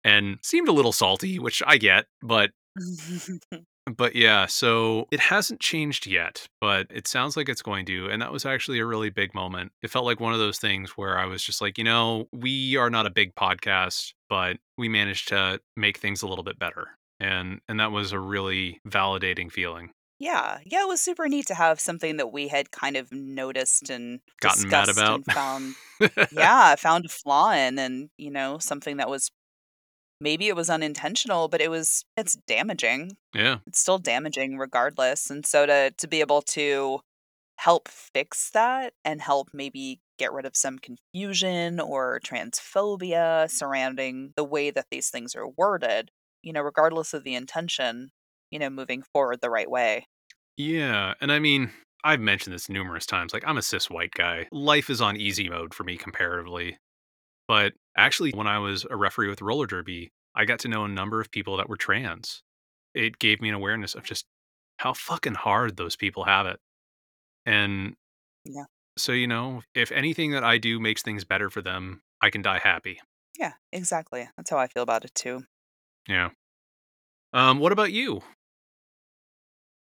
and 0.05 0.39
seemed 0.43 0.69
a 0.69 0.73
little 0.73 0.93
salty, 0.93 1.39
which 1.39 1.63
I 1.67 1.79
get, 1.79 2.07
but 2.23 2.51
but 3.97 4.15
yeah, 4.15 4.47
so 4.47 5.07
it 5.11 5.21
hasn't 5.21 5.61
changed 5.61 6.07
yet, 6.07 6.47
but 6.61 6.87
it 6.91 7.09
sounds 7.09 7.37
like 7.37 7.49
it's 7.49 7.63
going 7.63 7.87
to. 7.87 8.09
And 8.09 8.21
that 8.21 8.33
was 8.33 8.45
actually 8.45 8.79
a 8.79 8.87
really 8.87 9.11
big 9.11 9.35
moment. 9.35 9.73
It 9.83 9.91
felt 9.91 10.05
like 10.05 10.21
one 10.21 10.33
of 10.33 10.39
those 10.39 10.59
things 10.59 10.91
where 10.91 11.19
I 11.19 11.27
was 11.27 11.43
just 11.43 11.61
like, 11.61 11.79
you 11.79 11.85
know, 11.85 12.29
we 12.33 12.77
are 12.77 12.91
not 12.91 13.07
a 13.07 13.11
big 13.11 13.35
podcast, 13.35 14.13
but 14.29 14.59
we 14.77 14.89
managed 14.89 15.29
to 15.29 15.61
make 15.77 15.99
things 15.99 16.23
a 16.23 16.29
little 16.29 16.45
bit 16.45 16.59
better. 16.59 16.89
And 17.19 17.61
and 17.69 17.81
that 17.81 17.93
was 17.93 18.13
a 18.13 18.19
really 18.19 18.81
validating 18.89 19.51
feeling. 19.51 19.91
Yeah, 20.21 20.59
yeah, 20.67 20.83
it 20.83 20.89
was 20.89 21.01
super 21.01 21.29
neat 21.29 21.47
to 21.47 21.55
have 21.55 21.81
something 21.81 22.19
that 22.19 22.31
we 22.31 22.49
had 22.49 22.71
kind 22.71 22.97
of 22.97 23.11
noticed 23.11 23.89
and 23.89 24.21
Gotten 24.41 24.69
mad 24.69 24.87
discussed 24.87 24.99
about. 25.01 25.15
and 25.15 25.25
found, 25.27 25.75
yeah, 26.33 26.77
found 26.77 27.07
a 27.07 27.09
flaw 27.09 27.53
in, 27.53 27.79
and 27.79 28.11
you 28.19 28.31
know, 28.31 28.59
something 28.59 28.99
that 28.99 29.09
was 29.09 29.31
maybe 30.21 30.49
it 30.49 30.57
was 30.57 30.69
unintentional, 30.71 31.49
but 31.49 31.63
it 31.63 31.71
was 31.71 32.05
it's 32.17 32.37
damaging. 32.47 33.17
yeah. 33.35 33.59
It's 33.67 33.81
still 33.81 33.99
damaging 33.99 34.59
regardless. 34.59 35.31
And 35.31 35.45
so 35.47 35.67
to 35.67 35.91
to 35.97 36.07
be 36.07 36.21
able 36.21 36.43
to 36.43 37.01
help 37.57 37.89
fix 37.89 38.51
that 38.51 38.93
and 39.05 39.21
help 39.21 39.49
maybe 39.53 40.01
get 40.19 40.33
rid 40.33 40.47
of 40.47 40.57
some 40.57 40.79
confusion 40.79 41.81
or 41.81 42.21
transphobia 42.25 43.51
surrounding 43.51 44.33
the 44.37 44.45
way 44.45 44.71
that 44.71 44.87
these 44.91 45.09
things 45.11 45.35
are 45.35 45.49
worded, 45.49 46.11
you 46.43 46.53
know, 46.53 46.61
regardless 46.61 47.15
of 47.15 47.25
the 47.25 47.35
intention, 47.35 48.11
you 48.51 48.59
know, 48.59 48.71
moving 48.71 49.03
forward 49.03 49.41
the 49.41 49.51
right 49.51 49.71
way. 49.71 50.07
Yeah, 50.57 51.15
and 51.21 51.33
I 51.33 51.39
mean, 51.39 51.73
I've 52.05 52.21
mentioned 52.21 52.55
this 52.55 52.69
numerous 52.69 53.07
times. 53.07 53.33
Like, 53.33 53.45
I'm 53.47 53.57
a 53.59 53.63
cis 53.63 53.89
white 53.91 54.13
guy. 54.13 54.49
Life 54.53 54.91
is 54.91 55.01
on 55.01 55.17
easy 55.17 55.49
mode 55.49 55.75
for 55.75 55.85
me 55.85 55.97
comparatively. 55.97 56.79
But 57.49 57.75
actually, 57.97 58.33
when 58.33 58.49
I 58.49 58.59
was 58.61 58.87
a 58.91 58.97
referee 58.97 59.29
with 59.29 59.43
roller 59.43 59.67
derby, 59.67 60.13
I 60.37 60.45
got 60.47 60.61
to 60.61 60.69
know 60.69 60.85
a 60.85 60.89
number 60.89 61.21
of 61.21 61.31
people 61.31 61.57
that 61.59 61.69
were 61.69 61.77
trans. 61.79 62.43
It 62.95 63.19
gave 63.19 63.41
me 63.41 63.49
an 63.51 63.57
awareness 63.57 63.95
of 63.95 64.05
just 64.05 64.27
how 64.79 64.95
fucking 64.95 65.35
hard 65.35 65.77
those 65.77 65.97
people 65.97 66.25
have 66.25 66.47
it. 66.47 66.61
And 67.47 67.97
Yeah. 68.45 68.65
so, 68.99 69.13
you 69.13 69.27
know, 69.27 69.63
if 69.75 69.93
anything 69.93 70.33
that 70.33 70.45
I 70.45 70.59
do 70.59 70.79
makes 70.81 71.03
things 71.03 71.25
better 71.25 71.51
for 71.51 71.63
them, 71.63 72.03
I 72.21 72.31
can 72.31 72.43
die 72.43 72.59
happy. 72.59 73.01
Yeah, 73.39 73.55
exactly. 73.73 74.29
That's 74.37 74.51
how 74.51 74.59
I 74.59 74.69
feel 74.69 74.83
about 74.85 75.05
it 75.05 75.15
too. 75.17 75.45
Yeah. 76.09 76.31
Um, 77.33 77.59
what 77.59 77.73
about 77.73 77.93
you? 77.93 78.23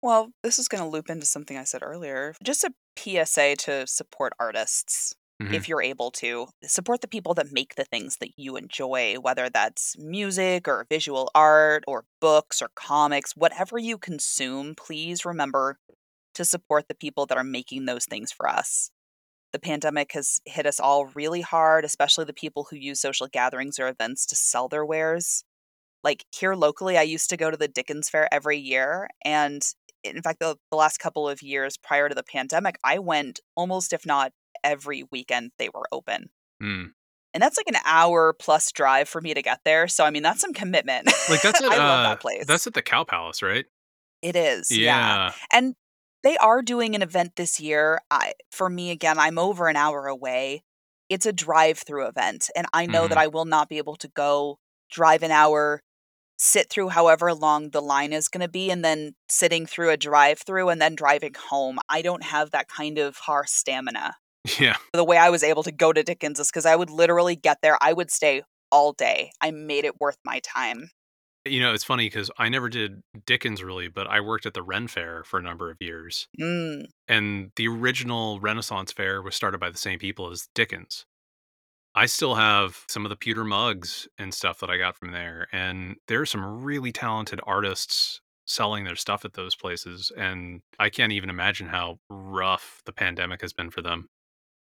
Well, 0.07 0.31
this 0.45 0.61
is 0.61 0.69
going 0.69 0.85
to 0.85 0.89
loop 0.89 1.11
into 1.11 1.27
something 1.27 1.57
I 1.59 1.65
said 1.65 1.83
earlier. 1.83 2.37
Just 2.41 2.63
a 2.63 2.73
PSA 2.97 3.57
to 3.57 3.89
support 3.89 4.35
artists 4.39 5.13
hmm 5.41 5.53
if 5.53 5.69
you're 5.69 5.83
able 5.83 6.13
to. 6.13 6.47
Support 6.63 7.01
the 7.01 7.09
people 7.09 7.35
that 7.35 7.51
make 7.51 7.75
the 7.75 7.85
things 7.85 8.19
that 8.19 8.39
you 8.39 8.57
enjoy, 8.57 9.17
whether 9.21 9.51
that's 9.51 9.97
music 9.99 10.69
or 10.69 10.87
visual 10.89 11.29
art 11.35 11.83
or 11.89 12.05
books 12.21 12.63
or 12.63 12.71
comics, 12.77 13.33
whatever 13.35 13.79
you 13.79 13.99
consume, 13.99 14.77
please 14.77 15.25
remember 15.25 15.77
to 16.35 16.45
support 16.45 16.87
the 16.87 16.95
people 16.95 17.27
that 17.27 17.37
are 17.37 17.43
making 17.45 17.87
those 17.87 18.05
things 18.05 18.31
for 18.31 18.49
us. 18.49 18.93
The 19.53 19.59
pandemic 19.59 20.13
has 20.13 20.41
hit 20.45 20.67
us 20.67 20.79
all 20.79 21.07
really 21.07 21.41
hard, 21.41 21.85
especially 21.85 22.27
the 22.27 22.33
people 22.33 22.69
who 22.71 22.77
use 22.77 23.01
social 23.01 23.27
gatherings 23.27 23.81
or 23.81 23.89
events 23.89 24.25
to 24.27 24.37
sell 24.37 24.69
their 24.69 24.87
wares. 24.87 25.45
Like 26.05 26.25
here 26.35 26.55
locally, 26.55 26.97
I 26.97 27.03
used 27.03 27.31
to 27.31 27.37
go 27.37 27.51
to 27.51 27.57
the 27.57 27.69
Dickens 27.69 28.09
Fair 28.09 28.33
every 28.33 28.59
year. 28.59 29.09
And 29.25 29.63
in 30.15 30.23
fact, 30.23 30.41
the, 30.41 30.57
the 30.71 30.77
last 30.77 30.99
couple 30.99 31.29
of 31.29 31.43
years 31.43 31.77
prior 31.77 32.09
to 32.09 32.15
the 32.15 32.23
pandemic, 32.23 32.77
I 32.85 32.99
went 32.99 33.41
almost, 33.57 33.93
if 33.93 34.05
not 34.07 34.33
every 34.63 35.05
weekend 35.11 35.53
they 35.59 35.69
were 35.73 35.87
open. 35.93 36.31
Mm. 36.63 36.91
And 37.35 37.43
that's 37.43 37.57
like 37.59 37.69
an 37.69 37.81
hour 37.85 38.33
plus 38.39 38.73
drive 38.73 39.09
for 39.09 39.21
me 39.21 39.35
to 39.35 39.43
get 39.43 39.61
there. 39.65 39.89
So, 39.89 40.05
I 40.05 40.11
mean, 40.11 40.23
that's 40.23 40.41
some 40.41 40.55
commitment. 40.55 41.07
Like 41.29 41.43
that's 41.43 41.61
at 41.63 41.71
I 41.71 41.77
love 41.77 42.01
uh, 42.07 42.09
that 42.11 42.21
place. 42.21 42.45
that's 42.47 42.67
at 42.67 42.75
the 42.75 42.83
Cow 42.83 43.05
Palace, 43.05 43.43
right? 43.43 43.65
it 44.23 44.35
is. 44.37 44.71
yeah. 44.71 44.79
Yeah. 45.29 45.33
And 45.53 45.75
they 46.23 46.37
are 46.39 46.63
doing 46.63 46.95
an 46.95 47.03
event 47.03 47.33
this 47.37 47.61
year. 47.61 48.01
I, 48.11 48.33
for 48.51 48.69
me, 48.71 48.91
again, 48.91 49.19
I'm 49.19 49.39
over 49.39 49.69
an 49.69 49.77
hour 49.77 50.07
away. 50.07 50.65
It's 51.09 51.27
a 51.27 51.33
drive 51.33 51.79
through 51.79 52.07
event. 52.09 52.49
And 52.57 52.67
I 52.73 52.87
know 52.87 53.07
that 53.07 53.17
Mhm. 53.19 53.21
I 53.21 53.27
will 53.29 53.45
not 53.45 53.69
be 53.69 53.79
able 53.79 53.95
to 53.97 54.09
go 54.09 54.59
drive 54.91 55.23
an 55.23 55.31
hour, 55.31 55.83
sit 56.37 56.69
through 56.69 56.89
however 56.91 57.35
long 57.35 57.71
the 57.71 57.83
line 57.83 58.13
is 58.13 58.29
going 58.29 58.43
to 58.43 58.49
be, 58.49 58.71
and 58.71 58.85
then 58.85 59.15
sitting 59.29 59.67
through 59.67 59.91
a 59.91 59.97
drive 59.97 60.39
through 60.41 60.69
and 60.69 60.81
then 60.81 60.95
driving 60.95 61.35
home. 61.49 61.79
I 61.89 62.03
don't 62.03 62.25
have 62.25 62.51
that 62.51 62.69
kind 62.69 62.99
of 62.99 63.17
car 63.19 63.45
stamina. 63.47 64.17
Yeah. 64.61 64.77
The 64.93 65.05
way 65.05 65.17
I 65.17 65.31
was 65.31 65.43
able 65.43 65.65
to 65.65 65.73
go 65.73 65.93
to 65.93 66.03
Dickens 66.03 66.39
is 66.39 66.49
because 66.49 66.67
I 66.67 66.77
would 66.77 66.91
literally 66.91 67.37
get 67.37 67.59
there, 67.63 67.77
I 67.81 67.93
would 67.93 68.11
stay 68.11 68.43
all 68.71 68.93
day. 68.93 69.33
I 69.41 69.51
made 69.51 69.85
it 69.85 70.01
worth 70.01 70.19
my 70.25 70.41
time. 70.41 70.91
You 71.45 71.61
know, 71.61 71.73
it's 71.73 71.85
funny 71.85 72.07
because 72.07 72.31
I 72.39 72.49
never 72.49 72.69
did 72.69 73.03
Dickens 73.25 73.63
really, 73.63 73.89
but 73.89 74.07
I 74.09 74.21
worked 74.21 74.47
at 74.47 74.55
the 74.55 74.63
Ren 74.63 74.89
Fair 74.89 75.23
for 75.25 75.39
a 75.39 75.43
number 75.43 75.71
of 75.71 75.77
years. 75.81 76.27
Mm, 76.41 76.87
And 77.07 77.53
the 77.57 77.69
original 77.69 78.41
Renaissance 78.41 78.93
Fair 78.93 79.23
was 79.23 79.35
started 79.35 79.59
by 79.59 79.71
the 79.71 79.79
same 79.79 79.99
people 79.99 80.31
as 80.31 80.49
Dickens. 80.55 81.07
I 81.97 82.07
still 82.07 82.35
have 82.35 82.85
some 82.89 83.07
of 83.07 83.09
the 83.09 83.17
pewter 83.17 83.43
mugs 83.43 84.07
and 84.19 84.33
stuff 84.35 84.61
that 84.61 84.69
I 84.69 84.77
got 84.77 84.97
from 84.99 85.13
there. 85.13 85.49
And 85.51 85.97
there 86.09 86.21
are 86.21 86.27
some 86.27 86.63
really 86.63 86.93
talented 86.93 87.41
artists 87.45 88.21
selling 88.45 88.85
their 88.85 88.97
stuff 88.97 89.25
at 89.25 89.33
those 89.33 89.55
places. 89.57 90.13
And 90.17 90.61
I 90.79 90.91
can't 90.91 91.13
even 91.13 91.31
imagine 91.31 91.69
how 91.69 91.99
rough 92.11 92.83
the 92.85 92.93
pandemic 92.93 93.41
has 93.41 93.53
been 93.55 93.71
for 93.71 93.83
them. 93.83 94.09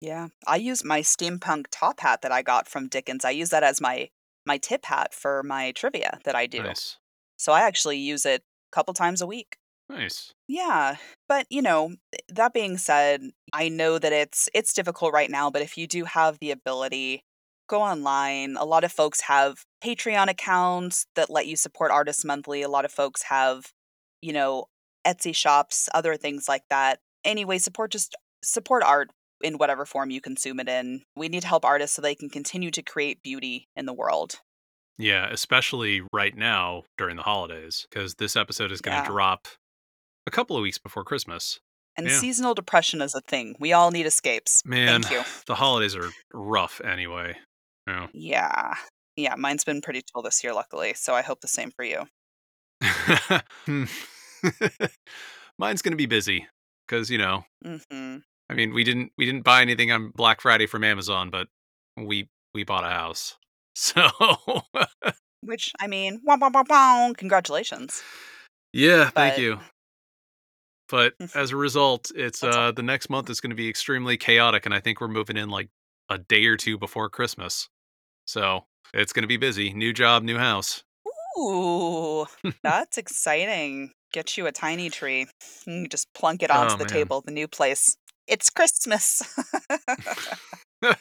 yeah. 0.01 0.29
I 0.47 0.57
use 0.57 0.85
my 0.85 1.01
steampunk 1.01 1.67
top 1.71 2.01
hat 2.01 2.21
that 2.23 2.31
I 2.33 2.43
got 2.43 2.69
from 2.69 2.89
Dickens. 2.89 3.25
I 3.25 3.31
use 3.31 3.49
that 3.51 3.63
as 3.65 3.81
my 3.81 4.11
my 4.47 4.59
tip 4.59 4.85
hat 4.85 5.15
for 5.15 5.43
my 5.43 5.73
trivia 5.73 6.19
that 6.25 6.35
I 6.37 6.47
do. 6.47 6.63
Nice. 6.63 6.99
So 7.39 7.53
I 7.53 7.63
actually 7.63 7.97
use 7.99 8.27
it 8.27 8.43
a 8.43 8.77
couple 8.77 8.93
times 8.93 9.23
a 9.23 9.27
week. 9.27 9.57
Nice. 9.89 10.32
Yeah, 10.48 10.97
but 11.28 11.47
you 11.51 11.62
know, 11.62 11.94
that 12.28 12.55
being 12.55 12.78
said, 12.78 13.20
I 13.52 13.69
know 13.69 13.98
that 13.98 14.12
it's 14.12 14.48
it's 14.55 14.73
difficult 14.73 15.12
right 15.12 15.31
now, 15.31 15.51
but 15.51 15.62
if 15.62 15.77
you 15.77 15.86
do 15.86 16.05
have 16.05 16.39
the 16.40 16.51
ability, 16.51 17.23
go 17.69 17.82
online. 17.82 18.56
A 18.56 18.65
lot 18.65 18.85
of 18.85 18.93
folks 18.93 19.23
have 19.23 19.65
Patreon 19.82 20.28
accounts 20.28 21.06
that 21.16 21.31
let 21.31 21.47
you 21.47 21.56
support 21.56 21.90
artists 21.90 22.24
monthly. 22.24 22.62
A 22.62 22.69
lot 22.69 22.85
of 22.85 22.93
folks 22.93 23.24
have, 23.24 23.73
you 24.23 24.32
know, 24.32 24.66
Etsy 25.06 25.35
shops, 25.35 25.89
other 25.94 26.16
things 26.16 26.48
like 26.48 26.65
that. 26.70 27.01
Anyway, 27.24 27.59
support 27.59 27.90
just 27.93 28.16
support 28.43 28.82
art 28.82 29.11
in 29.43 29.59
whatever 29.59 29.85
form 29.85 30.11
you 30.11 30.20
consume 30.23 30.61
it 30.61 30.69
in. 30.69 31.02
We 31.15 31.28
need 31.28 31.43
to 31.43 31.48
help 31.48 31.65
artists 31.65 31.94
so 31.97 32.01
they 32.01 32.15
can 32.15 32.31
continue 32.31 32.70
to 32.70 32.82
create 32.82 33.23
beauty 33.23 33.69
in 33.77 33.85
the 33.85 33.93
world. 33.93 34.40
Yeah, 34.97 35.28
especially 35.31 36.02
right 36.12 36.35
now 36.36 36.85
during 36.97 37.16
the 37.16 37.23
holidays, 37.23 37.86
because 37.90 38.15
this 38.15 38.36
episode 38.36 38.70
is 38.73 38.81
going 38.81 38.97
to 38.97 39.02
Yeah. 39.02 39.09
drop 39.09 39.48
a 40.27 40.31
couple 40.31 40.57
of 40.57 40.63
weeks 40.63 40.79
before 40.79 41.05
Christmas. 41.05 41.61
And 41.97 42.09
Yeah. 42.09 42.19
seasonal 42.19 42.55
depression 42.55 43.01
is 43.01 43.15
a 43.15 43.21
thing. 43.21 43.55
We 43.61 43.73
all 43.73 43.91
need 43.91 44.07
escapes. 44.07 44.63
Man, 44.65 45.03
Thank 45.03 45.13
you. 45.13 45.23
the 45.47 45.55
holidays 45.55 45.95
are 45.97 46.11
rough 46.33 46.81
anyway. 46.81 47.37
Yeah. 47.87 48.09
Yeah. 48.13 48.75
Yeah, 49.17 49.35
mine's 49.37 49.65
been 49.65 49.81
pretty 49.81 50.03
chill 50.03 50.23
this 50.23 50.43
year, 50.43 50.53
luckily. 50.53 50.95
So 50.95 51.15
I 51.15 51.23
hope 51.23 51.41
the 51.41 51.47
same 51.49 51.71
for 51.71 51.85
you. 51.85 52.07
Mine's 55.59 55.83
going 55.83 55.93
to 55.93 55.97
be 55.97 56.07
busy 56.07 56.49
because, 56.87 57.11
you 57.11 57.19
know, 57.19 57.45
hmm 57.65 58.17
I 58.51 58.55
mean, 58.55 58.75
we 58.75 58.85
didn't 58.85 59.13
we 59.17 59.25
didn't 59.25 59.43
buy 59.45 59.63
anything 59.63 59.91
on 59.91 60.11
Black 60.15 60.41
Friday 60.41 60.67
from 60.67 60.85
Amazon, 60.85 61.31
but 61.31 61.49
we 61.97 62.29
we 62.53 62.65
bought 62.65 62.85
a 62.85 62.89
house. 62.91 63.37
So, 63.77 64.09
Which, 65.41 65.73
I 65.81 65.89
mean, 65.89 66.21
wah, 66.23 66.37
wah, 66.41 66.51
wah, 66.55 66.63
wah, 66.69 67.13
congratulations. 67.17 68.03
yeah, 68.73 69.11
thank 69.11 69.37
you. 69.39 69.59
But 70.95 71.15
as 71.35 71.51
a 71.51 71.57
result, 71.57 72.12
it's 72.15 72.45
uh 72.45 72.71
the 72.71 72.85
next 72.85 73.11
month 73.11 73.29
is 73.29 73.41
going 73.41 73.51
to 73.51 73.57
be 73.57 73.69
extremely 73.69 74.16
chaotic 74.16 74.65
and 74.65 74.73
I 74.73 74.79
think 74.79 75.01
we're 75.01 75.09
moving 75.09 75.37
in 75.37 75.49
like 75.49 75.69
a 76.09 76.19
day 76.19 76.47
or 76.47 76.57
two 76.57 76.79
before 76.79 77.11
Christmas. 77.11 77.69
So, 78.29 78.66
it's 78.93 79.12
going 79.12 79.25
to 79.25 79.27
be 79.27 79.37
busy. 79.37 79.73
New 79.75 79.93
job, 79.93 80.23
new 80.23 80.39
house. 80.39 80.85
Ooh, 81.37 82.27
that's 82.62 82.97
exciting. 82.97 83.91
Get 84.12 84.37
you 84.37 84.47
a 84.47 84.53
tiny 84.53 84.89
tree. 84.89 85.27
You 85.66 85.89
just 85.89 86.07
plunk 86.15 86.45
it 86.45 86.53
onto 86.53 86.75
Oh, 86.75 86.77
the 86.77 86.85
man. 86.85 86.93
table, 86.93 87.23
the 87.27 87.33
new 87.33 87.49
place. 87.49 87.97
It's 88.29 88.49
Christmas. 88.49 89.21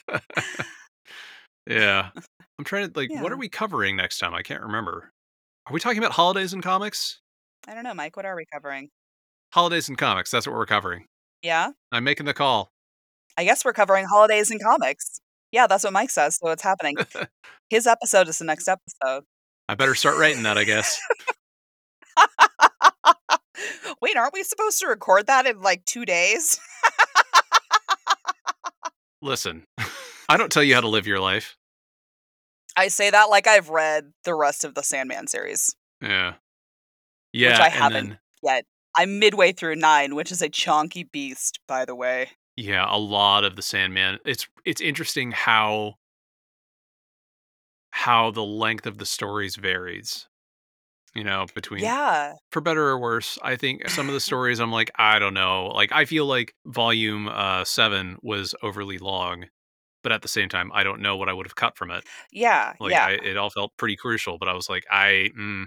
yeah. 1.70 2.10
I'm 2.58 2.66
trying 2.66 2.92
to 2.92 3.00
like 3.00 3.12
what 3.22 3.32
are 3.32 3.38
we 3.38 3.48
covering 3.48 3.96
next 3.96 4.18
time? 4.18 4.34
I 4.34 4.42
can't 4.42 4.64
remember. 4.64 5.12
Are 5.68 5.74
we 5.74 5.80
talking 5.80 6.00
about 6.00 6.14
holidays 6.14 6.52
and 6.52 6.64
comics? 6.64 7.20
I 7.68 7.76
don't 7.76 7.84
know, 7.84 7.94
Mike. 7.94 8.18
What 8.18 8.26
are 8.26 8.36
we 8.36 8.46
covering? 8.52 8.90
Holidays 9.54 9.88
and 9.88 9.98
comics. 9.98 10.32
That's 10.32 10.48
what 10.48 10.56
we're 10.56 10.66
covering. 10.66 11.06
Yeah? 11.44 11.72
I'm 11.92 12.04
making 12.04 12.26
the 12.26 12.34
call. 12.34 12.72
I 13.38 13.44
guess 13.44 13.64
we're 13.64 13.74
covering 13.74 14.06
holidays 14.06 14.50
and 14.50 14.60
comics. 14.62 15.20
Yeah, 15.52 15.68
that's 15.68 15.84
what 15.84 15.94
Mike 15.94 16.10
says. 16.10 16.38
So 16.44 16.50
it's 16.50 16.64
happening. 16.64 16.96
His 17.70 17.86
episode 17.86 18.28
is 18.28 18.40
the 18.40 18.46
next 18.46 18.68
episode. 18.68 19.26
I 19.70 19.76
better 19.76 19.94
start 19.94 20.18
writing 20.18 20.42
that, 20.44 20.58
I 20.58 20.64
guess. 20.64 21.00
Wait, 24.02 24.18
aren't 24.18 24.34
we 24.34 24.42
supposed 24.44 24.80
to 24.80 24.88
record 24.88 25.28
that 25.28 25.46
in 25.46 25.62
like 25.62 25.86
two 25.86 26.04
days? 26.06 26.60
Listen, 29.22 29.66
I 30.28 30.36
don't 30.38 30.52
tell 30.52 30.64
you 30.64 30.74
how 30.74 30.82
to 30.82 30.88
live 30.90 31.06
your 31.08 31.20
life. 31.20 31.56
I 32.76 32.88
say 32.88 33.12
that 33.12 33.30
like 33.30 33.46
I've 33.48 33.70
read 33.70 34.12
the 34.26 34.34
rest 34.34 34.64
of 34.66 34.74
the 34.74 34.82
Sandman 34.82 35.28
series. 35.28 35.76
Yeah. 36.02 36.34
Yeah. 37.32 37.52
Which 37.52 37.60
I 37.60 37.70
haven't. 37.70 38.10
then- 38.10 38.20
Yet 38.42 38.66
I'm 38.96 39.20
midway 39.20 39.52
through 39.54 39.76
nine, 39.76 40.16
which 40.16 40.32
is 40.32 40.42
a 40.42 40.50
chonky 40.50 41.10
beast, 41.12 41.60
by 41.68 41.86
the 41.86 41.96
way. 41.96 42.32
yeah, 42.56 42.86
a 42.88 42.98
lot 42.98 43.44
of 43.44 43.56
the 43.56 43.62
Sandman. 43.62 44.20
It's 44.26 44.48
it's 44.66 44.82
interesting 44.82 45.32
how 45.32 45.96
how 47.92 48.32
the 48.32 48.44
length 48.44 48.86
of 48.86 48.98
the 48.98 49.06
stories 49.06 49.56
varies. 49.56 50.28
You 51.16 51.24
know, 51.24 51.46
between 51.54 51.84
Yeah. 51.84 52.34
for 52.52 52.60
better 52.60 52.88
or 52.88 52.98
worse. 52.98 53.38
I 53.44 53.56
think 53.56 53.88
some 53.90 54.08
of 54.08 54.14
the 54.16 54.20
stories 54.30 54.60
I'm 54.60 54.72
like, 54.72 54.90
I 54.98 55.20
don't 55.20 55.36
know. 55.36 55.68
Like 55.68 55.92
I 55.92 56.06
feel 56.06 56.26
like 56.26 56.56
volume 56.66 57.28
uh 57.30 57.64
7 57.66 58.18
was 58.24 58.56
overly 58.64 58.98
long, 58.98 59.46
but 60.02 60.12
at 60.12 60.24
the 60.24 60.28
same 60.28 60.50
time, 60.50 60.72
I 60.74 60.84
don't 60.84 61.02
know 61.02 61.16
what 61.16 61.30
I 61.30 61.34
would 61.34 61.46
have 61.46 61.56
cut 61.56 61.78
from 61.78 61.92
it. 61.92 62.04
Yeah. 62.32 62.74
Like 62.80 62.92
yeah. 62.92 63.06
I, 63.06 63.12
it 63.24 63.38
all 63.38 63.52
felt 63.52 63.74
pretty 63.78 63.96
crucial, 63.96 64.40
but 64.40 64.48
I 64.50 64.54
was 64.54 64.70
like, 64.70 64.86
I 64.90 65.30
mm, 65.38 65.66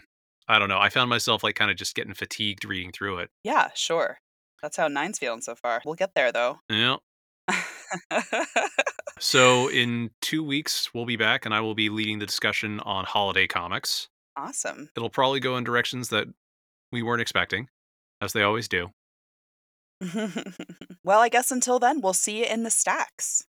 I 0.48 0.59
don't 0.59 0.68
know. 0.68 0.78
I 0.78 0.89
found 0.90 1.10
myself 1.10 1.43
like 1.43 1.55
kind 1.56 1.70
of 1.70 1.77
just 1.77 1.94
getting 1.94 2.14
fatigued 2.14 2.64
reading 2.64 2.93
through 2.93 3.18
it. 3.18 3.31
yeah, 3.44 3.70
sure. 3.74 4.18
That's 4.62 4.77
how 4.77 4.89
nine's 4.89 5.18
feeling 5.18 5.43
so 5.43 5.55
far. 5.55 5.82
We'll 5.85 5.94
get 5.97 6.14
there 6.14 6.32
though. 6.32 6.60
Yeah. 6.70 6.97
So 9.18 9.68
in 9.70 10.10
2 10.20 10.44
weeks 10.44 10.93
we'll 10.93 11.06
be 11.06 11.16
back 11.16 11.47
and 11.47 11.55
I 11.55 11.60
will 11.60 11.74
be 11.74 11.89
leading 11.89 12.18
the 12.18 12.27
discussion 12.27 12.81
on 12.81 13.05
holiday 13.06 13.47
comics. 13.47 14.09
awesome. 14.36 14.90
It'll 14.94 15.09
probably 15.09 15.40
go 15.40 15.56
in 15.56 15.64
directions 15.64 16.10
that 16.10 16.27
we 16.93 17.02
weren't 17.02 17.23
expecting, 17.23 17.68
as 18.20 18.32
they 18.35 18.43
always 18.43 18.68
do. 18.68 18.90
well, 21.02 21.20
I 21.20 21.31
guess 21.31 21.51
until 21.51 21.78
then, 21.78 22.02
we'll 22.02 22.12
see 22.12 22.40
you 22.40 22.44
in 22.44 22.62
the 22.62 22.70
stacks. 22.70 23.44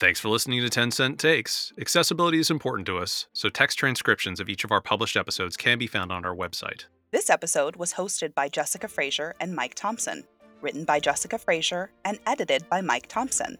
Thanks 0.00 0.20
for 0.20 0.28
listening 0.28 0.60
to 0.60 0.70
10 0.70 0.92
Cent 0.92 1.18
Takes. 1.18 1.72
Accessibility 1.76 2.38
is 2.38 2.52
important 2.52 2.86
to 2.86 2.98
us, 2.98 3.26
so 3.32 3.48
text 3.48 3.80
transcriptions 3.80 4.38
of 4.38 4.48
each 4.48 4.62
of 4.62 4.70
our 4.70 4.80
published 4.80 5.16
episodes 5.16 5.56
can 5.56 5.76
be 5.76 5.88
found 5.88 6.12
on 6.12 6.24
our 6.24 6.36
website. 6.36 6.84
This 7.10 7.28
episode 7.28 7.74
was 7.74 7.94
hosted 7.94 8.32
by 8.32 8.48
Jessica 8.48 8.86
Frazier 8.86 9.34
and 9.40 9.56
Mike 9.56 9.74
Thompson, 9.74 10.22
written 10.62 10.84
by 10.84 11.00
Jessica 11.00 11.36
Frazier, 11.36 11.90
and 12.04 12.20
edited 12.28 12.68
by 12.68 12.80
Mike 12.80 13.08
Thompson. 13.08 13.58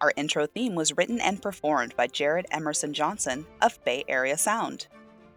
Our 0.00 0.14
intro 0.16 0.46
theme 0.46 0.74
was 0.74 0.96
written 0.96 1.20
and 1.20 1.42
performed 1.42 1.94
by 1.94 2.06
Jared 2.06 2.46
Emerson 2.52 2.94
Johnson 2.94 3.46
of 3.60 3.78
Bay 3.84 4.02
Area 4.08 4.38
Sound. 4.38 4.86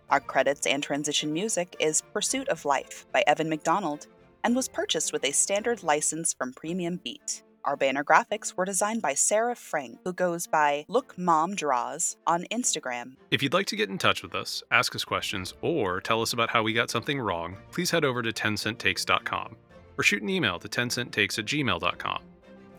Our 0.10 0.22
credits 0.22 0.66
and 0.66 0.82
transition 0.82 1.34
music 1.34 1.76
is 1.82 2.02
Pursuit 2.14 2.48
of 2.48 2.64
Life 2.64 3.06
by 3.12 3.26
Evan 3.28 3.50
McDonald 3.50 4.08
and 4.46 4.56
was 4.56 4.70
purchased 4.70 5.12
with 5.12 5.26
a 5.26 5.34
standard 5.34 5.84
license 5.84 6.32
from 6.32 6.54
Premium 6.54 6.96
Beat. 7.04 7.44
Our 7.66 7.76
banner 7.76 8.04
graphics 8.04 8.56
were 8.56 8.66
designed 8.66 9.02
by 9.02 9.14
Sarah 9.14 9.56
Frank, 9.56 10.00
who 10.04 10.14
goes 10.14 10.48
by 10.48 10.86
Look 10.88 11.18
Mom 11.18 11.56
Draws 11.56 12.18
on 12.26 12.46
Instagram. 12.52 13.16
If 13.32 13.44
you'd 13.44 13.54
like 13.54 13.68
to 13.68 13.76
get 13.76 13.90
in 13.90 13.98
touch 13.98 14.24
with 14.24 14.36
us, 14.36 14.64
ask 14.72 14.96
us 14.96 15.06
questions, 15.06 15.54
or 15.62 16.02
tell 16.02 16.22
us 16.22 16.34
about 16.34 16.50
how 16.50 16.64
we 16.64 16.74
got 16.74 16.90
something 16.90 17.20
wrong, 17.20 17.58
please 17.72 17.92
head 17.92 18.06
over 18.06 18.22
to 18.22 18.32
10centtakes.com 18.32 19.56
or 19.98 20.04
shoot 20.04 20.22
an 20.22 20.30
email 20.30 20.58
to 20.60 20.70
10centtakes 20.70 21.38
at 21.38 21.46
gmail.com. 21.46 22.24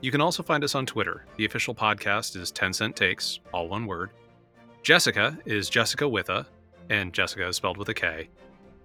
You 0.00 0.10
can 0.10 0.22
also 0.22 0.42
find 0.42 0.64
us 0.64 0.74
on 0.74 0.86
Twitter. 0.86 1.26
The 1.36 1.44
official 1.44 1.74
podcast 1.74 2.34
is 2.34 2.50
10 2.50 2.72
Cent 2.72 2.96
Takes, 2.96 3.40
all 3.52 3.68
one 3.68 3.86
word. 3.86 4.10
Jessica 4.82 5.38
is 5.44 5.68
Jessica 5.68 6.04
Witha, 6.04 6.46
and 6.88 7.12
Jessica 7.12 7.46
is 7.46 7.56
spelled 7.56 7.76
with 7.76 7.90
a 7.90 7.94
K. 7.94 8.30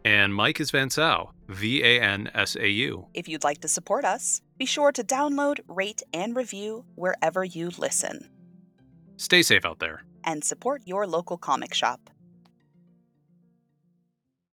And 0.06 0.36
Mike 0.36 0.60
is 0.60 0.70
Van 0.70 0.92
Sau, 0.92 1.32
V 1.48 1.84
A 1.84 2.00
N 2.00 2.30
S 2.36 2.56
A 2.56 2.70
U. 2.70 3.08
If 3.16 3.28
you'd 3.28 3.44
like 3.44 3.62
to 3.62 3.68
support 3.68 4.06
us, 4.06 4.40
be 4.60 4.68
sure 4.68 4.92
to 4.92 5.04
download, 5.04 5.62
rate, 5.68 6.04
and 6.14 6.36
review 6.36 6.86
wherever 6.94 7.44
you 7.44 7.72
listen. 7.80 8.30
Stay 9.18 9.42
safe 9.42 9.66
out 9.66 9.80
there. 9.80 10.04
And 10.24 10.44
support 10.44 10.84
your 10.86 11.08
local 11.08 11.40
comic 11.40 11.74
shop. 11.74 12.12